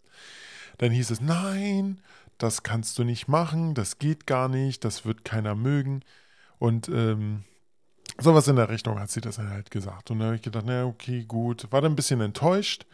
Dann 0.78 0.90
hieß 0.92 1.10
es, 1.10 1.20
nein, 1.22 2.00
das 2.38 2.62
kannst 2.62 2.98
du 2.98 3.04
nicht 3.04 3.28
machen, 3.28 3.72
das 3.74 3.98
geht 3.98 4.26
gar 4.26 4.48
nicht, 4.48 4.84
das 4.84 5.06
wird 5.06 5.24
keiner 5.24 5.54
mögen. 5.54 6.02
Und 6.58 6.88
ähm, 6.88 7.44
sowas 8.18 8.48
in 8.48 8.56
der 8.56 8.68
Richtung 8.68 8.98
hat 9.00 9.10
sie 9.10 9.22
das 9.22 9.36
dann 9.36 9.48
halt 9.50 9.70
gesagt. 9.70 10.10
Und 10.10 10.18
dann 10.18 10.26
habe 10.26 10.36
ich 10.36 10.42
gedacht, 10.42 10.64
na 10.66 10.84
okay, 10.84 11.24
gut. 11.24 11.66
War 11.70 11.80
dann 11.80 11.92
ein 11.92 11.96
bisschen 11.96 12.20
enttäuscht 12.20 12.84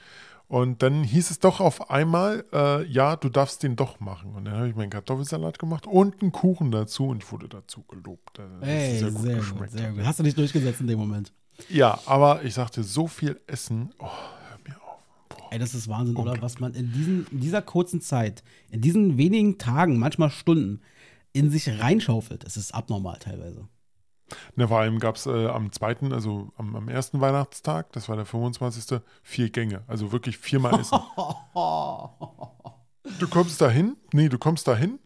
Und 0.52 0.82
dann 0.82 1.02
hieß 1.02 1.30
es 1.30 1.38
doch 1.38 1.60
auf 1.60 1.90
einmal, 1.90 2.44
äh, 2.52 2.84
ja, 2.84 3.16
du 3.16 3.30
darfst 3.30 3.62
den 3.62 3.74
doch 3.74 4.00
machen. 4.00 4.34
Und 4.34 4.44
dann 4.44 4.54
habe 4.54 4.68
ich 4.68 4.76
meinen 4.76 4.90
Kartoffelsalat 4.90 5.58
gemacht 5.58 5.86
und 5.86 6.20
einen 6.20 6.30
Kuchen 6.30 6.70
dazu 6.70 7.06
und 7.06 7.22
ich 7.22 7.32
wurde 7.32 7.48
dazu 7.48 7.82
gelobt. 7.84 8.38
dass 8.38 8.68
Ey, 8.68 8.98
sehr, 8.98 9.10
gut, 9.12 9.22
sehr 9.70 9.88
hat. 9.88 9.94
gut. 9.94 10.04
Hast 10.04 10.18
du 10.18 10.24
dich 10.24 10.34
durchgesetzt 10.34 10.82
in 10.82 10.88
dem 10.88 10.98
Moment? 10.98 11.32
Ja, 11.70 11.98
aber 12.04 12.44
ich 12.44 12.52
sagte, 12.52 12.84
so 12.84 13.06
viel 13.06 13.40
Essen, 13.46 13.94
oh, 13.98 14.04
hör 14.04 14.58
mir 14.68 14.76
auf. 14.82 15.00
Boah. 15.30 15.48
Ey, 15.52 15.58
das 15.58 15.72
ist 15.72 15.88
Wahnsinn, 15.88 16.16
oder? 16.16 16.42
Was 16.42 16.60
man 16.60 16.74
in, 16.74 16.92
diesen, 16.92 17.26
in 17.30 17.40
dieser 17.40 17.62
kurzen 17.62 18.02
Zeit, 18.02 18.42
in 18.68 18.82
diesen 18.82 19.16
wenigen 19.16 19.56
Tagen, 19.56 19.98
manchmal 19.98 20.28
Stunden, 20.28 20.82
in 21.32 21.50
sich 21.50 21.80
reinschaufelt. 21.80 22.44
Das 22.44 22.58
ist 22.58 22.74
abnormal 22.74 23.16
teilweise. 23.18 23.68
Ne, 24.56 24.68
vor 24.68 24.78
allem 24.80 24.98
gab 24.98 25.16
es 25.16 25.26
äh, 25.26 25.46
am 25.46 25.72
zweiten, 25.72 26.12
also 26.12 26.52
am, 26.56 26.76
am 26.76 26.88
ersten 26.88 27.20
Weihnachtstag, 27.20 27.92
das 27.92 28.08
war 28.08 28.16
der 28.16 28.26
25. 28.26 29.00
vier 29.22 29.50
Gänge. 29.50 29.82
Also 29.86 30.12
wirklich 30.12 30.38
viermal 30.38 30.78
Essen. 30.80 30.98
du 33.18 33.28
kommst 33.28 33.60
da 33.60 33.68
hin, 33.70 33.96
nee, 34.12 34.28
du 34.28 34.38
kommst 34.38 34.68
da 34.68 34.76
hin. 34.76 34.98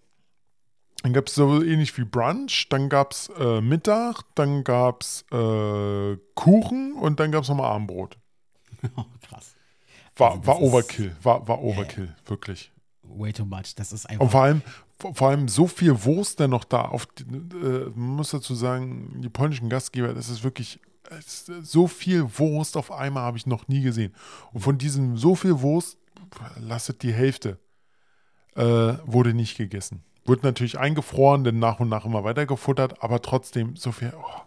Dann 1.02 1.12
gab 1.12 1.28
es 1.28 1.34
so 1.34 1.62
ähnlich 1.62 1.96
wie 1.98 2.04
Brunch, 2.04 2.68
dann 2.68 2.88
gab 2.88 3.12
es 3.12 3.30
äh, 3.38 3.60
Mittag, 3.60 4.22
dann 4.34 4.64
gab 4.64 5.02
es 5.02 5.24
äh, 5.30 6.16
Kuchen 6.34 6.94
und 6.94 7.20
dann 7.20 7.30
gab 7.30 7.42
es 7.44 7.48
nochmal 7.48 7.70
Abendbrot. 7.70 8.18
Krass. 9.28 9.54
War, 10.16 10.30
Also 10.32 10.46
war 10.46 10.60
Overkill, 10.60 11.14
war, 11.22 11.46
war 11.46 11.62
Overkill, 11.62 12.14
wirklich. 12.24 12.72
Way 13.02 13.32
too 13.34 13.44
much. 13.44 13.74
Das 13.76 13.92
ist 13.92 14.06
Und 14.06 14.12
einfach. 14.12 14.30
vor 14.30 14.42
allem, 14.42 14.62
vor 14.98 15.28
allem 15.28 15.48
so 15.48 15.66
viel 15.66 16.04
Wurst 16.04 16.40
dann 16.40 16.50
noch 16.50 16.64
da. 16.64 16.82
Auf, 16.82 17.06
äh, 17.20 17.90
man 17.94 18.16
muss 18.16 18.30
dazu 18.30 18.54
sagen, 18.54 19.20
die 19.20 19.28
polnischen 19.28 19.68
Gastgeber, 19.68 20.14
das 20.14 20.28
ist 20.28 20.42
wirklich 20.42 20.80
es 21.10 21.48
ist 21.48 21.70
so 21.70 21.86
viel 21.86 22.26
Wurst 22.38 22.76
auf 22.76 22.90
einmal 22.90 23.22
habe 23.24 23.38
ich 23.38 23.46
noch 23.46 23.68
nie 23.68 23.82
gesehen. 23.82 24.14
Und 24.52 24.60
von 24.60 24.78
diesem 24.78 25.16
so 25.16 25.34
viel 25.34 25.60
Wurst, 25.60 25.98
lasset 26.58 27.02
die 27.02 27.12
Hälfte, 27.12 27.58
äh, 28.54 28.62
wurde 29.04 29.34
nicht 29.34 29.56
gegessen. 29.56 30.02
Wird 30.24 30.42
natürlich 30.42 30.78
eingefroren, 30.78 31.44
dann 31.44 31.58
nach 31.58 31.80
und 31.80 31.88
nach 31.88 32.04
immer 32.04 32.24
weiter 32.24 32.46
gefuttert, 32.46 33.02
aber 33.02 33.22
trotzdem 33.22 33.76
so 33.76 33.92
viel. 33.92 34.12
Oh, 34.16 34.42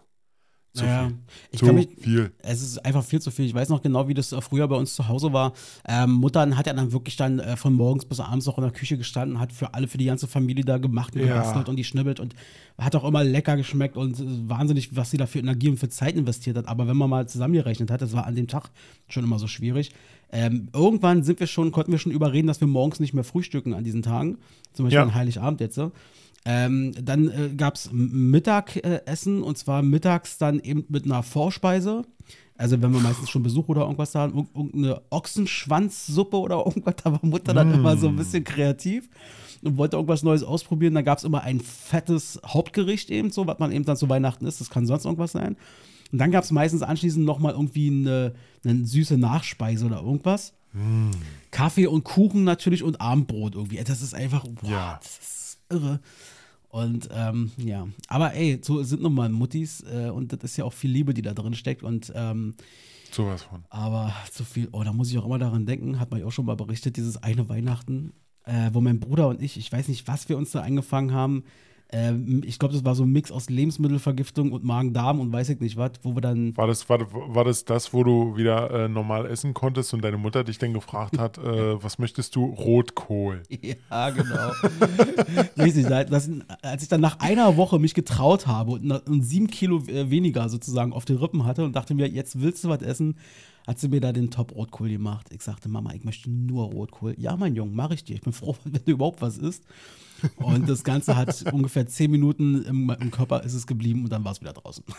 so 0.72 0.84
naja, 0.84 1.08
viel. 1.08 1.16
ich 1.50 1.60
kann 1.60 1.74
mich, 1.74 1.88
viel. 2.00 2.30
es 2.38 2.62
ist 2.62 2.84
einfach 2.84 3.04
viel 3.04 3.20
zu 3.20 3.32
viel. 3.32 3.44
Ich 3.46 3.54
weiß 3.54 3.70
noch 3.70 3.82
genau, 3.82 4.06
wie 4.06 4.14
das 4.14 4.30
äh, 4.30 4.40
früher 4.40 4.68
bei 4.68 4.76
uns 4.76 4.94
zu 4.94 5.08
Hause 5.08 5.32
war. 5.32 5.52
Ähm, 5.86 6.12
Mutter 6.12 6.56
hat 6.56 6.66
ja 6.68 6.72
dann 6.72 6.92
wirklich 6.92 7.16
dann 7.16 7.40
äh, 7.40 7.56
von 7.56 7.74
morgens 7.74 8.04
bis 8.04 8.20
abends 8.20 8.46
noch 8.46 8.56
in 8.56 8.62
der 8.62 8.72
Küche 8.72 8.96
gestanden, 8.96 9.40
hat 9.40 9.52
für 9.52 9.74
alle, 9.74 9.88
für 9.88 9.98
die 9.98 10.04
ganze 10.04 10.28
Familie 10.28 10.64
da 10.64 10.78
gemacht 10.78 11.14
und 11.16 11.24
Ja. 11.26 11.60
und 11.66 11.74
die 11.76 11.82
schnibbelt 11.82 12.20
und 12.20 12.34
hat 12.78 12.94
auch 12.94 13.02
immer 13.04 13.24
lecker 13.24 13.56
geschmeckt 13.56 13.96
und 13.96 14.20
äh, 14.20 14.24
wahnsinnig, 14.48 14.94
was 14.96 15.10
sie 15.10 15.16
da 15.16 15.26
für 15.26 15.40
Energie 15.40 15.68
und 15.70 15.76
für 15.78 15.88
Zeit 15.88 16.14
investiert 16.14 16.56
hat. 16.56 16.68
Aber 16.68 16.86
wenn 16.86 16.96
man 16.96 17.10
mal 17.10 17.28
zusammengerechnet 17.28 17.90
hat, 17.90 18.00
das 18.00 18.12
war 18.12 18.26
an 18.26 18.36
dem 18.36 18.46
Tag 18.46 18.70
schon 19.08 19.24
immer 19.24 19.40
so 19.40 19.48
schwierig. 19.48 19.90
Ähm, 20.32 20.68
irgendwann 20.72 21.24
sind 21.24 21.40
wir 21.40 21.48
schon, 21.48 21.72
konnten 21.72 21.90
wir 21.90 21.98
schon 21.98 22.12
überreden, 22.12 22.46
dass 22.46 22.60
wir 22.60 22.68
morgens 22.68 23.00
nicht 23.00 23.12
mehr 23.12 23.24
frühstücken 23.24 23.74
an 23.74 23.82
diesen 23.82 24.02
Tagen. 24.02 24.38
Zum 24.72 24.84
Beispiel 24.84 24.98
Ja. 24.98 25.02
an 25.02 25.14
Heiligabend 25.16 25.60
jetzt. 25.60 25.74
so. 25.74 25.90
Ähm, 26.46 26.92
dann 27.02 27.28
äh, 27.28 27.50
gab 27.54 27.74
es 27.74 27.90
Mittagessen 27.92 29.42
und 29.42 29.58
zwar 29.58 29.82
mittags 29.82 30.38
dann 30.38 30.58
eben 30.60 30.84
mit 30.88 31.04
einer 31.04 31.22
Vorspeise. 31.22 32.02
Also 32.56 32.80
wenn 32.82 32.92
wir 32.92 33.00
meistens 33.00 33.30
schon 33.30 33.42
Besuch 33.42 33.68
oder 33.68 33.82
irgendwas 33.82 34.12
da 34.12 34.20
haben, 34.20 34.38
irg- 34.38 34.54
irgendeine 34.54 35.02
Ochsenschwanzsuppe 35.10 36.36
oder 36.38 36.64
irgendwas, 36.66 36.96
da 37.02 37.12
war 37.12 37.20
Mutter 37.22 37.54
dann 37.54 37.72
immer 37.74 37.96
so 37.96 38.08
ein 38.08 38.16
bisschen 38.16 38.44
kreativ 38.44 39.08
und 39.62 39.76
wollte 39.76 39.96
irgendwas 39.96 40.22
Neues 40.22 40.42
ausprobieren. 40.42 40.94
Dann 40.94 41.04
gab 41.04 41.18
es 41.18 41.24
immer 41.24 41.42
ein 41.42 41.60
fettes 41.60 42.40
Hauptgericht 42.46 43.10
eben 43.10 43.30
so, 43.30 43.46
was 43.46 43.58
man 43.58 43.72
eben 43.72 43.84
dann 43.84 43.96
zu 43.96 44.08
Weihnachten 44.08 44.46
isst. 44.46 44.60
Das 44.60 44.70
kann 44.70 44.86
sonst 44.86 45.04
irgendwas 45.04 45.32
sein. 45.32 45.56
Und 46.12 46.18
dann 46.18 46.30
gab 46.30 46.44
es 46.44 46.50
meistens 46.50 46.82
anschließend 46.82 47.24
nochmal 47.24 47.52
irgendwie 47.52 47.88
eine, 47.88 48.34
eine 48.64 48.84
süße 48.86 49.16
Nachspeise 49.16 49.86
oder 49.86 50.00
irgendwas. 50.02 50.54
Kaffee 51.50 51.86
und 51.86 52.04
Kuchen 52.04 52.44
natürlich 52.44 52.82
und 52.82 53.00
Abendbrot 53.00 53.54
irgendwie. 53.56 53.82
Das 53.84 54.02
ist 54.02 54.14
einfach, 54.14 54.44
boah, 54.46 54.70
Ja. 54.70 54.98
das 55.02 55.18
ist 55.18 55.39
irre. 55.70 56.00
Und 56.68 57.08
ähm, 57.12 57.50
ja, 57.56 57.88
aber 58.06 58.34
ey, 58.34 58.60
so 58.62 58.82
sind 58.84 59.02
nun 59.02 59.14
mal 59.14 59.28
Muttis 59.28 59.82
äh, 59.92 60.08
und 60.10 60.32
das 60.32 60.44
ist 60.44 60.56
ja 60.56 60.64
auch 60.64 60.72
viel 60.72 60.90
Liebe, 60.90 61.14
die 61.14 61.22
da 61.22 61.34
drin 61.34 61.54
steckt. 61.54 61.82
Und 61.82 62.12
ähm, 62.14 62.54
Sowas 63.10 63.42
von. 63.42 63.64
aber 63.70 64.14
zu 64.30 64.44
viel, 64.44 64.68
oh, 64.70 64.84
da 64.84 64.92
muss 64.92 65.10
ich 65.10 65.18
auch 65.18 65.26
immer 65.26 65.38
daran 65.38 65.66
denken, 65.66 65.98
hat 65.98 66.12
man 66.12 66.20
ja 66.20 66.26
auch 66.26 66.32
schon 66.32 66.46
mal 66.46 66.54
berichtet, 66.54 66.96
dieses 66.96 67.16
eine 67.22 67.48
Weihnachten, 67.48 68.12
äh, 68.44 68.70
wo 68.72 68.80
mein 68.80 69.00
Bruder 69.00 69.28
und 69.28 69.42
ich, 69.42 69.56
ich 69.56 69.72
weiß 69.72 69.88
nicht, 69.88 70.06
was 70.06 70.28
wir 70.28 70.36
uns 70.36 70.52
da 70.52 70.60
eingefangen 70.60 71.12
haben. 71.12 71.42
Ähm, 71.92 72.42
ich 72.46 72.58
glaube, 72.60 72.72
das 72.74 72.84
war 72.84 72.94
so 72.94 73.02
ein 73.02 73.10
Mix 73.10 73.32
aus 73.32 73.50
Lebensmittelvergiftung 73.50 74.52
und 74.52 74.62
Magen-Darm 74.62 75.18
und 75.18 75.32
weiß 75.32 75.48
ich 75.48 75.58
nicht 75.60 75.76
was, 75.76 75.90
wo 76.02 76.14
wir 76.14 76.20
dann 76.20 76.56
War 76.56 76.68
das, 76.68 76.88
war, 76.88 77.00
war 77.12 77.44
das 77.44 77.64
das, 77.64 77.92
wo 77.92 78.04
du 78.04 78.36
wieder 78.36 78.70
äh, 78.70 78.88
normal 78.88 79.26
essen 79.26 79.54
konntest 79.54 79.92
und 79.92 80.02
deine 80.04 80.16
Mutter 80.16 80.44
dich 80.44 80.58
dann 80.58 80.72
gefragt 80.72 81.18
hat, 81.18 81.38
äh, 81.38 81.42
was 81.82 81.98
möchtest 81.98 82.36
du? 82.36 82.44
Rotkohl. 82.44 83.42
Ja, 83.90 84.10
genau. 84.10 84.52
Richtig, 85.58 85.86
da- 85.86 86.04
das, 86.04 86.30
als 86.62 86.82
ich 86.82 86.88
dann 86.88 87.00
nach 87.00 87.18
einer 87.20 87.56
Woche 87.56 87.78
mich 87.78 87.94
getraut 87.94 88.46
habe 88.46 88.72
und, 88.72 88.90
und 88.92 89.22
sieben 89.22 89.48
Kilo 89.48 89.78
äh, 89.88 90.10
weniger 90.10 90.48
sozusagen 90.48 90.92
auf 90.92 91.04
den 91.04 91.16
Rippen 91.16 91.44
hatte 91.44 91.64
und 91.64 91.74
dachte 91.74 91.94
mir, 91.94 92.08
jetzt 92.08 92.40
willst 92.40 92.62
du 92.64 92.68
was 92.68 92.82
essen, 92.82 93.16
hat 93.66 93.78
sie 93.78 93.88
mir 93.88 94.00
da 94.00 94.12
den 94.12 94.30
Top 94.30 94.54
Rotkohl 94.54 94.88
gemacht. 94.88 95.26
Ich 95.32 95.42
sagte, 95.42 95.68
Mama, 95.68 95.92
ich 95.94 96.04
möchte 96.04 96.30
nur 96.30 96.64
Rotkohl. 96.66 97.14
Ja, 97.18 97.36
mein 97.36 97.54
Junge, 97.54 97.72
mache 97.72 97.94
ich 97.94 98.04
dir. 98.04 98.14
Ich 98.14 98.22
bin 98.22 98.32
froh, 98.32 98.54
wenn 98.64 98.80
du 98.84 98.92
überhaupt 98.92 99.20
was 99.22 99.38
isst. 99.38 99.64
Und 100.36 100.68
das 100.68 100.84
Ganze 100.84 101.16
hat 101.16 101.42
ungefähr 101.52 101.86
zehn 101.86 102.10
Minuten 102.10 102.64
im, 102.64 102.90
im 103.00 103.10
Körper 103.10 103.42
ist 103.42 103.54
es 103.54 103.66
geblieben 103.66 104.04
und 104.04 104.10
dann 104.12 104.24
war 104.24 104.32
es 104.32 104.40
wieder 104.40 104.52
draußen. 104.52 104.84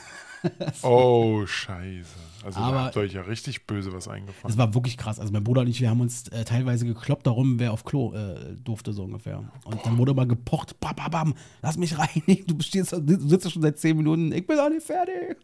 Oh, 0.82 1.46
scheiße. 1.46 2.10
Also 2.44 2.60
Aber- 2.60 2.76
da 2.76 2.84
habt 2.86 2.96
ihr 2.96 3.02
euch 3.04 3.14
ja 3.14 3.22
richtig 3.22 3.68
böse 3.68 3.94
was 3.94 4.08
eingefangen. 4.08 4.48
Das 4.52 4.58
war 4.58 4.74
wirklich 4.74 4.98
krass. 4.98 5.20
Also 5.20 5.32
mein 5.32 5.44
Bruder 5.44 5.62
und 5.62 5.68
ich, 5.68 5.82
wir 5.82 5.90
haben 5.92 6.02
uns 6.02 6.28
äh, 6.30 6.44
teilweise 6.46 6.86
gekloppt 6.88 7.28
darum, 7.28 7.60
wer 7.60 7.72
auf 7.72 7.84
Klo 7.84 8.14
äh, 8.16 8.56
durfte, 8.56 8.92
so 8.92 9.04
ungefähr. 9.04 9.44
Und 9.66 9.86
dann 9.86 10.00
wurde 10.00 10.14
immer 10.14 10.26
gepocht, 10.26 10.80
bam, 10.80 10.96
bam, 10.96 11.12
bam, 11.12 11.34
lass 11.62 11.78
mich 11.78 11.96
rein. 11.98 12.08
Du, 12.48 12.60
stehst, 12.60 12.92
du 12.92 13.20
sitzt 13.30 13.52
schon 13.52 13.62
seit 13.62 13.78
zehn 13.78 13.96
Minuten, 13.96 14.32
ich 14.32 14.48
bin 14.48 14.58
noch 14.58 14.70
nicht 14.70 14.84
fertig. 14.86 15.38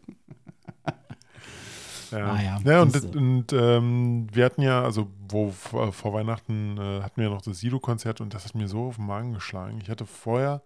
Ja, 2.10 2.32
Ah 2.32 2.42
ja, 2.42 2.58
ja 2.64 2.82
und, 2.82 2.94
du. 2.94 3.18
und 3.18 3.52
ähm, 3.52 4.26
wir 4.32 4.44
hatten 4.44 4.62
ja, 4.62 4.82
also 4.82 5.08
wo 5.28 5.50
vor, 5.50 5.92
vor 5.92 6.12
Weihnachten 6.14 6.76
äh, 6.78 7.02
hatten 7.02 7.16
wir 7.16 7.24
ja 7.24 7.30
noch 7.30 7.42
das 7.42 7.60
Sido-Konzert 7.60 8.20
und 8.20 8.34
das 8.34 8.44
hat 8.44 8.54
mir 8.54 8.68
so 8.68 8.88
auf 8.88 8.96
den 8.96 9.06
Magen 9.06 9.34
geschlagen. 9.34 9.78
Ich 9.82 9.90
hatte 9.90 10.06
vorher 10.06 10.62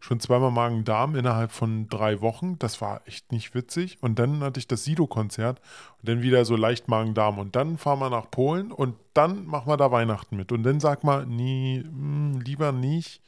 schon 0.00 0.20
zweimal 0.20 0.50
Magen-Darm 0.50 1.16
innerhalb 1.16 1.52
von 1.52 1.88
drei 1.88 2.20
Wochen. 2.20 2.58
Das 2.58 2.80
war 2.80 3.02
echt 3.06 3.32
nicht 3.32 3.54
witzig. 3.54 3.98
Und 4.00 4.18
dann 4.18 4.40
hatte 4.40 4.60
ich 4.60 4.68
das 4.68 4.84
Sido-Konzert 4.84 5.60
und 6.00 6.08
dann 6.08 6.22
wieder 6.22 6.44
so 6.44 6.56
leicht 6.56 6.88
Magen-Darm. 6.88 7.38
Und 7.38 7.56
dann 7.56 7.78
fahren 7.78 7.98
wir 7.98 8.10
nach 8.10 8.30
Polen 8.30 8.72
und 8.72 8.94
dann 9.14 9.46
machen 9.46 9.68
wir 9.68 9.76
da 9.76 9.90
Weihnachten 9.90 10.36
mit. 10.36 10.52
Und 10.52 10.62
dann 10.62 10.80
sag 10.80 11.04
mal, 11.04 11.26
nee, 11.26 11.82
mh, 11.84 12.40
lieber 12.44 12.72
nicht. 12.72 13.20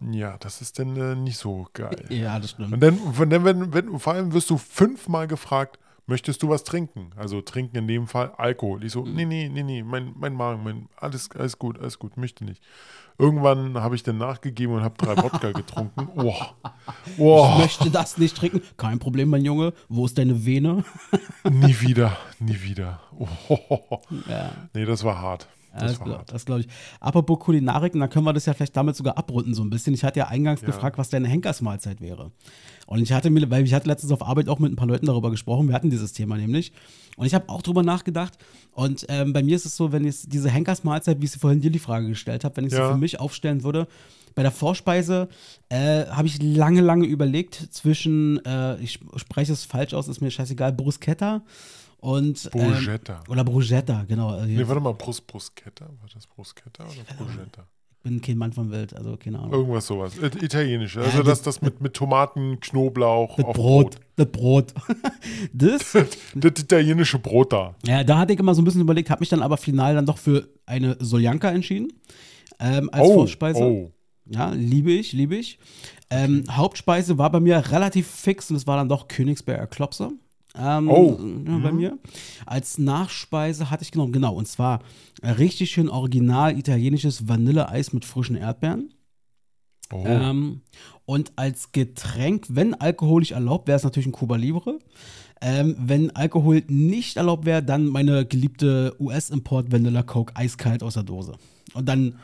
Ja, 0.00 0.38
das 0.38 0.62
ist 0.62 0.78
dann 0.78 0.96
äh, 0.96 1.14
nicht 1.14 1.36
so 1.36 1.68
geil. 1.74 2.04
Ja, 2.08 2.38
das 2.38 2.50
stimmt. 2.50 2.72
Und 2.72 2.80
dann, 2.80 2.98
dann 3.28 3.44
wenn, 3.44 3.72
wenn, 3.74 3.98
vor 3.98 4.14
allem 4.14 4.32
wirst 4.32 4.48
du 4.48 4.56
fünfmal 4.56 5.26
gefragt, 5.28 5.78
möchtest 6.10 6.42
du 6.42 6.50
was 6.50 6.64
trinken? 6.64 7.12
Also 7.16 7.40
trinken 7.40 7.76
in 7.78 7.88
dem 7.88 8.06
Fall 8.06 8.32
Alkohol. 8.36 8.84
Ich 8.84 8.92
so, 8.92 9.02
Mhm. 9.06 9.14
nee, 9.14 9.24
nee, 9.24 9.48
nee, 9.48 9.62
nee, 9.62 9.82
mein, 9.82 10.12
mein 10.18 10.34
Magen, 10.34 10.62
mein, 10.62 10.88
alles, 10.96 11.30
alles 11.30 11.58
gut, 11.58 11.78
alles 11.78 11.98
gut, 11.98 12.18
möchte 12.18 12.44
nicht. 12.44 12.62
Irgendwann 13.18 13.74
habe 13.80 13.94
ich 13.96 14.02
dann 14.02 14.18
nachgegeben 14.18 14.74
und 14.74 14.82
habe 14.82 14.94
drei 14.98 15.16
Wodka 15.22 15.52
getrunken. 15.52 16.08
Oh, 16.16 16.34
Ich 17.06 17.18
oh 17.18 17.58
möchte 17.58 17.90
das 17.90 18.18
nicht 18.18 18.36
trinken. 18.36 18.60
Kein 18.76 18.98
Problem, 18.98 19.30
mein 19.30 19.44
Junge. 19.44 19.72
Wo 19.88 20.04
ist 20.06 20.18
deine 20.18 20.44
Vene? 20.44 20.84
nie 21.48 21.80
wieder, 21.80 22.16
nie 22.38 22.60
wieder. 22.62 23.00
Oh, 23.18 24.00
Ja. 24.28 24.50
nee, 24.74 24.84
das 24.84 25.04
war 25.04 25.18
hart. 25.20 25.46
Das 25.72 25.92
das 25.92 25.98
glaube 26.00 26.24
glaub 26.44 26.58
ich. 26.60 26.68
Apropos 27.00 27.38
Kulinarik, 27.38 27.94
und 27.94 28.00
dann 28.00 28.10
können 28.10 28.24
wir 28.24 28.32
das 28.32 28.46
ja 28.46 28.54
vielleicht 28.54 28.76
damit 28.76 28.96
sogar 28.96 29.16
abrunden 29.16 29.54
so 29.54 29.62
ein 29.62 29.70
bisschen. 29.70 29.94
Ich 29.94 30.04
hatte 30.04 30.18
ja 30.20 30.28
eingangs 30.28 30.60
Ja. 30.62 30.66
gefragt, 30.66 30.98
was 30.98 31.08
deine 31.10 31.28
Henkersmahlzeit 31.28 32.00
wäre. 32.00 32.32
Und 32.86 33.00
ich 33.00 33.12
hatte 33.12 33.30
mir, 33.30 33.48
weil 33.50 33.64
ich 33.64 33.72
hatte 33.74 33.86
letztens 33.88 34.10
auf 34.12 34.26
Arbeit 34.26 34.48
auch 34.48 34.58
mit 34.58 34.72
ein 34.72 34.76
paar 34.76 34.88
Leuten 34.88 35.06
darüber 35.06 35.30
gesprochen, 35.30 35.68
wir 35.68 35.74
hatten 35.74 35.90
dieses 35.90 36.12
Thema 36.12 36.36
nämlich. 36.36 36.72
Und 37.16 37.26
ich 37.26 37.34
habe 37.34 37.48
auch 37.48 37.62
drüber 37.62 37.82
nachgedacht. 37.82 38.38
Und 38.72 39.06
ähm, 39.08 39.32
bei 39.32 39.42
mir 39.42 39.54
ist 39.56 39.66
es 39.66 39.76
so, 39.76 39.92
wenn 39.92 40.04
ich 40.04 40.22
diese 40.28 40.48
Henkersmahlzeit, 40.50 41.20
wie 41.20 41.26
ich 41.26 41.30
sie 41.32 41.38
vorhin 41.38 41.60
dir 41.60 41.70
die 41.70 41.78
Frage 41.78 42.08
gestellt 42.08 42.44
habe, 42.44 42.56
wenn 42.56 42.66
ich 42.66 42.72
Ja. 42.72 42.86
sie 42.86 42.92
für 42.94 42.98
mich 42.98 43.20
aufstellen 43.20 43.62
würde, 43.62 43.86
bei 44.34 44.42
der 44.42 44.52
Vorspeise 44.52 45.28
äh, 45.70 46.06
habe 46.06 46.28
ich 46.28 46.40
lange, 46.42 46.80
lange 46.80 47.04
überlegt 47.06 47.54
zwischen, 47.72 48.44
äh, 48.44 48.76
ich 48.80 49.00
spreche 49.16 49.52
es 49.52 49.64
falsch 49.64 49.92
aus, 49.92 50.06
ist 50.08 50.20
mir 50.20 50.30
scheißegal, 50.30 50.72
Bruschetta 50.72 51.42
und. 52.00 52.50
ähm, 52.54 52.72
Bruschetta. 52.72 53.20
oder 53.28 53.44
Bruschetta, 53.44 54.04
genau. 54.08 54.30
Also 54.30 54.46
Nee, 54.46 54.66
warte 54.66 54.80
mal, 54.80 54.94
Brus, 54.94 55.20
Bruschetta? 55.20 55.86
War 55.86 56.08
das 56.12 56.26
Bruschetta 56.26 56.84
oder 56.84 57.16
Bruschetta? 57.16 57.66
Ich 57.92 58.02
bin 58.02 58.22
kein 58.22 58.38
Mann 58.38 58.50
von 58.52 58.70
Welt, 58.70 58.96
also 58.96 59.18
keine 59.18 59.38
Ahnung. 59.38 59.52
Irgendwas 59.52 59.86
sowas. 59.86 60.16
Äh, 60.16 60.30
Italienisch. 60.42 60.96
Also 60.96 61.18
Ja, 61.18 61.22
das, 61.22 61.42
das 61.42 61.60
mit, 61.60 61.82
mit 61.82 61.92
Tomaten, 61.92 62.58
Knoblauch 62.58 63.36
Das 63.36 63.44
auf 63.44 63.54
Brot, 63.54 63.96
das 64.16 64.26
Brot. 64.32 64.72
das, 65.52 65.92
Das 66.34 66.52
italienische 66.62 67.18
Brot 67.18 67.52
da. 67.52 67.74
ja, 67.84 68.02
da 68.02 68.18
hatte 68.18 68.32
ich 68.32 68.38
immer 68.38 68.54
so 68.54 68.62
ein 68.62 68.64
bisschen 68.64 68.80
überlegt, 68.80 69.10
habe 69.10 69.20
mich 69.20 69.28
dann 69.28 69.42
aber 69.42 69.58
final 69.58 69.94
dann 69.94 70.06
doch 70.06 70.16
für 70.16 70.48
eine 70.64 70.96
Soljanka 70.98 71.50
entschieden. 71.50 71.92
Ähm, 72.58 72.88
als 72.90 73.06
Vorspeise. 73.06 73.60
oh. 73.62 73.92
Ja, 74.26 74.50
liebe 74.50 74.92
ich, 74.92 75.12
liebe 75.12 75.36
ich. 75.36 75.58
Ähm, 76.08 76.44
Hauptspeise 76.50 77.18
war 77.18 77.30
bei 77.30 77.40
mir 77.40 77.70
relativ 77.72 78.06
fix 78.06 78.48
und 78.50 78.56
es 78.56 78.66
war 78.66 78.76
dann 78.76 78.88
doch 78.88 79.08
Königsberger 79.08 79.66
Klopse. 79.66 80.12
Ähm, 80.56 80.88
Oh. 80.88 81.18
äh, 81.20 81.58
Bei 81.60 81.72
mir. 81.72 81.98
Als 82.46 82.78
Nachspeise 82.78 83.70
hatte 83.70 83.84
ich 83.84 83.92
genommen, 83.92 84.12
genau, 84.12 84.34
und 84.34 84.48
zwar 84.48 84.80
richtig 85.22 85.70
schön 85.70 85.88
original 85.88 86.58
italienisches 86.58 87.28
Vanilleeis 87.28 87.92
mit 87.92 88.04
frischen 88.04 88.36
Erdbeeren. 88.36 88.92
Oh. 89.92 90.04
Ähm, 90.06 90.60
und 91.04 91.32
als 91.36 91.72
Getränk, 91.72 92.46
wenn 92.48 92.74
alkoholisch 92.74 93.32
erlaubt, 93.32 93.66
wäre 93.66 93.76
es 93.76 93.82
natürlich 93.84 94.06
ein 94.06 94.12
Cuba 94.12 94.36
Libre. 94.36 94.78
Ähm, 95.42 95.74
wenn 95.78 96.14
Alkohol 96.14 96.62
nicht 96.68 97.16
erlaubt 97.16 97.46
wäre, 97.46 97.62
dann 97.62 97.86
meine 97.86 98.26
geliebte 98.26 98.94
US-Import 99.00 99.72
Vanilla 99.72 100.02
Coke 100.02 100.36
eiskalt 100.36 100.82
aus 100.82 100.94
der 100.94 101.02
Dose. 101.02 101.34
Und 101.72 101.88
dann, 101.88 102.18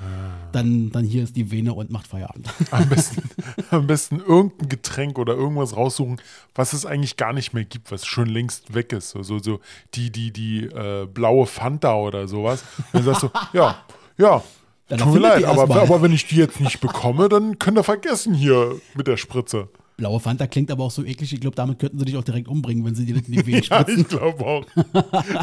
dann, 0.52 0.90
dann 0.90 1.04
hier 1.04 1.22
ist 1.22 1.36
die 1.36 1.50
Vene 1.50 1.72
und 1.72 1.90
macht 1.90 2.08
Feierabend. 2.08 2.48
Am 2.72 2.88
besten, 2.88 3.22
am 3.70 3.86
besten 3.86 4.18
irgendein 4.18 4.68
Getränk 4.68 5.18
oder 5.18 5.34
irgendwas 5.34 5.76
raussuchen, 5.76 6.20
was 6.54 6.72
es 6.72 6.84
eigentlich 6.84 7.16
gar 7.16 7.32
nicht 7.32 7.54
mehr 7.54 7.64
gibt, 7.64 7.92
was 7.92 8.06
schon 8.06 8.26
längst 8.26 8.74
weg 8.74 8.92
ist. 8.92 9.10
So, 9.10 9.22
so, 9.22 9.38
so 9.38 9.60
die, 9.94 10.10
die, 10.10 10.32
die 10.32 10.64
äh, 10.64 11.06
blaue 11.06 11.46
Fanta 11.46 11.94
oder 11.94 12.26
sowas. 12.26 12.64
Und 12.92 12.94
dann 12.94 13.04
sagst 13.04 13.22
du, 13.22 13.30
ja, 13.52 13.84
ja, 14.18 14.42
Dann 14.88 14.98
tut 14.98 15.14
mir 15.14 15.20
leid, 15.20 15.44
aber, 15.44 15.80
aber 15.80 16.02
wenn 16.02 16.12
ich 16.12 16.26
die 16.26 16.36
jetzt 16.36 16.60
nicht 16.60 16.80
bekomme, 16.80 17.28
dann 17.28 17.58
könnt 17.58 17.78
ihr 17.78 17.84
vergessen 17.84 18.34
hier 18.34 18.80
mit 18.94 19.06
der 19.06 19.16
Spritze. 19.16 19.68
Blaue 19.96 20.20
Fanta 20.20 20.46
klingt 20.46 20.70
aber 20.70 20.84
auch 20.84 20.90
so 20.90 21.04
eklig. 21.04 21.32
Ich 21.32 21.40
glaube, 21.40 21.56
damit 21.56 21.78
könnten 21.78 21.98
sie 21.98 22.04
dich 22.04 22.16
auch 22.16 22.24
direkt 22.24 22.48
umbringen, 22.48 22.84
wenn 22.84 22.94
sie 22.94 23.06
dir 23.06 23.16
in 23.16 23.24
die 23.24 23.50
Ja, 23.52 23.62
spritzen. 23.62 24.00
ich 24.00 24.08
glaube 24.08 24.44
auch. 24.44 24.66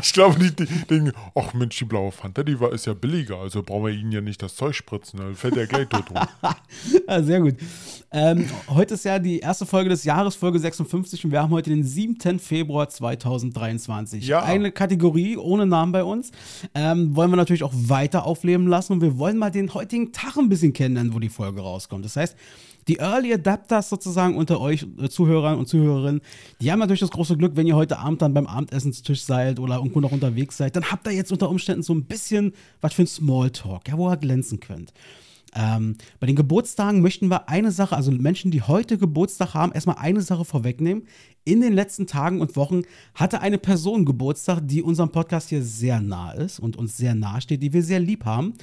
Ich 0.03 0.13
glaube, 0.13 0.37
die, 0.39 0.51
die 0.55 0.71
denken, 0.87 1.11
ach 1.33 1.53
Mensch, 1.55 1.77
die 1.77 1.85
blaue 1.85 2.11
Fanta, 2.11 2.43
die 2.43 2.59
war, 2.59 2.71
ist 2.71 2.85
ja 2.85 2.93
billiger, 2.93 3.37
also 3.39 3.63
brauchen 3.63 3.85
wir 3.87 3.93
ihnen 3.93 4.11
ja 4.11 4.21
nicht 4.21 4.41
das 4.43 4.55
Zeug 4.55 4.75
spritzen, 4.75 5.19
dann 5.19 5.33
fällt 5.35 5.55
der 5.55 5.65
gleich 5.65 5.87
tot 5.89 6.09
rum. 6.11 6.27
Ah, 7.07 7.21
sehr 7.21 7.41
gut. 7.41 7.55
Ähm, 8.11 8.45
heute 8.69 8.93
ist 8.93 9.05
ja 9.05 9.19
die 9.19 9.39
erste 9.39 9.65
Folge 9.65 9.89
des 9.89 10.03
Jahres, 10.03 10.35
Folge 10.35 10.59
56, 10.59 11.25
und 11.25 11.31
wir 11.31 11.41
haben 11.41 11.51
heute 11.51 11.69
den 11.69 11.83
7. 11.83 12.39
Februar 12.39 12.87
2023. 12.89 14.27
Ja. 14.27 14.43
Eine 14.43 14.71
Kategorie 14.71 15.37
ohne 15.37 15.65
Namen 15.65 15.91
bei 15.91 16.03
uns. 16.03 16.31
Ähm, 16.75 17.15
wollen 17.15 17.31
wir 17.31 17.37
natürlich 17.37 17.63
auch 17.63 17.73
weiter 17.73 18.25
aufleben 18.25 18.67
lassen 18.67 18.93
und 18.93 19.01
wir 19.01 19.17
wollen 19.17 19.37
mal 19.37 19.49
den 19.51 19.73
heutigen 19.73 20.11
Tag 20.11 20.37
ein 20.37 20.49
bisschen 20.49 20.73
kennenlernen, 20.73 21.13
wo 21.13 21.19
die 21.19 21.29
Folge 21.29 21.61
rauskommt. 21.61 22.05
Das 22.05 22.15
heißt, 22.15 22.35
die 22.87 22.97
Early 22.97 23.33
Adapters 23.33 23.89
sozusagen 23.89 24.35
unter 24.35 24.59
euch 24.59 24.85
äh, 25.01 25.09
Zuhörern 25.09 25.57
und 25.57 25.67
Zuhörerinnen, 25.67 26.21
die 26.61 26.71
haben 26.71 26.79
natürlich 26.79 26.99
das 26.99 27.11
große 27.11 27.37
Glück, 27.37 27.55
wenn 27.55 27.67
ihr 27.67 27.75
heute 27.75 27.99
Abend 27.99 28.21
dann 28.21 28.33
beim 28.33 28.47
Abendessenstisch 28.47 29.23
seid 29.23 29.59
oder 29.59 29.75
irgendwo 29.75 29.99
noch 29.99 30.11
unterwegs 30.11 30.57
seid, 30.57 30.75
dann 30.75 30.91
habt 30.91 31.07
ihr 31.07 31.13
jetzt 31.13 31.31
unter 31.31 31.49
Umständen 31.49 31.83
so 31.83 31.93
ein 31.93 32.05
bisschen 32.05 32.53
was 32.81 32.93
für 32.93 33.03
ein 33.03 33.07
Smalltalk, 33.07 33.87
ja, 33.87 33.97
wo 33.97 34.09
ihr 34.09 34.17
glänzen 34.17 34.59
könnt. 34.59 34.93
Ähm, 35.55 35.97
bei 36.19 36.27
den 36.27 36.35
Geburtstagen 36.35 37.01
möchten 37.01 37.27
wir 37.29 37.47
eine 37.47 37.71
Sache, 37.71 37.95
also 37.95 38.11
Menschen, 38.11 38.51
die 38.51 38.63
heute 38.63 38.97
Geburtstag 38.97 39.53
haben, 39.53 39.71
erstmal 39.71 39.97
eine 39.99 40.21
Sache 40.21 40.45
vorwegnehmen. 40.45 41.03
In 41.45 41.61
den 41.61 41.73
letzten 41.73 42.07
Tagen 42.07 42.41
und 42.41 42.55
Wochen 42.55 42.83
hatte 43.13 43.41
eine 43.41 43.57
Person 43.57 44.05
Geburtstag, 44.05 44.61
die 44.63 44.81
unserem 44.81 45.11
Podcast 45.11 45.49
hier 45.49 45.61
sehr 45.61 46.01
nah 46.01 46.31
ist 46.31 46.59
und 46.59 46.75
uns 46.75 46.97
sehr 46.97 47.13
nahe 47.13 47.41
steht, 47.41 47.61
die 47.61 47.73
wir 47.73 47.83
sehr 47.83 47.99
lieb 47.99 48.25
haben 48.25 48.53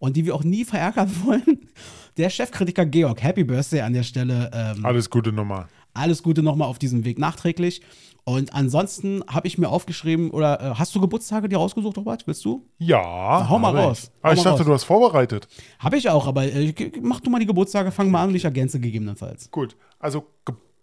und 0.00 0.16
die 0.16 0.26
wir 0.26 0.34
auch 0.34 0.42
nie 0.42 0.64
verärgern 0.64 1.08
wollen. 1.24 1.68
Der 2.16 2.28
Chefkritiker 2.28 2.84
Georg, 2.86 3.22
Happy 3.22 3.44
Birthday 3.44 3.82
an 3.82 3.92
der 3.92 4.02
Stelle. 4.02 4.50
Ähm, 4.52 4.84
Alles 4.84 5.08
Gute 5.08 5.30
nochmal. 5.32 5.68
alles 5.94 6.22
Gute 6.24 6.42
nochmal 6.42 6.66
auf 6.68 6.80
diesem 6.80 7.04
Weg 7.04 7.18
nachträglich. 7.20 7.80
Und 8.24 8.52
ansonsten 8.52 9.22
habe 9.28 9.46
ich 9.48 9.56
mir 9.56 9.68
aufgeschrieben, 9.70 10.30
oder 10.30 10.60
äh, 10.60 10.74
hast 10.74 10.94
du 10.94 11.00
Geburtstage 11.00 11.48
dir 11.48 11.56
rausgesucht, 11.56 11.96
Robert? 11.96 12.26
Willst 12.26 12.44
du? 12.44 12.66
Ja. 12.78 13.46
hau 13.48 13.58
mal 13.58 13.74
ich. 13.74 13.80
raus. 13.80 14.10
Aber 14.20 14.30
Hau 14.30 14.32
ich 14.38 14.44
mal 14.44 14.50
dachte, 14.50 14.58
raus. 14.62 14.66
du 14.66 14.72
hast 14.74 14.84
vorbereitet. 14.84 15.48
Habe 15.78 15.96
ich 15.96 16.08
auch, 16.10 16.26
aber 16.26 16.44
äh, 16.44 16.74
mach 17.00 17.20
du 17.20 17.30
mal 17.30 17.38
die 17.38 17.46
Geburtstage, 17.46 17.90
fang 17.92 18.10
mal 18.10 18.22
an 18.24 18.28
und 18.28 18.34
ich 18.34 18.44
ergänze 18.44 18.78
gegebenenfalls. 18.78 19.50
Gut. 19.50 19.74
Also, 19.98 20.26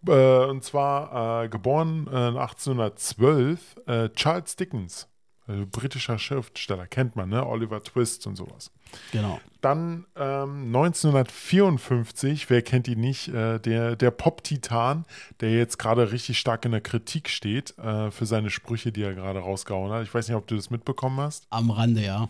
äh, 0.07 0.45
und 0.45 0.63
zwar 0.63 1.43
äh, 1.43 1.49
geboren 1.49 2.07
äh, 2.11 2.15
1812, 2.15 3.75
äh, 3.85 4.09
Charles 4.15 4.55
Dickens. 4.55 5.07
Also 5.47 5.65
britischer 5.65 6.19
Schriftsteller, 6.19 6.87
kennt 6.87 7.15
man, 7.15 7.29
ne? 7.29 7.45
Oliver 7.45 7.81
Twist 7.81 8.27
und 8.27 8.35
sowas. 8.35 8.69
Genau. 9.13 9.39
Dann 9.61 10.05
ähm, 10.17 10.67
1954, 10.67 12.49
wer 12.49 12.61
kennt 12.61 12.89
ihn 12.89 12.99
nicht, 12.99 13.29
äh, 13.29 13.57
der, 13.59 13.95
der 13.95 14.11
Pop-Titan, 14.11 15.05
der 15.39 15.51
jetzt 15.51 15.79
gerade 15.79 16.11
richtig 16.11 16.37
stark 16.37 16.65
in 16.65 16.71
der 16.71 16.81
Kritik 16.81 17.29
steht 17.29 17.77
äh, 17.79 18.11
für 18.11 18.25
seine 18.25 18.49
Sprüche, 18.49 18.91
die 18.91 19.03
er 19.03 19.15
gerade 19.15 19.39
rausgehauen 19.39 19.91
hat. 19.91 20.03
Ich 20.03 20.13
weiß 20.13 20.27
nicht, 20.27 20.35
ob 20.35 20.47
du 20.47 20.55
das 20.55 20.69
mitbekommen 20.69 21.19
hast. 21.19 21.47
Am 21.49 21.71
Rande, 21.71 22.01
ja. 22.01 22.27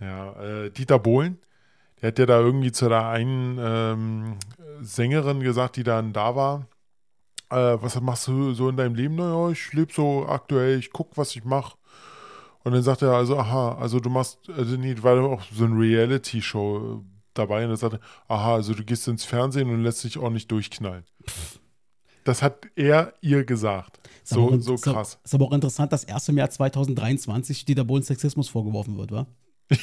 Ja, 0.00 0.32
äh, 0.40 0.70
Dieter 0.70 1.00
Bohlen, 1.00 1.38
der 2.00 2.08
hat 2.08 2.18
ja 2.18 2.26
da 2.26 2.38
irgendwie 2.38 2.72
zu 2.72 2.88
der 2.88 3.08
einen 3.08 3.58
ähm, 3.60 4.36
Sängerin 4.80 5.40
gesagt, 5.40 5.76
die 5.76 5.84
dann 5.84 6.12
da 6.12 6.36
war. 6.36 6.66
Äh, 7.50 7.82
was 7.82 8.00
machst 8.00 8.28
du 8.28 8.52
so 8.54 8.68
in 8.68 8.76
deinem 8.76 8.94
Leben? 8.94 9.16
Naja, 9.16 9.50
ich 9.50 9.72
lebe 9.72 9.92
so 9.92 10.26
aktuell, 10.26 10.78
ich 10.78 10.92
gucke, 10.92 11.16
was 11.16 11.34
ich 11.34 11.44
mache. 11.44 11.76
Und 12.64 12.72
dann 12.72 12.82
sagt 12.82 13.02
er 13.02 13.12
also, 13.12 13.38
aha, 13.38 13.74
also 13.78 14.00
du 14.00 14.08
machst, 14.10 14.38
also 14.56 14.76
nee, 14.76 14.94
war 15.02 15.22
auch 15.22 15.42
so 15.54 15.64
ein 15.64 15.74
Reality-Show 15.76 17.02
dabei 17.34 17.64
und 17.64 17.70
er 17.70 17.76
sagte, 17.76 18.00
aha, 18.26 18.54
also 18.54 18.72
du 18.74 18.82
gehst 18.84 19.06
ins 19.06 19.24
Fernsehen 19.24 19.68
und 19.70 19.82
lässt 19.82 20.02
dich 20.04 20.16
auch 20.18 20.30
nicht 20.30 20.50
durchknallen. 20.50 21.04
Das 22.24 22.40
hat 22.42 22.66
er 22.74 23.12
ihr 23.20 23.44
gesagt. 23.44 23.98
Aber 24.30 24.40
So, 24.52 24.58
so 24.60 24.74
ist 24.74 24.86
aber- 24.88 24.96
krass. 24.96 25.18
Ist 25.22 25.34
aber 25.34 25.44
auch 25.44 25.52
interessant, 25.52 25.92
dass 25.92 26.04
erst 26.04 26.28
im 26.30 26.38
Jahr 26.38 26.48
2023 26.48 27.66
Dieter 27.66 27.84
Bohlen 27.84 28.02
Sexismus 28.02 28.48
vorgeworfen 28.48 28.96
wird, 28.96 29.12
wa? 29.12 29.26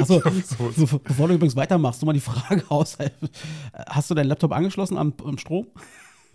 Achso, 0.00 0.20
so- 0.20 0.86
so, 0.86 0.98
bevor 0.98 1.28
du 1.28 1.34
übrigens 1.34 1.56
weitermachst, 1.56 2.00
du 2.00 2.06
mal 2.06 2.12
die 2.12 2.20
Frage 2.20 2.62
aus. 2.68 2.96
Hast 3.88 4.10
du 4.10 4.14
deinen 4.14 4.28
Laptop 4.28 4.52
angeschlossen 4.52 4.96
am, 4.96 5.12
am 5.24 5.36
Strom? 5.38 5.66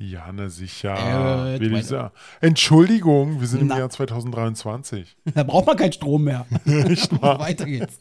Ja, 0.02 0.32
na 0.32 0.48
sicher. 0.48 0.96
Äh, 0.96 1.60
will 1.60 1.72
weiter. 1.72 1.80
ich 1.80 1.86
sagen. 1.86 2.14
Entschuldigung, 2.40 3.42
wir 3.42 3.48
sind 3.48 3.62
im 3.62 3.68
Na. 3.68 3.80
Jahr 3.80 3.90
2023. 3.90 5.18
Da 5.36 5.44
braucht 5.44 5.68
man 5.68 5.76
keinen 5.76 5.92
Strom 5.92 6.24
mehr. 6.24 6.46
Weiter 6.66 7.66
geht's. 7.66 8.00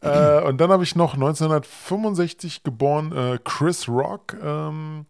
äh, 0.00 0.42
und 0.42 0.58
dann 0.58 0.70
habe 0.70 0.82
ich 0.82 0.96
noch 0.96 1.12
1965 1.12 2.62
geboren 2.62 3.12
äh, 3.12 3.38
Chris 3.44 3.88
Rock. 3.88 4.36
Ähm, 4.42 5.04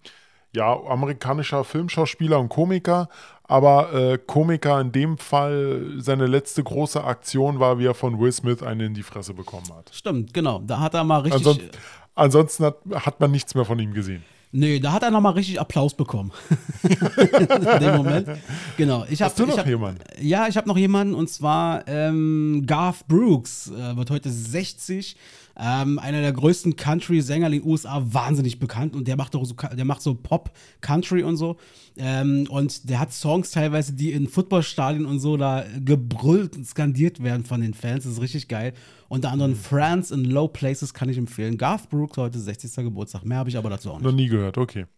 ja, 0.53 0.73
amerikanischer 0.73 1.63
Filmschauspieler 1.63 2.41
und 2.41 2.49
Komiker. 2.49 3.09
Aber 3.45 3.93
äh, 3.93 4.19
Komiker 4.19 4.81
in 4.81 4.91
dem 4.91 5.19
Fall, 5.19 5.95
seine 5.99 6.27
letzte 6.27 6.65
große 6.65 7.03
Aktion 7.05 7.61
war, 7.61 7.79
wie 7.79 7.87
er 7.87 7.95
von 7.95 8.19
Will 8.19 8.33
Smith 8.33 8.65
einen 8.65 8.81
in 8.81 8.95
die 8.95 9.05
Fresse 9.05 9.35
bekommen 9.35 9.73
hat. 9.73 9.93
Stimmt, 9.95 10.35
genau. 10.35 10.59
Da 10.59 10.81
hat 10.81 10.95
er 10.95 11.05
mal 11.05 11.21
richtig. 11.21 11.39
Ansonsten, 11.47 11.71
ansonsten 12.17 12.65
hat, 12.65 12.77
hat 12.93 13.21
man 13.21 13.31
nichts 13.31 13.55
mehr 13.55 13.65
von 13.65 13.79
ihm 13.79 13.93
gesehen. 13.95 14.25
Nee, 14.53 14.81
da 14.81 14.93
hat 14.93 15.05
er 15.05 15.13
nochmal 15.13 15.35
richtig 15.35 15.61
Applaus 15.61 15.95
bekommen. 15.95 16.33
In 16.83 17.81
dem 17.81 17.97
Moment. 17.97 18.29
Genau. 18.77 19.05
Ich 19.09 19.23
hab, 19.23 19.31
Hast 19.31 19.39
du 19.39 19.47
noch 19.47 19.59
hab, 19.59 19.67
jemanden? 19.67 20.01
Ja, 20.21 20.49
ich 20.49 20.57
habe 20.57 20.67
noch 20.67 20.77
jemanden 20.77 21.15
und 21.15 21.31
zwar 21.31 21.87
ähm, 21.87 22.65
Garth 22.67 23.07
Brooks, 23.07 23.71
äh, 23.71 23.97
wird 23.97 24.11
heute 24.11 24.29
60. 24.29 25.17
Ähm, 25.59 25.99
einer 25.99 26.21
der 26.21 26.33
größten 26.33 26.77
Country-Sänger 26.77 27.47
in 27.47 27.53
den 27.53 27.65
USA, 27.65 28.03
wahnsinnig 28.05 28.59
bekannt 28.59 28.95
und 28.95 29.07
der 29.09 29.17
macht 29.17 29.35
auch 29.37 29.45
so, 29.45 29.55
der 29.55 29.85
macht 29.85 30.03
so 30.03 30.15
Pop, 30.15 30.51
Country 30.81 31.23
und 31.23 31.37
so. 31.37 31.57
Ähm, 31.97 32.47
und 32.51 32.89
der 32.89 33.01
hat 33.01 33.13
Songs 33.13 33.51
teilweise, 33.51 33.93
die 33.93 34.13
in 34.13 34.29
Footballstadien 34.29 35.07
und 35.07 35.21
so 35.21 35.37
da 35.37 35.65
gebrüllt 35.85 36.57
und 36.57 36.67
skandiert 36.67 37.23
werden 37.23 37.45
von 37.45 37.61
den 37.61 37.75
Fans. 37.75 38.05
Das 38.05 38.15
ist 38.15 38.21
richtig 38.21 38.49
geil. 38.49 38.73
Unter 39.09 39.31
anderem 39.31 39.57
France 39.57 40.15
in 40.15 40.25
Low 40.25 40.49
Places 40.49 40.95
kann 40.95 41.09
ich 41.09 41.19
empfehlen. 41.19 41.59
Garth 41.59 41.91
Brooks 41.91 42.17
heute 42.17 42.39
60. 42.39 42.77
Geburtstag. 42.77 43.25
Mehr 43.25 43.39
habe 43.39 43.51
ich 43.51 43.57
aber 43.57 43.71
dazu 43.71 43.91
auch 43.91 43.97
nicht. 43.97 44.05
Noch 44.05 44.13
nie 44.13 44.29
gehört, 44.29 44.57
okay. 44.57 44.87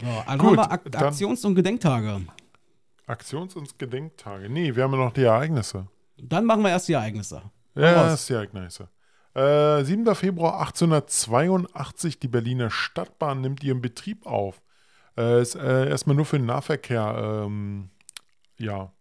So, 0.00 0.06
also 0.26 0.46
Gut, 0.46 0.58
haben 0.58 0.80
wir 0.84 1.00
Aktions- 1.00 1.44
und 1.44 1.54
Gedenktage. 1.54 2.20
Aktions- 3.06 3.56
und 3.56 3.78
Gedenktage. 3.78 4.48
Nee, 4.48 4.74
wir 4.74 4.84
haben 4.84 4.92
ja 4.92 4.98
noch 4.98 5.12
die 5.12 5.22
Ereignisse. 5.22 5.88
Dann 6.16 6.44
machen 6.44 6.62
wir 6.62 6.70
erst 6.70 6.88
die 6.88 6.92
Ereignisse. 6.92 7.42
Ja, 7.74 8.04
das 8.04 8.20
ist 8.20 8.28
die 8.28 8.34
Ereignisse. 8.34 8.88
Äh, 9.34 9.84
7. 9.84 10.14
Februar 10.14 10.60
1882, 10.60 12.18
die 12.18 12.28
Berliner 12.28 12.70
Stadtbahn 12.70 13.40
nimmt 13.40 13.62
ihren 13.62 13.80
Betrieb 13.80 14.26
auf. 14.26 14.60
Äh, 15.16 15.40
ist 15.40 15.54
äh, 15.54 15.88
erstmal 15.88 16.16
nur 16.16 16.24
für 16.24 16.38
den 16.38 16.46
Nahverkehr, 16.46 17.44
ähm, 17.46 17.90
ja, 18.58 18.92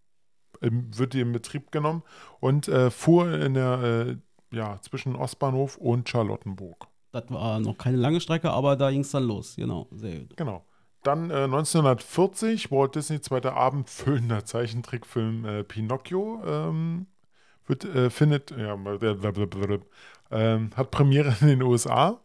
wird 0.61 1.13
die 1.13 1.21
in 1.21 1.31
Betrieb 1.31 1.71
genommen 1.71 2.03
und 2.39 2.67
äh, 2.67 2.91
fuhr 2.91 3.31
in 3.33 3.53
der, 3.53 4.17
äh, 4.51 4.55
ja, 4.55 4.79
zwischen 4.81 5.15
Ostbahnhof 5.15 5.77
und 5.77 6.09
Charlottenburg. 6.09 6.87
Das 7.11 7.23
war 7.29 7.59
noch 7.59 7.77
keine 7.77 7.97
lange 7.97 8.21
Strecke, 8.21 8.51
aber 8.51 8.75
da 8.75 8.91
ging 8.91 9.01
es 9.01 9.11
dann 9.11 9.23
los. 9.23 9.55
Genau, 9.55 9.87
sehr 9.91 10.19
gut. 10.19 10.37
Genau. 10.37 10.63
Dann 11.03 11.31
äh, 11.31 11.45
1940, 11.45 12.71
Walt 12.71 12.95
Disney 12.95 13.21
zweiter 13.21 13.55
abendfüllender 13.55 14.45
Zeichentrickfilm 14.45 15.45
äh, 15.45 15.63
Pinocchio 15.63 16.41
ähm, 16.45 17.07
wird, 17.69 17.85
äh, 17.85 18.09
findet, 18.09 18.51
ja, 18.51 18.75
ähm, 20.31 20.69
hat 20.75 20.91
Premiere 20.91 21.35
in 21.41 21.47
den 21.47 21.61
USA. 21.63 22.19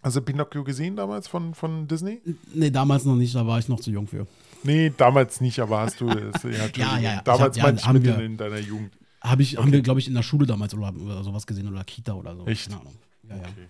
Also 0.00 0.22
Pinocchio 0.22 0.62
gesehen 0.62 0.94
damals 0.94 1.26
von, 1.26 1.54
von 1.54 1.88
Disney? 1.88 2.20
Nee, 2.54 2.70
damals 2.70 3.04
noch 3.04 3.16
nicht, 3.16 3.34
da 3.34 3.44
war 3.46 3.58
ich 3.58 3.68
noch 3.68 3.80
zu 3.80 3.90
jung 3.90 4.06
für. 4.06 4.26
Nee, 4.62 4.92
damals 4.96 5.40
nicht, 5.40 5.58
aber 5.58 5.80
hast 5.80 6.00
du 6.00 6.08
es. 6.08 6.42
Ja, 6.44 6.50
ja, 7.00 7.14
ich 7.16 7.20
Damals 7.22 7.60
hab- 7.60 7.84
ja, 7.84 7.92
mit 7.92 8.04
wir- 8.04 8.14
in, 8.16 8.20
in 8.20 8.36
deiner 8.36 8.58
Jugend. 8.58 8.92
Hab 9.20 9.40
ich, 9.40 9.56
Haben 9.56 9.72
wir, 9.72 9.80
glaube 9.82 9.98
ich, 9.98 10.06
in 10.06 10.14
der 10.14 10.22
Schule 10.22 10.46
damals 10.46 10.72
oder, 10.74 10.94
oder 10.94 11.24
sowas 11.24 11.44
gesehen 11.46 11.66
oder 11.68 11.82
Kita 11.82 12.12
oder 12.12 12.36
so. 12.36 12.46
Echt? 12.46 12.68
Keine 12.68 12.80
Ahnung. 12.82 12.94
Ja, 13.28 13.34
ja. 13.36 13.42
Okay. 13.42 13.68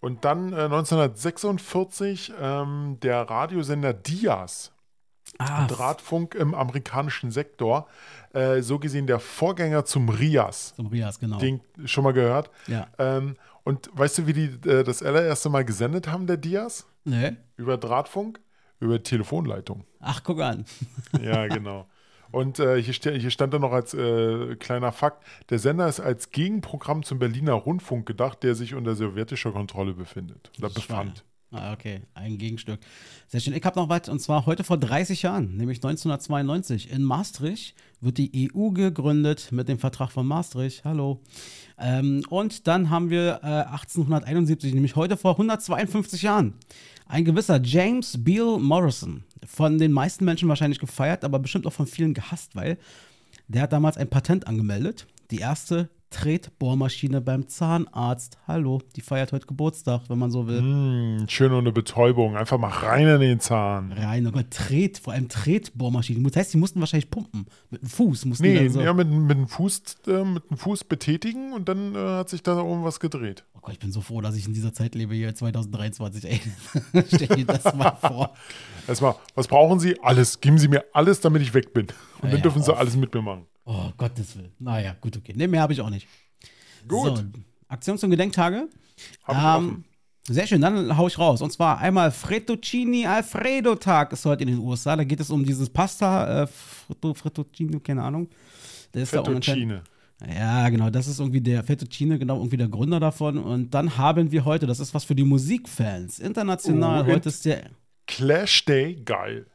Und 0.00 0.24
dann 0.24 0.52
äh, 0.52 0.56
1946 0.66 2.32
ähm, 2.40 2.98
der 3.02 3.22
Radiosender 3.22 3.92
Diaz. 3.92 4.71
Ah, 5.50 5.66
Drahtfunk 5.66 6.34
im 6.34 6.54
amerikanischen 6.54 7.30
Sektor. 7.30 7.86
Äh, 8.32 8.62
so 8.62 8.78
gesehen 8.78 9.06
der 9.06 9.20
Vorgänger 9.20 9.84
zum 9.84 10.08
Rias. 10.08 10.74
zum 10.76 10.86
Rias, 10.86 11.18
genau. 11.18 11.38
Den 11.38 11.60
schon 11.84 12.04
mal 12.04 12.12
gehört. 12.12 12.50
Ja. 12.66 12.86
Ähm, 12.98 13.36
und 13.64 13.90
weißt 13.94 14.18
du, 14.18 14.26
wie 14.26 14.32
die 14.32 14.68
äh, 14.68 14.82
das 14.82 15.02
allererste 15.02 15.48
Mal 15.48 15.64
gesendet 15.64 16.08
haben, 16.08 16.26
der 16.26 16.36
Diaz? 16.36 16.86
Ne? 17.04 17.36
Über 17.56 17.76
Drahtfunk? 17.76 18.40
Über 18.80 19.02
Telefonleitung. 19.02 19.84
Ach, 20.00 20.22
guck 20.24 20.40
an. 20.40 20.64
Ja, 21.22 21.46
genau. 21.46 21.86
Und 22.32 22.58
äh, 22.58 22.82
hier, 22.82 22.94
ste 22.94 23.12
hier 23.12 23.30
stand 23.30 23.52
dann 23.52 23.60
noch 23.60 23.72
als 23.72 23.92
äh, 23.92 24.56
kleiner 24.56 24.90
Fakt, 24.90 25.22
der 25.50 25.58
Sender 25.58 25.86
ist 25.86 26.00
als 26.00 26.30
Gegenprogramm 26.30 27.02
zum 27.02 27.18
Berliner 27.18 27.52
Rundfunk 27.52 28.06
gedacht, 28.06 28.42
der 28.42 28.54
sich 28.54 28.74
unter 28.74 28.94
sowjetischer 28.94 29.52
Kontrolle 29.52 29.92
befindet. 29.92 30.50
Oder 30.58 30.70
befand. 30.70 31.24
Ah, 31.54 31.74
okay, 31.74 32.00
ein 32.14 32.38
Gegenstück. 32.38 32.80
Sehr 33.28 33.40
schön. 33.40 33.52
Ich 33.52 33.62
habe 33.64 33.78
noch 33.78 33.90
was, 33.90 34.08
und 34.08 34.20
zwar 34.20 34.46
heute 34.46 34.64
vor 34.64 34.78
30 34.78 35.20
Jahren, 35.20 35.54
nämlich 35.58 35.78
1992. 35.78 36.90
In 36.90 37.02
Maastricht 37.02 37.74
wird 38.00 38.16
die 38.16 38.50
EU 38.54 38.70
gegründet 38.70 39.52
mit 39.52 39.68
dem 39.68 39.78
Vertrag 39.78 40.10
von 40.12 40.26
Maastricht. 40.26 40.82
Hallo. 40.84 41.20
Ähm, 41.78 42.24
und 42.30 42.66
dann 42.68 42.88
haben 42.88 43.10
wir 43.10 43.40
äh, 43.42 43.70
1871, 43.70 44.72
nämlich 44.72 44.96
heute 44.96 45.18
vor 45.18 45.32
152 45.32 46.22
Jahren, 46.22 46.54
ein 47.06 47.26
gewisser 47.26 47.60
James 47.62 48.24
Beale 48.24 48.58
Morrison. 48.58 49.24
Von 49.44 49.76
den 49.76 49.92
meisten 49.92 50.24
Menschen 50.24 50.48
wahrscheinlich 50.48 50.78
gefeiert, 50.78 51.22
aber 51.22 51.38
bestimmt 51.38 51.66
auch 51.66 51.72
von 51.74 51.86
vielen 51.86 52.14
gehasst, 52.14 52.56
weil 52.56 52.78
der 53.48 53.62
hat 53.62 53.74
damals 53.74 53.98
ein 53.98 54.08
Patent 54.08 54.46
angemeldet. 54.46 55.06
Die 55.30 55.38
erste 55.38 55.90
Tretbohrmaschine 56.12 57.20
beim 57.20 57.48
Zahnarzt. 57.48 58.38
Hallo, 58.46 58.80
die 58.94 59.00
feiert 59.00 59.32
heute 59.32 59.46
Geburtstag, 59.46 60.02
wenn 60.08 60.18
man 60.18 60.30
so 60.30 60.46
will. 60.46 60.60
Hm, 60.60 61.24
schön 61.28 61.52
ohne 61.52 61.72
Betäubung. 61.72 62.36
Einfach 62.36 62.58
mal 62.58 62.68
rein 62.68 63.08
in 63.08 63.20
den 63.20 63.40
Zahn. 63.40 63.90
Rein, 63.92 64.26
oh 64.26 64.30
Gott, 64.30 64.50
Tret, 64.50 64.98
vor 64.98 65.12
allem 65.14 65.28
Tretbohrmaschinen. 65.28 66.22
Das 66.24 66.36
heißt, 66.36 66.54
die 66.54 66.58
mussten 66.58 66.80
wahrscheinlich 66.80 67.10
pumpen. 67.10 67.46
Mit 67.70 67.82
dem 67.82 67.88
Fuß 67.88 68.24
mussten 68.26 68.44
Nee, 68.44 68.52
die 68.58 68.64
dann 68.66 68.72
so. 68.72 68.80
ja, 68.82 68.92
mit, 68.92 69.08
mit, 69.08 69.36
dem 69.36 69.48
Fuß, 69.48 69.82
äh, 70.06 70.22
mit 70.24 70.48
dem 70.50 70.56
Fuß 70.58 70.84
betätigen 70.84 71.52
und 71.52 71.68
dann 71.68 71.94
äh, 71.94 71.98
hat 71.98 72.28
sich 72.28 72.42
da 72.42 72.60
oben 72.60 72.84
was 72.84 73.00
gedreht. 73.00 73.44
Oh 73.54 73.60
Gott, 73.62 73.72
ich 73.72 73.80
bin 73.80 73.90
so 73.92 74.00
froh, 74.00 74.20
dass 74.20 74.36
ich 74.36 74.46
in 74.46 74.54
dieser 74.54 74.72
Zeit 74.72 74.94
lebe, 74.94 75.14
hier 75.14 75.34
2023. 75.34 76.24
Ey, 76.30 76.40
stell 77.06 77.28
dir 77.28 77.46
das 77.46 77.74
mal 77.74 77.96
vor. 78.00 78.34
Erstmal, 78.86 79.14
was 79.34 79.48
brauchen 79.48 79.80
Sie? 79.80 79.96
Alles. 80.02 80.40
Geben 80.40 80.58
Sie 80.58 80.68
mir 80.68 80.84
alles, 80.92 81.20
damit 81.20 81.42
ich 81.42 81.54
weg 81.54 81.72
bin. 81.72 81.86
Und 82.20 82.28
Ja, 82.28 82.34
dann 82.34 82.42
dürfen 82.42 82.62
Sie 82.62 82.72
auf. 82.72 82.78
alles 82.78 82.96
mit 82.96 83.14
mir 83.14 83.22
machen. 83.22 83.46
Oh, 83.64 83.90
Gottes 83.96 84.36
Willen. 84.36 84.52
Naja, 84.58 84.96
gut, 85.00 85.16
okay. 85.16 85.32
Ne, 85.36 85.48
mehr 85.48 85.62
habe 85.62 85.72
ich 85.72 85.80
auch 85.80 85.90
nicht. 85.90 86.08
Gut. 86.88 87.18
So, 87.18 87.24
Aktions- 87.68 88.02
und 88.04 88.10
Gedenktage. 88.10 88.68
Hab 89.24 89.62
Ähm, 89.62 89.84
sehr 90.28 90.46
schön, 90.46 90.60
dann 90.60 90.96
hau 90.96 91.08
ich 91.08 91.18
raus. 91.18 91.42
Und 91.42 91.52
zwar 91.52 91.78
einmal 91.78 92.10
Fettuccini 92.12 93.06
Alfredo 93.06 93.74
Tag 93.74 94.12
ist 94.12 94.24
heute 94.24 94.44
in 94.44 94.50
den 94.50 94.58
USA. 94.58 94.94
Da 94.94 95.04
geht 95.04 95.20
es 95.20 95.30
um 95.30 95.44
dieses 95.44 95.68
Pasta, 95.68 96.42
äh, 96.42 96.46
Fritto, 96.46 97.14
Fettuccini, 97.14 97.80
keine 97.80 98.02
Ahnung. 98.02 98.28
Der 98.94 99.02
ist 99.02 99.12
da 99.14 99.24
Fettuccine. 99.24 99.82
Ja, 100.28 100.68
genau, 100.68 100.90
das 100.90 101.08
ist 101.08 101.18
irgendwie 101.18 101.40
der 101.40 101.64
Fettuccine, 101.64 102.18
genau, 102.18 102.36
irgendwie 102.36 102.56
der 102.56 102.68
Gründer 102.68 103.00
davon. 103.00 103.38
Und 103.38 103.74
dann 103.74 103.96
haben 103.96 104.30
wir 104.30 104.44
heute, 104.44 104.66
das 104.66 104.78
ist 104.78 104.94
was 104.94 105.02
für 105.02 105.16
die 105.16 105.24
Musikfans, 105.24 106.20
international, 106.20 107.02
Oh, 107.02 107.06
heute 107.12 107.28
ist 107.28 107.44
der, 107.44 107.70
Clash 108.06 108.64
Day, 108.64 108.94
geil. 109.04 109.46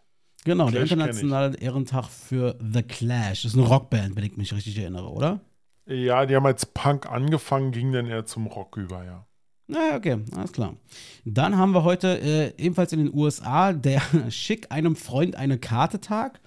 Genau, 0.48 0.70
der 0.70 0.84
Clash 0.84 0.86
ich. 0.86 0.92
internationale 0.94 1.58
Ehrentag 1.58 2.06
für 2.06 2.58
The 2.60 2.84
Clash. 2.84 3.44
Das 3.44 3.54
ist 3.54 3.58
eine 3.58 3.68
Rockband, 3.68 4.16
wenn 4.16 4.24
ich 4.24 4.38
mich 4.38 4.54
richtig 4.54 4.78
erinnere, 4.80 5.10
oder? 5.10 5.42
Ja, 5.86 6.26
die 6.26 6.36
haben 6.36 6.46
als 6.46 6.66
Punk 6.66 7.10
angefangen, 7.10 7.72
ging 7.72 7.92
dann 7.92 8.08
eher 8.08 8.26
zum 8.26 8.48
Rock 8.48 8.78
über, 8.78 9.06
ja. 9.06 9.26
Na, 9.68 9.96
okay, 9.96 10.18
alles 10.36 10.54
klar. 10.54 10.76
Dann 11.26 11.58
haben 11.58 11.74
wir 11.74 11.84
heute 11.84 12.20
äh, 12.20 12.54
ebenfalls 12.58 12.94
in 12.94 13.00
den 13.00 13.14
USA 13.14 13.74
der 13.74 14.02
Schick 14.30 14.72
einem 14.72 14.96
Freund 14.96 15.36
eine 15.36 15.58
Karte 15.58 16.00
Tag. 16.00 16.40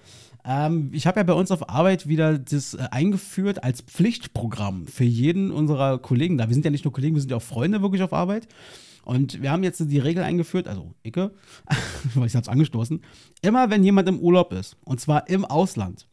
Ähm, 0.43 0.89
ich 0.91 1.05
habe 1.05 1.19
ja 1.19 1.23
bei 1.23 1.33
uns 1.33 1.51
auf 1.51 1.69
Arbeit 1.69 2.07
wieder 2.07 2.39
das 2.39 2.73
äh, 2.73 2.87
eingeführt 2.89 3.63
als 3.63 3.81
Pflichtprogramm 3.81 4.87
für 4.87 5.03
jeden 5.03 5.51
unserer 5.51 5.99
Kollegen 5.99 6.37
da. 6.37 6.47
Wir 6.47 6.53
sind 6.55 6.65
ja 6.65 6.71
nicht 6.71 6.83
nur 6.83 6.93
Kollegen, 6.93 7.15
wir 7.15 7.21
sind 7.21 7.29
ja 7.29 7.37
auch 7.37 7.43
Freunde 7.43 7.81
wirklich 7.81 8.01
auf 8.01 8.13
Arbeit. 8.13 8.47
Und 9.03 9.41
wir 9.41 9.51
haben 9.51 9.63
jetzt 9.63 9.79
die 9.79 9.99
Regel 9.99 10.23
eingeführt, 10.23 10.67
also 10.67 10.93
Icke, 11.03 11.31
weil 12.13 12.27
ich 12.27 12.35
habe 12.35 12.43
es 12.43 12.49
angestoßen, 12.49 13.01
immer 13.41 13.69
wenn 13.69 13.83
jemand 13.83 14.07
im 14.09 14.19
Urlaub 14.19 14.53
ist, 14.53 14.77
und 14.85 14.99
zwar 14.99 15.27
im 15.29 15.45
Ausland, 15.45 16.07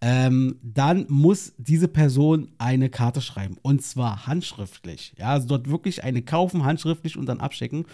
ähm, 0.00 0.58
dann 0.62 1.06
muss 1.08 1.54
diese 1.56 1.88
Person 1.88 2.48
eine 2.58 2.90
Karte 2.90 3.22
schreiben. 3.22 3.56
Und 3.62 3.82
zwar 3.82 4.26
handschriftlich. 4.26 5.14
Ja, 5.18 5.28
also 5.28 5.48
dort 5.48 5.70
wirklich 5.70 6.04
eine 6.04 6.20
kaufen, 6.20 6.64
handschriftlich 6.64 7.16
und 7.16 7.24
dann 7.24 7.40
abschicken. 7.40 7.86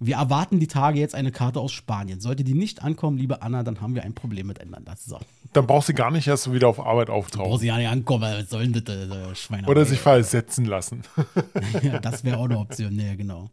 Wir 0.00 0.16
erwarten 0.16 0.60
die 0.60 0.66
Tage 0.68 0.98
jetzt 0.98 1.14
eine 1.14 1.30
Karte 1.30 1.60
aus 1.60 1.72
Spanien. 1.72 2.20
Sollte 2.20 2.42
die 2.42 2.54
nicht 2.54 2.82
ankommen, 2.82 3.18
liebe 3.18 3.42
Anna, 3.42 3.64
dann 3.64 3.82
haben 3.82 3.94
wir 3.94 4.04
ein 4.04 4.14
Problem 4.14 4.46
miteinander. 4.46 4.94
So. 4.96 5.18
Dann 5.52 5.66
brauchst 5.66 5.90
du 5.90 5.94
gar 5.94 6.10
nicht 6.10 6.26
erst 6.26 6.50
wieder 6.50 6.68
auf 6.68 6.80
Arbeit 6.80 7.10
auftauchen. 7.10 7.58
sie 7.58 7.66
ja 7.66 7.76
nicht 7.76 7.88
ankommen, 7.88 8.22
was 8.22 8.48
soll 8.48 8.66
denn 8.66 8.82
das, 8.84 8.94
äh, 8.94 9.34
Schweine? 9.34 9.66
Oder 9.66 9.84
sich 9.84 9.98
versetzen 9.98 10.64
lassen. 10.64 11.02
ja, 11.82 11.98
das 11.98 12.24
wäre 12.24 12.38
auch 12.38 12.44
eine 12.44 12.58
Option. 12.58 12.94
Nee, 12.94 13.16
genau. 13.16 13.50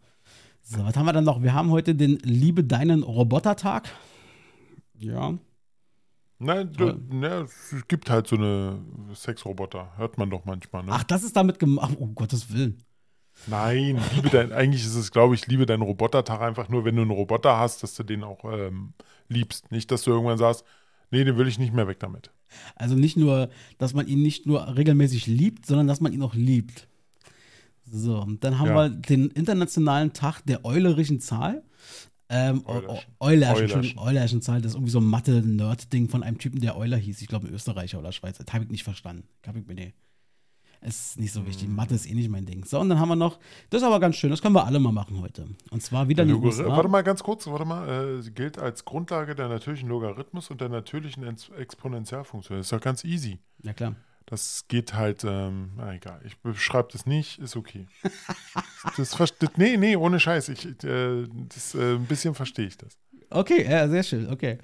So, 0.68 0.84
was 0.84 0.97
haben 0.97 1.05
wir 1.05 1.13
dann 1.13 1.26
noch? 1.26 1.43
Wir 1.43 1.53
haben 1.53 1.70
heute 1.70 1.93
den 1.93 2.18
Liebe 2.24 2.63
deinen 2.63 3.03
Robotertag. 3.03 3.88
Ja. 4.97 5.38
Nein, 6.39 6.74
du, 6.74 6.93
ne, 7.11 7.45
es 7.45 7.88
gibt 7.88 8.09
halt 8.09 8.26
so 8.26 8.36
eine 8.36 8.80
Sexroboter. 9.13 9.95
Hört 9.95 10.18
man 10.18 10.32
doch 10.32 10.43
manchmal, 10.45 10.84
ne? 10.84 10.91
Ach, 10.91 11.03
das 11.03 11.24
ist 11.24 11.36
damit 11.36 11.59
gemacht. 11.59 11.95
Um 11.99 12.16
Gottes 12.16 12.51
Willen. 12.51 12.80
Nein, 13.45 14.01
liebe 14.16 14.30
dein, 14.32 14.51
eigentlich 14.53 14.84
ist 14.84 14.95
es, 14.95 15.11
glaube 15.11 15.36
ich, 15.36 15.45
liebe 15.45 15.68
deinen 15.68 15.84
Robotertag 15.84 16.41
einfach 16.41 16.68
nur, 16.68 16.84
wenn 16.84 16.95
du 16.95 17.03
einen 17.03 17.11
Roboter 17.11 17.59
hast, 17.59 17.84
dass 17.84 17.93
du 17.93 18.01
den 18.01 18.24
auch 18.24 18.43
ähm, 18.45 18.93
liebst. 19.28 19.72
Nicht, 19.72 19.91
dass 19.91 20.01
du 20.01 20.11
irgendwann 20.11 20.39
sagst, 20.39 20.66
nee, 21.11 21.24
den 21.24 21.38
will 21.38 21.47
ich 21.47 21.59
nicht 21.59 21.74
mehr 21.74 21.88
weg 21.88 21.99
damit. 21.99 22.32
Also 22.76 22.95
nicht 22.95 23.18
nur, 23.18 23.49
dass 23.78 23.93
man 23.93 24.07
ihn 24.07 24.24
nicht 24.24 24.47
nur 24.47 24.76
regelmäßig 24.76 25.28
liebt, 25.28 25.68
sondern 25.68 25.86
dass 25.86 26.01
man 26.01 26.11
ihn 26.11 26.24
auch 26.24 26.34
liebt. 26.34 26.88
So, 27.86 28.19
und 28.21 28.43
dann 28.43 28.59
haben 28.59 28.67
Ja. 28.69 28.75
wir 28.75 28.89
den 28.89 29.29
internationalen 29.29 30.13
Tag 30.13 30.41
der 30.45 30.65
eulerischen 30.65 31.19
Zahl. 31.19 31.63
Ähm, 32.27 32.63
Eulerschen. 32.65 33.05
Eulerschen, 33.19 33.99
Eulerschen, 33.99 34.41
Zahl, 34.41 34.59
das 34.61 34.71
ist 34.71 34.75
irgendwie 34.75 34.91
so 34.91 34.99
ein 34.99 35.05
Mathe-Nerd-Ding 35.05 36.09
von 36.09 36.23
einem 36.23 36.39
Typen, 36.39 36.59
der 36.59 36.75
Euler 36.75 36.97
hieß. 36.97 37.21
Ich 37.21 37.27
glaube, 37.27 37.47
ein 37.47 37.53
Österreicher 37.53 37.99
oder 37.99 38.11
Schweizer. 38.11 38.43
Das 38.43 38.53
habe 38.53 38.63
ich 38.63 38.71
nicht 38.71 38.83
verstanden. 38.83 39.27
Hab 39.45 39.55
ich 39.55 39.67
mir 39.67 39.75
nee. 39.75 39.93
Ist 40.81 41.19
nicht 41.19 41.31
so 41.33 41.45
wichtig. 41.47 41.67
Hm. 41.67 41.75
Mathe 41.75 41.95
ist 41.95 42.05
eh 42.09 42.13
nicht 42.13 42.29
mein 42.29 42.45
Ding. 42.45 42.63
So, 42.65 42.79
und 42.79 42.89
dann 42.89 42.99
haben 42.99 43.09
wir 43.09 43.15
noch, 43.15 43.39
das 43.69 43.81
ist 43.81 43.88
aber 43.88 43.99
ganz 43.99 44.15
schön, 44.17 44.29
das 44.29 44.41
können 44.41 44.53
wir 44.55 44.65
alle 44.65 44.79
mal 44.79 44.91
machen 44.91 45.19
heute. 45.21 45.47
Und 45.71 45.81
zwar 45.81 46.07
wieder 46.09 46.23
Logari- 46.23 46.45
USA. 46.45 46.65
Warte 46.67 46.89
mal 46.89 47.01
ganz 47.03 47.23
kurz, 47.23 47.45
warte 47.47 47.65
mal. 47.65 48.19
Äh, 48.23 48.29
gilt 48.31 48.57
als 48.59 48.86
Grundlage 48.86 49.36
der 49.36 49.47
natürlichen 49.47 49.89
Logarithmus 49.89 50.49
und 50.51 50.61
der 50.61 50.69
natürlichen 50.69 51.23
Exponentialfunktion. 51.57 52.57
Das 52.57 52.67
ist 52.67 52.71
doch 52.73 52.81
ganz 52.81 53.03
easy. 53.03 53.39
Ja, 53.63 53.73
klar. 53.73 53.95
Das 54.28 54.65
geht 54.67 54.95
halt, 54.95 55.23
ähm, 55.23 55.73
na 55.78 55.93
egal, 55.93 56.19
ich 56.26 56.38
beschreibe 56.39 56.89
das 56.91 57.05
nicht, 57.05 57.38
ist 57.38 57.55
okay. 57.55 57.88
das, 58.97 59.11
das, 59.11 59.34
nee, 59.57 59.78
nee, 59.78 59.95
ohne 59.95 60.19
Scheiß. 60.19 60.49
Ich, 60.49 60.65
äh, 60.84 61.28
das, 61.47 61.76
äh, 61.76 61.95
ein 61.95 62.05
bisschen 62.05 62.34
verstehe 62.34 62.65
ich 62.65 62.78
das. 62.78 62.97
Okay, 63.30 63.67
ja, 63.69 63.88
sehr 63.88 64.03
schön, 64.03 64.32
okay. 64.32 64.57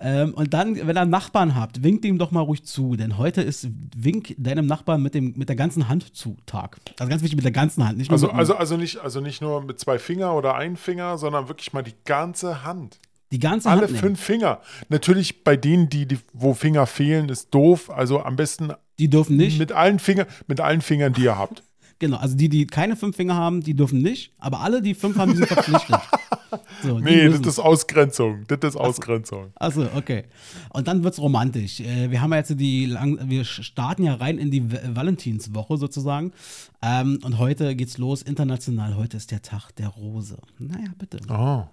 Ähm, 0.00 0.34
und 0.34 0.54
dann, 0.54 0.76
wenn 0.76 0.96
ihr 0.96 1.02
einen 1.02 1.10
Nachbarn 1.10 1.54
habt, 1.54 1.82
winkt 1.82 2.04
ihm 2.04 2.18
doch 2.18 2.30
mal 2.30 2.40
ruhig 2.40 2.64
zu, 2.64 2.96
denn 2.96 3.18
heute 3.18 3.42
ist 3.42 3.68
Wink 3.96 4.34
deinem 4.38 4.66
Nachbarn 4.66 5.02
mit, 5.02 5.14
dem, 5.14 5.34
mit 5.36 5.48
der 5.48 5.56
ganzen 5.56 5.88
Hand 5.88 6.14
zu 6.16 6.36
Tag. 6.46 6.78
Also 6.98 7.10
ganz 7.10 7.22
wichtig, 7.22 7.36
mit 7.36 7.44
der 7.44 7.52
ganzen 7.52 7.86
Hand. 7.86 7.98
Nicht 7.98 8.10
nur 8.10 8.18
Also, 8.18 8.30
also, 8.30 8.56
also, 8.56 8.76
nicht, 8.76 8.98
also 8.98 9.20
nicht 9.20 9.42
nur 9.42 9.62
mit 9.62 9.78
zwei 9.78 9.98
Finger 9.98 10.34
oder 10.34 10.54
ein 10.54 10.76
Finger, 10.76 11.18
sondern 11.18 11.48
wirklich 11.48 11.72
mal 11.72 11.82
die 11.82 11.94
ganze 12.04 12.64
Hand. 12.64 12.98
Die 13.34 13.40
ganze 13.40 13.68
Alle 13.68 13.88
fünf 13.88 14.20
Finger. 14.20 14.60
Natürlich 14.90 15.42
bei 15.42 15.56
denen, 15.56 15.88
die, 15.88 16.06
die, 16.06 16.18
wo 16.32 16.54
Finger 16.54 16.86
fehlen, 16.86 17.28
ist 17.28 17.52
doof. 17.52 17.90
Also 17.90 18.22
am 18.22 18.36
besten 18.36 18.72
Die 19.00 19.10
dürfen 19.10 19.36
nicht. 19.36 19.58
mit 19.58 19.72
allen 19.72 19.98
Fingern, 19.98 20.26
mit 20.46 20.60
allen 20.60 20.80
Fingern, 20.82 21.12
die 21.12 21.24
ihr 21.24 21.36
habt. 21.36 21.64
genau, 21.98 22.18
also 22.18 22.36
die, 22.36 22.48
die 22.48 22.64
keine 22.68 22.94
fünf 22.94 23.16
Finger 23.16 23.34
haben, 23.34 23.60
die 23.60 23.74
dürfen 23.74 24.02
nicht. 24.02 24.32
Aber 24.38 24.60
alle, 24.60 24.82
die 24.82 24.94
fünf 24.94 25.16
haben, 25.18 25.32
die 25.32 25.38
sind 25.38 25.48
verpflichtet. 25.48 26.00
So, 26.84 27.00
Nee, 27.00 27.28
das 27.28 27.40
ist 27.40 27.58
Ausgrenzung. 27.58 28.44
Das 28.46 28.60
ist 28.62 28.76
Ausgrenzung. 28.76 29.50
Achso, 29.56 29.88
okay. 29.96 30.22
Und 30.70 30.86
dann 30.86 31.02
wird's 31.02 31.18
romantisch. 31.18 31.80
Äh, 31.80 32.12
wir 32.12 32.20
haben 32.20 32.30
ja 32.30 32.38
jetzt 32.38 32.54
die 32.60 32.86
lang, 32.86 33.18
wir 33.28 33.44
starten 33.44 34.04
ja 34.04 34.14
rein 34.14 34.38
in 34.38 34.52
die 34.52 34.62
Valentinswoche 34.70 35.76
sozusagen. 35.78 36.30
Ähm, 36.80 37.18
und 37.24 37.38
heute 37.38 37.74
geht's 37.74 37.98
los 37.98 38.22
international. 38.22 38.94
Heute 38.94 39.16
ist 39.16 39.32
der 39.32 39.42
Tag 39.42 39.72
der 39.74 39.88
Rose. 39.88 40.38
Naja, 40.60 40.90
bitte. 40.96 41.18
Oh, 41.28 41.64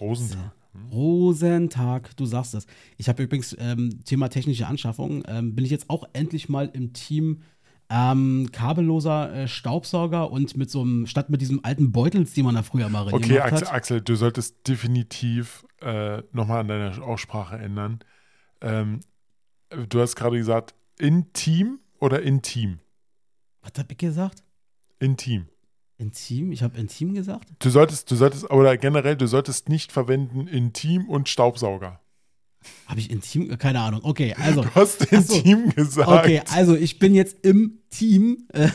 Rosentag. 0.00 0.50
Rosentag, 0.92 2.16
du 2.16 2.26
sagst 2.26 2.54
es. 2.54 2.66
Ich 2.96 3.08
habe 3.08 3.22
übrigens 3.22 3.56
ähm, 3.58 4.04
Thema 4.04 4.28
technische 4.28 4.66
Anschaffung. 4.66 5.22
Ähm, 5.26 5.54
bin 5.54 5.64
ich 5.64 5.70
jetzt 5.70 5.90
auch 5.90 6.04
endlich 6.12 6.48
mal 6.48 6.70
im 6.72 6.92
Team 6.92 7.42
ähm, 7.90 8.50
kabelloser 8.52 9.32
äh, 9.32 9.48
Staubsauger 9.48 10.30
und 10.30 10.56
mit 10.56 10.70
so 10.70 10.82
einem, 10.82 11.06
statt 11.06 11.30
mit 11.30 11.40
diesem 11.40 11.64
alten 11.64 11.90
Beutels, 11.90 12.32
die 12.32 12.42
man 12.42 12.54
da 12.54 12.62
früher 12.62 12.88
mal 12.88 13.12
Okay, 13.12 13.38
Axel, 13.40 13.66
hat. 13.66 13.72
Axel, 13.72 14.00
du 14.00 14.14
solltest 14.14 14.68
definitiv 14.68 15.64
äh, 15.80 16.22
nochmal 16.32 16.60
an 16.60 16.68
deiner 16.68 17.02
Aussprache 17.02 17.56
ändern. 17.56 18.00
Ähm, 18.60 19.00
du 19.70 20.00
hast 20.00 20.16
gerade 20.16 20.36
gesagt, 20.36 20.74
intim 20.98 21.80
oder 21.98 22.22
intim? 22.22 22.80
Was 23.62 23.72
hab 23.78 23.90
ich 23.90 23.98
gesagt? 23.98 24.44
Intim. 24.98 25.46
Intim? 25.98 26.52
Ich 26.52 26.62
habe 26.62 26.78
intim 26.78 27.14
gesagt? 27.14 27.48
Du 27.58 27.70
solltest, 27.70 28.10
du 28.10 28.16
solltest, 28.16 28.50
oder 28.50 28.76
generell, 28.76 29.16
du 29.16 29.26
solltest 29.26 29.68
nicht 29.68 29.90
verwenden 29.90 30.46
Intim 30.46 31.08
und 31.08 31.28
Staubsauger. 31.28 32.00
Habe 32.86 33.00
ich 33.00 33.10
intim? 33.10 33.56
Keine 33.58 33.80
Ahnung. 33.80 34.00
Okay, 34.02 34.34
also. 34.38 34.62
Du 34.68 34.74
hast 34.74 35.04
intim 35.12 35.70
gesagt. 35.70 36.08
Okay, 36.08 36.42
also 36.52 36.74
ich 36.74 36.98
bin 36.98 37.14
jetzt 37.14 37.44
im 37.44 37.78
Team 37.90 38.48
äh, 38.52 38.68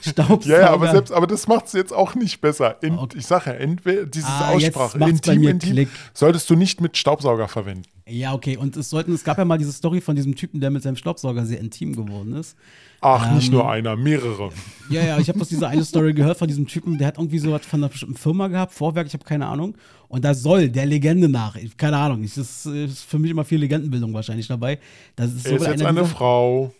Staubsauger. 0.00 0.46
Ja, 0.46 0.60
ja, 0.60 0.70
aber, 0.70 0.90
selbst, 0.90 1.12
aber 1.12 1.26
das 1.26 1.46
macht 1.46 1.66
es 1.66 1.72
jetzt 1.72 1.92
auch 1.92 2.14
nicht 2.14 2.40
besser. 2.40 2.82
In, 2.82 2.98
okay. 2.98 3.18
Ich 3.18 3.26
sage 3.26 3.50
ja, 3.50 3.56
entweder 3.56 4.06
diese 4.06 4.26
ah, 4.26 4.50
Aussprache, 4.50 4.98
intim, 4.98 5.42
intim, 5.42 5.72
Klick. 5.72 5.88
solltest 6.14 6.48
du 6.50 6.56
nicht 6.56 6.80
mit 6.80 6.96
Staubsauger 6.96 7.48
verwenden. 7.48 7.88
Ja, 8.08 8.34
okay. 8.34 8.56
Und 8.56 8.76
es 8.76 8.90
sollten, 8.90 9.12
es 9.12 9.24
gab 9.24 9.38
ja 9.38 9.44
mal 9.44 9.58
diese 9.58 9.72
Story 9.72 10.00
von 10.00 10.16
diesem 10.16 10.34
Typen, 10.34 10.60
der 10.60 10.70
mit 10.70 10.82
seinem 10.82 10.96
Staubsauger 10.96 11.44
sehr 11.44 11.60
intim 11.60 11.94
geworden 11.94 12.34
ist. 12.34 12.56
Ach, 13.00 13.28
ähm, 13.28 13.36
nicht 13.36 13.52
nur 13.52 13.70
einer, 13.70 13.96
mehrere. 13.96 14.50
Ja, 14.90 15.04
ja, 15.04 15.18
ich 15.18 15.28
habe 15.28 15.40
aus 15.40 15.48
dieser 15.48 15.68
eine 15.68 15.84
Story 15.84 16.14
gehört 16.14 16.38
von 16.38 16.48
diesem 16.48 16.66
Typen, 16.66 16.98
der 16.98 17.08
hat 17.08 17.18
irgendwie 17.18 17.38
so 17.38 17.52
was 17.52 17.64
von 17.64 17.80
einer 17.80 17.88
bestimmten 17.88 18.16
Firma 18.16 18.48
gehabt, 18.48 18.72
Vorwerk, 18.72 19.06
ich 19.06 19.12
habe 19.12 19.24
keine 19.24 19.46
Ahnung. 19.46 19.76
Und 20.08 20.24
da 20.24 20.34
soll 20.34 20.68
der 20.68 20.86
Legende 20.86 21.28
nach, 21.28 21.56
keine 21.76 21.98
Ahnung, 21.98 22.22
das 22.22 22.38
ist, 22.38 22.66
ist 22.66 23.04
für 23.04 23.18
mich 23.18 23.30
immer 23.30 23.44
viel 23.44 23.58
Legendenbildung 23.58 24.12
wahrscheinlich 24.14 24.48
dabei. 24.48 24.78
Das 25.14 25.32
ist, 25.32 25.46
er 25.46 25.56
ist 25.56 25.66
jetzt 25.66 25.84
eine 25.84 26.04
Frau. 26.04 26.72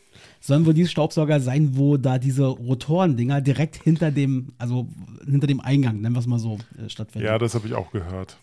Sollen 0.49 0.65
wohl 0.65 0.73
diese 0.73 0.89
Staubsauger 0.89 1.41
sein, 1.41 1.77
wo 1.77 1.99
da 1.99 2.19
diese 2.19 2.47
Rotorendinger 2.47 3.43
direkt 3.43 3.77
hinter 3.77 4.11
dem, 4.11 4.55
also 4.57 4.89
hinter 5.27 5.47
dem 5.47 5.61
Eingang, 5.61 6.01
nennen 6.01 6.15
wir 6.15 6.21
es 6.21 6.27
mal 6.27 6.39
so, 6.39 6.57
äh, 6.83 6.89
stattfinden. 6.89 7.27
Ja, 7.27 7.37
das 7.37 7.55
habe 7.55 7.69
ich 7.69 7.75
auch 7.75 7.91
gehört. 7.93 8.39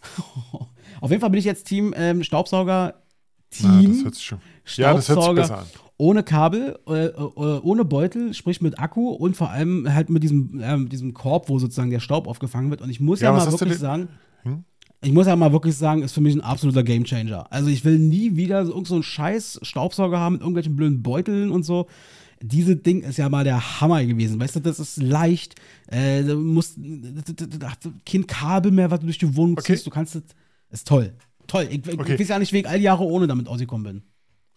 Auf 1.01 1.09
jeden 1.09 1.19
Fall 1.19 1.31
bin 1.31 1.39
ich 1.39 1.45
jetzt 1.45 1.63
Team 1.63 1.95
ähm, 1.97 2.21
Staubsauger. 2.21 3.01
Team. 3.49 3.81
Ja, 3.81 3.89
das 3.89 4.03
hört 4.03 4.15
sich 4.15 4.23
schon. 4.23 4.39
Ja, 4.75 4.93
das 4.93 5.09
hört 5.09 5.23
sich 5.23 5.33
besser 5.33 5.57
an 5.57 5.65
ohne 5.97 6.23
Kabel, 6.23 6.77
äh, 6.87 7.05
äh, 7.05 7.19
ohne 7.31 7.85
Beutel, 7.85 8.35
sprich 8.35 8.61
mit 8.61 8.79
Akku 8.79 9.09
und 9.09 9.35
vor 9.35 9.49
allem 9.49 9.91
halt 9.91 10.11
mit 10.11 10.21
diesem, 10.21 10.59
äh, 10.59 10.85
diesem 10.85 11.15
Korb, 11.15 11.49
wo 11.49 11.57
sozusagen 11.57 11.89
der 11.89 12.01
Staub 12.01 12.27
aufgefangen 12.27 12.69
wird. 12.69 12.81
Und 12.81 12.89
ich 12.89 12.99
muss 12.99 13.21
ja, 13.21 13.31
ja 13.31 13.37
mal 13.37 13.51
wirklich 13.51 13.79
sagen? 13.79 14.09
Ich 15.05 15.11
muss 15.11 15.27
ja 15.27 15.35
mal 15.35 15.53
wirklich 15.53 15.77
sagen, 15.77 16.01
ist 16.01 16.13
für 16.13 16.21
mich 16.21 16.33
ein 16.33 16.41
absoluter 16.41 16.83
Gamechanger. 16.83 17.45
Also 17.51 17.69
ich 17.69 17.85
will 17.85 17.99
nie 17.99 18.35
wieder 18.35 18.65
so, 18.65 18.71
irgend 18.71 18.87
so 18.87 18.95
einen 18.95 19.03
scheiß 19.03 19.59
Staubsauger 19.61 20.19
haben 20.19 20.33
mit 20.33 20.41
irgendwelchen 20.41 20.75
blöden 20.75 21.03
Beuteln 21.03 21.51
und 21.51 21.63
so. 21.63 21.87
Diese 22.41 22.75
Ding 22.75 23.03
ist 23.03 23.17
ja 23.17 23.29
mal 23.29 23.43
der 23.43 23.81
Hammer 23.81 24.03
gewesen. 24.03 24.39
Weißt 24.39 24.55
du, 24.55 24.61
das 24.61 24.79
ist 24.79 24.97
leicht. 24.97 25.55
Äh, 25.87 26.23
du 26.23 26.37
musst 26.37 26.77
kein 28.05 28.25
Kabel 28.25 28.71
mehr, 28.71 28.89
was 28.89 28.99
du 28.99 29.05
durch 29.05 29.19
die 29.19 29.35
Wohnung 29.35 29.53
okay. 29.53 29.73
ziehst. 29.73 29.85
Du 29.85 29.91
kannst 29.91 30.15
das. 30.15 30.23
Ist 30.71 30.87
toll. 30.87 31.13
Toll. 31.45 31.67
Ich, 31.69 31.87
okay. 31.87 32.15
ich 32.15 32.19
weiß 32.19 32.27
ja 32.29 32.39
nicht, 32.39 32.51
wie 32.51 32.59
ich 32.59 32.67
all 32.67 32.81
Jahre 32.81 33.03
ohne 33.03 33.27
damit 33.27 33.47
ausgekommen 33.47 33.83
bin. 33.83 34.03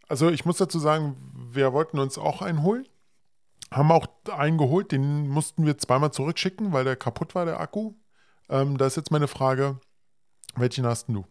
Also 0.08 0.30
ich 0.30 0.46
muss 0.46 0.56
dazu 0.56 0.78
sagen, 0.78 1.16
wir 1.52 1.74
wollten 1.74 1.98
uns 1.98 2.16
auch 2.16 2.40
einen 2.40 2.62
holen. 2.62 2.88
Haben 3.70 3.92
auch 3.92 4.06
einen 4.34 4.56
geholt, 4.56 4.92
den 4.92 5.28
mussten 5.28 5.66
wir 5.66 5.76
zweimal 5.76 6.10
zurückschicken, 6.10 6.72
weil 6.72 6.84
der 6.84 6.96
kaputt 6.96 7.34
war, 7.34 7.44
der 7.44 7.60
Akku. 7.60 7.92
Ähm, 8.48 8.78
da 8.78 8.86
ist 8.86 8.96
jetzt 8.96 9.10
meine 9.10 9.28
Frage, 9.28 9.78
welchen 10.56 10.86
hast 10.86 11.08
du? 11.08 11.24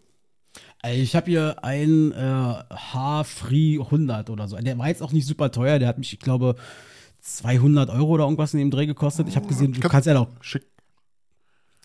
Ich 0.84 1.15
habe 1.15 1.30
hier 1.30 1.63
einen 1.63 2.11
äh, 2.11 2.15
H-Free 2.15 3.80
100 3.80 4.30
oder 4.30 4.47
so. 4.47 4.57
Der 4.57 4.78
war 4.78 4.88
jetzt 4.88 5.01
auch 5.01 5.11
nicht 5.11 5.26
super 5.26 5.51
teuer. 5.51 5.80
Der 5.80 5.88
hat 5.88 5.97
mich, 5.97 6.13
ich 6.13 6.20
glaube, 6.20 6.55
200 7.22 7.89
Euro 7.89 8.13
oder 8.13 8.24
irgendwas 8.24 8.53
in 8.53 8.59
dem 8.59 8.72
Dreh 8.72 8.86
gekostet. 8.86 9.28
Ich 9.28 9.36
habe 9.36 9.47
gesehen, 9.47 9.74
du 9.74 9.80
Kann, 9.80 9.91
kannst 9.91 10.07
ja 10.07 10.13
noch. 10.13 10.30
Schick. 10.41 10.65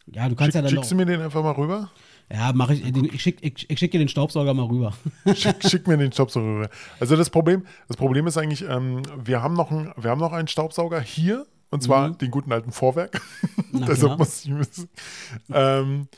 Ja, 0.06 0.28
du 0.28 0.34
kannst 0.34 0.48
schick, 0.48 0.54
ja 0.56 0.62
dann 0.62 0.70
Schickst 0.70 0.90
du 0.90 0.94
mir 0.94 1.06
den 1.06 1.20
einfach 1.20 1.42
mal 1.42 1.52
rüber? 1.52 1.90
Ja, 2.32 2.52
mache 2.52 2.74
ich. 2.74 2.84
Ich 2.84 3.22
schicke 3.22 3.46
ich, 3.46 3.68
ich 3.68 3.78
schick 3.78 3.90
dir 3.90 3.98
den 3.98 4.08
Staubsauger 4.08 4.54
mal 4.54 4.66
rüber. 4.66 4.92
Schick, 5.34 5.56
schick, 5.68 5.86
mir 5.86 5.96
den 5.96 6.12
Staubsauger 6.12 6.46
rüber. 6.46 6.70
Also 6.98 7.16
das 7.16 7.30
Problem, 7.30 7.66
das 7.88 7.96
Problem 7.96 8.26
ist 8.26 8.38
eigentlich, 8.38 8.64
ähm, 8.68 9.02
wir, 9.22 9.42
haben 9.42 9.54
noch 9.54 9.70
ein, 9.70 9.92
wir 9.96 10.10
haben 10.10 10.20
noch 10.20 10.32
einen 10.32 10.48
Staubsauger 10.48 11.00
hier, 11.00 11.46
und 11.70 11.82
zwar 11.82 12.08
mhm. 12.08 12.18
den 12.18 12.30
guten 12.30 12.52
alten 12.52 12.72
Vorwerk. 12.72 13.20
Deshalb 13.72 14.18
muss 14.18 14.44
ich 14.44 14.50
müssen. 14.50 14.88
Ähm, 15.52 16.08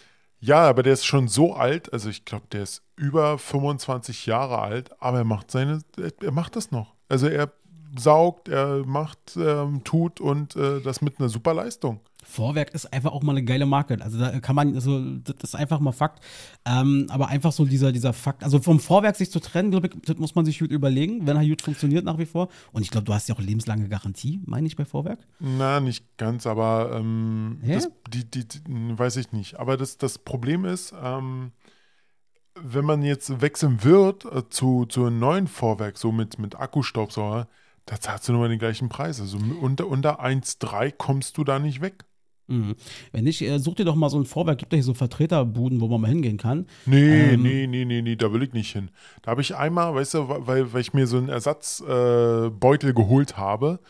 ja, 0.45 0.68
aber 0.68 0.82
der 0.82 0.92
ist 0.92 1.07
schon 1.07 1.26
so 1.26 1.55
alt, 1.55 1.90
also 1.92 2.11
ich 2.11 2.26
glaube, 2.26 2.45
der 2.53 2.64
ist 2.64 2.82
über 2.97 3.38
25 3.38 4.26
Jahre 4.26 4.59
alt, 4.59 4.90
aber 5.01 5.18
er 5.18 5.24
macht 5.24 5.51
seine, 5.51 5.80
er 6.20 6.32
macht 6.32 6.57
das 6.57 6.70
noch. 6.70 6.92
Also 7.09 7.28
er 7.28 7.51
saugt, 7.99 8.49
er 8.49 8.84
macht, 8.84 9.38
ähm, 9.38 9.84
tut 9.84 10.20
und 10.20 10.55
äh, 10.57 10.82
das 10.82 11.01
mit 11.01 11.18
einer 11.18 11.30
super 11.30 11.55
Leistung. 11.55 12.01
Vorwerk 12.25 12.75
ist 12.75 12.93
einfach 12.93 13.12
auch 13.12 13.22
mal 13.22 13.33
eine 13.33 13.45
geile 13.45 13.66
Marke. 13.66 13.99
Also 14.01 14.18
da 14.18 14.41
kann 14.41 14.57
man, 14.57 14.75
also 14.75 15.01
das 15.18 15.37
ist 15.43 15.55
einfach 15.55 15.81
mal 15.81 15.93
Fakt. 15.93 16.25
Ähm, 16.64 17.07
aber 17.11 17.29
einfach 17.29 17.53
so 17.53 17.64
dieser, 17.64 17.93
dieser 17.93 18.12
Fakt, 18.12 18.43
also 18.43 18.61
vom 18.61 18.81
Vorwerk 18.81 19.16
sich 19.16 19.31
zu 19.31 19.41
trennen, 19.41 19.70
glaube 19.70 19.89
ich, 19.89 19.95
das 20.05 20.16
muss 20.16 20.35
man 20.35 20.45
sich 20.45 20.59
gut 20.59 20.70
überlegen, 20.70 21.27
wenn 21.27 21.37
er 21.37 21.47
gut 21.47 21.62
funktioniert 21.62 22.05
nach 22.05 22.18
wie 22.18 22.27
vor. 22.27 22.49
Und 22.72 22.83
ich 22.83 22.91
glaube, 22.91 23.05
du 23.05 23.14
hast 23.14 23.29
ja 23.29 23.35
auch 23.35 23.41
lebenslange 23.41 23.89
Garantie, 23.89 24.41
meine 24.47 24.66
ich, 24.66 24.77
bei 24.77 24.85
Vorwerk. 24.85 25.20
Na, 25.39 25.81
nicht 25.81 26.16
ganz, 26.16 26.47
aber 26.47 26.97
ähm, 26.99 27.61
das, 27.66 27.89
die, 28.12 28.29
die, 28.29 28.47
die, 28.47 28.99
weiß 28.99 29.16
ich 29.16 29.33
nicht. 29.33 29.59
Aber 29.59 29.77
das, 29.77 29.99
das 29.99 30.18
Problem 30.18 30.64
ist, 30.64 30.95
ähm, 31.01 31.53
wenn 32.55 32.85
man 32.85 33.03
jetzt 33.03 33.41
wechseln 33.41 33.83
wird 33.85 34.25
äh, 34.25 34.49
zu, 34.49 34.87
zu 34.87 35.05
einem 35.05 35.18
neuen 35.18 35.47
Vorwerk, 35.47 35.99
so 35.99 36.12
mit, 36.12 36.39
mit 36.39 36.57
Akkustaubsauger, 36.57 37.49
da 37.87 38.01
zahlst 38.01 38.29
du 38.29 38.33
nur 38.33 38.43
mal 38.43 38.49
den 38.49 38.59
gleichen 38.59 38.89
Preis. 38.89 39.20
Also 39.20 39.39
unter, 39.61 39.87
unter 39.87 40.25
1,3 40.25 40.93
kommst 40.97 41.37
du 41.37 41.45
da 41.45 41.59
nicht 41.59 41.81
weg. 41.81 42.05
Mhm. 42.47 42.74
Wenn 43.12 43.24
nicht, 43.24 43.40
äh, 43.42 43.59
such 43.59 43.76
dir 43.76 43.84
doch 43.84 43.95
mal 43.95 44.11
so 44.11 44.18
ein 44.18 44.26
Vorwerk, 44.26 44.59
gibt 44.59 44.72
ja 44.72 44.76
hier 44.76 44.84
so 44.84 44.95
Vertreterbuden, 44.95 45.80
wo 45.80 45.88
man 45.88 46.01
mal 46.03 46.09
hingehen 46.09 46.36
kann. 46.36 46.66
Nee, 46.84 47.32
ähm, 47.32 47.42
nee, 47.42 47.66
nee, 47.66 47.84
nee, 47.84 48.03
nee, 48.03 48.16
da 48.16 48.32
will 48.32 48.42
ich 48.42 48.53
nicht 48.53 48.72
hin. 48.72 48.90
Da 49.22 49.30
habe 49.30 49.40
ich 49.40 49.57
einmal, 49.57 49.95
weißt 49.95 50.14
du, 50.14 50.28
weil, 50.28 50.72
weil 50.72 50.80
ich 50.80 50.92
mir 50.92 51.07
so 51.07 51.16
einen 51.16 51.30
Ersatzbeutel 51.30 52.90
äh, 52.90 52.92
geholt 52.92 53.36
habe, 53.36 53.80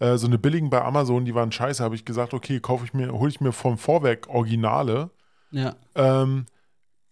äh, 0.00 0.16
so 0.16 0.26
eine 0.26 0.38
billigen 0.38 0.70
bei 0.70 0.82
Amazon, 0.82 1.24
die 1.24 1.34
waren 1.34 1.52
scheiße, 1.52 1.84
habe 1.84 1.94
ich 1.94 2.04
gesagt, 2.04 2.34
okay, 2.34 2.58
kaufe 2.58 2.84
ich 2.84 2.94
mir, 2.94 3.12
hole 3.12 3.30
ich 3.30 3.40
mir 3.40 3.52
vom 3.52 3.78
Vorwerk 3.78 4.28
Originale. 4.28 5.10
Ja. 5.52 5.76
Ähm, 5.94 6.46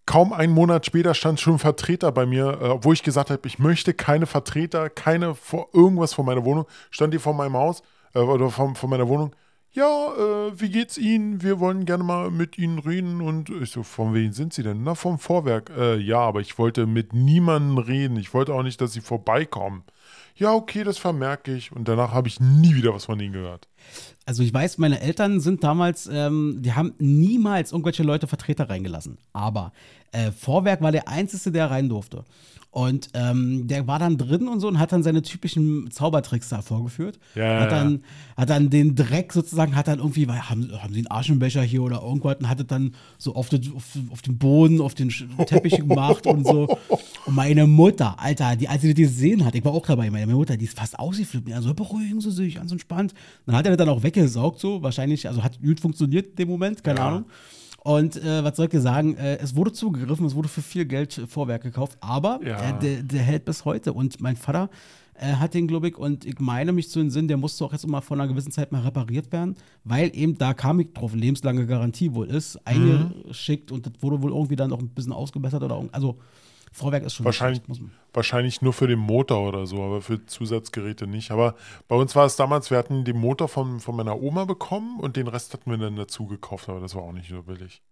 kaum 0.05 0.33
einen 0.33 0.53
Monat 0.53 0.87
später 0.87 1.15
stand 1.15 1.39
schon 1.39 1.55
ein 1.55 1.59
Vertreter 1.59 2.11
bei 2.11 2.27
mir, 2.27 2.59
äh, 2.61 2.69
obwohl 2.69 2.95
ich 2.95 3.03
gesagt 3.05 3.31
habe, 3.31 3.47
ich 3.47 3.61
möchte 3.61 3.95
keine 3.95 4.27
Vertreter, 4.27 4.91
keine 4.91 5.37
vor 5.37 5.69
irgendwas 5.73 6.15
von 6.15 6.27
meiner 6.27 6.45
Wohnung, 6.45 6.67
stand 6.91 7.15
die 7.15 7.19
vor 7.19 7.35
meinem 7.35 7.55
Haus 7.55 7.83
äh, 8.15 8.19
oder 8.19 8.51
von, 8.51 8.75
von 8.75 8.91
meiner 8.91 9.07
Wohnung 9.07 9.33
ja, 9.73 10.15
äh, 10.17 10.61
wie 10.61 10.71
geht's 10.71 10.97
Ihnen? 10.99 11.43
Wir 11.43 11.61
wollen 11.61 11.85
gerne 11.85 12.05
mal 12.05 12.31
mit 12.31 12.59
Ihnen 12.59 12.79
reden. 12.79 13.21
Und 13.21 13.51
ich 13.51 13.71
so, 13.71 13.83
von 13.83 14.15
wem 14.15 14.33
sind 14.33 14.53
Sie 14.53 14.63
denn? 14.63 14.83
Na, 14.83 14.95
vom 14.95 15.19
Vorwerk. 15.19 15.71
Äh, 15.77 15.97
ja, 15.99 16.19
aber 16.19 16.41
ich 16.41 16.59
wollte 16.59 16.87
mit 16.87 17.13
niemandem 17.13 17.79
reden. 17.79 18.17
Ich 18.17 18.33
wollte 18.35 18.55
auch 18.55 18.63
nicht, 18.63 18.81
dass 18.81 18.93
Sie 18.93 19.01
vorbeikommen. 19.01 19.85
Ja, 20.37 20.55
okay, 20.55 20.85
das 20.85 20.99
vermerke 20.99 21.55
ich. 21.55 21.73
Und 21.73 21.89
danach 21.89 22.13
habe 22.13 22.29
ich 22.29 22.41
nie 22.41 22.75
wieder 22.75 22.95
was 22.95 23.07
von 23.07 23.21
Ihnen 23.21 23.33
gehört. 23.33 23.69
Also 24.25 24.43
ich 24.43 24.55
weiß, 24.55 24.79
meine 24.79 25.01
Eltern 25.01 25.41
sind 25.41 25.65
damals, 25.65 26.09
ähm, 26.11 26.59
die 26.61 26.73
haben 26.73 26.95
niemals 26.99 27.73
irgendwelche 27.73 28.03
Leute 28.03 28.27
Vertreter 28.27 28.71
reingelassen. 28.71 29.19
Aber 29.33 29.73
äh, 30.13 30.31
Vorwerk 30.31 30.81
war 30.81 30.93
der 30.93 31.09
Einzige, 31.09 31.53
der 31.53 31.71
rein 31.71 31.89
durfte. 31.89 32.25
Und 32.71 33.09
ähm, 33.15 33.67
der 33.67 33.87
war 33.87 33.99
dann 33.99 34.19
drin 34.19 34.47
und 34.47 34.61
so 34.61 34.69
und 34.69 34.79
hat 34.79 34.93
dann 34.93 35.03
seine 35.03 35.23
typischen 35.23 35.91
Zaubertricks 35.91 36.51
da 36.51 36.61
vorgeführt. 36.61 37.19
Ja, 37.35 37.61
hat, 37.61 37.73
dann, 37.73 38.03
hat 38.37 38.51
dann 38.51 38.69
den 38.69 38.95
Dreck 38.95 39.33
sozusagen, 39.33 39.75
hat 39.75 39.89
dann 39.89 40.01
irgendwie, 40.01 40.29
weil, 40.29 40.51
haben, 40.51 40.71
haben 40.83 40.93
sie 40.93 41.01
einen 41.01 41.11
Aschenbecher 41.11 41.63
hier 41.63 41.83
oder 41.83 42.03
irgendwas 42.03 42.37
und 42.37 42.49
hatte 42.49 42.67
dann 42.67 42.95
so 43.17 43.35
auf, 43.35 43.49
den, 43.49 43.73
auf, 43.75 43.85
auf 44.11 44.21
den 44.21 44.37
Boden, 44.37 44.83
auf 44.83 44.95
den 44.95 45.09
Teppich 45.09 45.77
gemacht 45.89 46.27
und 46.27 46.47
so. 46.47 46.79
Und 47.25 47.35
meine 47.35 47.67
Mutter, 47.67 48.17
Alter, 48.19 48.55
die, 48.55 48.69
als 48.69 48.83
sie 48.83 48.93
das 48.93 48.99
gesehen 48.99 49.47
hat, 49.47 49.55
ich 49.55 49.65
war 49.65 49.73
auch 49.73 49.87
dabei, 49.87 50.11
meine 50.11 50.27
Mutter, 50.35 50.59
die 50.59 50.67
ist 50.67 50.79
fast 50.79 50.99
ausgeflippt. 50.99 51.51
Also 51.53 51.73
beruhigen 51.73 52.21
Sie 52.21 52.31
sich, 52.31 52.57
ganz 52.57 52.71
entspannt. 52.71 53.15
Dann 53.47 53.57
hat 53.57 53.65
er 53.65 53.77
das 53.77 53.79
dann 53.79 53.89
auch 53.89 54.03
weggesaugt, 54.03 54.61
so 54.61 54.83
wahrscheinlich, 54.83 55.27
also 55.27 55.43
hat 55.43 55.59
gut 55.63 55.81
funktioniert 55.81 56.27
in 56.27 56.37
dem 56.37 56.49
Moment, 56.49 56.85
keine 56.85 57.01
ja. 57.01 57.09
Ahnung. 57.09 57.25
Und 57.85 58.17
äh, 58.17 58.45
was 58.45 58.57
soll 58.57 58.67
ich 58.67 58.73
dir 58.73 58.81
sagen? 58.81 59.17
Äh, 59.17 59.39
es 59.39 59.55
wurde 59.55 59.73
zugegriffen, 59.73 60.27
es 60.27 60.35
wurde 60.35 60.49
für 60.49 60.63
viel 60.63 60.85
Geld 60.85 61.13
Vorwerk 61.29 61.63
gekauft, 61.63 61.97
aber 62.01 62.41
ja. 62.45 62.71
äh, 62.71 62.79
der, 62.79 63.03
der, 63.03 63.23
hält 63.23 63.45
bis 63.45 63.65
heute. 63.65 63.93
Und 63.93 64.21
mein 64.21 64.37
Vater 64.37 64.69
äh, 65.15 65.35
hat 65.35 65.55
den, 65.55 65.69
glaube 65.69 65.89
ich, 65.89 65.97
und 65.97 66.25
ich 66.25 66.39
meine 66.41 66.73
mich 66.73 66.91
zu 66.91 66.99
den 66.99 67.11
Sinn, 67.11 67.29
der 67.29 67.37
musste 67.37 67.65
auch 67.65 67.73
jetzt 67.73 67.87
mal 67.87 68.01
vor 68.01 68.17
einer 68.17 68.29
gewissen 68.29 68.51
Zeit 68.51 68.73
mal 68.73 68.83
repariert 68.83 69.33
werden, 69.33 69.57
weil 69.85 70.11
eben 70.15 70.37
da 70.37 70.55
kam 70.55 70.81
ich 70.81 70.93
drauf, 70.93 71.15
lebenslange 71.15 71.67
Garantie 71.67 72.13
wohl 72.15 72.27
ist, 72.27 72.57
mhm. 72.57 72.61
eingeschickt 72.65 73.71
und 73.73 73.87
das 73.87 73.93
wurde 74.01 74.23
wohl 74.23 74.33
irgendwie 74.33 74.57
dann 74.57 74.71
noch 74.71 74.81
ein 74.81 74.89
bisschen 74.89 75.13
ausgebessert 75.13 75.63
oder 75.63 75.83
also 75.93 76.19
Vorwerk 76.73 77.05
ist 77.05 77.15
schon 77.15 77.25
wahrscheinlich, 77.25 77.63
wahrscheinlich 78.13 78.63
nur 78.63 78.73
für 78.73 78.87
den 78.87 78.99
Motor 78.99 79.49
oder 79.49 79.67
so, 79.67 79.83
aber 79.83 80.01
für 80.01 80.25
Zusatzgeräte 80.27 81.07
nicht. 81.07 81.31
Aber 81.31 81.55
bei 81.89 81.97
uns 81.97 82.15
war 82.17 82.27
es 82.27 82.37
damals, 82.37 82.71
wir 82.71 82.79
hatten 82.79 83.05
den 83.05 83.19
Motor 83.19 83.49
von, 83.49 83.81
von 83.81 83.97
meiner 83.97 84.21
Oma 84.21 84.45
bekommen 84.45 85.01
und 85.01 85.17
den 85.17 85.29
Rest 85.29 85.53
hatten 85.53 85.71
wir 85.71 85.79
dann 85.79 85.97
dazu 85.97 86.27
gekauft, 86.27 86.69
aber 86.69 86.81
das 86.81 86.95
war 86.95 87.03
auch 87.03 87.13
nicht 87.13 87.29
so 87.29 87.43
billig. 87.43 87.83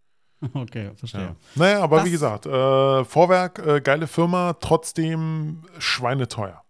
Okay, 0.55 0.91
verstehe. 0.95 1.21
Ja. 1.23 1.37
Naja, 1.55 1.83
aber 1.83 1.97
das, 1.97 2.07
wie 2.07 2.11
gesagt, 2.11 2.45
äh, 2.45 3.05
Vorwerk, 3.05 3.59
äh, 3.67 3.81
geile 3.81 4.07
Firma, 4.07 4.53
trotzdem 4.55 5.63
schweineteuer. 5.79 6.63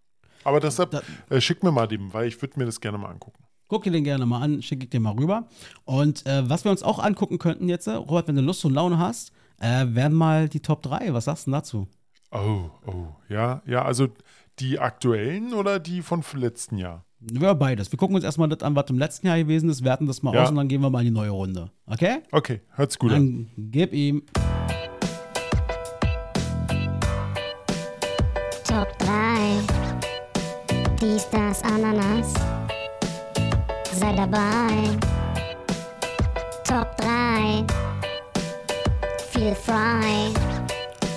Aber 0.44 0.60
deshalb 0.60 0.92
da, 0.92 1.02
äh, 1.28 1.40
schick 1.40 1.64
mir 1.64 1.72
mal 1.72 1.88
den, 1.88 2.14
weil 2.14 2.28
ich 2.28 2.40
würde 2.40 2.58
mir 2.58 2.66
das 2.66 2.80
gerne 2.80 2.96
mal 2.98 3.08
angucken. 3.08 3.42
Guck 3.68 3.82
dir 3.82 3.90
den 3.90 4.04
gerne 4.04 4.24
mal 4.26 4.40
an, 4.40 4.62
schicke 4.62 4.84
ich 4.84 4.90
dir 4.90 5.00
mal 5.00 5.14
rüber. 5.14 5.48
Und 5.84 6.24
äh, 6.24 6.48
was 6.48 6.64
wir 6.64 6.70
uns 6.70 6.84
auch 6.84 7.00
angucken 7.00 7.38
könnten 7.38 7.68
jetzt, 7.68 7.88
Robert, 7.88 8.28
wenn 8.28 8.36
du 8.36 8.42
Lust 8.42 8.64
und 8.64 8.72
Laune 8.72 8.98
hast, 8.98 9.32
äh, 9.58 9.86
wären 9.88 10.12
mal 10.12 10.48
die 10.48 10.60
Top 10.60 10.82
3. 10.82 11.12
Was 11.12 11.24
sagst 11.24 11.48
du 11.48 11.50
dazu? 11.50 11.88
Oh, 12.38 12.70
oh, 12.86 13.06
ja, 13.28 13.62
ja, 13.66 13.82
also 13.84 14.08
die 14.58 14.78
aktuellen 14.78 15.54
oder 15.54 15.78
die 15.78 16.02
von 16.02 16.22
letzten 16.34 16.76
Jahr? 16.78 17.04
Ja, 17.32 17.54
beides. 17.54 17.90
Wir 17.90 17.98
gucken 17.98 18.14
uns 18.14 18.24
erstmal 18.24 18.48
das 18.48 18.62
an, 18.62 18.76
was 18.76 18.90
im 18.90 18.98
letzten 18.98 19.26
Jahr 19.26 19.38
gewesen 19.38 19.68
ist, 19.70 19.82
werten 19.84 20.06
das 20.06 20.22
mal 20.22 20.34
Ja. 20.34 20.42
aus 20.42 20.50
und 20.50 20.56
dann 20.56 20.68
gehen 20.68 20.80
wir 20.82 20.90
mal 20.90 21.00
in 21.00 21.06
die 21.06 21.10
neue 21.12 21.30
Runde. 21.30 21.70
Okay? 21.86 22.18
Okay, 22.30 22.60
hört's 22.74 22.98
gut 22.98 23.12
an. 23.12 23.48
Dann 23.56 23.70
gib 23.70 23.92
ihm. 23.92 24.22
Top 28.64 28.98
3. 28.98 29.06
Dies, 31.00 31.28
das, 31.30 31.62
Ananas. 31.62 32.34
Sei 33.92 34.12
dabei. 34.14 34.90
Top 36.64 36.96
3. 36.98 37.64
Feel 39.30 39.54
frei. 39.54 40.30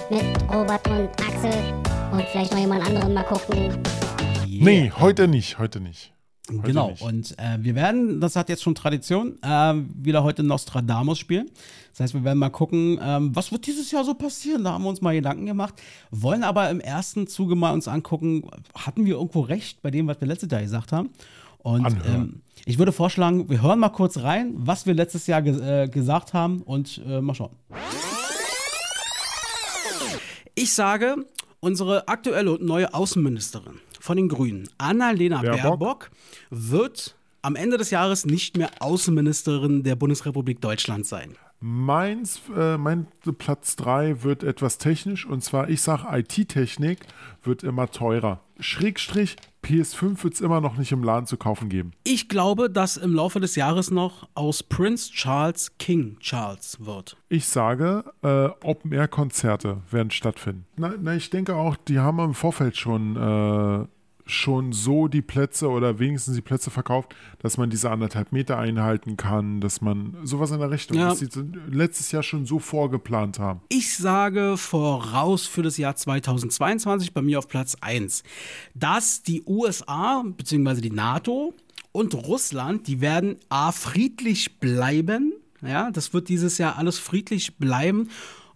Mit 0.10 0.24
Robert 0.52 0.88
und 0.88 1.10
Axel. 1.22 1.54
Und 2.12 2.24
vielleicht 2.32 2.52
noch 2.52 2.60
jemand 2.60 2.84
anderen 2.84 3.14
mal 3.14 3.24
gucken. 3.24 3.78
Nee, 4.48 4.92
heute 4.98 5.28
nicht, 5.28 5.60
heute 5.60 5.80
nicht. 5.80 6.12
Heute 6.50 6.62
Genau, 6.64 6.90
nicht. 6.90 7.04
und 7.04 7.38
äh, 7.38 7.58
wir 7.60 7.76
werden, 7.76 8.20
das 8.20 8.36
hat 8.36 8.50
jetzt 8.50 8.64
schon 8.64 8.74
Tradition, 8.74 9.38
äh, 9.44 9.74
wieder 9.94 10.24
heute 10.24 10.42
Nostradamus 10.42 11.20
spielen. 11.20 11.52
Das 11.92 12.00
heißt, 12.00 12.14
wir 12.16 12.24
werden 12.24 12.40
mal 12.40 12.50
gucken, 12.50 13.00
ähm, 13.00 13.36
was 13.36 13.52
wird 13.52 13.68
dieses 13.68 13.92
Jahr 13.92 14.04
so 14.04 14.16
passieren. 14.16 14.64
Da 14.64 14.72
haben 14.72 14.84
wir 14.84 14.90
uns 14.90 15.02
mal 15.02 15.14
Gedanken 15.14 15.46
gemacht. 15.46 15.76
Wollen 16.10 16.44
aber 16.44 16.72
im 16.72 16.80
ersten 16.80 17.28
Zuge 17.28 17.56
mal 17.56 17.72
uns 17.72 17.88
angucken, 17.88 18.50
hatten 18.74 19.06
wir 19.06 19.14
irgendwo 19.14 19.42
recht 19.42 19.84
bei 19.84 19.92
dem, 19.92 20.08
was 20.08 20.20
wir 20.22 20.28
letztes 20.28 20.52
Jahr 20.52 20.62
gesagt 20.62 20.92
haben. 20.92 21.12
Und 21.60 21.86
ähm, 22.08 22.42
ich 22.66 22.80
würde 22.80 22.94
vorschlagen, 22.94 23.48
wir 23.48 23.62
hören 23.62 23.78
mal 23.78 23.90
kurz 23.90 24.18
rein, 24.18 24.54
was 24.56 24.88
wir 24.88 24.96
letztes 24.96 25.28
Jahr 25.28 25.44
ge 25.44 25.84
äh, 25.84 25.88
gesagt 25.88 26.34
haben 26.34 26.64
und 26.64 27.00
äh, 27.06 27.22
mal 27.22 27.36
schauen. 27.36 27.52
Ich 30.56 30.74
sage, 30.74 31.26
unsere 31.60 32.08
aktuelle 32.08 32.52
und 32.52 32.62
neue 32.62 32.94
Außenministerin 32.94 33.80
von 34.00 34.18
den 34.18 34.30
Grünen, 34.30 34.70
Annalena 34.78 35.42
Baerbock. 35.42 35.62
Baerbock, 35.62 36.12
wird 36.50 37.16
am 37.42 37.56
Ende 37.56 37.78
des 37.78 37.92
Jahres 37.92 38.26
nicht 38.26 38.58
mehr 38.58 38.70
Außenministerin 38.80 39.84
der 39.84 39.96
Bundesrepublik 39.96 40.62
Deutschland 40.62 41.06
sein. 41.06 41.36
Meins, 41.62 42.42
äh, 42.56 42.78
mein 42.78 43.08
Platz 43.38 43.76
3 43.76 44.24
wird 44.24 44.44
etwas 44.44 44.78
technisch 44.78 45.26
und 45.26 45.44
zwar, 45.44 45.70
ich 45.70 45.82
sage, 45.82 46.08
IT-Technik 46.10 47.00
wird 47.44 47.64
immer 47.64 47.92
teurer. 47.92 48.40
Schrägstrich, 48.62 49.36
PS5 49.64 50.24
wird 50.24 50.34
es 50.36 50.42
immer 50.42 50.62
noch 50.62 50.78
nicht 50.78 50.94
im 50.94 51.04
Laden 51.04 51.26
zu 51.26 51.36
kaufen 51.36 51.68
geben. 51.68 51.92
Ich 52.06 52.30
glaube, 52.30 52.70
dass 52.70 52.96
im 52.96 53.14
Laufe 53.14 53.42
des 53.42 53.56
Jahres 53.56 53.92
noch 53.92 54.30
aus 54.36 54.64
Prince 54.64 55.12
Charles 55.12 55.78
King 55.78 56.18
Charles 56.20 56.78
wird. 56.86 57.18
Ich 57.28 57.46
sage, 57.46 58.06
äh, 58.22 58.48
Open-Air-Konzerte 58.64 59.82
werden 59.92 60.12
stattfinden. 60.12 60.66
Na, 60.78 60.94
na, 61.00 61.16
ich 61.16 61.30
denke 61.30 61.56
auch, 61.56 61.76
die 61.76 62.00
haben 62.00 62.20
im 62.20 62.34
Vorfeld 62.34 62.78
schon, 62.78 63.18
äh, 63.18 63.86
schon 64.30 64.72
so 64.72 65.08
die 65.08 65.22
Plätze 65.22 65.70
oder 65.70 66.00
wenigstens 66.00 66.36
die 66.36 66.42
Plätze 66.42 66.70
verkauft, 66.72 67.16
dass 67.40 67.58
man 67.58 67.70
diese 67.70 67.90
anderthalb 67.90 68.32
Meter 68.32 68.58
einhalten 68.58 69.18
kann, 69.18 69.60
dass 69.60 69.82
man 69.82 70.16
sowas 70.24 70.52
in 70.52 70.60
der 70.60 70.72
Richtung, 70.72 70.98
Ja. 70.98 71.10
dass 71.10 71.20
sie 71.20 71.28
letztes 71.70 72.12
Jahr 72.12 72.24
schon 72.24 72.46
so 72.46 72.60
vorgeplant 72.60 73.40
haben. 73.40 73.62
Ich 73.70 73.98
sage 73.98 74.56
voraus 74.58 75.46
für 75.46 75.64
das 75.64 75.78
Jahr 75.78 75.96
2022 75.96 77.14
bei 77.14 77.22
mir 77.22 77.40
auf 77.40 77.48
Platz 77.48 77.76
1, 77.82 78.24
dass 78.76 79.24
die 79.24 79.44
USA 79.46 80.24
bzw. 80.26 80.82
die 80.82 80.92
NATO 80.92 81.54
und 81.92 82.14
Russland, 82.14 82.88
die 82.88 83.02
werden 83.02 83.38
A 83.50 83.72
friedlich 83.72 84.60
bleiben. 84.60 85.34
Ja, 85.62 85.92
das 85.92 86.14
wird 86.14 86.30
dieses 86.30 86.58
Jahr 86.58 86.78
alles 86.78 87.00
friedlich 87.00 87.58
bleiben. 87.58 88.10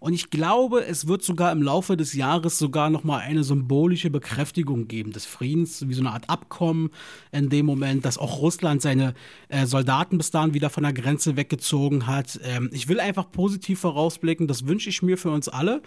Und 0.04 0.12
ich 0.12 0.28
glaube, 0.28 0.84
es 0.84 1.08
wird 1.08 1.22
sogar 1.22 1.50
im 1.50 1.62
Laufe 1.62 1.96
des 1.96 2.12
Jahres 2.12 2.58
sogar 2.58 2.90
noch 2.90 3.04
mal 3.04 3.20
eine 3.20 3.42
symbolische 3.42 4.10
Bekräftigung 4.10 4.86
geben 4.86 5.12
des 5.12 5.24
Friedens, 5.24 5.88
wie 5.88 5.94
so 5.94 6.02
eine 6.02 6.10
Art 6.10 6.28
Abkommen 6.28 6.90
in 7.32 7.48
dem 7.48 7.64
Moment, 7.64 8.04
dass 8.04 8.18
auch 8.18 8.42
Russland 8.42 8.82
seine 8.82 9.14
äh, 9.48 9.64
Soldaten 9.64 10.18
bis 10.18 10.30
dahin 10.30 10.52
wieder 10.52 10.68
von 10.68 10.82
der 10.82 10.92
Grenze 10.92 11.38
weggezogen 11.38 12.06
hat. 12.06 12.38
Ähm, 12.44 12.68
ich 12.70 12.86
will 12.90 13.00
einfach 13.00 13.30
positiv 13.30 13.80
vorausblicken, 13.80 14.46
das 14.46 14.66
wünsche 14.66 14.90
ich 14.90 15.00
mir 15.00 15.16
für 15.16 15.30
uns 15.30 15.48
alle. 15.48 15.80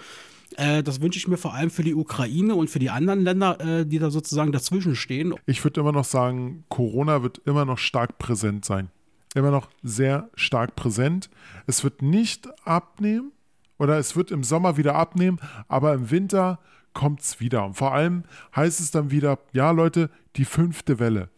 Äh, 0.55 0.81
das 0.81 0.99
wünsche 0.99 1.19
ich 1.19 1.27
mir 1.27 1.37
vor 1.37 1.53
allem 1.53 1.69
für 1.69 1.83
die 1.83 1.93
Ukraine 1.93 2.55
und 2.55 2.71
für 2.71 2.79
die 2.79 2.89
anderen 2.89 3.21
Länder, 3.21 3.61
äh, 3.61 3.85
die 3.85 3.99
da 3.99 4.09
sozusagen 4.09 4.51
dazwischen 4.51 4.95
stehen. 4.95 5.35
Ich 5.45 5.63
würde 5.63 5.79
immer 5.79 5.91
noch 5.91 6.05
sagen, 6.05 6.63
Corona 6.69 7.21
wird 7.21 7.39
immer 7.45 7.65
noch 7.65 7.77
stark 7.77 8.17
präsent 8.17 8.65
sein. 8.65 8.89
Immer 9.35 9.51
noch 9.51 9.69
sehr 9.83 10.31
stark 10.33 10.75
präsent. 10.75 11.29
Es 11.67 11.83
wird 11.83 12.01
nicht 12.01 12.47
abnehmen 12.65 13.31
oder 13.77 13.97
es 13.97 14.15
wird 14.15 14.31
im 14.31 14.43
Sommer 14.43 14.77
wieder 14.77 14.95
abnehmen, 14.95 15.39
aber 15.67 15.93
im 15.93 16.09
Winter 16.11 16.59
kommt 16.93 17.21
es 17.21 17.39
wieder. 17.39 17.63
Und 17.65 17.75
vor 17.75 17.93
allem 17.93 18.23
heißt 18.55 18.79
es 18.79 18.91
dann 18.91 19.11
wieder, 19.11 19.39
ja 19.53 19.71
Leute, 19.71 20.09
die 20.35 20.45
fünfte 20.45 20.99
Welle. 20.99 21.29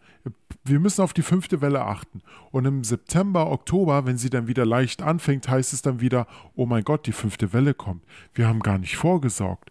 Wir 0.64 0.80
müssen 0.80 1.02
auf 1.02 1.12
die 1.12 1.22
fünfte 1.22 1.60
Welle 1.60 1.82
achten. 1.82 2.22
Und 2.50 2.66
im 2.66 2.84
September, 2.84 3.50
Oktober, 3.50 4.06
wenn 4.06 4.18
sie 4.18 4.30
dann 4.30 4.46
wieder 4.46 4.66
leicht 4.66 5.02
anfängt, 5.02 5.48
heißt 5.48 5.72
es 5.72 5.82
dann 5.82 6.00
wieder, 6.00 6.26
oh 6.54 6.66
mein 6.66 6.84
Gott, 6.84 7.06
die 7.06 7.12
fünfte 7.12 7.52
Welle 7.52 7.74
kommt. 7.74 8.04
Wir 8.34 8.46
haben 8.46 8.60
gar 8.60 8.78
nicht 8.78 8.96
vorgesorgt. 8.96 9.70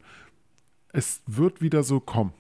Es 0.92 1.22
wird 1.28 1.62
wieder 1.62 1.84
so 1.84 2.00
kommen. 2.00 2.34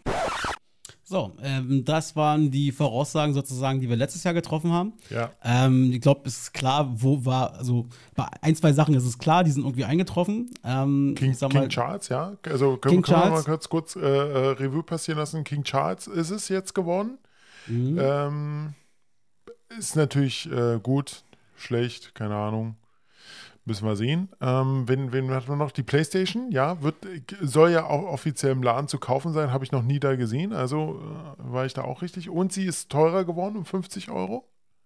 So, 1.09 1.31
ähm, 1.41 1.83
das 1.85 2.15
waren 2.15 2.51
die 2.51 2.71
Voraussagen 2.71 3.33
sozusagen, 3.33 3.79
die 3.79 3.89
wir 3.89 3.95
letztes 3.95 4.23
Jahr 4.23 4.35
getroffen 4.35 4.71
haben. 4.71 4.93
Ja. 5.09 5.31
Ähm, 5.43 5.91
ich 5.91 6.01
glaube, 6.01 6.21
es 6.25 6.39
ist 6.39 6.53
klar, 6.53 6.87
wo 7.01 7.25
war, 7.25 7.55
also 7.55 7.87
bei 8.13 8.27
ein, 8.41 8.55
zwei 8.55 8.73
Sachen 8.73 8.93
ist 8.93 9.05
es 9.05 9.17
klar, 9.17 9.43
die 9.43 9.49
sind 9.49 9.63
irgendwie 9.63 9.85
eingetroffen. 9.85 10.51
Ähm, 10.63 11.15
King, 11.17 11.33
sag 11.33 11.49
King 11.49 11.61
mal, 11.61 11.67
Charles, 11.67 12.09
ja. 12.09 12.37
Also 12.43 12.77
können, 12.77 12.93
King 12.93 13.01
können 13.01 13.23
wir 13.23 13.29
mal 13.31 13.43
kurz, 13.43 13.69
kurz 13.69 13.95
äh, 13.95 14.01
äh, 14.01 14.49
Revue 14.49 14.83
passieren 14.83 15.17
lassen. 15.17 15.43
King 15.43 15.63
Charles 15.63 16.05
ist 16.05 16.29
es 16.29 16.47
jetzt 16.47 16.75
geworden. 16.75 17.17
Mhm. 17.65 17.97
Ähm, 17.99 18.73
ist 19.79 19.95
natürlich 19.95 20.47
äh, 20.51 20.77
gut, 20.77 21.23
schlecht, 21.55 22.13
keine 22.13 22.35
Ahnung. 22.35 22.75
Müssen 23.69 23.85
wir 23.87 23.95
sehen. 23.95 24.29
Ähm, 24.41 24.87
wen, 24.87 25.13
wen 25.13 25.29
hat 25.29 25.47
man 25.47 25.59
noch? 25.59 25.69
Die 25.69 25.83
PlayStation, 25.83 26.51
ja, 26.51 26.81
wird, 26.81 26.95
soll 27.39 27.69
ja 27.69 27.85
auch 27.85 28.01
offiziell 28.11 28.51
im 28.53 28.63
Laden 28.63 28.87
zu 28.87 28.97
kaufen 28.97 29.31
sein, 29.31 29.51
habe 29.53 29.63
ich 29.63 29.71
noch 29.71 29.83
nie 29.83 29.99
da 29.99 30.15
gesehen. 30.15 30.53
Also 30.53 30.99
äh, 31.39 31.53
war 31.53 31.67
ich 31.67 31.75
da 31.75 31.83
auch 31.83 32.01
richtig. 32.01 32.31
Und 32.31 32.51
sie 32.51 32.65
ist 32.65 32.89
teurer 32.89 33.25
geworden 33.25 33.57
um 33.57 33.65
50 33.65 34.09
Euro. 34.09 34.43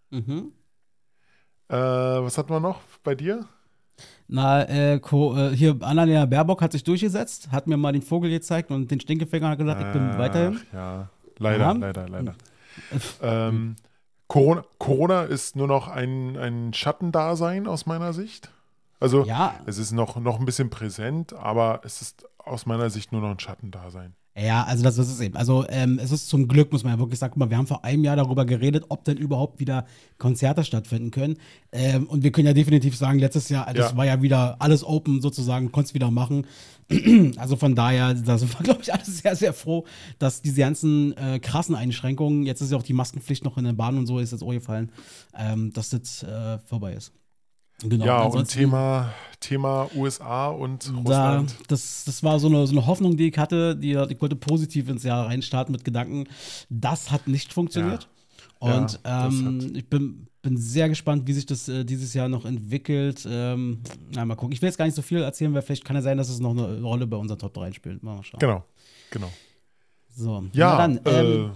Mhm. 0.09 0.51
Äh, 1.69 1.75
was 1.77 2.37
hat 2.37 2.49
man 2.49 2.61
noch 2.61 2.81
bei 3.03 3.15
dir? 3.15 3.45
Na, 4.27 4.67
äh, 4.67 4.99
Co 4.99 5.33
äh, 5.37 5.55
hier, 5.55 5.77
Annalena 5.79 6.25
Baerbock 6.25 6.61
hat 6.61 6.73
sich 6.73 6.83
durchgesetzt, 6.83 7.53
hat 7.53 7.67
mir 7.67 7.77
mal 7.77 7.93
den 7.93 8.01
Vogel 8.01 8.31
gezeigt 8.31 8.69
und 8.69 8.91
den 8.91 8.99
Stinkefinger 8.99 9.51
hat 9.51 9.59
gesagt, 9.59 9.79
ich 9.79 9.93
bin 9.93 10.09
Ach, 10.11 10.17
weiterhin. 10.17 10.59
Ja, 10.73 11.09
leider, 11.39 11.63
Ja. 11.67 11.71
leider, 11.71 12.09
leider. 12.09 12.35
ähm, 13.21 13.77
Corona, 14.27 14.63
Corona 14.77 15.23
ist 15.23 15.55
nur 15.55 15.67
noch 15.67 15.87
ein, 15.87 16.35
ein 16.35 16.73
Schattendasein 16.73 17.65
aus 17.67 17.85
meiner 17.85 18.11
Sicht. 18.11 18.49
Also 19.03 19.25
Ja. 19.25 19.55
es 19.65 19.77
ist 19.77 19.91
noch, 19.91 20.15
noch 20.19 20.39
ein 20.39 20.45
bisschen 20.45 20.69
präsent, 20.69 21.33
aber 21.33 21.81
es 21.83 22.01
ist 22.01 22.25
aus 22.37 22.65
meiner 22.65 22.89
Sicht 22.89 23.11
nur 23.11 23.21
noch 23.21 23.29
ein 23.31 23.39
Schattendasein. 23.39 24.15
Ja, 24.35 24.63
also 24.63 24.83
das 24.83 24.97
ist 24.97 25.09
es 25.11 25.19
eben. 25.21 25.35
Also 25.35 25.63
ähm, 25.69 25.99
es 26.01 26.11
ist 26.11 26.27
zum 26.27 26.47
Glück, 26.47 26.71
muss 26.71 26.83
man 26.83 26.93
ja 26.93 26.99
wirklich 26.99 27.19
sagen, 27.19 27.33
guck 27.33 27.39
mal, 27.39 27.49
wir 27.51 27.57
haben 27.57 27.67
vor 27.67 27.83
einem 27.85 28.03
Jahr 28.03 28.15
darüber 28.15 28.45
geredet, 28.45 28.85
ob 28.89 29.03
denn 29.03 29.17
überhaupt 29.17 29.59
wieder 29.59 29.85
Konzerte 30.17 30.63
stattfinden 30.63 31.11
können. 31.11 31.37
Ähm, 31.71 32.07
und 32.07 32.23
wir 32.23 32.31
können 32.31 32.47
ja 32.47 32.53
definitiv 32.53 32.95
sagen, 32.97 33.19
letztes 33.19 33.49
Jahr, 33.49 33.71
das 33.71 33.91
Ja. 33.91 33.97
war 33.97 34.05
ja 34.05 34.23
wieder 34.23 34.55
alles 34.59 34.83
open 34.83 35.21
sozusagen, 35.21 35.71
konntest 35.71 35.93
wieder 35.93 36.09
machen. 36.09 36.47
also 37.37 37.57
von 37.57 37.75
daher, 37.75 38.15
da 38.15 38.37
sind 38.39 38.51
wir, 38.57 38.63
glaube 38.63 38.81
ich, 38.81 38.91
alle 38.91 39.05
sehr, 39.05 39.35
sehr 39.35 39.53
froh, 39.53 39.85
dass 40.17 40.41
diese 40.41 40.61
ganzen 40.61 41.15
äh, 41.15 41.39
krassen 41.39 41.75
Einschränkungen, 41.75 42.43
jetzt 42.43 42.61
ist 42.61 42.71
ja 42.71 42.77
auch 42.77 42.83
die 42.83 42.93
Maskenpflicht 42.93 43.43
noch 43.43 43.57
in 43.57 43.65
der 43.65 43.73
Bahn 43.73 43.97
und 43.99 44.07
so, 44.07 44.17
ist 44.17 44.31
jetzt 44.31 44.43
auch 44.43 44.51
gefallen, 44.51 44.91
ähm, 45.37 45.71
dass 45.73 45.89
das 45.89 46.23
äh, 46.23 46.57
vorbei 46.65 46.93
ist. 46.93 47.11
Genau. 47.83 48.05
ja, 48.05 48.23
und 48.23 48.47
Thema, 48.47 49.13
Thema 49.39 49.89
USA 49.95 50.47
und 50.47 50.87
da, 50.87 50.97
Russland. 50.97 51.55
das, 51.67 52.03
das 52.05 52.23
war 52.23 52.39
so 52.39 52.47
eine, 52.47 52.65
so 52.65 52.73
eine 52.73 52.85
Hoffnung, 52.87 53.17
die 53.17 53.29
ich 53.29 53.37
hatte, 53.37 53.75
die 53.75 53.91
ich 53.91 54.21
wollte 54.21 54.35
positiv 54.35 54.89
ins 54.89 55.03
Jahr 55.03 55.27
reinstarten 55.27 55.71
mit 55.73 55.83
Gedanken. 55.83 56.25
Das 56.69 57.11
hat 57.11 57.27
nicht 57.27 57.53
funktioniert. 57.53 58.07
Ja, 58.61 58.75
Und 58.75 58.99
das 59.03 59.33
ähm, 59.33 59.73
ich 59.75 59.89
bin, 59.89 60.27
bin 60.41 60.57
sehr 60.57 60.87
gespannt, 60.87 61.27
wie 61.27 61.33
sich 61.33 61.45
das 61.45 61.67
äh, 61.67 61.83
dieses 61.83 62.13
Jahr 62.13 62.29
noch 62.29 62.45
entwickelt. 62.45 63.27
Ähm, 63.29 63.79
na, 64.11 64.23
mal 64.23 64.35
gucken. 64.35 64.53
Ich 64.53 64.61
will 64.61 64.69
jetzt 64.69 64.77
gar 64.77 64.85
nicht 64.85 64.95
so 64.95 65.01
viel 65.01 65.21
erzählen, 65.21 65.53
weil 65.53 65.61
vielleicht 65.61 65.83
kann 65.83 65.95
ja 65.95 66.01
sein, 66.01 66.17
dass 66.17 66.29
es 66.29 66.39
noch 66.39 66.51
eine 66.51 66.81
Rolle 66.81 67.05
bei 67.05 67.17
unseren 67.17 67.39
Top 67.39 67.53
3 67.53 67.73
spielt. 67.73 68.01
Mal 68.01 68.23
schauen. 68.23 68.39
Genau, 68.39 68.63
genau. 69.11 69.31
So, 70.15 70.43
Ja, 70.53 70.77
dann, 70.77 70.99
ähm, 71.05 71.51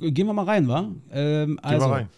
äh, 0.00 0.10
gehen 0.10 0.26
wir 0.26 0.34
mal 0.34 0.44
rein, 0.44 0.68
wa? 0.68 0.90
Ähm, 1.10 1.56
gehen 1.56 1.58
also, 1.60 1.86
wir 1.86 1.92
rein. 1.92 2.08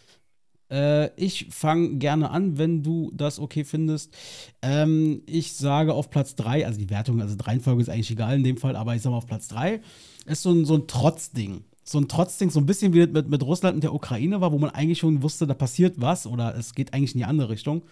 Äh, 0.70 1.10
ich 1.20 1.48
fange 1.50 1.96
gerne 1.96 2.30
an, 2.30 2.58
wenn 2.58 2.82
du 2.82 3.10
das 3.14 3.38
okay 3.38 3.64
findest. 3.64 4.14
Ähm, 4.62 5.22
ich 5.26 5.54
sage 5.54 5.94
auf 5.94 6.10
Platz 6.10 6.34
3, 6.36 6.66
also 6.66 6.78
die 6.78 6.90
Wertung, 6.90 7.20
also 7.20 7.36
die 7.36 7.44
Reihenfolge 7.44 7.82
ist 7.82 7.88
eigentlich 7.88 8.10
egal 8.10 8.36
in 8.36 8.44
dem 8.44 8.56
Fall, 8.56 8.76
aber 8.76 8.94
ich 8.94 9.02
sage 9.02 9.12
mal 9.12 9.18
auf 9.18 9.26
Platz 9.26 9.48
3 9.48 9.80
ist 10.26 10.42
so 10.42 10.52
ein, 10.52 10.64
so 10.64 10.74
ein 10.74 10.86
Trotzding. 10.86 11.64
So 11.86 11.98
ein 11.98 12.08
Trotzding, 12.08 12.48
so 12.48 12.60
ein 12.60 12.66
bisschen 12.66 12.94
wie 12.94 13.06
mit, 13.06 13.28
mit 13.28 13.42
Russland 13.42 13.74
und 13.74 13.84
der 13.84 13.92
Ukraine 13.92 14.40
war, 14.40 14.52
wo 14.52 14.58
man 14.58 14.70
eigentlich 14.70 14.98
schon 14.98 15.22
wusste, 15.22 15.46
da 15.46 15.52
passiert 15.52 16.00
was 16.00 16.26
oder 16.26 16.56
es 16.56 16.74
geht 16.74 16.94
eigentlich 16.94 17.14
in 17.14 17.18
die 17.18 17.26
andere 17.26 17.50
Richtung. 17.50 17.82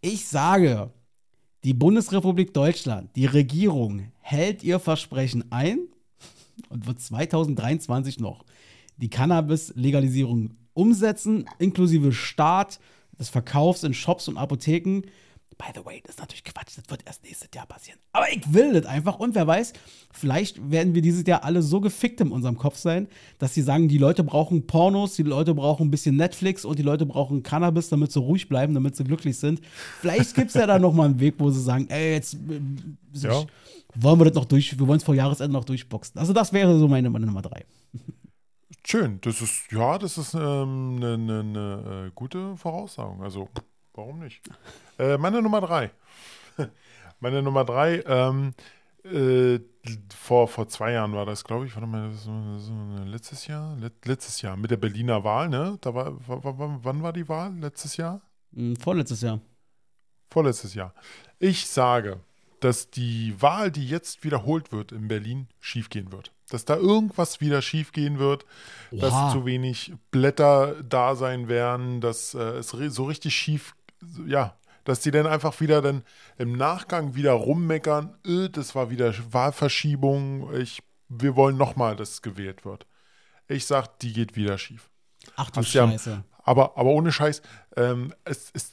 Ich 0.00 0.26
sage, 0.26 0.90
die 1.62 1.74
Bundesrepublik 1.74 2.54
Deutschland, 2.54 3.14
die 3.16 3.26
Regierung 3.26 4.10
hält 4.20 4.64
ihr 4.64 4.78
Versprechen 4.78 5.52
ein 5.52 5.80
und 6.70 6.86
wird 6.86 6.98
2023 6.98 8.20
noch 8.20 8.46
die 8.96 9.10
Cannabis-Legalisierung 9.10 10.56
umsetzen, 10.74 11.46
inklusive 11.58 12.12
Start 12.12 12.80
des 13.18 13.28
Verkaufs 13.28 13.82
in 13.82 13.94
Shops 13.94 14.28
und 14.28 14.36
Apotheken. 14.36 15.02
By 15.58 15.66
the 15.78 15.84
way, 15.84 16.00
das 16.02 16.14
ist 16.14 16.20
natürlich 16.20 16.42
Quatsch, 16.44 16.78
das 16.78 16.88
wird 16.88 17.02
erst 17.04 17.22
nächstes 17.22 17.50
Jahr 17.54 17.66
passieren. 17.66 17.98
Aber 18.14 18.24
ich 18.32 18.50
will 18.54 18.72
das 18.72 18.86
einfach 18.86 19.18
und 19.18 19.34
wer 19.34 19.46
weiß, 19.46 19.74
vielleicht 20.10 20.70
werden 20.70 20.94
wir 20.94 21.02
dieses 21.02 21.26
Jahr 21.26 21.44
alle 21.44 21.60
so 21.60 21.82
gefickt 21.82 22.18
in 22.22 22.32
unserem 22.32 22.56
Kopf 22.56 22.78
sein, 22.78 23.08
dass 23.38 23.52
sie 23.52 23.60
sagen, 23.60 23.86
die 23.86 23.98
Leute 23.98 24.24
brauchen 24.24 24.66
Pornos, 24.66 25.16
die 25.16 25.22
Leute 25.22 25.52
brauchen 25.54 25.88
ein 25.88 25.90
bisschen 25.90 26.16
Netflix 26.16 26.64
und 26.64 26.78
die 26.78 26.82
Leute 26.82 27.04
brauchen 27.04 27.42
Cannabis, 27.42 27.90
damit 27.90 28.10
sie 28.10 28.20
ruhig 28.20 28.48
bleiben, 28.48 28.72
damit 28.72 28.96
sie 28.96 29.04
glücklich 29.04 29.36
sind. 29.36 29.60
Vielleicht 30.00 30.34
gibt 30.34 30.48
es 30.48 30.54
ja 30.54 30.66
da 30.66 30.78
nochmal 30.78 31.10
einen 31.10 31.20
Weg, 31.20 31.34
wo 31.36 31.50
sie 31.50 31.60
sagen, 31.60 31.88
ey, 31.90 32.14
jetzt 32.14 32.34
äh, 32.34 33.18
Ja. 33.28 33.44
wollen 33.96 34.18
wir 34.18 34.24
das 34.26 34.34
noch 34.36 34.46
durch, 34.46 34.78
wir 34.78 34.86
wollen 34.86 34.96
es 34.98 35.04
vor 35.04 35.14
Jahresende 35.14 35.52
noch 35.52 35.66
durchboxen. 35.66 36.18
Also 36.18 36.32
das 36.32 36.54
wäre 36.54 36.78
so 36.78 36.88
meine, 36.88 37.10
meine 37.10 37.26
Nummer 37.26 37.42
drei. 37.42 37.66
Schön, 38.84 39.20
das 39.20 39.40
ist, 39.42 39.70
ja, 39.72 39.98
das 39.98 40.16
ist 40.18 40.34
ähm, 40.34 40.96
eine, 40.96 41.14
eine, 41.14 41.40
eine 41.40 42.06
äh, 42.08 42.10
gute 42.14 42.56
Voraussagung. 42.56 43.22
Also, 43.22 43.48
warum 43.94 44.20
nicht? 44.20 44.42
Äh, 44.98 45.18
meine 45.18 45.42
Nummer 45.42 45.60
drei. 45.60 45.90
meine 47.20 47.42
Nummer 47.42 47.64
drei, 47.64 48.02
ähm, 48.06 48.54
äh, 49.04 49.60
vor, 50.14 50.48
vor 50.48 50.68
zwei 50.68 50.92
Jahren 50.92 51.12
war 51.12 51.26
das, 51.26 51.44
glaube 51.44 51.66
ich, 51.66 51.74
warte 51.74 51.86
mal, 51.86 52.10
das 52.10 52.24
das 52.24 52.28
war 52.70 53.04
letztes 53.06 53.46
Jahr? 53.46 53.76
Let, 53.76 54.06
letztes 54.06 54.42
Jahr, 54.42 54.56
mit 54.56 54.70
der 54.70 54.76
Berliner 54.76 55.24
Wahl, 55.24 55.48
ne? 55.48 55.78
Da 55.80 55.94
war, 55.94 56.16
wa- 56.28 56.42
wa- 56.44 56.58
wa- 56.58 56.78
wann 56.82 57.02
war 57.02 57.12
die 57.12 57.28
Wahl? 57.28 57.54
Letztes 57.58 57.96
Jahr? 57.96 58.20
Hm, 58.54 58.76
Vorletztes 58.76 59.20
Jahr. 59.22 59.40
Vorletztes 60.30 60.74
Jahr. 60.74 60.94
Ich 61.38 61.66
sage, 61.66 62.20
dass 62.60 62.90
die 62.90 63.34
Wahl, 63.40 63.70
die 63.70 63.86
jetzt 63.88 64.22
wiederholt 64.24 64.70
wird 64.72 64.92
in 64.92 65.08
Berlin, 65.08 65.48
schiefgehen 65.60 66.12
wird. 66.12 66.32
Dass 66.50 66.64
da 66.64 66.76
irgendwas 66.76 67.40
wieder 67.40 67.62
schiefgehen 67.62 68.18
wird, 68.18 68.44
dass 68.90 69.12
Oha. 69.12 69.32
zu 69.32 69.46
wenig 69.46 69.92
Blätter 70.10 70.82
da 70.82 71.14
sein 71.14 71.48
werden, 71.48 72.00
dass 72.00 72.34
äh, 72.34 72.58
es 72.58 72.70
so 72.70 73.04
richtig 73.04 73.34
schief, 73.34 73.74
ja, 74.26 74.56
dass 74.84 75.00
die 75.00 75.10
dann 75.10 75.26
einfach 75.26 75.60
wieder 75.60 75.80
dann 75.80 76.02
im 76.38 76.52
Nachgang 76.56 77.14
wieder 77.14 77.32
rummeckern, 77.32 78.14
äh, 78.26 78.48
das 78.48 78.74
war 78.74 78.90
wieder 78.90 79.14
Wahlverschiebung, 79.32 80.54
ich, 80.56 80.82
wir 81.08 81.36
wollen 81.36 81.56
nochmal, 81.56 81.96
dass 81.96 82.10
es 82.10 82.22
gewählt 82.22 82.64
wird. 82.64 82.86
Ich 83.48 83.66
sag, 83.66 83.98
die 84.00 84.12
geht 84.12 84.36
wieder 84.36 84.58
schief. 84.58 84.90
Ach 85.36 85.50
du 85.50 85.60
Hast 85.60 85.72
ja- 85.72 85.88
Scheiße. 85.88 86.24
Aber, 86.42 86.76
aber 86.78 86.90
ohne 86.90 87.12
Scheiß, 87.12 87.42
ähm, 87.76 88.14
es, 88.24 88.50
es, 88.54 88.72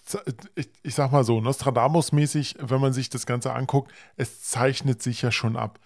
ich, 0.56 0.70
ich 0.84 0.96
sag 0.96 1.12
mal 1.12 1.24
so, 1.24 1.42
Nostradamus-mäßig, 1.42 2.56
wenn 2.60 2.80
man 2.82 2.94
sich 2.94 3.10
das 3.10 3.26
Ganze 3.26 3.54
anguckt, 3.54 3.92
es 4.16 4.42
zeichnet 4.42 5.04
sich 5.04 5.22
ja 5.22 5.32
schon 5.32 5.58
ab. 5.58 5.78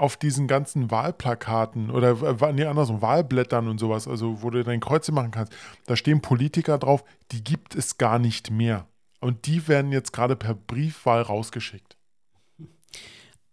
Auf 0.00 0.16
diesen 0.16 0.48
ganzen 0.48 0.90
Wahlplakaten 0.90 1.90
oder 1.90 2.40
äh, 2.40 2.52
nee, 2.54 2.64
andersrum, 2.64 3.02
Wahlblättern 3.02 3.68
und 3.68 3.78
sowas, 3.78 4.08
also 4.08 4.42
wo 4.42 4.48
du 4.48 4.64
dein 4.64 4.80
Kreuze 4.80 5.12
machen 5.12 5.30
kannst, 5.30 5.52
da 5.84 5.94
stehen 5.94 6.22
Politiker 6.22 6.78
drauf, 6.78 7.04
die 7.32 7.44
gibt 7.44 7.74
es 7.74 7.98
gar 7.98 8.18
nicht 8.18 8.50
mehr. 8.50 8.86
Und 9.20 9.46
die 9.46 9.68
werden 9.68 9.92
jetzt 9.92 10.14
gerade 10.14 10.36
per 10.36 10.54
Briefwahl 10.54 11.20
rausgeschickt. 11.20 11.98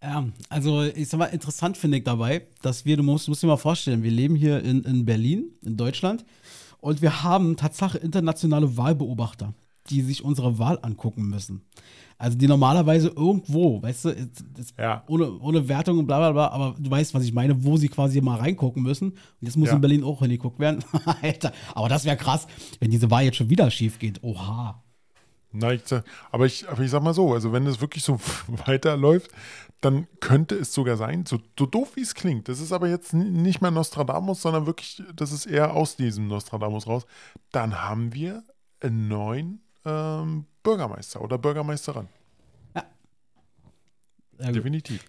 Ja, 0.02 0.26
also 0.48 0.84
ich 0.84 1.10
sag 1.10 1.18
mal, 1.18 1.26
interessant 1.26 1.76
finde 1.76 1.98
ich 1.98 2.06
dabei, 2.06 2.48
dass 2.62 2.86
wir, 2.86 2.96
du 2.96 3.04
musst, 3.04 3.28
musst 3.28 3.44
dir 3.44 3.48
mal 3.48 3.58
vorstellen, 3.58 4.04
wir 4.04 4.12
leben 4.12 4.36
hier 4.36 4.64
in, 4.64 4.84
in 4.84 5.06
Berlin, 5.06 5.52
in 5.64 5.76
Deutschland, 5.76 6.24
und 6.80 7.02
wir 7.02 7.24
haben 7.24 7.58
Tatsache 7.58 7.98
internationale 7.98 8.78
Wahlbeobachter, 8.78 9.54
die 9.90 10.02
sich 10.02 10.24
unsere 10.24 10.60
Wahl 10.60 10.80
angucken 10.82 11.24
müssen. 11.28 11.66
Also 12.20 12.38
die 12.38 12.48
normalerweise 12.48 13.10
irgendwo, 13.10 13.82
weißt 13.82 14.06
du, 14.06 14.10
es- 14.10 14.28
es- 14.60 14.74
Ja. 14.78 15.04
ohne, 15.08 15.38
ohne 15.40 15.68
Wertung 15.68 16.00
und 16.00 16.08
bla 16.08 16.18
bla 16.18 16.32
bla, 16.32 16.48
aber 16.50 16.76
du 16.80 16.90
weißt, 16.90 17.14
was 17.14 17.24
ich 17.24 17.34
meine, 17.34 17.64
wo 17.64 17.78
sie 17.78 17.90
quasi 17.90 18.22
mal 18.22 18.40
reingucken 18.40 18.82
müssen. 18.82 19.12
Und 19.12 19.18
jetzt 19.42 19.56
muss 19.58 19.70
Ja. 19.70 19.76
in 19.76 19.82
Berlin 19.82 20.04
auch 20.04 20.20
hingeguckt 20.20 20.60
werden. 20.60 20.84
Alter, 21.22 21.52
aber 21.76 21.90
das 21.90 22.06
wäre 22.06 22.18
krass, 22.18 22.48
wenn 22.80 22.90
diese 22.92 23.12
Wahl 23.12 23.24
jetzt 23.24 23.38
schon 23.38 23.50
wieder 23.50 23.70
schief 23.70 24.00
geht. 24.00 24.24
Oha. 24.24 24.82
Na, 25.52 25.72
ich, 25.72 25.82
aber, 26.32 26.46
ich, 26.46 26.68
aber 26.70 26.84
ich 26.84 26.92
sag 26.92 27.02
mal 27.04 27.14
so, 27.14 27.34
also 27.34 27.54
wenn 27.54 27.66
es 27.68 27.80
wirklich 27.80 28.04
so 28.04 28.20
weiterläuft, 28.66 29.32
dann 29.82 30.08
könnte 30.20 30.56
es 30.56 30.74
sogar 30.74 30.98
sein, 30.98 31.26
so, 31.26 31.38
so 31.58 31.66
doof 31.68 31.92
wie 31.96 32.02
es 32.02 32.16
klingt, 32.16 32.50
das 32.50 32.60
ist 32.60 32.72
aber 32.72 32.90
jetzt 32.90 33.14
nicht 33.14 33.62
mehr 33.62 33.70
Nostradamus, 33.72 34.42
sondern 34.42 34.66
wirklich, 34.66 35.02
das 35.16 35.32
ist 35.32 35.46
eher 35.46 35.74
aus 35.76 35.96
diesem 35.96 36.28
Nostradamus 36.28 36.88
raus, 36.88 37.06
dann 37.52 37.80
haben 37.84 38.14
wir 38.14 38.44
einen 38.82 39.08
neuen 39.08 39.62
ähm, 39.86 40.46
Bürgermeister 40.68 41.22
oder 41.22 41.38
Bürgermeisterin. 41.38 42.08
Sehr 44.38 44.48
gut. 44.48 44.56
Definitiv. 44.58 45.04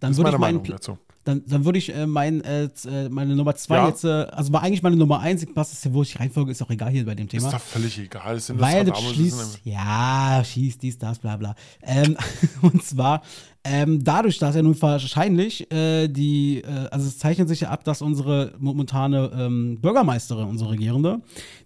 Dann 0.00 0.10
das 0.10 0.18
ist 0.18 0.24
würde 0.24 0.30
meine 0.30 0.36
ich 0.36 0.40
meinen 0.40 0.62
Meinung 0.62 0.70
dazu. 0.72 0.98
Dann, 1.24 1.44
dann 1.46 1.64
würde 1.64 1.78
ich 1.78 1.94
äh, 1.94 2.06
mein, 2.06 2.40
äh, 2.42 2.64
äh, 2.86 3.08
meine 3.08 3.36
Nummer 3.36 3.54
zwei 3.54 3.76
Ja. 3.76 3.88
jetzt, 3.88 4.04
äh, 4.04 4.08
also 4.08 4.52
war 4.52 4.62
eigentlich 4.62 4.82
meine 4.82 4.96
Nummer 4.96 5.20
eins, 5.20 5.42
ich 5.42 5.54
passe 5.54 5.74
es 5.74 5.82
hier, 5.82 5.94
wo 5.94 6.02
ich 6.02 6.18
reinfolge, 6.18 6.50
ist 6.50 6.62
auch 6.62 6.70
egal 6.70 6.90
hier 6.90 7.04
bei 7.04 7.14
dem 7.14 7.28
Thema. 7.28 7.46
Ist 7.46 7.54
doch 7.54 7.60
völlig 7.60 7.96
egal. 7.98 8.40
Weil 8.54 8.84
das 8.86 9.00
schließt, 9.00 9.60
ja, 9.64 10.42
schießt 10.44 10.82
dies, 10.82 10.98
das, 10.98 11.20
bla 11.20 11.36
bla. 11.36 11.54
Ähm, 11.82 12.16
und 12.62 12.82
zwar, 12.82 13.22
ähm, 13.64 14.02
dadurch, 14.02 14.38
dass 14.38 14.56
ja 14.56 14.62
nun 14.62 14.80
wahrscheinlich 14.82 15.70
äh, 15.72 16.08
die, 16.08 16.62
äh, 16.62 16.88
also 16.90 17.06
es 17.06 17.18
zeichnet 17.18 17.48
sich 17.48 17.60
ja 17.60 17.70
ab, 17.70 17.84
dass 17.84 18.02
unsere 18.02 18.54
momentane 18.58 19.30
ähm, 19.36 19.78
Bürgermeisterin, 19.80 20.48
unsere 20.48 20.70
Regierende, 20.70 21.20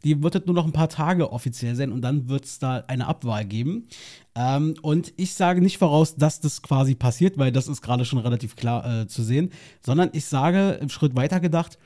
die 0.05 0.23
wird 0.23 0.35
jetzt 0.35 0.47
nur 0.47 0.55
noch 0.55 0.67
ein 0.67 0.73
paar 0.73 0.91
Tage 0.91 1.33
offiziell 1.33 1.75
sein 1.75 1.93
und 1.93 2.03
dann 2.03 2.29
wird 2.29 2.45
es 2.45 2.59
da 2.59 2.85
eine 2.87 3.07
Abwahl 3.07 3.47
geben. 3.47 3.89
Ähm, 4.35 4.75
und 4.83 5.15
ich 5.17 5.33
sage 5.33 5.63
nicht 5.63 5.79
voraus, 5.79 6.17
dass 6.17 6.41
das 6.41 6.61
quasi 6.61 6.95
passiert, 6.95 7.39
weil 7.39 7.51
das 7.51 7.67
ist 7.67 7.81
gerade 7.81 8.05
schon 8.05 8.19
relativ 8.19 8.57
klar 8.57 9.03
äh, 9.03 9.07
zu 9.07 9.23
sehen, 9.23 9.51
sondern 9.81 10.11
ich 10.13 10.27
sage, 10.27 10.79
im 10.83 10.91
Schritt 10.91 11.17
weiter 11.17 11.41
gedacht, 11.41 11.79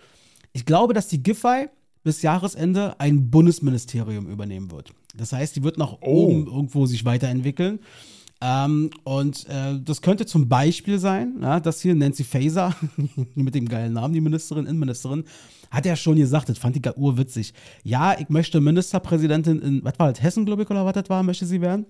ich 0.52 0.64
glaube, 0.66 0.92
dass 0.92 1.06
die 1.06 1.22
Giffey 1.22 1.68
bis 2.02 2.22
Jahresende 2.22 2.98
ein 2.98 3.30
Bundesministerium 3.30 4.28
übernehmen 4.28 4.72
wird. 4.72 4.92
Das 5.14 5.32
heißt, 5.32 5.54
die 5.54 5.62
wird 5.62 5.78
nach 5.78 5.98
Oh. 6.00 6.24
oben 6.26 6.46
irgendwo 6.46 6.86
sich 6.86 7.04
weiterentwickeln. 7.04 7.78
Ähm, 8.42 8.90
und 9.04 9.46
äh, 9.48 9.78
das 9.84 10.00
könnte 10.00 10.24
zum 10.24 10.48
Beispiel 10.48 10.98
sein, 10.98 11.36
ja, 11.42 11.60
dass 11.60 11.82
hier 11.82 11.94
Nancy 11.94 12.24
Faeser, 12.24 12.74
mit 13.34 13.54
dem 13.54 13.68
geilen 13.68 13.92
Namen, 13.92 14.14
die 14.14 14.20
Ministerin, 14.20 14.66
Innenministerin, 14.66 15.24
hat 15.70 15.86
ja 15.86 15.94
schon 15.94 16.16
gesagt, 16.16 16.48
das 16.48 16.58
fand 16.58 16.76
ich 16.76 16.96
urwitzig. 16.96 17.52
Ja, 17.84 18.18
ich 18.18 18.28
möchte 18.28 18.60
Ministerpräsidentin 18.60 19.60
in, 19.60 19.84
was 19.84 19.98
war 19.98 20.12
das, 20.12 20.22
Hessen, 20.22 20.46
glaube 20.46 20.62
ich, 20.62 20.70
oder 20.70 20.84
was 20.84 20.94
das 20.94 21.08
war, 21.10 21.22
möchte 21.22 21.46
sie 21.46 21.60
werden? 21.60 21.86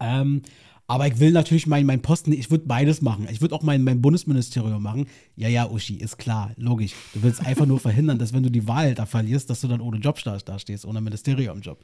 Ähm, 0.00 0.42
aber 0.86 1.06
ich 1.06 1.18
will 1.18 1.30
natürlich 1.30 1.66
meinen 1.66 1.86
mein 1.86 2.02
Posten, 2.02 2.32
ich 2.32 2.50
würde 2.50 2.64
beides 2.66 3.00
machen. 3.00 3.28
Ich 3.30 3.40
würde 3.40 3.54
auch 3.54 3.62
mein, 3.62 3.84
mein 3.84 4.02
Bundesministerium 4.02 4.82
machen. 4.82 5.06
Ja, 5.36 5.48
ja, 5.48 5.70
Uschi, 5.70 5.94
ist 5.94 6.18
klar, 6.18 6.50
logisch. 6.56 6.94
Du 7.14 7.22
willst 7.22 7.46
einfach 7.46 7.64
nur 7.64 7.78
verhindern, 7.78 8.18
dass 8.18 8.32
wenn 8.32 8.42
du 8.42 8.50
die 8.50 8.66
Wahl 8.66 8.94
da 8.94 9.06
verlierst, 9.06 9.48
dass 9.50 9.60
du 9.60 9.68
dann 9.68 9.80
ohne 9.80 9.98
Job 9.98 10.18
da, 10.24 10.36
da 10.38 10.58
stehst, 10.58 10.84
ohne 10.84 11.00
Ministeriumjob. 11.00 11.78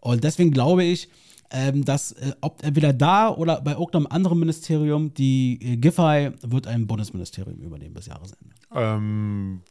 Und 0.00 0.24
deswegen 0.24 0.52
glaube 0.52 0.84
ich, 0.84 1.08
ähm, 1.50 1.84
dass 1.84 2.12
äh, 2.12 2.32
ob 2.40 2.62
entweder 2.62 2.92
da 2.92 3.28
oder 3.28 3.60
bei 3.60 3.72
irgendeinem 3.72 4.06
anderen 4.08 4.38
Ministerium, 4.38 5.14
die 5.14 5.58
äh, 5.62 5.76
Giffey 5.76 6.32
wird 6.42 6.66
ein 6.66 6.86
Bundesministerium 6.86 7.58
übernehmen 7.60 7.94
bis 7.94 8.06
Jahresende. 8.06 8.54
Ähm, 8.74 9.62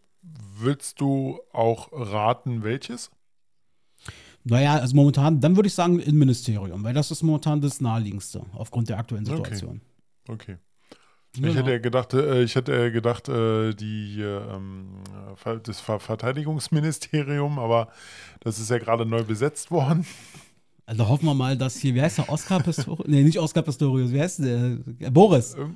willst 0.60 1.02
du 1.02 1.40
auch 1.54 1.90
raten, 1.92 2.64
welches? 2.64 3.12
Naja, 4.44 4.76
also 4.76 4.96
momentan, 4.96 5.42
dann 5.42 5.56
würde 5.56 5.68
ich 5.68 5.74
sagen 5.74 6.00
Innenministerium, 6.00 6.84
weil 6.84 6.94
das 6.94 7.10
ist 7.10 7.24
momentan 7.24 7.62
das 7.62 7.82
naheliegendste 7.82 8.44
aufgrund 8.54 8.90
der 8.90 9.00
aktuellen 9.00 9.28
Okay. 9.28 9.36
Situation. 9.38 9.82
Okay. 10.28 10.58
Genau. 11.34 11.50
Ich 11.50 11.56
hätte 11.56 11.72
ja 11.72 11.78
gedacht, 11.80 12.14
äh, 12.14 12.44
ich 12.44 12.56
hätte 12.56 12.74
ja 12.74 12.90
gedacht, 12.90 13.28
äh, 13.28 13.74
die, 13.74 14.22
äh, 14.22 14.56
ähm, 14.56 15.04
äh, 15.46 15.58
das 15.64 15.82
Ver 15.82 16.00
Verteidigungsministerium, 16.00 17.60
aber 17.60 17.90
das 18.40 18.60
ist 18.60 18.70
ja 18.70 18.78
gerade 18.78 19.06
neu 19.06 19.24
besetzt 19.24 19.72
worden. 19.72 20.06
Also 20.86 21.08
hoffen 21.08 21.26
wir 21.26 21.34
mal, 21.34 21.58
dass 21.58 21.78
hier, 21.78 21.96
wie 21.96 22.02
heißt 22.02 22.20
der, 22.20 22.30
Oscar 22.30 22.60
Pistorius? 22.60 23.08
nee, 23.08 23.24
nicht 23.24 23.40
Oscar 23.40 23.64
Pistorius, 23.64 24.12
wie 24.12 24.22
heißt 24.22 24.40
der? 24.40 24.78
Boris. 25.10 25.56
Ähm, 25.56 25.76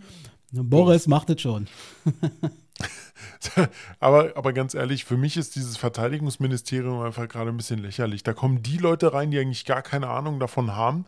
Boris 0.52 1.08
macht 1.08 1.30
es 1.30 1.42
schon. 1.42 1.68
aber, 4.00 4.34
aber 4.36 4.54
ganz 4.54 4.74
ehrlich, 4.74 5.06
für 5.06 5.18
mich 5.18 5.38
ist 5.38 5.56
dieses 5.56 5.78
Verteidigungsministerium 5.78 7.02
einfach 7.02 7.28
gerade 7.28 7.50
ein 7.50 7.58
bisschen 7.58 7.80
lächerlich. 7.80 8.24
Da 8.24 8.34
kommen 8.34 8.62
die 8.62 8.78
Leute 8.78 9.14
rein, 9.14 9.32
die 9.32 9.40
eigentlich 9.40 9.66
gar 9.66 9.82
keine 9.82 10.10
Ahnung 10.10 10.40
davon 10.40 10.76
haben 10.76 11.06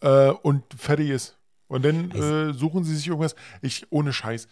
äh, 0.00 0.30
und 0.30 0.62
fertig 0.76 1.10
ist. 1.10 1.36
Und 1.68 1.84
dann 1.84 2.10
äh, 2.12 2.52
suchen 2.54 2.84
sie 2.84 2.96
sich 2.96 3.06
irgendwas. 3.08 3.36
Ich, 3.62 3.86
ohne 3.90 4.12
Scheiß. 4.12 4.48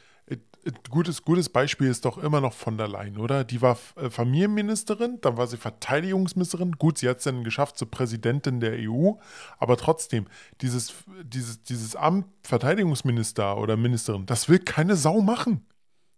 Gutes, 0.90 1.22
gutes 1.22 1.48
Beispiel 1.48 1.88
ist 1.88 2.04
doch 2.04 2.18
immer 2.18 2.40
noch 2.40 2.52
von 2.52 2.76
der 2.76 2.88
Leyen, 2.88 3.18
oder? 3.18 3.44
Die 3.44 3.62
war 3.62 3.78
äh, 3.96 4.10
Familienministerin, 4.10 5.18
dann 5.20 5.36
war 5.36 5.46
sie 5.46 5.56
Verteidigungsministerin. 5.56 6.72
Gut, 6.72 6.98
sie 6.98 7.08
hat 7.08 7.18
es 7.18 7.24
dann 7.24 7.44
geschafft 7.44 7.78
zur 7.78 7.90
Präsidentin 7.90 8.60
der 8.60 8.72
EU, 8.78 9.12
aber 9.58 9.76
trotzdem, 9.76 10.26
dieses, 10.60 10.94
dieses, 11.22 11.62
dieses 11.62 11.94
Amt 11.94 12.26
Verteidigungsminister 12.42 13.58
oder 13.58 13.76
Ministerin, 13.76 14.26
das 14.26 14.48
will 14.48 14.58
keine 14.58 14.96
Sau 14.96 15.20
machen. 15.20 15.62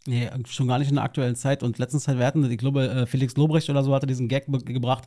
Nee, 0.07 0.31
schon 0.49 0.69
gar 0.69 0.79
nicht 0.79 0.89
in 0.89 0.95
der 0.95 1.05
aktuellen 1.05 1.37
Zeit. 1.37 1.63
Und 1.63 1.77
letztens 1.77 2.09
halt, 2.09 2.19
wir 2.19 2.25
hatten, 2.25 2.51
ich 2.51 2.57
glaube, 2.57 2.89
äh, 2.89 3.07
Felix 3.07 3.37
Lobrecht 3.37 3.69
oder 3.69 3.83
so 3.83 3.95
hatte 3.95 4.07
diesen 4.07 4.29
Gag 4.29 4.47
gebracht. 4.47 5.05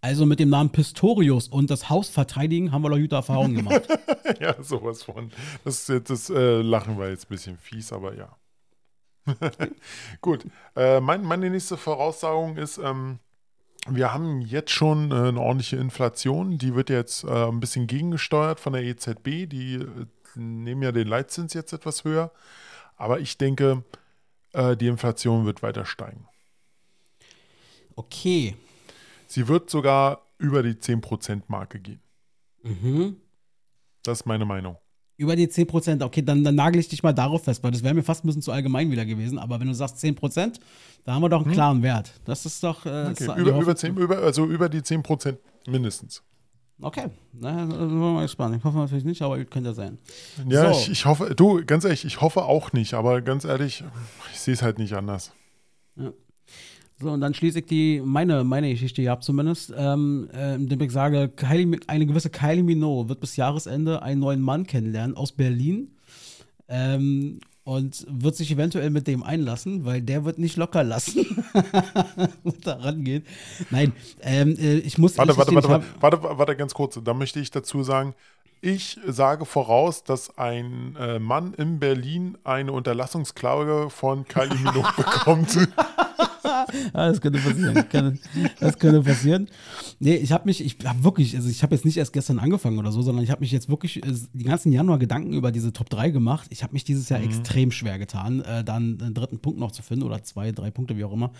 Also 0.00 0.26
mit 0.26 0.38
dem 0.38 0.50
Namen 0.50 0.70
Pistorius 0.70 1.48
und 1.48 1.70
das 1.70 1.90
Haus 1.90 2.08
verteidigen, 2.08 2.70
haben 2.70 2.82
wir 2.82 2.90
doch 2.90 2.98
gute 2.98 3.16
Erfahrungen 3.16 3.56
gemacht. 3.56 3.82
ja, 4.40 4.54
sowas 4.62 5.02
von. 5.02 5.32
Das, 5.64 5.90
das 6.04 6.30
äh, 6.30 6.62
Lachen 6.62 6.96
war 6.98 7.08
jetzt 7.08 7.24
ein 7.24 7.30
bisschen 7.30 7.58
fies, 7.58 7.92
aber 7.92 8.14
ja. 8.16 8.36
Gut. 10.20 10.46
Äh, 10.76 11.00
mein, 11.00 11.22
meine 11.22 11.50
nächste 11.50 11.76
Voraussagung 11.76 12.56
ist, 12.56 12.78
ähm, 12.78 13.18
wir 13.86 14.12
haben 14.12 14.40
jetzt 14.40 14.70
schon 14.70 15.10
äh, 15.10 15.28
eine 15.28 15.40
ordentliche 15.40 15.76
Inflation. 15.76 16.58
Die 16.58 16.74
wird 16.74 16.90
jetzt 16.90 17.24
äh, 17.24 17.48
ein 17.48 17.60
bisschen 17.60 17.86
gegengesteuert 17.86 18.60
von 18.60 18.72
der 18.72 18.82
EZB. 18.82 19.46
Die 19.46 19.74
äh, 19.76 20.06
nehmen 20.36 20.82
ja 20.82 20.92
den 20.92 21.08
Leitzins 21.08 21.54
jetzt 21.54 21.72
etwas 21.72 22.04
höher. 22.04 22.30
Aber 22.96 23.20
ich 23.20 23.36
denke, 23.38 23.82
äh, 24.52 24.76
die 24.76 24.86
Inflation 24.86 25.44
wird 25.44 25.62
weiter 25.62 25.84
steigen. 25.84 26.26
Okay. 27.96 28.56
Sie 29.26 29.48
wird 29.48 29.70
sogar 29.70 30.22
über 30.38 30.62
die 30.62 30.74
10%-Marke 30.74 31.80
gehen. 31.80 32.00
Mhm. 32.62 33.16
Das 34.02 34.20
ist 34.20 34.26
meine 34.26 34.44
Meinung. 34.44 34.76
Über 35.16 35.36
die 35.36 35.46
10%, 35.46 36.02
okay, 36.04 36.22
dann, 36.22 36.42
dann 36.42 36.56
nagel 36.56 36.80
ich 36.80 36.88
dich 36.88 37.02
mal 37.04 37.12
darauf 37.12 37.44
fest, 37.44 37.62
weil 37.62 37.70
das 37.70 37.82
wäre 37.84 37.94
mir 37.94 38.02
fast 38.02 38.24
ein 38.24 38.26
bisschen 38.26 38.42
zu 38.42 38.50
allgemein 38.50 38.90
wieder 38.90 39.04
gewesen. 39.06 39.38
Aber 39.38 39.60
wenn 39.60 39.68
du 39.68 39.74
sagst 39.74 39.98
10%, 39.98 40.58
da 41.04 41.14
haben 41.14 41.22
wir 41.22 41.28
doch 41.28 41.38
einen 41.40 41.46
Hm. 41.46 41.52
klaren 41.52 41.82
Wert. 41.82 42.12
Das 42.24 42.44
ist 42.46 42.62
doch. 42.64 42.84
Äh, 42.84 42.88
Okay. 42.88 43.12
ist 43.12 43.20
Über, 43.22 43.36
über 43.36 43.54
Hoffnung- 43.54 43.76
10, 43.76 43.96
über, 43.96 44.18
also 44.18 44.44
über 44.46 44.68
die 44.68 44.82
10% 44.82 45.38
mindestens. 45.68 46.22
Okay, 46.82 47.06
na, 47.32 47.66
da 47.66 47.70
sind 47.70 47.78
wir 48.00 48.12
mal 48.12 48.22
gespannt. 48.22 48.56
Ich 48.56 48.64
hoffe 48.64 48.76
natürlich 48.78 49.04
nicht, 49.04 49.22
aber 49.22 49.42
könnte 49.44 49.68
ja 49.70 49.74
sein. 49.74 49.98
Ja, 50.48 50.72
So. 50.74 50.80
ich, 50.80 50.90
ich 50.90 51.04
hoffe, 51.06 51.32
du, 51.36 51.64
ganz 51.64 51.84
ehrlich, 51.84 52.04
ich 52.04 52.20
hoffe 52.20 52.42
auch 52.44 52.72
nicht, 52.72 52.94
aber 52.94 53.22
ganz 53.22 53.44
ehrlich, 53.44 53.84
ich 54.32 54.40
sehe 54.40 54.54
es 54.54 54.62
halt 54.62 54.78
nicht 54.80 54.94
anders. 54.94 55.30
So, 57.00 57.10
und 57.10 57.20
dann 57.20 57.34
schließe 57.34 57.58
ich 57.58 57.66
die, 57.66 58.00
meine, 58.04 58.44
meine 58.44 58.70
Geschichte 58.70 59.02
hier 59.02 59.12
ab 59.12 59.24
zumindest, 59.24 59.72
ähm, 59.76 60.28
äh, 60.32 60.54
indem 60.54 60.80
ich 60.80 60.92
sage, 60.92 61.28
Kylie, 61.28 61.80
eine 61.88 62.06
gewisse 62.06 62.30
Kylie 62.30 62.62
Minogue 62.62 63.08
wird 63.08 63.20
bis 63.20 63.36
Jahresende 63.36 64.02
einen 64.02 64.20
neuen 64.20 64.40
Mann 64.40 64.66
kennenlernen 64.66 65.16
aus 65.16 65.32
Berlin 65.32 65.88
ähm, 66.68 67.40
und 67.64 68.06
wird 68.08 68.36
sich 68.36 68.52
eventuell 68.52 68.90
mit 68.90 69.08
dem 69.08 69.24
einlassen, 69.24 69.84
weil 69.84 70.02
der 70.02 70.24
wird 70.24 70.38
nicht 70.38 70.56
locker 70.56 70.84
lassen 70.84 71.26
und 72.44 72.64
da 72.66 72.74
rangehen. 72.74 73.24
Nein, 73.70 73.92
ähm, 74.20 74.56
äh, 74.58 74.76
ich 74.76 74.96
muss 74.96 75.18
Warte, 75.18 75.36
warte, 75.36 75.52
warte, 75.54 75.66
ich 75.66 75.72
warte, 76.00 76.22
warte, 76.22 76.38
warte, 76.38 76.56
ganz 76.56 76.74
kurz. 76.74 77.00
Da 77.02 77.12
möchte 77.12 77.40
ich 77.40 77.50
dazu 77.50 77.82
sagen, 77.82 78.14
ich 78.60 78.98
sage 79.06 79.44
voraus, 79.44 80.04
dass 80.04 80.38
ein 80.38 80.96
äh, 80.98 81.18
Mann 81.18 81.52
in 81.52 81.80
Berlin 81.80 82.38
eine 82.44 82.72
Unterlassungsklage 82.72 83.90
von 83.90 84.26
Kylie 84.26 84.54
Minogue 84.54 84.90
bekommt. 84.96 85.68
Ah, 86.92 87.08
das 87.08 87.20
könnte 87.20 87.38
passieren. 87.38 88.18
Das 88.60 88.78
könnte 88.78 89.02
passieren. 89.02 89.48
Nee, 89.98 90.16
ich 90.16 90.32
habe 90.32 90.44
mich, 90.46 90.64
ich 90.64 90.76
habe 90.84 91.02
wirklich, 91.02 91.34
also 91.36 91.48
ich 91.48 91.62
habe 91.62 91.74
jetzt 91.74 91.84
nicht 91.84 91.96
erst 91.96 92.12
gestern 92.12 92.38
angefangen 92.38 92.78
oder 92.78 92.92
so, 92.92 93.02
sondern 93.02 93.24
ich 93.24 93.30
habe 93.30 93.40
mich 93.40 93.52
jetzt 93.52 93.68
wirklich 93.68 94.04
äh, 94.04 94.12
den 94.32 94.46
ganzen 94.46 94.72
Januar 94.72 94.98
Gedanken 94.98 95.32
über 95.32 95.50
diese 95.50 95.72
Top 95.72 95.90
3 95.90 96.10
gemacht. 96.10 96.46
Ich 96.50 96.62
habe 96.62 96.72
mich 96.72 96.84
dieses 96.84 97.08
Jahr 97.08 97.22
extrem 97.22 97.70
schwer 97.70 97.98
getan, 97.98 98.40
äh, 98.42 98.64
dann 98.64 98.98
einen 99.00 99.14
dritten 99.14 99.38
Punkt 99.38 99.58
noch 99.58 99.72
zu 99.72 99.82
finden 99.82 100.04
oder 100.04 100.22
zwei, 100.22 100.52
drei 100.52 100.70
Punkte, 100.70 100.96
wie 100.96 101.04
auch 101.04 101.12
immer. 101.12 101.32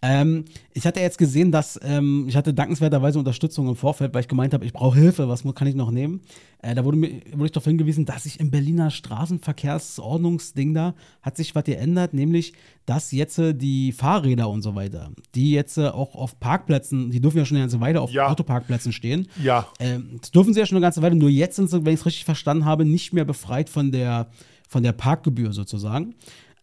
Ähm, 0.00 0.44
ich 0.74 0.86
hatte 0.86 1.00
jetzt 1.00 1.18
gesehen, 1.18 1.50
dass 1.50 1.78
ähm, 1.82 2.26
ich 2.28 2.36
hatte 2.36 2.54
dankenswerterweise 2.54 3.18
Unterstützung 3.18 3.68
im 3.68 3.74
Vorfeld, 3.74 4.14
weil 4.14 4.20
ich 4.20 4.28
gemeint 4.28 4.54
habe, 4.54 4.64
ich 4.64 4.72
brauche 4.72 4.96
Hilfe, 4.96 5.28
was 5.28 5.42
kann 5.54 5.66
ich 5.66 5.74
noch 5.74 5.90
nehmen? 5.90 6.20
Äh, 6.62 6.76
da 6.76 6.84
wurde, 6.84 6.96
mir, 6.96 7.20
wurde 7.32 7.46
ich 7.46 7.52
darauf 7.52 7.64
hingewiesen, 7.64 8.04
dass 8.04 8.22
sich 8.22 8.38
im 8.38 8.52
Berliner 8.52 8.90
Straßenverkehrsordnungsding 8.90 10.72
da 10.74 10.94
hat 11.22 11.36
sich 11.36 11.54
was 11.54 11.64
geändert, 11.64 12.14
nämlich 12.14 12.52
dass 12.86 13.10
jetzt 13.10 13.38
äh, 13.38 13.54
die 13.54 13.90
Fahrräder 13.92 14.48
und 14.48 14.62
so 14.62 14.74
weiter, 14.76 15.10
die 15.34 15.50
jetzt 15.50 15.78
äh, 15.78 15.88
auch 15.88 16.14
auf 16.14 16.38
Parkplätzen, 16.38 17.10
die 17.10 17.20
dürfen 17.20 17.38
ja 17.38 17.44
schon 17.44 17.56
eine 17.56 17.64
ganze 17.64 17.80
Weile 17.80 18.00
auf 18.00 18.12
Ja. 18.12 18.28
Autoparkplätzen 18.28 18.92
stehen, 18.92 19.26
ja, 19.42 19.66
ähm, 19.80 20.18
das 20.20 20.30
dürfen 20.30 20.54
sie 20.54 20.60
ja 20.60 20.66
schon 20.66 20.76
eine 20.76 20.84
ganze 20.84 21.02
Weile, 21.02 21.16
nur 21.16 21.28
jetzt 21.28 21.56
sind 21.56 21.70
sie, 21.70 21.84
wenn 21.84 21.94
ich 21.94 22.00
es 22.00 22.06
richtig 22.06 22.24
verstanden 22.24 22.64
habe, 22.64 22.84
nicht 22.84 23.12
mehr 23.12 23.24
befreit 23.24 23.68
von 23.68 23.90
der, 23.90 24.30
von 24.68 24.84
der 24.84 24.92
Parkgebühr 24.92 25.52
sozusagen. 25.52 26.14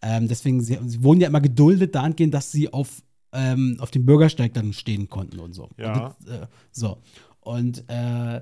Ähm, 0.02 0.28
deswegen, 0.28 0.60
sie, 0.60 0.78
sie 0.86 1.02
wurden 1.02 1.20
ja 1.20 1.28
immer 1.28 1.40
geduldet 1.40 1.94
dahingehend, 1.94 2.34
dass 2.34 2.52
sie 2.52 2.72
auf, 2.72 3.02
ähm, 3.36 3.76
auf 3.80 3.90
dem 3.90 4.06
Bürgersteig 4.06 4.54
dann 4.54 4.72
stehen 4.72 5.08
konnten 5.08 5.38
und 5.38 5.54
so. 5.54 5.68
Ja. 5.78 6.16
Und 6.18 6.28
äh, 6.28 6.46
so. 6.72 6.98
Und 7.40 7.84
äh, 7.88 8.40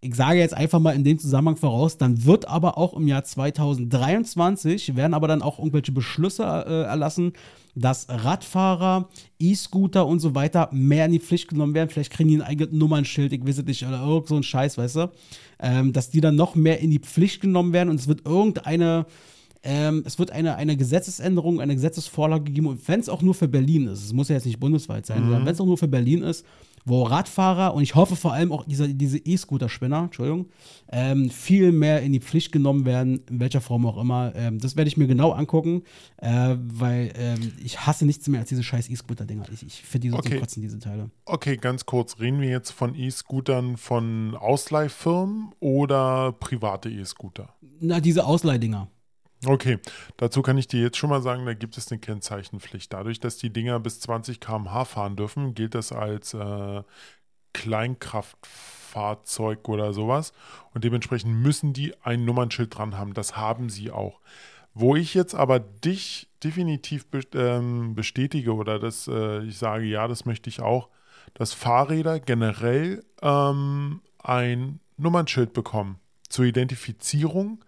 ich 0.00 0.14
sage 0.14 0.38
jetzt 0.38 0.54
einfach 0.54 0.78
mal 0.78 0.94
in 0.94 1.04
dem 1.04 1.18
Zusammenhang 1.18 1.56
voraus, 1.56 1.98
dann 1.98 2.24
wird 2.24 2.48
aber 2.48 2.78
auch 2.78 2.94
im 2.94 3.08
Jahr 3.08 3.24
2023 3.24 4.94
werden 4.94 5.14
aber 5.14 5.26
dann 5.26 5.42
auch 5.42 5.58
irgendwelche 5.58 5.92
Beschlüsse 5.92 6.44
äh, 6.44 6.82
erlassen, 6.82 7.32
dass 7.74 8.06
Radfahrer, 8.08 9.08
E-Scooter 9.38 10.06
und 10.06 10.20
so 10.20 10.34
weiter 10.34 10.70
mehr 10.72 11.06
in 11.06 11.12
die 11.12 11.20
Pflicht 11.20 11.48
genommen 11.48 11.74
werden. 11.74 11.90
Vielleicht 11.90 12.12
kriegen 12.12 12.30
die 12.30 12.36
ein 12.36 12.42
eigenes 12.42 12.72
Nummernschild, 12.72 13.32
ich 13.32 13.46
weiß 13.46 13.58
es 13.58 13.64
nicht, 13.64 13.86
oder 13.86 14.00
irgend 14.02 14.28
so 14.28 14.36
ein 14.36 14.42
Scheiß, 14.42 14.78
weißt 14.78 14.96
du? 14.96 15.12
Ähm, 15.58 15.92
dass 15.92 16.10
die 16.10 16.20
dann 16.20 16.36
noch 16.36 16.54
mehr 16.54 16.80
in 16.80 16.90
die 16.90 16.98
Pflicht 16.98 17.40
genommen 17.40 17.72
werden 17.72 17.90
und 17.90 18.00
es 18.00 18.08
wird 18.08 18.26
irgendeine, 18.26 19.06
ähm, 19.66 20.02
es 20.06 20.18
wird 20.18 20.30
eine, 20.30 20.54
eine 20.56 20.76
Gesetzesänderung, 20.76 21.60
eine 21.60 21.74
Gesetzesvorlage 21.74 22.44
gegeben 22.44 22.68
und 22.68 22.86
wenn 22.88 23.00
es 23.00 23.08
auch 23.08 23.20
nur 23.20 23.34
für 23.34 23.48
Berlin 23.48 23.88
ist, 23.88 24.04
es 24.04 24.12
muss 24.12 24.28
ja 24.28 24.36
jetzt 24.36 24.46
nicht 24.46 24.60
bundesweit 24.60 25.04
sein, 25.06 25.24
sondern 25.24 25.44
wenn 25.44 25.52
es 25.52 25.60
auch 25.60 25.66
nur 25.66 25.76
für 25.76 25.88
Berlin 25.88 26.22
ist, 26.22 26.46
wo 26.88 27.02
Radfahrer 27.02 27.74
und 27.74 27.82
ich 27.82 27.96
hoffe 27.96 28.14
vor 28.14 28.32
allem 28.32 28.52
auch 28.52 28.64
diese, 28.64 28.88
diese 28.94 29.18
E-Scooter-Spinner, 29.18 30.04
Entschuldigung, 30.04 30.46
ähm, 30.92 31.30
viel 31.30 31.72
mehr 31.72 32.00
in 32.02 32.12
die 32.12 32.20
Pflicht 32.20 32.52
genommen 32.52 32.84
werden, 32.84 33.22
in 33.28 33.40
welcher 33.40 33.60
Form 33.60 33.84
auch 33.86 33.98
immer. 34.00 34.32
Ähm, 34.36 34.60
das 34.60 34.76
werde 34.76 34.86
ich 34.86 34.96
mir 34.96 35.08
genau 35.08 35.32
angucken, 35.32 35.82
äh, 36.18 36.54
weil 36.62 37.12
ähm, 37.16 37.50
ich 37.64 37.84
hasse 37.84 38.06
nichts 38.06 38.28
mehr 38.28 38.38
als 38.38 38.50
diese 38.50 38.62
scheiß 38.62 38.88
E-Scooter-Dinger. 38.88 39.46
Ich, 39.52 39.66
ich 39.66 39.82
finde 39.82 40.02
die 40.06 40.10
so 40.10 40.18
Okay. 40.18 40.28
zum 40.30 40.38
Kotzen, 40.40 40.62
diese 40.62 40.78
Teile. 40.78 41.10
okay, 41.24 41.56
ganz 41.56 41.86
kurz. 41.86 42.20
Reden 42.20 42.40
wir 42.40 42.50
jetzt 42.50 42.70
von 42.70 42.94
E-Scootern 42.94 43.76
von 43.78 44.36
Ausleihfirmen 44.36 45.48
oder 45.58 46.30
private 46.38 46.88
E-Scooter? 46.88 47.48
Na, 47.80 47.98
diese 47.98 48.24
Ausleihdinger. 48.24 48.86
Okay, 49.44 49.78
dazu 50.16 50.40
kann 50.42 50.56
ich 50.56 50.66
dir 50.66 50.80
jetzt 50.80 50.96
schon 50.96 51.10
mal 51.10 51.20
sagen, 51.20 51.44
da 51.44 51.52
gibt 51.54 51.76
es 51.76 51.90
eine 51.90 51.98
Kennzeichenpflicht. 52.00 52.90
Dadurch, 52.92 53.18
dass 53.20 53.36
die 53.36 53.52
Dinger 53.52 53.78
bis 53.80 54.00
20 54.00 54.40
km/h 54.40 54.86
fahren 54.86 55.16
dürfen, 55.16 55.54
gilt 55.54 55.74
das 55.74 55.92
als 55.92 56.32
äh, 56.32 56.82
Kleinkraftfahrzeug 57.52 59.68
oder 59.68 59.92
sowas. 59.92 60.32
Und 60.74 60.84
dementsprechend 60.84 61.34
müssen 61.34 61.74
die 61.74 61.92
ein 62.02 62.24
Nummernschild 62.24 62.76
dran 62.76 62.96
haben. 62.96 63.12
Das 63.14 63.36
haben 63.36 63.68
sie 63.68 63.90
auch. 63.90 64.20
Wo 64.72 64.96
ich 64.96 65.12
jetzt 65.14 65.34
aber 65.34 65.58
dich 65.58 66.28
definitiv 66.42 67.06
ähm, 67.34 67.94
bestätige 67.94 68.54
oder 68.54 68.78
das, 68.78 69.08
äh, 69.08 69.42
ich 69.44 69.58
sage, 69.58 69.84
ja, 69.84 70.08
das 70.08 70.24
möchte 70.26 70.50
ich 70.50 70.60
auch, 70.60 70.88
dass 71.34 71.52
Fahrräder 71.52 72.20
generell 72.20 73.04
ähm, 73.22 74.00
ein 74.18 74.80
Nummernschild 74.96 75.52
bekommen 75.52 75.98
zur 76.28 76.46
Identifizierung 76.46 77.64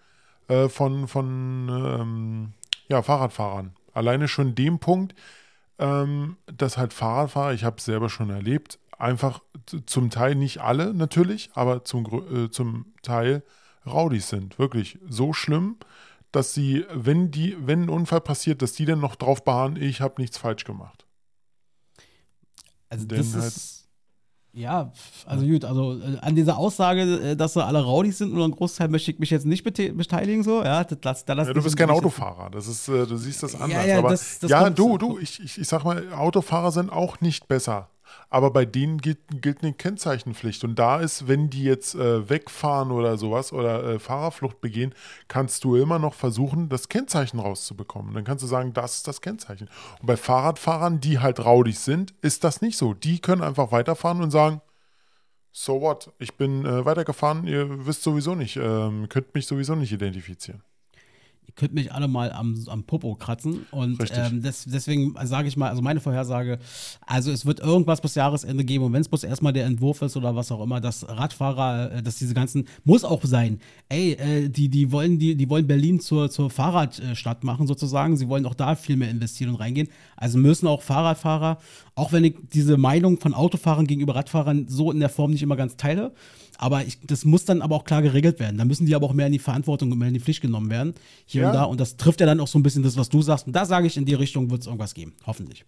äh, 0.49 0.69
von, 0.69 1.09
von 1.09 1.69
ähm, 1.71 2.53
ja, 2.89 3.03
Fahrradfahrern. 3.03 3.75
Alleine 3.93 4.29
schon 4.29 4.55
dem 4.55 4.79
Punkt, 4.79 5.15
ähm, 5.79 6.37
dass 6.47 6.77
halt 6.77 6.93
Fahrradfahrer, 6.93 7.53
ich 7.53 7.65
habe 7.65 7.77
es 7.79 7.85
selber 7.85 8.09
schon 8.09 8.31
erlebt, 8.31 8.79
einfach 8.99 9.43
zum 9.87 10.11
Teil 10.11 10.35
nicht 10.35 10.59
alle 10.61 10.93
natürlich, 10.93 11.51
aber 11.55 11.85
zum, 11.85 12.07
äh, 12.47 12.51
zum 12.51 12.93
Teil 13.03 13.43
Raudis 13.87 14.29
sind. 14.29 14.59
Wirklich 14.59 14.99
so 15.09 15.33
schlimm, 15.33 15.77
dass 16.33 16.53
sie, 16.53 16.85
wenn 16.93 17.31
die, 17.31 17.57
wenn 17.61 17.85
ein 17.85 17.89
Unfall 17.89 18.21
passiert, 18.21 18.61
dass 18.61 18.73
die 18.73 18.85
dann 18.85 19.01
noch 19.01 19.15
drauf 19.17 19.45
beharren, 19.45 19.77
ich 19.77 20.01
habe 20.01 20.21
nichts 20.21 20.37
falsch 20.39 20.65
gemacht. 20.65 21.07
Also 22.91 23.07
Denn 23.07 23.19
das 23.19 23.35
halt- 23.35 23.47
ist. 23.47 23.78
Ja, 24.55 24.91
also 25.27 25.47
gut, 25.47 25.65
also 25.65 26.01
äh, 26.01 26.19
an 26.21 26.35
dieser 26.35 26.57
Aussage, 26.57 27.03
äh, 27.03 27.37
dass 27.37 27.53
sie 27.53 27.65
alle 27.65 27.81
Raudis 27.85 28.19
sind 28.19 28.33
oder 28.35 28.45
ein 28.45 28.51
Großteil 28.51 28.89
möchte 28.89 29.11
ich 29.13 29.19
mich 29.19 29.31
jetzt 29.31 29.47
nicht 29.47 29.65
bete- 29.65 29.93
beteiligen, 29.93 30.43
so, 30.43 30.65
ja, 30.65 30.83
das, 30.85 30.99
das, 31.01 31.25
da 31.25 31.35
lass 31.35 31.49
Ja, 31.49 31.53
du 31.55 31.63
bist 31.63 31.77
kein 31.77 31.91
Autofahrer, 31.91 32.51
das 32.51 32.67
ist, 32.67 32.89
äh, 32.89 33.07
du 33.07 33.17
siehst 33.17 33.43
das 33.43 33.55
anders. 33.61 33.87
ja, 33.87 33.99
aber 33.99 34.09
das- 34.11 34.39
das 34.41 34.51
ja, 34.51 34.71
du, 34.71 34.99
du, 34.99 35.19
ich, 35.19 35.39
ich, 35.45 35.59
ich 35.59 35.69
sag 35.69 35.85
mal, 35.85 36.13
Autofahrer 36.13 36.73
sind 36.73 36.91
auch 36.91 37.21
nicht 37.21 37.47
besser. 37.47 37.89
Aber 38.31 38.51
bei 38.51 38.65
denen 38.65 38.99
gilt, 38.99 39.19
gilt 39.43 39.63
eine 39.63 39.73
Kennzeichenpflicht. 39.73 40.65
Und 40.65 40.79
da 40.79 41.01
ist, 41.01 41.29
wenn 41.29 41.51
die 41.51 41.65
jetzt 41.65 41.95
äh, 41.95 42.29
wegfahren 42.29 42.91
oder 42.91 43.17
sowas 43.17 43.53
oder 43.53 43.85
äh, 43.85 43.99
Fahrerflucht 43.99 44.61
begehen, 44.61 44.95
kannst 45.29 45.65
du 45.65 45.77
immer 45.77 45.99
noch 45.99 46.15
versuchen, 46.15 46.69
das 46.69 46.89
Kennzeichen 46.89 47.39
rauszubekommen. 47.39 48.15
Dann 48.15 48.25
kannst 48.25 48.43
du 48.43 48.49
sagen, 48.49 48.73
das 48.73 48.97
ist 48.97 49.09
das 49.09 49.21
Kennzeichen. 49.21 49.69
Und 50.01 50.07
bei 50.07 50.17
Fahrradfahrern, 50.17 51.01
die 51.01 51.19
halt 51.19 51.45
raudig 51.45 51.79
sind, 51.79 52.15
ist 52.21 52.45
das 52.45 52.61
nicht 52.61 52.77
so. 52.77 52.95
Die 52.95 53.21
können 53.21 53.43
einfach 53.43 53.73
weiterfahren 53.73 54.23
und 54.23 54.31
sagen, 54.31 54.61
so 55.53 55.81
what, 55.81 56.13
ich 56.19 56.37
bin 56.37 56.65
äh, 56.65 56.85
weitergefahren, 56.85 57.47
ihr 57.47 57.87
wisst 57.87 58.03
sowieso 58.03 58.35
nicht, 58.35 58.57
ähm, 58.57 59.09
könnt 59.09 59.35
mich 59.35 59.47
sowieso 59.47 59.75
nicht 59.75 59.93
identifizieren. 59.93 60.63
Ihr 61.49 61.55
könnt 61.55 61.73
mich 61.73 61.93
alle 61.93 62.09
mal 62.09 62.31
am, 62.31 62.63
am 62.69 62.85
Popo 62.85 63.15
kratzen. 63.15 63.67
Und 63.71 63.99
ähm, 64.13 64.43
des, 64.43 64.67
deswegen 64.67 65.15
sage 65.25 65.49
ich 65.49 65.57
mal, 65.57 65.71
also 65.71 65.81
meine 65.81 65.99
Vorhersage, 65.99 66.59
also 67.07 67.33
es 67.33 67.47
wird 67.47 67.61
irgendwas 67.61 68.03
bis 68.03 68.15
Jahresende 68.15 68.65
geben. 68.65 68.85
Und 68.85 68.93
wenn 68.93 69.01
es 69.01 69.09
bloß 69.09 69.25
erstmal 69.25 69.55
der 69.55 69.65
Entwurf 69.65 70.03
ist 70.03 70.17
oder 70.17 70.37
was 70.37 70.53
auch 70.53 70.63
immer, 70.63 70.81
dass 70.81 71.09
Radfahrer, 71.09 71.93
äh, 71.93 72.03
dass 72.03 72.17
diese 72.17 72.35
ganzen, 72.35 72.67
muss 72.85 73.03
auch 73.03 73.25
sein, 73.25 73.61
ey, 73.89 74.13
äh, 74.13 74.49
die, 74.49 74.69
die, 74.69 74.93
wollen, 74.93 75.19
die, 75.19 75.35
die 75.35 75.49
wollen 75.49 75.67
Berlin 75.67 76.01
zur, 76.01 76.31
zur 76.31 76.51
Fahrradstadt 76.51 77.43
machen 77.45 77.67
sozusagen. 77.67 78.17
Sie 78.19 78.29
wollen 78.29 78.45
auch 78.45 78.55
da 78.55 78.77
viel 78.77 78.97
mehr 78.97 79.11
investieren 79.11 79.51
und 79.51 79.57
reingehen. 79.57 79.89
Also 80.17 80.39
müssen 80.39 80.67
auch 80.67 80.83
Fahrradfahrer, 80.83 81.59
auch 81.95 82.13
wenn 82.13 82.25
ich 82.25 82.37
diese 82.53 82.77
Meinung 82.77 83.19
von 83.19 83.33
Autofahrern 83.33 83.87
gegenüber 83.87 84.15
Radfahrern 84.15 84.69
so 84.69 84.93
in 84.93 85.01
der 85.01 85.09
Form 85.09 85.31
nicht 85.31 85.43
immer 85.43 85.57
ganz 85.57 85.77
teile, 85.77 86.13
aber 86.59 86.85
ich, 86.85 86.99
das 87.07 87.25
muss 87.25 87.45
dann 87.45 87.63
aber 87.63 87.77
auch 87.77 87.85
klar 87.85 88.03
geregelt 88.03 88.41
werden. 88.41 88.59
Da 88.59 88.65
müssen 88.65 88.85
die 88.85 88.95
aber 88.95 89.07
auch 89.07 89.15
mehr 89.15 89.27
in 89.27 89.33
die 89.33 89.39
Verantwortung 89.39 89.93
und 89.93 89.99
mehr 89.99 90.09
in 90.09 90.15
die 90.15 90.21
Pflicht 90.21 90.43
genommen 90.43 90.71
werden. 90.71 90.95
Hier 91.25 91.43
ja. 91.43 91.53
da. 91.53 91.65
Und 91.65 91.81
das 91.81 91.97
trifft 91.97 92.21
ja 92.21 92.27
dann 92.27 92.41
auch 92.41 92.49
so 92.49 92.59
ein 92.59 92.65
bisschen 92.65 92.83
das, 92.83 92.97
was 92.97 93.09
du 93.09 93.23
sagst. 93.23 93.47
Und 93.47 93.55
da 93.55 93.65
sage 93.65 93.87
ich, 93.87 93.97
in 93.97 94.05
die 94.05 94.15
Richtung 94.15 94.51
wird 94.51 94.63
es 94.63 94.67
irgendwas 94.67 94.93
geben. 94.93 95.15
Hoffentlich. 95.25 95.65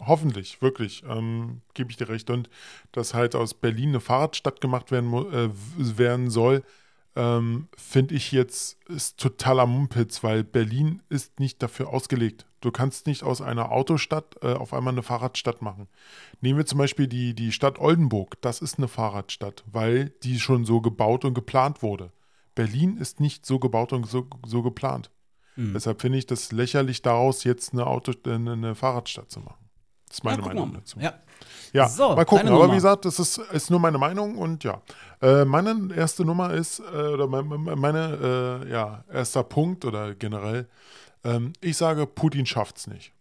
Hoffentlich, 0.00 0.60
wirklich, 0.60 1.04
ähm, 1.08 1.62
gebe 1.74 1.90
ich 1.90 1.96
dir 1.96 2.08
recht. 2.08 2.28
Und 2.28 2.50
dass 2.90 3.14
halt 3.14 3.36
aus 3.36 3.54
Berlin 3.54 3.90
eine 3.90 4.00
Fahrradstadt 4.00 4.60
gemacht 4.60 4.90
werden, 4.90 5.12
äh, 5.32 5.48
werden 5.78 6.28
soll, 6.28 6.64
ähm, 7.14 7.68
finde 7.76 8.16
ich 8.16 8.32
jetzt 8.32 8.78
ist 8.88 9.18
totaler 9.18 9.66
Mumpitz, 9.66 10.22
weil 10.22 10.42
Berlin 10.42 11.02
ist 11.08 11.38
nicht 11.38 11.62
dafür 11.62 11.88
ausgelegt. 11.90 12.45
Du 12.60 12.70
kannst 12.70 13.06
nicht 13.06 13.22
aus 13.22 13.40
einer 13.40 13.70
Autostadt 13.70 14.36
äh, 14.42 14.54
auf 14.54 14.72
einmal 14.72 14.94
eine 14.94 15.02
Fahrradstadt 15.02 15.62
machen. 15.62 15.88
Nehmen 16.40 16.58
wir 16.58 16.66
zum 16.66 16.78
Beispiel 16.78 17.06
die, 17.06 17.34
die 17.34 17.52
Stadt 17.52 17.78
Oldenburg. 17.78 18.40
Das 18.40 18.60
ist 18.60 18.78
eine 18.78 18.88
Fahrradstadt, 18.88 19.64
weil 19.70 20.10
die 20.22 20.40
schon 20.40 20.64
so 20.64 20.80
gebaut 20.80 21.24
und 21.24 21.34
geplant 21.34 21.82
wurde. 21.82 22.12
Berlin 22.54 22.96
ist 22.96 23.20
nicht 23.20 23.44
so 23.44 23.58
gebaut 23.58 23.92
und 23.92 24.06
so, 24.06 24.26
so 24.46 24.62
geplant. 24.62 25.10
Mhm. 25.56 25.74
Deshalb 25.74 26.00
finde 26.00 26.18
ich 26.18 26.26
das 26.26 26.52
lächerlich, 26.52 27.02
daraus 27.02 27.44
jetzt 27.44 27.72
eine, 27.72 27.86
Auto, 27.86 28.12
eine, 28.24 28.52
eine 28.52 28.74
Fahrradstadt 28.74 29.30
zu 29.30 29.40
machen. 29.40 29.66
Das 30.08 30.18
ist 30.18 30.24
meine 30.24 30.40
ja, 30.40 30.48
Meinung 30.48 30.72
dazu. 30.72 30.98
Ja. 31.00 31.14
Ja, 31.72 31.88
so, 31.88 32.14
mal 32.14 32.24
gucken. 32.24 32.48
Aber 32.48 32.70
wie 32.70 32.76
gesagt, 32.76 33.04
das 33.04 33.18
ist, 33.18 33.38
ist 33.38 33.70
nur 33.70 33.80
meine 33.80 33.98
Meinung 33.98 34.38
und 34.38 34.64
ja. 34.64 34.80
Äh, 35.20 35.44
meine 35.44 35.88
erste 35.94 36.24
Nummer 36.24 36.54
ist, 36.54 36.78
äh, 36.78 36.82
oder 36.82 37.26
meine, 37.26 37.44
meine 37.76 38.62
äh, 38.64 38.70
ja, 38.70 39.04
erster 39.12 39.42
Punkt 39.42 39.84
oder 39.84 40.14
generell, 40.14 40.68
ähm, 41.26 41.52
ich 41.60 41.76
sage, 41.76 42.06
Putin 42.06 42.46
schafft 42.46 42.78
es 42.78 42.86
nicht. 42.86 43.12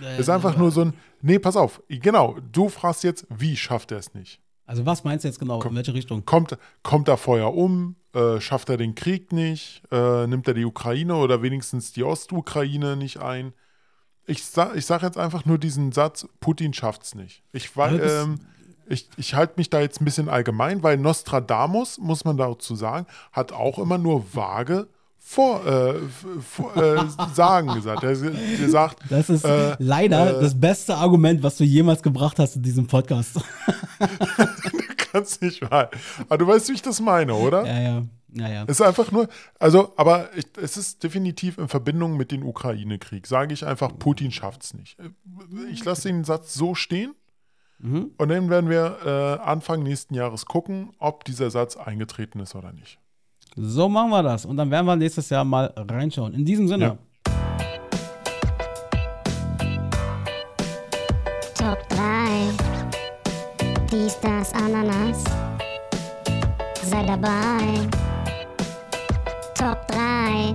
Äh, 0.00 0.20
ist 0.20 0.28
einfach 0.28 0.56
nur 0.56 0.70
so 0.70 0.82
ein, 0.82 0.94
nee, 1.22 1.38
pass 1.38 1.56
auf, 1.56 1.82
genau, 1.88 2.36
du 2.52 2.68
fragst 2.68 3.04
jetzt, 3.04 3.26
wie 3.30 3.56
schafft 3.56 3.92
er 3.92 3.98
es 3.98 4.14
nicht? 4.14 4.40
Also 4.66 4.84
was 4.84 5.04
meinst 5.04 5.24
du 5.24 5.28
jetzt 5.28 5.38
genau, 5.38 5.60
Komm, 5.60 5.72
in 5.72 5.76
welche 5.76 5.94
Richtung? 5.94 6.24
Kommt, 6.24 6.58
kommt 6.82 7.08
er 7.08 7.16
vorher 7.16 7.54
um? 7.54 7.96
Äh, 8.12 8.40
schafft 8.40 8.68
er 8.68 8.76
den 8.76 8.94
Krieg 8.94 9.32
nicht? 9.32 9.82
Äh, 9.92 10.26
nimmt 10.26 10.48
er 10.48 10.54
die 10.54 10.64
Ukraine 10.64 11.14
oder 11.16 11.40
wenigstens 11.42 11.92
die 11.92 12.02
Ostukraine 12.02 12.96
nicht 12.96 13.18
ein? 13.18 13.52
ich 14.26 14.44
sage 14.44 14.78
ich 14.78 14.86
sag 14.86 15.02
jetzt 15.02 15.18
einfach 15.18 15.44
nur 15.44 15.58
diesen 15.58 15.92
Satz, 15.92 16.26
Putin 16.40 16.72
schafft 16.72 17.04
es 17.04 17.14
nicht. 17.14 17.42
Ich, 17.52 17.70
ähm, 17.76 18.40
ich, 18.88 19.08
ich 19.16 19.34
halte 19.34 19.54
mich 19.56 19.70
da 19.70 19.80
jetzt 19.80 20.00
ein 20.00 20.04
bisschen 20.04 20.28
allgemein, 20.28 20.82
weil 20.82 20.96
Nostradamus, 20.96 21.98
muss 21.98 22.24
man 22.24 22.36
dazu 22.36 22.74
sagen, 22.74 23.06
hat 23.32 23.52
auch 23.52 23.78
immer 23.78 23.98
nur 23.98 24.34
vage 24.34 24.88
vor, 25.28 25.66
äh, 25.66 25.94
vor 26.40 26.76
äh, 26.76 27.04
sagen 27.34 27.74
gesagt. 27.74 28.04
Er 28.04 28.14
gesagt. 28.14 29.02
Das 29.10 29.28
ist 29.28 29.44
äh, 29.44 29.74
leider 29.80 30.38
äh, 30.38 30.40
das 30.40 30.58
beste 30.58 30.96
Argument, 30.96 31.42
was 31.42 31.56
du 31.56 31.64
jemals 31.64 32.00
gebracht 32.00 32.38
hast 32.38 32.54
in 32.54 32.62
diesem 32.62 32.86
Podcast. 32.86 33.34
du 33.98 34.94
kannst 34.96 35.42
nicht 35.42 35.68
mal. 35.68 35.90
Aber 36.28 36.38
du 36.38 36.46
weißt, 36.46 36.68
wie 36.68 36.74
ich 36.74 36.82
das 36.82 37.00
meine, 37.00 37.34
oder? 37.34 37.66
Ja, 37.66 37.80
ja. 37.80 38.02
Naja. 38.28 38.64
Es 38.68 38.78
ist 38.78 38.86
einfach 38.86 39.10
nur, 39.10 39.28
also, 39.58 39.92
aber 39.96 40.30
ich, 40.36 40.46
es 40.62 40.76
ist 40.76 41.02
definitiv 41.02 41.58
in 41.58 41.66
Verbindung 41.66 42.16
mit 42.16 42.30
dem 42.30 42.46
Ukraine-Krieg. 42.46 43.26
Sage 43.26 43.52
ich 43.52 43.66
einfach, 43.66 43.98
Putin 43.98 44.30
schafft 44.30 44.62
es 44.62 44.74
nicht. 44.74 44.96
Ich 45.72 45.84
lasse 45.84 46.06
den 46.06 46.22
Satz 46.22 46.54
so 46.54 46.76
stehen 46.76 47.14
mhm. 47.78 48.12
und 48.16 48.28
dann 48.28 48.48
werden 48.48 48.70
wir 48.70 48.98
äh, 49.04 49.42
Anfang 49.42 49.82
nächsten 49.82 50.14
Jahres 50.14 50.46
gucken, 50.46 50.92
ob 50.98 51.24
dieser 51.24 51.50
Satz 51.50 51.76
eingetreten 51.76 52.38
ist 52.38 52.54
oder 52.54 52.72
nicht. 52.72 53.00
So 53.58 53.88
machen 53.88 54.10
wir 54.10 54.22
das 54.22 54.44
und 54.44 54.58
dann 54.58 54.70
werden 54.70 54.84
wir 54.84 54.96
nächstes 54.96 55.30
Jahr 55.30 55.42
mal 55.42 55.72
reinschauen. 55.74 56.34
In 56.34 56.44
diesem 56.44 56.68
Sinne. 56.68 56.84
Ja. 56.84 56.98
Top 61.54 61.88
3. 61.88 61.96
Dies, 63.90 64.20
das, 64.20 64.52
Ananas. 64.52 65.24
Sei 66.82 67.02
dabei. 67.06 67.80
Top 69.54 69.88
3. 69.88 70.54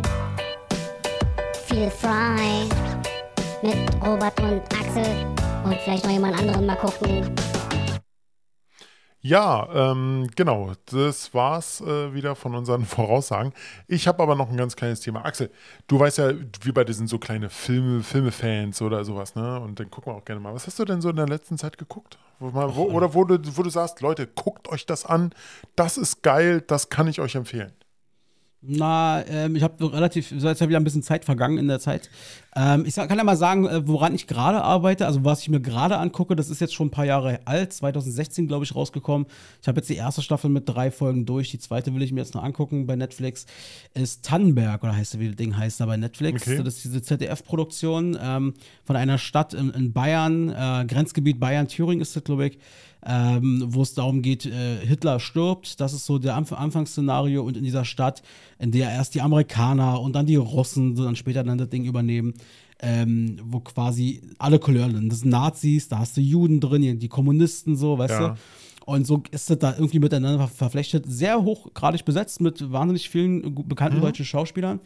Feel 1.66 1.90
Fry. 1.90 2.70
Mit 3.64 3.78
Robert 4.06 4.40
und 4.42 4.62
Axel. 4.80 5.26
Und 5.64 5.76
vielleicht 5.84 6.04
noch 6.04 6.12
jemand 6.12 6.38
anderen 6.38 6.68
mal 6.68 6.76
gucken. 6.76 7.34
Ja, 9.24 9.68
ähm, 9.92 10.30
genau. 10.36 10.72
Das 10.88 11.34
war's 11.34 11.80
äh, 11.82 12.14
wieder 12.14 12.36
von 12.36 12.56
unseren 12.56 12.86
Voraussagen. 12.86 13.54
Ich 13.88 14.08
habe 14.08 14.24
aber 14.24 14.36
noch 14.36 14.50
ein 14.50 14.58
ganz 14.58 14.76
kleines 14.76 15.02
Thema. 15.02 15.24
Axel, 15.26 15.52
du 15.88 16.00
weißt 16.00 16.18
ja, 16.18 16.34
wir 16.62 16.74
beide 16.74 16.92
sind 16.94 17.08
so 17.08 17.20
kleine 17.20 17.50
Filme, 17.50 18.02
Filmefans 18.02 18.82
oder 18.82 19.06
sowas, 19.06 19.36
ne? 19.36 19.60
Und 19.60 19.80
dann 19.80 19.92
gucken 19.92 20.12
wir 20.12 20.18
auch 20.18 20.26
gerne 20.26 20.42
mal. 20.42 20.54
Was 20.56 20.66
hast 20.66 20.80
du 20.80 20.86
denn 20.86 21.02
so 21.02 21.10
in 21.10 21.18
der 21.18 21.28
letzten 21.28 21.58
Zeit 21.58 21.78
geguckt? 21.78 22.18
Wo, 22.40 22.52
wo, 22.54 22.84
oder 22.86 23.14
wo 23.14 23.24
du, 23.24 23.38
wo 23.56 23.62
du 23.62 23.70
sagst, 23.70 24.02
Leute, 24.02 24.26
guckt 24.26 24.68
euch 24.70 24.88
das 24.88 25.06
an. 25.06 25.32
Das 25.76 25.98
ist 25.98 26.24
geil, 26.24 26.62
das 26.66 26.90
kann 26.90 27.08
ich 27.08 27.22
euch 27.22 27.36
empfehlen. 27.36 27.72
Na, 28.64 29.26
ähm, 29.28 29.56
ich 29.56 29.64
habe 29.64 29.92
relativ, 29.92 30.32
so 30.38 30.48
jetzt 30.48 30.62
ja 30.62 30.70
wieder 30.70 30.80
ein 30.80 30.84
bisschen 30.84 31.02
Zeit 31.02 31.26
vergangen 31.26 31.58
in 31.58 31.68
der 31.68 31.80
Zeit. 31.80 32.12
Ähm, 32.56 32.86
ich 32.86 32.94
kann 32.96 33.18
ja 33.18 33.24
mal 33.24 33.36
sagen, 33.36 33.66
äh, 33.66 33.88
woran 33.88 34.14
ich 34.14 34.28
gerade 34.28 34.62
arbeite, 34.62 35.08
also 35.08 35.26
was 35.26 35.42
ich 35.42 35.50
mir 35.50 35.62
gerade 35.62 35.98
angucke, 35.98 36.36
das 36.36 36.52
ist 36.52 36.62
jetzt 36.62 36.76
schon 36.76 36.88
ein 36.88 36.92
paar 36.92 37.06
Jahre 37.06 37.40
alt, 37.46 37.74
2016 37.74 38.48
glaube 38.48 38.64
ich 38.64 38.76
rausgekommen. 38.76 39.26
Ich 39.64 39.68
habe 39.68 39.80
jetzt 39.80 39.90
die 39.90 39.96
erste 39.96 40.22
Staffel 40.22 40.52
mit 40.52 40.70
drei 40.70 40.92
Folgen 40.92 41.26
durch, 41.26 41.50
die 41.50 41.58
zweite 41.58 41.96
will 41.96 42.04
ich 42.04 42.12
mir 42.12 42.20
jetzt 42.20 42.36
noch 42.36 42.44
angucken 42.44 42.86
bei 42.86 42.96
Netflix. 42.96 43.48
Ist 43.96 44.24
Tannenberg 44.24 44.84
oder 44.84 44.96
heißt 44.96 45.20
wie 45.20 45.30
das 45.30 45.38
Ding 45.38 45.58
heißt 45.58 45.80
da 45.80 45.88
bei 45.88 45.98
Netflix. 45.98 46.44
Okay. 46.44 46.58
Das 46.58 46.76
ist 46.76 46.84
diese 46.84 47.02
ZDF-Produktion 47.02 48.16
ähm, 48.22 48.54
von 48.84 48.96
einer 48.96 49.18
Stadt 49.18 49.56
in, 49.56 49.72
in 49.72 49.92
Bayern, 49.92 50.50
äh, 50.50 50.86
Grenzgebiet 50.86 51.40
Bayern-Thüringen 51.40 52.02
ist 52.02 52.16
das 52.16 52.24
glaube 52.24 52.46
ich 52.46 52.60
ähm, 53.06 53.64
wo 53.68 53.82
es 53.82 53.94
darum 53.94 54.22
geht, 54.22 54.46
äh, 54.46 54.78
Hitler 54.86 55.20
stirbt. 55.20 55.80
Das 55.80 55.94
ist 55.94 56.06
so 56.06 56.20
der 56.20 56.36
Anf 56.36 56.54
Anfangsszenario 56.54 57.44
und 57.44 57.58
in 57.58 57.64
dieser 57.64 57.86
Stadt, 57.86 58.22
in 58.60 58.72
der 58.72 58.92
erst 58.92 59.16
die 59.16 59.22
Amerikaner 59.22 60.00
und 60.02 60.14
dann 60.14 60.26
die 60.26 60.36
Russen 60.36 60.96
dann 60.96 61.16
später 61.16 61.44
dann 61.44 61.58
das 61.58 61.70
Ding 61.70 61.86
übernehmen. 61.86 62.34
Ähm, 62.84 63.40
wo 63.44 63.60
quasi 63.60 64.24
alle 64.40 64.58
Couleuren, 64.58 65.08
das 65.08 65.20
sind 65.20 65.30
Nazis, 65.30 65.88
da 65.88 66.00
hast 66.00 66.18
du 66.18 66.22
Juden 66.22 66.60
drin, 66.60 66.98
die 66.98 67.10
Kommunisten 67.10 67.76
so, 67.76 68.00
weißt 68.00 68.14
ja. 68.14 68.30
du? 68.30 68.36
Und 68.88 69.06
so 69.06 69.22
ist 69.30 69.52
das 69.52 69.60
da 69.60 69.74
irgendwie 69.74 70.00
miteinander 70.00 70.48
verflechtet. 70.48 71.06
Sehr 71.08 71.44
hochgradig 71.44 72.04
besetzt 72.06 72.42
mit 72.42 72.72
wahnsinnig 72.72 73.10
vielen 73.10 73.54
bekannten 73.68 74.00
mhm. 74.00 74.02
deutschen 74.02 74.26
Schauspielern. 74.26 74.80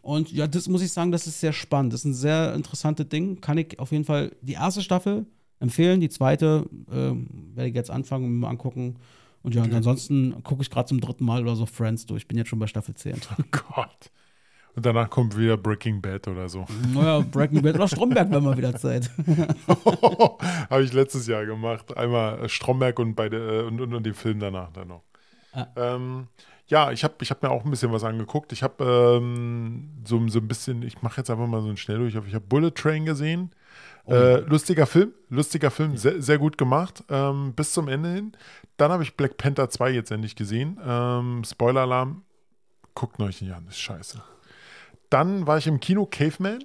Und 0.00 0.32
ja, 0.32 0.46
das 0.46 0.66
muss 0.68 0.82
ich 0.82 0.92
sagen, 0.92 1.12
das 1.12 1.26
ist 1.26 1.40
sehr 1.40 1.52
spannend. 1.52 1.92
Das 1.92 2.00
ist 2.00 2.06
ein 2.06 2.14
sehr 2.14 2.54
interessantes 2.54 3.08
Ding. 3.08 3.40
Kann 3.42 3.58
ich 3.58 3.78
auf 3.78 3.92
jeden 3.92 4.04
Fall 4.04 4.32
die 4.40 4.54
erste 4.54 4.80
Staffel 4.80 5.26
empfehlen. 5.62 6.00
Die 6.00 6.08
zweite 6.08 6.66
äh, 6.90 7.14
werde 7.54 7.68
ich 7.68 7.74
jetzt 7.74 7.90
anfangen 7.90 8.26
und 8.26 8.40
mal 8.40 8.50
angucken. 8.50 8.96
Und 9.42 9.54
ja, 9.54 9.62
und 9.62 9.74
ansonsten 9.74 10.42
gucke 10.42 10.62
ich 10.62 10.70
gerade 10.70 10.88
zum 10.88 11.00
dritten 11.00 11.24
Mal 11.24 11.42
oder 11.42 11.56
so 11.56 11.66
Friends 11.66 12.06
durch. 12.06 12.22
Ich 12.22 12.28
bin 12.28 12.38
jetzt 12.38 12.48
schon 12.48 12.58
bei 12.58 12.66
Staffel 12.66 12.94
10. 12.94 13.14
Oh 13.38 13.42
Gott. 13.50 14.10
Und 14.74 14.86
danach 14.86 15.10
kommt 15.10 15.36
wieder 15.36 15.58
Breaking 15.58 16.00
Bad 16.00 16.28
oder 16.28 16.48
so. 16.48 16.64
Naja, 16.94 17.20
Breaking 17.30 17.60
Bad 17.60 17.74
oder 17.74 17.88
Stromberg, 17.88 18.30
wenn 18.30 18.42
mal 18.42 18.56
wieder 18.56 18.74
Zeit. 18.74 19.10
Habe 20.70 20.82
ich 20.82 20.92
letztes 20.92 21.26
Jahr 21.26 21.44
gemacht. 21.44 21.94
Einmal 21.96 22.48
Stromberg 22.48 22.98
und, 22.98 23.14
beide, 23.14 23.36
äh, 23.36 23.62
und, 23.64 23.80
und, 23.80 23.94
und 23.94 24.06
den 24.06 24.14
Film 24.14 24.38
danach 24.40 24.72
dann 24.72 24.88
noch. 24.88 25.02
Ah. 25.52 25.66
Ähm, 25.76 26.28
ja, 26.68 26.90
ich 26.90 27.04
habe 27.04 27.14
ich 27.20 27.30
hab 27.30 27.42
mir 27.42 27.50
auch 27.50 27.66
ein 27.66 27.70
bisschen 27.70 27.92
was 27.92 28.02
angeguckt. 28.02 28.50
Ich 28.52 28.62
habe 28.62 29.18
ähm, 29.20 29.90
so, 30.04 30.26
so 30.28 30.38
ein 30.38 30.48
bisschen, 30.48 30.82
ich 30.82 31.02
mache 31.02 31.18
jetzt 31.18 31.28
einfach 31.28 31.46
mal 31.46 31.60
so 31.60 31.68
ein 31.68 31.76
Schnelldurch. 31.76 32.14
Ich 32.26 32.34
habe 32.34 32.46
Bullet 32.46 32.70
Train 32.70 33.04
gesehen. 33.04 33.50
Oh. 34.04 34.12
Äh, 34.12 34.40
lustiger 34.40 34.86
Film, 34.86 35.12
lustiger 35.28 35.70
Film, 35.70 35.96
sehr, 35.96 36.20
sehr 36.20 36.38
gut 36.38 36.58
gemacht, 36.58 37.04
ähm, 37.08 37.52
bis 37.54 37.72
zum 37.72 37.88
Ende 37.88 38.12
hin. 38.12 38.32
Dann 38.76 38.90
habe 38.90 39.04
ich 39.04 39.16
Black 39.16 39.36
Panther 39.36 39.70
2 39.70 39.90
jetzt 39.90 40.10
endlich 40.10 40.34
gesehen. 40.34 40.78
Ähm, 40.84 41.42
Spoiler-Alarm, 41.44 42.22
guckt 42.94 43.20
euch 43.20 43.40
nicht 43.40 43.54
an, 43.54 43.66
ist 43.68 43.78
scheiße. 43.78 44.20
Dann 45.08 45.46
war 45.46 45.58
ich 45.58 45.66
im 45.66 45.78
Kino 45.78 46.06
Caveman. 46.06 46.64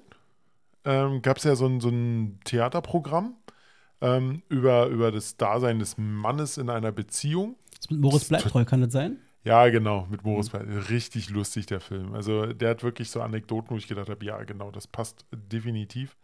Ähm, 0.84 1.22
Gab 1.22 1.36
es 1.36 1.44
ja 1.44 1.54
so 1.54 1.66
ein, 1.66 1.80
so 1.80 1.90
ein 1.90 2.40
Theaterprogramm 2.44 3.34
ähm, 4.00 4.42
über, 4.48 4.86
über 4.86 5.12
das 5.12 5.36
Dasein 5.36 5.78
des 5.78 5.96
Mannes 5.98 6.58
in 6.58 6.70
einer 6.70 6.92
Beziehung. 6.92 7.56
Das 7.76 7.90
mit 7.90 8.00
Moritz 8.00 8.24
Bleibtreu, 8.28 8.64
kann 8.64 8.80
das 8.80 8.92
sein? 8.92 9.18
Ja, 9.44 9.68
genau, 9.68 10.06
mit 10.10 10.24
Moritz 10.24 10.52
mhm. 10.52 10.78
Richtig 10.90 11.30
lustig, 11.30 11.66
der 11.66 11.80
Film. 11.80 12.14
Also, 12.14 12.46
der 12.46 12.70
hat 12.70 12.82
wirklich 12.82 13.10
so 13.10 13.20
Anekdoten, 13.22 13.70
wo 13.70 13.76
ich 13.76 13.86
gedacht 13.86 14.08
habe, 14.08 14.24
ja, 14.24 14.42
genau, 14.44 14.70
das 14.70 14.86
passt 14.86 15.24
definitiv. 15.32 16.16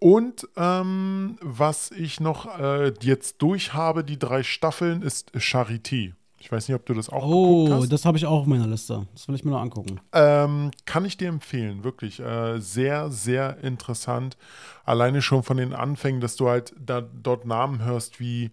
Und 0.00 0.48
ähm, 0.56 1.36
was 1.42 1.90
ich 1.90 2.20
noch 2.20 2.58
äh, 2.58 2.92
jetzt 3.02 3.42
durch 3.42 3.74
habe, 3.74 4.02
die 4.02 4.18
drei 4.18 4.42
Staffeln, 4.42 5.02
ist 5.02 5.30
Charité. 5.36 6.14
Ich 6.38 6.50
weiß 6.50 6.68
nicht, 6.68 6.74
ob 6.74 6.86
du 6.86 6.94
das 6.94 7.10
auch 7.10 7.26
oh, 7.26 7.64
geguckt 7.64 7.72
hast. 7.74 7.84
Oh, 7.84 7.86
das 7.90 8.04
habe 8.06 8.16
ich 8.16 8.24
auch 8.24 8.40
auf 8.40 8.46
meiner 8.46 8.66
Liste. 8.66 9.06
Das 9.12 9.28
will 9.28 9.34
ich 9.34 9.44
mir 9.44 9.50
noch 9.50 9.60
angucken. 9.60 10.00
Ähm, 10.14 10.70
kann 10.86 11.04
ich 11.04 11.18
dir 11.18 11.28
empfehlen, 11.28 11.84
wirklich. 11.84 12.18
Äh, 12.18 12.60
sehr, 12.60 13.10
sehr 13.10 13.58
interessant. 13.58 14.38
Alleine 14.86 15.20
schon 15.20 15.42
von 15.42 15.58
den 15.58 15.74
Anfängen, 15.74 16.22
dass 16.22 16.36
du 16.36 16.48
halt 16.48 16.74
da, 16.82 17.02
dort 17.02 17.44
Namen 17.44 17.84
hörst 17.84 18.20
wie 18.20 18.52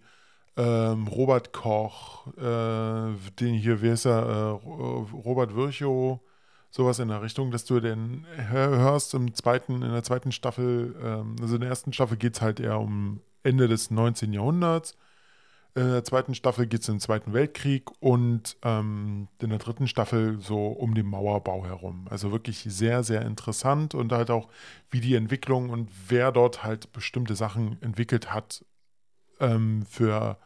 ähm, 0.58 1.06
Robert 1.06 1.54
Koch, 1.54 2.26
äh, 2.36 3.14
den 3.40 3.54
hier, 3.54 3.80
wie 3.80 3.90
heißt 3.90 4.04
er, 4.04 4.22
äh, 4.22 5.16
Robert 5.24 5.56
Virchow, 5.56 6.20
sowas 6.70 6.98
in 6.98 7.08
der 7.08 7.22
Richtung, 7.22 7.50
dass 7.50 7.64
du 7.64 7.80
den 7.80 8.26
hörst 8.48 9.14
im 9.14 9.34
zweiten, 9.34 9.82
in 9.82 9.92
der 9.92 10.02
zweiten 10.02 10.32
Staffel, 10.32 10.94
ähm, 11.02 11.36
also 11.40 11.54
in 11.54 11.62
der 11.62 11.70
ersten 11.70 11.92
Staffel 11.92 12.16
geht 12.16 12.34
es 12.34 12.42
halt 12.42 12.60
eher 12.60 12.78
um 12.78 13.20
Ende 13.42 13.68
des 13.68 13.90
19. 13.90 14.32
Jahrhunderts. 14.32 14.96
In 15.74 15.90
der 15.92 16.02
zweiten 16.02 16.34
Staffel 16.34 16.66
geht 16.66 16.82
es 16.82 16.88
in 16.88 16.96
den 16.96 17.00
Zweiten 17.00 17.32
Weltkrieg 17.32 17.84
und 18.00 18.56
ähm, 18.62 19.28
in 19.40 19.50
der 19.50 19.58
dritten 19.58 19.86
Staffel 19.86 20.40
so 20.40 20.66
um 20.68 20.94
den 20.94 21.06
Mauerbau 21.06 21.64
herum. 21.64 22.06
Also 22.10 22.32
wirklich 22.32 22.64
sehr, 22.66 23.04
sehr 23.04 23.22
interessant 23.22 23.94
und 23.94 24.10
halt 24.10 24.30
auch, 24.30 24.48
wie 24.90 25.00
die 25.00 25.14
Entwicklung 25.14 25.70
und 25.70 25.88
wer 26.08 26.32
dort 26.32 26.64
halt 26.64 26.92
bestimmte 26.92 27.36
Sachen 27.36 27.80
entwickelt 27.80 28.32
hat 28.32 28.64
ähm, 29.40 29.84
für, 29.88 30.38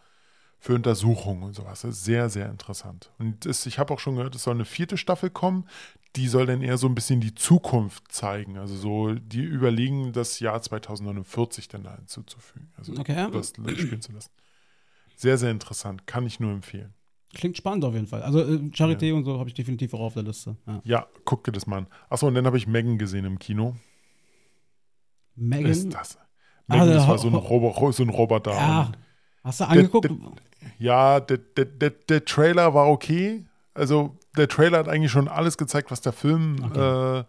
für 0.64 0.76
Untersuchungen 0.76 1.42
und 1.42 1.54
sowas. 1.54 1.80
Das 1.82 1.96
ist 1.96 2.04
sehr, 2.04 2.30
sehr 2.30 2.48
interessant. 2.48 3.10
Und 3.18 3.46
es, 3.46 3.66
ich 3.66 3.80
habe 3.80 3.92
auch 3.92 3.98
schon 3.98 4.14
gehört, 4.14 4.36
es 4.36 4.44
soll 4.44 4.54
eine 4.54 4.64
vierte 4.64 4.96
Staffel 4.96 5.28
kommen. 5.28 5.66
Die 6.14 6.28
soll 6.28 6.46
dann 6.46 6.62
eher 6.62 6.78
so 6.78 6.86
ein 6.86 6.94
bisschen 6.94 7.20
die 7.20 7.34
Zukunft 7.34 8.12
zeigen. 8.12 8.58
Also 8.58 8.76
so, 8.76 9.12
die 9.12 9.40
überlegen, 9.42 10.12
das 10.12 10.38
Jahr 10.38 10.62
2049 10.62 11.66
dann 11.66 11.82
da 11.82 11.96
hinzuzufügen. 11.96 12.70
Also 12.76 12.92
Okay. 12.96 13.28
das 13.32 13.48
spielen 13.76 14.00
zu 14.00 14.12
lassen. 14.12 14.30
Sehr, 15.16 15.36
sehr 15.36 15.50
interessant. 15.50 16.06
Kann 16.06 16.26
ich 16.26 16.38
nur 16.38 16.52
empfehlen. 16.52 16.94
Klingt 17.34 17.56
spannend 17.56 17.84
auf 17.84 17.94
jeden 17.94 18.06
Fall. 18.06 18.22
Also 18.22 18.40
äh, 18.40 18.58
Charité 18.70 19.12
und 19.12 19.24
so 19.24 19.40
habe 19.40 19.48
ich 19.48 19.54
definitiv 19.54 19.94
auch 19.94 20.00
auf 20.00 20.14
der 20.14 20.22
Liste. 20.22 20.56
Ja. 20.68 20.80
Ja, 20.84 21.06
guck 21.24 21.42
dir 21.42 21.50
das 21.52 21.66
mal 21.66 21.78
an. 21.78 21.86
Achso, 22.08 22.28
und 22.28 22.34
dann 22.36 22.46
habe 22.46 22.56
ich 22.56 22.68
Megan 22.68 22.98
gesehen 22.98 23.24
im 23.24 23.40
Kino. 23.40 23.74
Megan. 25.34 25.70
Ist 25.72 25.92
das? 25.92 26.18
Ah, 26.68 26.74
Megan, 26.74 26.88
das 26.88 27.02
der 27.02 27.08
war 27.08 27.18
so 27.18 27.26
ein, 27.28 27.34
Robo 27.34 27.90
so 27.90 28.04
ein 28.04 28.10
Roboter. 28.10 28.52
ja. 28.52 28.82
Und 28.86 28.96
Hast 29.44 29.60
du 29.60 29.64
angeguckt? 29.68 30.08
der- 30.08 30.16
Ja, 30.78 31.20
der, 31.20 31.38
der, 31.38 31.64
der, 31.64 31.90
der 31.90 32.24
Trailer 32.24 32.74
war 32.74 32.88
okay. 32.88 33.44
Also 33.74 34.16
der 34.36 34.48
Trailer 34.48 34.78
hat 34.78 34.88
eigentlich 34.88 35.10
schon 35.12 35.28
alles 35.28 35.56
gezeigt, 35.58 35.90
was 35.90 36.00
der 36.00 36.12
Film 36.12 36.56
äh, 36.74 37.24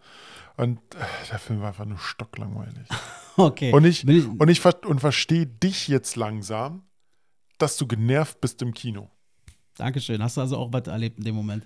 und 0.56 0.78
äh, 0.94 1.28
der 1.30 1.38
Film 1.38 1.60
war 1.60 1.68
einfach 1.68 1.84
nur 1.86 1.98
stocklangweilig. 1.98 2.88
okay. 3.36 3.72
Und 3.72 3.84
ich, 3.84 4.06
ich 4.06 4.26
und 4.28 4.48
ich 4.48 4.60
ver 4.60 4.76
und 4.86 5.00
verstehe 5.00 5.46
dich 5.46 5.88
jetzt 5.88 6.16
langsam, 6.16 6.82
dass 7.58 7.76
du 7.76 7.86
genervt 7.86 8.40
bist 8.40 8.62
im 8.62 8.72
Kino. 8.74 9.10
Dankeschön. 9.76 10.22
Hast 10.22 10.36
du 10.36 10.40
also 10.42 10.58
auch 10.58 10.72
was 10.72 10.86
erlebt 10.86 11.18
in 11.18 11.24
dem 11.24 11.34
Moment? 11.34 11.64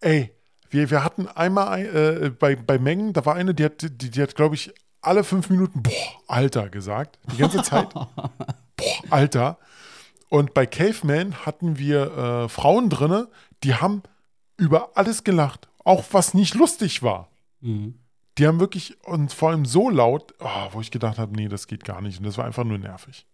Ey, 0.00 0.32
wir, 0.68 0.90
wir 0.90 1.02
hatten 1.04 1.26
einmal 1.28 1.68
ein, 1.68 1.86
äh, 1.86 2.30
bei, 2.38 2.56
bei 2.56 2.78
Mengen, 2.78 3.12
da 3.14 3.24
war 3.24 3.34
eine, 3.36 3.54
die 3.54 3.64
hat, 3.64 3.80
die, 3.82 4.10
die 4.10 4.20
hat 4.22 4.34
glaube 4.34 4.56
ich, 4.56 4.72
alle 5.00 5.24
fünf 5.24 5.48
Minuten, 5.48 5.82
boah, 5.82 5.92
Alter, 6.26 6.68
gesagt. 6.68 7.18
Die 7.32 7.36
ganze 7.38 7.62
Zeit. 7.62 7.94
boah, 7.94 9.00
Alter. 9.10 9.58
Und 10.28 10.54
bei 10.54 10.66
Caveman 10.66 11.46
hatten 11.46 11.78
wir 11.78 12.16
äh, 12.16 12.48
Frauen 12.48 12.90
drinne, 12.90 13.28
die 13.62 13.74
haben 13.74 14.02
über 14.56 14.96
alles 14.96 15.24
gelacht. 15.24 15.68
Auch 15.84 16.04
was 16.12 16.34
nicht 16.34 16.54
lustig 16.54 17.02
war. 17.02 17.30
Mhm. 17.60 17.94
Die 18.38 18.46
haben 18.46 18.60
wirklich, 18.60 18.96
und 19.04 19.32
vor 19.32 19.50
allem 19.50 19.64
so 19.64 19.88
laut, 19.88 20.34
oh, 20.40 20.68
wo 20.72 20.80
ich 20.80 20.90
gedacht 20.90 21.18
habe, 21.18 21.34
nee, 21.34 21.48
das 21.48 21.68
geht 21.68 21.84
gar 21.84 22.02
nicht. 22.02 22.18
Und 22.18 22.26
das 22.26 22.36
war 22.36 22.44
einfach 22.44 22.64
nur 22.64 22.78
nervig. 22.78 23.26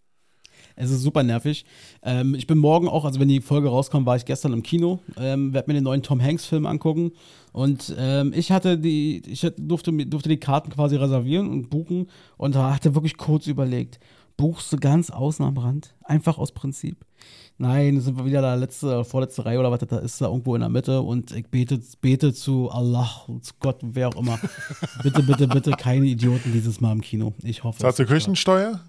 Es 0.76 0.90
ist 0.90 1.02
super 1.02 1.22
nervig. 1.22 1.64
Ähm, 2.02 2.34
ich 2.34 2.46
bin 2.46 2.58
morgen 2.58 2.88
auch, 2.88 3.04
also 3.04 3.20
wenn 3.20 3.28
die 3.28 3.40
Folge 3.40 3.68
rauskommt, 3.68 4.06
war 4.06 4.16
ich 4.16 4.24
gestern 4.24 4.52
im 4.52 4.62
Kino, 4.62 5.00
ähm, 5.16 5.52
werde 5.52 5.70
mir 5.70 5.74
den 5.74 5.84
neuen 5.84 6.02
Tom 6.02 6.22
Hanks-Film 6.22 6.66
angucken. 6.66 7.12
Und 7.52 7.94
ähm, 7.98 8.32
ich 8.34 8.52
hatte 8.52 8.78
die, 8.78 9.22
ich 9.26 9.46
durfte, 9.58 9.92
durfte 10.06 10.28
die 10.28 10.40
Karten 10.40 10.70
quasi 10.70 10.96
reservieren 10.96 11.50
und 11.50 11.68
buchen 11.68 12.08
und 12.36 12.56
hatte 12.56 12.94
wirklich 12.94 13.16
kurz 13.16 13.46
überlegt, 13.46 13.98
buchst 14.36 14.72
du 14.72 14.76
ganz 14.76 15.10
außen 15.10 15.44
am 15.44 15.56
Rand? 15.56 15.94
Einfach 16.02 16.38
aus 16.38 16.52
Prinzip. 16.52 17.04
Nein, 17.58 18.00
sind 18.00 18.18
wir 18.18 18.24
wieder 18.24 18.42
da 18.42 18.54
letzte, 18.54 19.04
vorletzte 19.04 19.44
Reihe 19.44 19.60
oder 19.60 19.70
was 19.70 19.80
da 19.80 19.98
ist, 19.98 20.20
da 20.20 20.26
irgendwo 20.26 20.54
in 20.54 20.60
der 20.62 20.70
Mitte 20.70 21.00
und 21.00 21.30
ich 21.32 21.46
bete, 21.46 21.80
bete 22.00 22.32
zu 22.32 22.70
Allah, 22.70 23.08
zu 23.40 23.54
Gott, 23.60 23.78
wer 23.82 24.08
auch 24.08 24.16
immer. 24.16 24.38
bitte, 25.02 25.22
bitte, 25.22 25.46
bitte 25.46 25.70
keine 25.72 26.06
Idioten 26.06 26.52
dieses 26.52 26.80
Mal 26.80 26.92
im 26.92 27.00
Kino. 27.00 27.34
Ich 27.42 27.62
hoffe. 27.62 27.78
Zahlst 27.78 27.98
du 27.98 28.06
Kirchensteuer? 28.06 28.80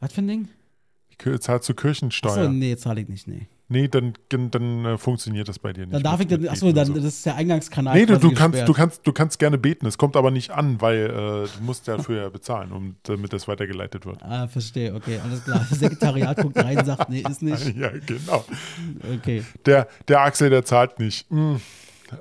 Was 0.00 0.12
für 0.12 0.22
ein 0.22 0.28
Ding? 0.28 0.48
Zahlst 1.38 1.68
du 1.68 1.74
Kirchensteuer? 1.74 2.32
Achso, 2.32 2.48
nee, 2.48 2.76
zahle 2.76 3.02
ich 3.02 3.08
nicht, 3.08 3.28
nee. 3.28 3.46
Nee, 3.74 3.88
dann, 3.88 4.14
dann, 4.28 4.84
äh, 4.84 4.98
funktioniert 4.98 5.48
das 5.48 5.58
bei 5.58 5.72
dir 5.72 5.80
nicht. 5.80 5.94
Dann 5.94 6.02
darf 6.04 6.20
ich, 6.20 6.28
dann, 6.28 6.46
achso, 6.48 6.70
dann, 6.70 6.86
so. 6.86 6.94
das 6.94 7.04
ist 7.06 7.26
der 7.26 7.34
Eingangskanal. 7.34 7.98
Nee, 7.98 8.06
du, 8.06 8.18
du, 8.18 8.32
kannst, 8.32 8.52
gesperrt. 8.52 8.68
du, 8.68 8.72
kannst, 8.72 9.06
du 9.06 9.12
kannst 9.12 9.38
gerne 9.40 9.58
beten, 9.58 9.84
es 9.86 9.98
kommt 9.98 10.14
aber 10.14 10.30
nicht 10.30 10.52
an, 10.52 10.80
weil 10.80 11.06
äh, 11.06 11.10
du 11.10 11.48
musst 11.62 11.88
dafür 11.88 12.22
ja 12.22 12.28
bezahlen, 12.28 12.70
um, 12.70 12.94
damit 13.02 13.32
das 13.32 13.48
weitergeleitet 13.48 14.06
wird. 14.06 14.22
Ah, 14.22 14.46
verstehe, 14.46 14.94
okay, 14.94 15.18
alles 15.24 15.42
klar. 15.42 15.66
Das 15.68 15.76
Sekretariat 15.80 16.36
guckt 16.36 16.56
rein 16.56 16.78
und 16.78 16.84
sagt, 16.84 17.10
nee, 17.10 17.24
ist 17.28 17.42
nicht. 17.42 17.64
Ja, 17.76 17.90
genau. 18.06 18.44
Okay, 19.16 19.42
Der, 19.66 19.88
der 20.06 20.20
Axel, 20.20 20.50
der 20.50 20.64
zahlt 20.64 21.00
nicht. 21.00 21.28
Hm, 21.30 21.60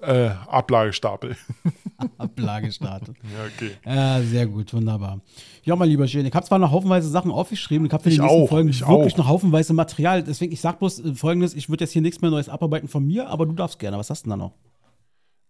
äh, 0.02 0.30
Ablagestapel. 0.48 1.36
Ablage 2.18 2.72
startet. 2.72 3.16
Ja, 3.24 3.46
okay. 3.46 3.72
Ja, 3.86 4.22
sehr 4.22 4.48
gut, 4.48 4.74
wunderbar. 4.74 5.22
Ja, 5.64 5.76
mein 5.76 5.90
lieber 5.90 6.08
Schön, 6.08 6.26
ich 6.26 6.34
habe 6.34 6.46
zwar 6.46 6.60
noch 6.60 6.72
haufenweise 6.72 7.10
Sachen 7.10 7.32
aufgeschrieben, 7.32 7.86
ich 7.88 7.94
habe 7.94 8.04
für 8.04 8.10
die 8.10 8.16
Ich 8.16 8.22
nächsten 8.22 8.42
auch, 8.44 8.50
Folgen 8.50 8.70
ich 8.70 8.88
wirklich 8.88 9.14
auch. 9.14 9.18
noch 9.20 9.28
haufenweise 9.28 9.74
Material. 9.74 10.24
Deswegen, 10.24 10.52
ich 10.52 10.62
sag 10.62 10.80
bloß 10.80 11.00
äh, 11.06 11.14
folgendes: 11.16 11.54
Ich 11.54 11.70
würde 11.70 11.84
jetzt 11.84 11.92
hier 11.92 12.02
nichts 12.02 12.22
mehr 12.22 12.32
Neues 12.32 12.50
abarbeiten 12.50 12.88
von 12.88 13.06
mir, 13.06 13.28
aber 13.30 13.46
du 13.46 13.54
darfst 13.54 13.80
gerne. 13.80 13.98
Was 13.98 14.10
hast 14.10 14.26
du 14.26 14.30
denn 14.30 14.40
da 14.40 14.46
noch? 14.46 14.54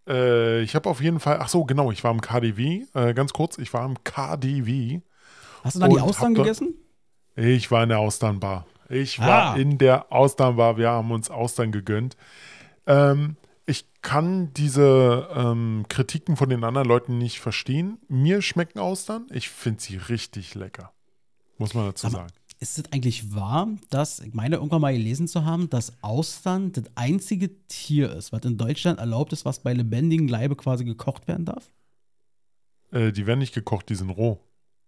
Äh, 0.08 0.62
ich 0.62 0.74
habe 0.74 0.88
auf 0.88 1.00
jeden 1.02 1.20
Fall, 1.20 1.38
ach 1.40 1.48
so, 1.48 1.64
genau, 1.64 1.90
ich 1.90 2.04
war 2.04 2.10
im 2.12 2.20
KDW. 2.20 2.84
Äh, 2.94 3.14
ganz 3.14 3.32
kurz, 3.32 3.58
ich 3.58 3.72
war 3.72 3.84
im 3.86 4.02
KDW. 4.04 5.00
Hast 5.62 5.76
du 5.76 5.80
da 5.80 5.88
die 5.88 6.00
Austern 6.00 6.34
gegessen? 6.34 6.74
Ich 7.36 7.70
war 7.70 7.82
in 7.82 7.88
der 7.88 7.98
Austernbar. 8.00 8.66
Ich 8.90 9.18
war 9.18 9.54
Ah. 9.54 9.56
in 9.56 9.78
der 9.78 10.12
Austernbar. 10.12 10.76
Wir 10.76 10.90
haben 10.90 11.10
uns 11.10 11.30
Austern 11.30 11.72
gegönnt. 11.72 12.16
Ähm, 12.86 13.36
ich 13.66 13.86
kann 14.02 14.52
diese 14.52 15.28
ähm, 15.34 15.86
Kritiken 15.88 16.36
von 16.36 16.48
den 16.48 16.64
anderen 16.64 16.86
Leuten 16.86 17.18
nicht 17.18 17.40
verstehen. 17.40 17.98
Mir 18.08 18.42
schmecken 18.42 18.78
Austern. 18.78 19.26
Ich 19.30 19.48
finde 19.48 19.80
sie 19.80 19.96
richtig 19.96 20.54
lecker. 20.54 20.92
Muss 21.58 21.74
man 21.74 21.86
dazu 21.86 22.06
mal, 22.06 22.12
sagen. 22.12 22.32
Ist 22.60 22.78
es 22.78 22.92
eigentlich 22.92 23.34
wahr, 23.34 23.68
dass, 23.90 24.20
ich 24.20 24.34
meine, 24.34 24.56
irgendwann 24.56 24.80
mal 24.80 24.92
gelesen 24.92 25.28
zu 25.28 25.44
haben, 25.44 25.70
dass 25.70 25.92
Austern 26.02 26.72
das 26.72 26.84
einzige 26.94 27.50
Tier 27.66 28.12
ist, 28.12 28.32
was 28.32 28.44
in 28.44 28.58
Deutschland 28.58 28.98
erlaubt 28.98 29.32
ist, 29.32 29.44
was 29.44 29.60
bei 29.60 29.72
lebendigem 29.72 30.28
Leibe 30.28 30.56
quasi 30.56 30.84
gekocht 30.84 31.26
werden 31.26 31.46
darf? 31.46 31.70
Äh, 32.90 33.12
die 33.12 33.26
werden 33.26 33.40
nicht 33.40 33.54
gekocht, 33.54 33.88
die 33.88 33.94
sind 33.94 34.10
roh. 34.10 34.40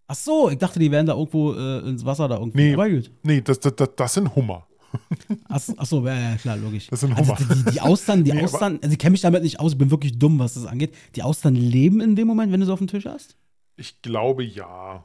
Ach 0.09 0.15
so, 0.15 0.51
ich 0.51 0.59
dachte, 0.59 0.79
die 0.79 0.91
wären 0.91 1.07
da 1.07 1.15
irgendwo 1.15 1.53
äh, 1.55 1.81
ins 1.81 2.05
Wasser 2.05 2.29
da 2.29 2.39
irgendwie. 2.39 2.59
Nee. 2.59 2.75
Aber. 2.75 2.89
Nee, 3.23 3.41
das, 3.41 3.59
das, 3.59 3.75
das, 3.75 3.89
das 3.97 4.15
sind 4.15 4.35
Hummer. 4.37 4.67
Ach, 5.49 5.61
ach 5.77 5.87
so, 5.87 6.07
ja, 6.07 6.15
ja, 6.15 6.37
klar, 6.37 6.57
logisch. 6.57 6.89
Das 6.89 7.01
sind 7.01 7.17
also 7.17 7.37
Hummer. 7.37 7.55
die, 7.55 7.71
die 7.73 7.81
Austern, 7.81 8.25
die 8.25 8.33
Nee, 8.33 8.45
Austern, 8.45 8.79
also 8.83 8.93
ich 8.93 8.99
kenne 8.99 9.13
mich 9.13 9.21
damit 9.21 9.43
nicht 9.43 9.61
aus, 9.61 9.73
ich 9.73 9.79
bin 9.79 9.91
wirklich 9.91 10.19
dumm, 10.19 10.39
was 10.39 10.55
das 10.55 10.67
angeht. 10.67 10.95
Die 11.15 11.23
Austern 11.23 11.55
leben 11.55 12.01
in 12.01 12.17
dem 12.17 12.27
Moment, 12.27 12.53
wenn 12.53 12.61
du 12.61 12.67
sie 12.67 12.73
auf 12.73 12.79
dem 12.79 12.89
Tisch 12.89 13.07
hast? 13.07 13.37
Ich 13.77 14.01
glaube 14.03 14.45
ja. 14.45 15.05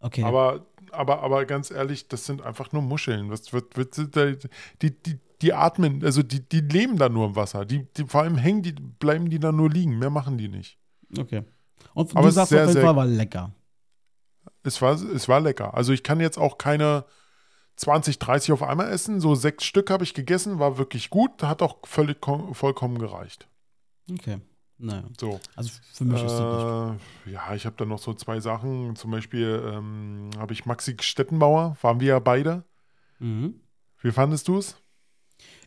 Okay. 0.00 0.24
Aber, 0.24 0.66
aber, 0.92 1.22
aber 1.22 1.44
ganz 1.44 1.70
ehrlich, 1.70 2.08
das 2.08 2.24
sind 2.26 2.42
einfach 2.42 2.72
nur 2.72 2.82
Muscheln. 2.82 3.30
Was 3.30 3.52
wird, 3.52 3.76
wird, 3.76 3.96
die, 4.82 4.90
die, 4.90 5.18
die 5.42 5.52
atmen, 5.52 6.02
also 6.04 6.22
die, 6.22 6.40
die 6.40 6.60
leben 6.60 6.96
da 6.96 7.08
nur 7.08 7.26
im 7.26 7.36
Wasser. 7.36 7.64
Die, 7.64 7.86
die, 7.96 8.04
vor 8.04 8.22
allem 8.22 8.36
hängen 8.36 8.62
die, 8.62 8.72
bleiben 8.72 9.28
die 9.28 9.38
da 9.38 9.52
nur 9.52 9.70
liegen. 9.70 9.98
Mehr 9.98 10.10
machen 10.10 10.38
die 10.38 10.48
nicht. 10.48 10.78
okay. 11.18 11.42
Und 11.94 12.14
Aber 12.16 12.26
du 12.26 12.32
sagst 12.32 12.50
sehr, 12.50 12.64
auf 12.64 12.70
jeden 12.70 12.82
Fall, 12.82 12.96
war 12.96 13.06
lecker. 13.06 13.52
Es 14.62 14.80
war, 14.80 14.94
es 14.94 15.28
war 15.28 15.40
lecker. 15.40 15.74
Also 15.74 15.92
ich 15.92 16.02
kann 16.02 16.20
jetzt 16.20 16.38
auch 16.38 16.58
keine 16.58 17.04
20, 17.80 18.18
30 18.18 18.52
auf 18.52 18.62
einmal 18.62 18.90
essen. 18.90 19.20
So 19.20 19.34
sechs 19.34 19.64
Stück 19.64 19.90
habe 19.90 20.04
ich 20.04 20.12
gegessen, 20.12 20.58
war 20.58 20.76
wirklich 20.76 21.08
gut. 21.08 21.42
Hat 21.42 21.62
auch 21.62 21.78
völlig 21.84 22.18
kom- 22.22 22.52
vollkommen 22.52 22.98
gereicht. 22.98 23.48
Okay. 24.10 24.36
Naja. 24.76 25.04
So. 25.18 25.40
Also 25.56 25.70
für 25.92 26.04
mich 26.04 26.22
ist 26.22 26.32
das 26.32 26.92
nicht. 26.92 27.26
Äh, 27.26 27.32
ja, 27.32 27.54
ich 27.54 27.64
habe 27.64 27.76
da 27.78 27.86
noch 27.86 27.98
so 27.98 28.12
zwei 28.12 28.38
Sachen. 28.40 28.96
Zum 28.96 29.10
Beispiel 29.10 29.62
ähm, 29.74 30.28
habe 30.38 30.52
ich 30.52 30.66
Maxi 30.66 30.94
Stettenbauer, 31.00 31.76
waren 31.80 32.00
wir 32.00 32.08
ja 32.08 32.18
beide. 32.18 32.64
Mhm. 33.18 33.54
Wie 34.02 34.12
fandest 34.12 34.48
du 34.48 34.58
es? 34.58 34.76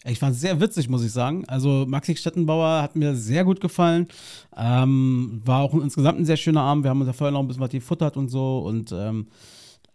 Ich 0.04 0.20
fand 0.20 0.36
es 0.36 0.42
sehr 0.42 0.60
witzig, 0.60 0.90
muss 0.90 1.04
ich 1.04 1.12
sagen. 1.12 1.46
Also 1.48 1.86
Maxi 1.88 2.16
Stettenbauer 2.16 2.82
hat 2.84 2.96
mir 2.96 3.16
sehr 3.16 3.44
gut 3.44 3.60
gefallen. 3.60 4.08
Ähm, 4.56 5.42
war 5.46 5.62
auch 5.62 5.74
insgesamt 5.74 6.20
ein 6.20 6.26
sehr 6.26 6.38
schöner 6.38 6.62
Abend. 6.62 6.84
Wir 6.84 6.90
haben 6.92 7.02
uns 7.02 7.08
ja 7.08 7.14
vorher 7.14 7.32
noch 7.32 7.40
ein 7.40 7.48
bisschen 7.48 7.64
was 7.64 7.70
gefuttert 7.72 8.18
und 8.18 8.30
so. 8.30 8.60
Und 8.60 8.92
ähm, 8.92 9.28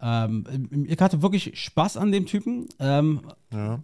ähm, 0.01 0.45
ich 0.87 0.99
hatte 0.99 1.21
wirklich 1.21 1.51
Spaß 1.59 1.97
an 1.97 2.11
dem 2.11 2.25
Typen. 2.25 2.67
Ähm, 2.79 3.21
Ja. 3.53 3.83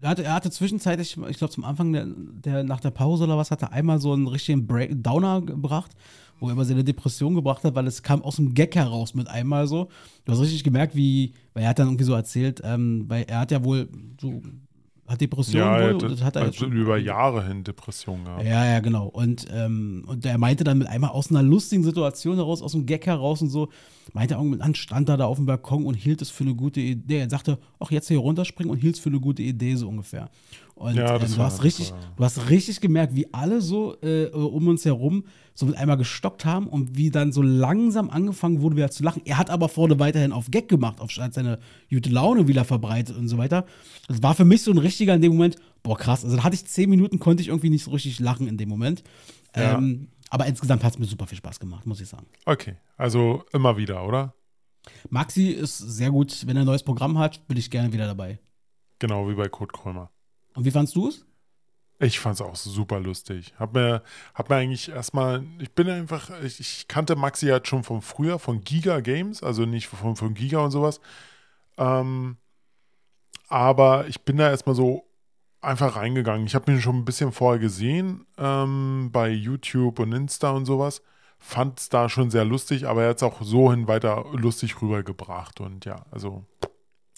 er, 0.00 0.08
hatte, 0.10 0.24
er 0.24 0.34
hatte 0.34 0.50
zwischenzeitlich, 0.50 1.16
ich 1.28 1.38
glaube 1.38 1.52
zum 1.52 1.64
Anfang 1.64 1.92
der, 1.92 2.06
der, 2.06 2.64
nach 2.64 2.80
der 2.80 2.90
Pause 2.90 3.24
oder 3.24 3.36
was, 3.36 3.50
hat 3.50 3.62
er 3.62 3.72
einmal 3.72 3.98
so 3.98 4.12
einen 4.12 4.26
richtigen 4.28 4.66
Break 4.66 5.02
Downer 5.02 5.40
gebracht, 5.42 5.92
wo 6.38 6.46
er 6.48 6.52
über 6.52 6.64
seine 6.64 6.84
Depression 6.84 7.34
gebracht 7.34 7.64
hat, 7.64 7.74
weil 7.74 7.86
es 7.86 8.02
kam 8.02 8.22
aus 8.22 8.36
dem 8.36 8.54
Gag 8.54 8.74
heraus 8.76 9.14
mit 9.14 9.26
einmal 9.28 9.66
so. 9.66 9.88
Du 10.24 10.32
hast 10.32 10.40
richtig 10.40 10.64
gemerkt, 10.64 10.94
wie, 10.94 11.32
weil 11.54 11.62
er 11.64 11.70
hat 11.70 11.78
dann 11.78 11.88
irgendwie 11.88 12.04
so 12.04 12.12
erzählt, 12.14 12.60
ähm, 12.62 13.04
weil 13.08 13.24
er 13.26 13.40
hat 13.40 13.50
ja 13.50 13.64
wohl 13.64 13.88
so, 14.20 14.42
hat 15.06 15.20
Depressionen 15.20 15.66
Ja, 15.66 15.80
wohl, 15.82 15.94
hat, 15.94 16.02
das 16.12 16.22
hat 16.22 16.36
er 16.36 16.42
also 16.42 16.66
über 16.66 16.98
Jahre 16.98 17.46
hin 17.46 17.64
Depressionen 17.64 18.24
gehabt. 18.24 18.44
ja, 18.44 18.64
ja, 18.64 18.80
genau. 18.80 19.06
Und, 19.06 19.46
ähm, 19.52 20.04
und 20.06 20.24
er 20.26 20.38
meinte 20.38 20.64
dann 20.64 20.78
mit 20.78 20.88
einmal 20.88 21.10
aus 21.10 21.30
einer 21.30 21.42
lustigen 21.42 21.84
Situation 21.84 22.36
heraus, 22.36 22.62
aus 22.62 22.72
dem 22.72 22.86
Gag 22.86 23.06
heraus 23.06 23.42
und 23.42 23.50
so, 23.50 23.68
meinte 24.12 24.34
er 24.34 24.40
irgendwann, 24.40 24.74
stand 24.74 25.08
er 25.08 25.16
da 25.16 25.26
auf 25.26 25.36
dem 25.36 25.46
Balkon 25.46 25.84
und 25.84 25.94
hielt 25.94 26.22
es 26.22 26.30
für 26.30 26.44
eine 26.44 26.54
gute 26.54 26.80
Idee. 26.80 27.18
Er 27.20 27.30
sagte, 27.30 27.58
ach, 27.78 27.90
jetzt 27.90 28.08
hier 28.08 28.18
runterspringen 28.18 28.70
und 28.70 28.78
hielt 28.78 28.96
es 28.96 29.00
für 29.00 29.08
eine 29.10 29.20
gute 29.20 29.42
Idee, 29.42 29.74
so 29.76 29.88
ungefähr. 29.88 30.30
Und 30.76 30.94
Ja, 30.94 31.16
ähm, 31.16 31.22
du, 31.34 31.38
hast 31.38 31.64
richtig, 31.64 31.90
war- 31.92 31.98
du 32.16 32.24
hast 32.24 32.50
richtig 32.50 32.82
gemerkt, 32.82 33.14
wie 33.14 33.32
alle 33.32 33.62
so 33.62 33.96
äh, 34.02 34.26
um 34.26 34.68
uns 34.68 34.84
herum 34.84 35.24
so 35.54 35.64
mit 35.64 35.74
einmal 35.74 35.96
gestockt 35.96 36.44
haben 36.44 36.66
und 36.66 36.98
wie 36.98 37.10
dann 37.10 37.32
so 37.32 37.40
langsam 37.40 38.10
angefangen 38.10 38.60
wurde, 38.60 38.76
wieder 38.76 38.90
zu 38.90 39.02
lachen. 39.02 39.22
Er 39.24 39.38
hat 39.38 39.48
aber 39.48 39.70
vorne 39.70 39.98
weiterhin 39.98 40.32
auf 40.32 40.50
Gag 40.50 40.68
gemacht, 40.68 41.00
auf 41.00 41.10
hat 41.16 41.32
seine 41.32 41.58
gute 41.88 42.10
Laune 42.10 42.46
wieder 42.46 42.66
verbreitet 42.66 43.16
und 43.16 43.28
so 43.28 43.38
weiter. 43.38 43.64
Das 44.06 44.22
war 44.22 44.34
für 44.34 44.44
mich 44.44 44.62
so 44.62 44.70
ein 44.70 44.76
richtiger 44.76 45.14
in 45.14 45.22
dem 45.22 45.32
Moment, 45.32 45.56
boah, 45.82 45.96
krass. 45.96 46.24
Also 46.24 46.36
da 46.36 46.44
hatte 46.44 46.56
ich 46.56 46.66
zehn 46.66 46.90
Minuten, 46.90 47.18
konnte 47.18 47.40
ich 47.42 47.48
irgendwie 47.48 47.70
nicht 47.70 47.84
so 47.84 47.92
richtig 47.92 48.20
lachen 48.20 48.46
in 48.46 48.58
dem 48.58 48.68
Moment. 48.68 49.02
Ja. 49.56 49.78
Ähm, 49.78 50.08
aber 50.28 50.44
insgesamt 50.44 50.84
hat 50.84 50.92
es 50.92 50.98
mir 50.98 51.06
super 51.06 51.26
viel 51.26 51.38
Spaß 51.38 51.58
gemacht, 51.58 51.86
muss 51.86 52.02
ich 52.02 52.08
sagen. 52.08 52.26
Okay, 52.44 52.76
also 52.98 53.44
immer 53.54 53.78
wieder, 53.78 54.06
oder? 54.06 54.34
Maxi 55.08 55.48
ist 55.48 55.78
sehr 55.78 56.10
gut, 56.10 56.46
wenn 56.46 56.54
er 56.56 56.64
ein 56.64 56.66
neues 56.66 56.82
Programm 56.82 57.16
hat, 57.18 57.48
bin 57.48 57.56
ich 57.56 57.70
gerne 57.70 57.90
wieder 57.94 58.06
dabei. 58.06 58.40
Genau 58.98 59.26
wie 59.26 59.34
bei 59.34 59.48
Kurt 59.48 59.72
Krömer. 59.72 60.10
Und 60.56 60.64
wie 60.64 60.70
fandst 60.70 60.96
du 60.96 61.08
es? 61.08 61.24
Ich 61.98 62.18
fand 62.18 62.34
es 62.34 62.42
auch 62.42 62.56
super 62.56 63.00
lustig. 63.00 63.54
Hab 63.58 63.72
mir, 63.74 64.02
hab 64.34 64.50
mir 64.50 64.56
eigentlich 64.56 64.90
erstmal, 64.90 65.44
ich 65.58 65.72
bin 65.72 65.88
einfach, 65.88 66.30
ich, 66.42 66.60
ich 66.60 66.88
kannte 66.88 67.16
Maxi 67.16 67.46
halt 67.46 67.66
schon 67.68 67.84
von 67.84 68.02
früher, 68.02 68.38
von 68.38 68.62
Giga 68.62 69.00
Games, 69.00 69.42
also 69.42 69.64
nicht 69.64 69.86
von, 69.86 70.16
von 70.16 70.34
Giga 70.34 70.58
und 70.58 70.72
sowas. 70.72 71.00
Ähm, 71.78 72.36
aber 73.48 74.08
ich 74.08 74.22
bin 74.22 74.36
da 74.36 74.50
erstmal 74.50 74.74
so 74.74 75.04
einfach 75.62 75.96
reingegangen. 75.96 76.46
Ich 76.46 76.54
habe 76.54 76.70
ihn 76.70 76.80
schon 76.80 76.96
ein 76.98 77.04
bisschen 77.04 77.32
vorher 77.32 77.58
gesehen 77.58 78.26
ähm, 78.36 79.10
bei 79.12 79.30
YouTube 79.30 79.98
und 79.98 80.12
Insta 80.12 80.50
und 80.50 80.66
sowas. 80.66 81.02
Fand 81.38 81.80
es 81.80 81.88
da 81.88 82.08
schon 82.08 82.30
sehr 82.30 82.44
lustig, 82.44 82.86
aber 82.86 83.04
er 83.04 83.10
hat 83.10 83.16
es 83.18 83.22
auch 83.22 83.40
so 83.42 83.70
hin 83.70 83.88
weiter 83.88 84.24
lustig 84.32 84.80
rübergebracht. 84.82 85.60
Und 85.60 85.84
ja, 85.84 86.04
also 86.10 86.44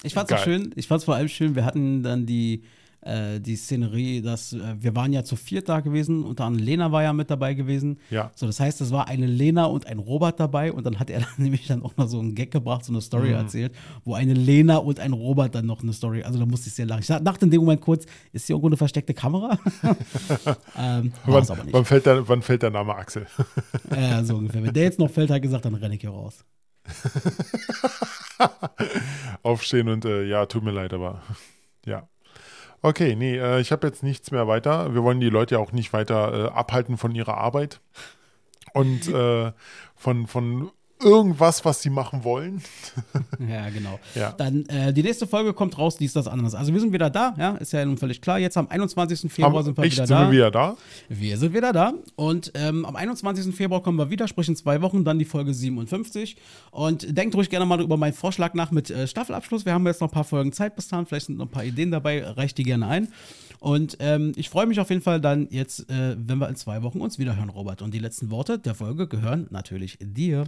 Ich 0.02 0.14
fand's 0.14 0.32
auch 0.32 0.36
Geil. 0.36 0.44
schön. 0.44 0.72
Ich 0.76 0.86
fand's 0.88 1.04
vor 1.04 1.14
allem 1.16 1.28
schön. 1.28 1.54
Wir 1.54 1.64
hatten 1.64 2.02
dann 2.02 2.26
die, 2.26 2.62
äh, 3.02 3.40
die 3.40 3.56
Szenerie, 3.56 4.20
dass 4.22 4.52
äh, 4.52 4.74
wir 4.80 4.94
waren 4.96 5.12
ja 5.12 5.22
zu 5.24 5.36
viert 5.36 5.68
da 5.68 5.80
gewesen. 5.80 6.24
Unter 6.24 6.44
anderem 6.44 6.64
Lena 6.66 6.90
war 6.92 7.02
ja 7.02 7.12
mit 7.12 7.30
dabei 7.30 7.54
gewesen. 7.54 7.98
ja. 8.10 8.30
So, 8.34 8.46
das 8.46 8.58
heißt, 8.60 8.80
es 8.80 8.90
war 8.90 9.06
eine 9.08 9.26
Lena 9.26 9.66
und 9.66 9.86
ein 9.86 9.98
Robert 9.98 10.38
dabei. 10.40 10.72
Und 10.72 10.84
dann 10.84 10.98
hat 10.98 11.10
er 11.10 11.20
dann 11.20 11.28
nämlich 11.36 11.66
dann 11.68 11.82
auch 11.82 11.96
noch 11.96 12.08
so 12.08 12.18
einen 12.18 12.34
Gag 12.34 12.50
gebracht, 12.50 12.84
so 12.84 12.92
eine 12.92 13.00
Story 13.00 13.28
Mhm. 13.28 13.34
erzählt, 13.34 13.72
wo 14.04 14.14
eine 14.14 14.34
Lena 14.34 14.78
und 14.78 14.98
ein 15.00 15.12
Robert 15.12 15.54
dann 15.54 15.66
noch 15.66 15.82
eine 15.82 15.92
Story. 15.92 16.22
Also 16.22 16.38
da 16.38 16.46
musste 16.46 16.68
ich 16.68 16.74
sehr 16.74 16.86
lachen. 16.86 17.00
Ich 17.02 17.06
dachte 17.08 17.44
in 17.44 17.50
dem 17.50 17.60
Moment 17.60 17.80
kurz, 17.80 18.04
ist 18.32 18.46
hier 18.46 18.54
irgendwo 18.54 18.68
eine 18.68 18.76
versteckte 18.76 19.14
Kamera? 19.14 19.58
ähm, 20.76 21.12
Wann, 21.26 21.48
wann, 21.72 21.84
fällt 21.84 22.06
der, 22.06 22.28
wann 22.28 22.42
fällt 22.42 22.62
der 22.62 22.70
Name 22.70 22.94
Axel? 22.94 23.26
Ja, 23.94 24.22
so 24.24 24.36
ungefähr. 24.36 24.62
Wenn 24.62 24.72
der 24.74 24.84
jetzt 24.84 24.98
noch 24.98 25.10
fällt, 25.10 25.30
hat 25.30 25.36
er 25.36 25.40
gesagt, 25.40 25.64
dann 25.64 25.74
renne 25.74 25.94
ich 25.94 26.00
hier 26.00 26.10
raus. 26.10 26.44
aufstehen 29.42 29.88
und 29.88 30.04
äh, 30.04 30.24
ja, 30.24 30.46
tut 30.46 30.62
mir 30.62 30.70
leid, 30.70 30.92
aber 30.92 31.22
ja. 31.86 32.08
Okay, 32.80 33.16
nee, 33.16 33.36
äh, 33.36 33.60
ich 33.60 33.72
habe 33.72 33.86
jetzt 33.86 34.02
nichts 34.02 34.30
mehr 34.30 34.46
weiter. 34.46 34.94
Wir 34.94 35.02
wollen 35.02 35.20
die 35.20 35.30
Leute 35.30 35.56
ja 35.56 35.60
auch 35.60 35.72
nicht 35.72 35.92
weiter 35.92 36.46
äh, 36.46 36.48
abhalten 36.50 36.96
von 36.96 37.14
ihrer 37.14 37.36
Arbeit 37.36 37.80
und 38.72 39.08
äh, 39.08 39.52
von, 39.96 40.26
von 40.28 40.70
irgendwas, 41.00 41.64
was 41.64 41.82
sie 41.82 41.90
machen 41.90 42.24
wollen. 42.24 42.62
Ja, 43.48 43.68
genau. 43.70 43.98
Ja. 44.14 44.32
Dann 44.32 44.66
äh, 44.66 44.92
die 44.92 45.02
nächste 45.02 45.26
Folge 45.26 45.54
kommt 45.54 45.78
raus, 45.78 45.96
dies, 45.96 46.12
das, 46.12 46.26
anderes. 46.26 46.54
Also 46.54 46.72
wir 46.72 46.80
sind 46.80 46.92
wieder 46.92 47.08
da, 47.08 47.34
ja, 47.38 47.52
ist 47.56 47.72
ja 47.72 47.84
nun 47.84 47.96
völlig 47.96 48.20
klar. 48.20 48.38
Jetzt 48.38 48.56
am 48.56 48.68
21. 48.68 49.32
Februar 49.32 49.52
Aber 49.52 49.62
sind 49.62 49.76
wir 49.76 49.84
wieder 49.84 50.06
sind 50.06 50.10
da. 50.10 50.26
wir 50.26 50.32
wieder 50.32 50.50
da? 50.50 50.76
Wir 51.08 51.38
sind 51.38 51.54
wieder 51.54 51.72
da. 51.72 51.92
Und 52.16 52.50
ähm, 52.54 52.84
am 52.84 52.96
21. 52.96 53.54
Februar 53.54 53.82
kommen 53.82 53.98
wir 53.98 54.10
wieder, 54.10 54.26
sprich 54.28 54.48
in 54.48 54.56
zwei 54.56 54.82
Wochen, 54.82 55.04
dann 55.04 55.18
die 55.18 55.24
Folge 55.24 55.54
57. 55.54 56.36
Und 56.70 57.16
denkt 57.16 57.34
ruhig 57.36 57.48
gerne 57.48 57.64
mal 57.64 57.80
über 57.80 57.96
meinen 57.96 58.12
Vorschlag 58.12 58.54
nach 58.54 58.70
mit 58.70 58.90
äh, 58.90 59.06
Staffelabschluss. 59.06 59.64
Wir 59.64 59.72
haben 59.72 59.86
jetzt 59.86 60.00
noch 60.00 60.08
ein 60.08 60.14
paar 60.14 60.24
Folgen 60.24 60.52
Zeit 60.52 60.74
bis 60.76 60.88
dahin, 60.88 61.06
vielleicht 61.06 61.26
sind 61.26 61.38
noch 61.38 61.46
ein 61.46 61.50
paar 61.50 61.64
Ideen 61.64 61.90
dabei, 61.90 62.24
reicht 62.24 62.58
die 62.58 62.64
gerne 62.64 62.86
ein. 62.86 63.08
Und 63.60 63.96
ähm, 64.00 64.32
ich 64.36 64.50
freue 64.50 64.66
mich 64.66 64.78
auf 64.80 64.90
jeden 64.90 65.02
Fall 65.02 65.20
dann 65.20 65.48
jetzt, 65.50 65.90
äh, 65.90 66.16
wenn 66.18 66.38
wir 66.38 66.48
in 66.48 66.56
zwei 66.56 66.82
Wochen 66.82 67.00
uns 67.00 67.18
wieder 67.18 67.36
hören, 67.36 67.50
Robert. 67.50 67.82
Und 67.82 67.92
die 67.92 67.98
letzten 67.98 68.30
Worte 68.30 68.58
der 68.58 68.74
Folge 68.74 69.08
gehören 69.08 69.46
natürlich 69.50 69.98
dir. 70.00 70.44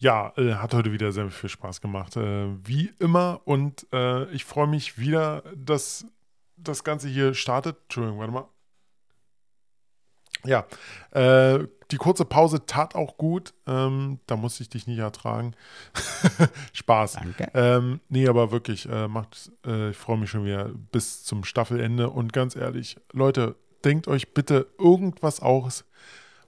Ja, 0.00 0.32
äh, 0.38 0.54
hat 0.54 0.72
heute 0.72 0.92
wieder 0.92 1.12
sehr 1.12 1.28
viel 1.30 1.50
Spaß 1.50 1.82
gemacht. 1.82 2.16
Äh, 2.16 2.46
wie 2.66 2.90
immer. 2.98 3.42
Und 3.44 3.86
äh, 3.92 4.24
ich 4.32 4.46
freue 4.46 4.66
mich 4.66 4.98
wieder, 4.98 5.42
dass 5.54 6.06
das 6.56 6.84
Ganze 6.84 7.06
hier 7.06 7.34
startet. 7.34 7.76
Entschuldigung, 7.82 8.18
warte 8.18 8.32
mal. 8.32 8.48
Ja, 10.46 10.66
äh, 11.10 11.66
die 11.90 11.98
kurze 11.98 12.24
Pause 12.24 12.64
tat 12.64 12.94
auch 12.94 13.18
gut. 13.18 13.52
Ähm, 13.66 14.20
da 14.26 14.36
musste 14.36 14.62
ich 14.62 14.70
dich 14.70 14.86
nicht 14.86 14.98
ertragen. 14.98 15.54
Spaß. 16.72 17.12
Danke. 17.12 17.50
Ähm, 17.52 18.00
nee, 18.08 18.26
aber 18.26 18.50
wirklich, 18.52 18.88
äh, 18.88 19.06
macht, 19.06 19.52
äh, 19.66 19.90
ich 19.90 19.98
freue 19.98 20.16
mich 20.16 20.30
schon 20.30 20.46
wieder 20.46 20.70
bis 20.92 21.24
zum 21.24 21.44
Staffelende. 21.44 22.08
Und 22.08 22.32
ganz 22.32 22.56
ehrlich, 22.56 22.96
Leute, 23.12 23.54
denkt 23.84 24.08
euch 24.08 24.32
bitte 24.32 24.66
irgendwas 24.78 25.40
aus, 25.40 25.84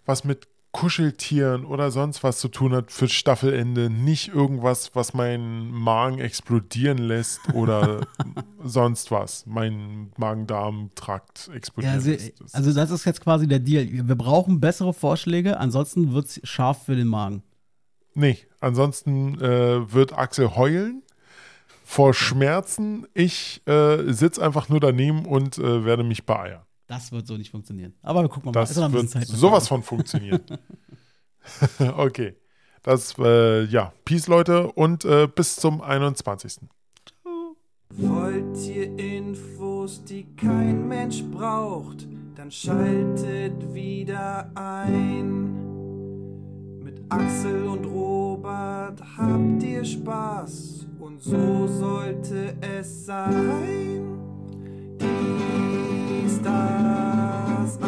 was 0.07 0.25
mit 0.25 0.49
Kuscheltieren 0.73 1.65
oder 1.67 1.91
sonst 1.91 2.25
was 2.25 2.39
zu 2.39 2.49
tun 2.49 2.73
hat 2.75 2.91
für 2.91 3.07
Staffelende. 3.09 3.91
Nicht 3.91 4.29
irgendwas, 4.29 4.91
was 4.95 5.13
meinen 5.13 5.71
Magen 5.71 6.19
explodieren 6.19 6.97
lässt 6.99 7.41
oder 7.53 8.07
sonst 8.65 9.11
was. 9.11 9.45
Mein 9.47 10.11
Magen-Darm-Trakt 10.17 11.49
Ja, 11.49 11.55
explodieren 11.55 11.95
also, 11.95 12.11
lässt. 12.11 12.41
Das- 12.41 12.55
also 12.55 12.73
das 12.73 12.91
ist 12.91 13.05
jetzt 13.05 13.21
quasi 13.21 13.47
der 13.47 13.59
Deal. 13.61 13.87
Wir 14.09 14.15
brauchen 14.15 14.61
bessere 14.61 14.95
Vorschläge, 14.95 15.59
ansonsten 15.61 16.15
wird 16.15 16.27
es 16.27 16.41
scharf 16.45 16.85
für 16.85 16.97
den 16.97 17.07
Magen. 17.09 17.43
Nee, 18.15 18.39
ansonsten 18.61 19.41
äh, 19.41 19.93
wird 19.93 20.13
Axel 20.17 20.57
heulen 20.57 21.03
vor 21.85 22.15
Schmerzen. 22.15 23.07
Ich 23.15 23.61
äh, 23.67 24.11
sitze 24.13 24.43
einfach 24.43 24.69
nur 24.71 24.81
daneben 24.81 25.27
und 25.27 25.59
äh, 25.59 25.85
werde 25.85 26.03
mich 26.03 26.25
beeiern. 26.25 26.63
Das 26.93 27.11
wird 27.11 27.27
so 27.27 27.39
nicht 27.39 27.51
funktionieren. 27.51 27.95
Aber 28.03 28.21
wir 28.21 28.29
gucken 28.29 28.53
mal. 28.53 28.61
Das 28.61 28.71
Ist 28.71 28.77
noch 28.77 28.85
ein 28.85 28.93
wird 28.93 29.09
Zeit 29.09 29.27
sowas 29.27 29.67
von 29.67 29.83
funktionieren. 29.83 30.43
okay. 31.97 32.37
Das, 32.83 33.15
äh, 33.19 33.65
ja, 33.65 33.95
Peace, 34.05 34.27
Leute, 34.27 34.71
und 34.73 35.07
äh, 35.07 35.27
bis 35.27 35.57
zum 35.57 35.81
21. 35.81 36.59
Wollt 37.97 38.59
ihr 38.69 38.99
Infos, 38.99 40.05
die 40.05 40.27
kein 40.37 40.87
Mensch 40.87 41.23
braucht, 41.25 42.07
dann 42.35 42.51
schaltet 42.51 43.73
wieder 43.73 44.51
ein. 44.55 45.55
Mit 46.83 47.01
Axel 47.09 47.69
und 47.69 47.87
Robert 47.87 49.03
habt 49.17 49.63
ihr 49.63 49.83
Spaß 49.83 50.87
und 50.99 51.23
so 51.23 51.67
sollte 51.67 52.55
es 52.61 53.07
sein. 53.07 54.32
Dies, 55.03 56.41
das, 56.43 57.79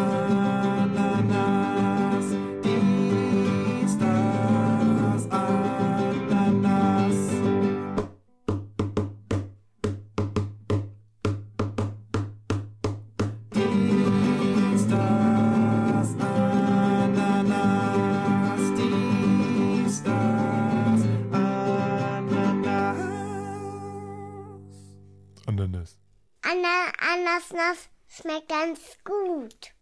Anna, 26.47 26.93
Ananas 27.01 27.89
schmeckt 28.07 28.49
ganz 28.51 28.79
gut. 29.03 29.74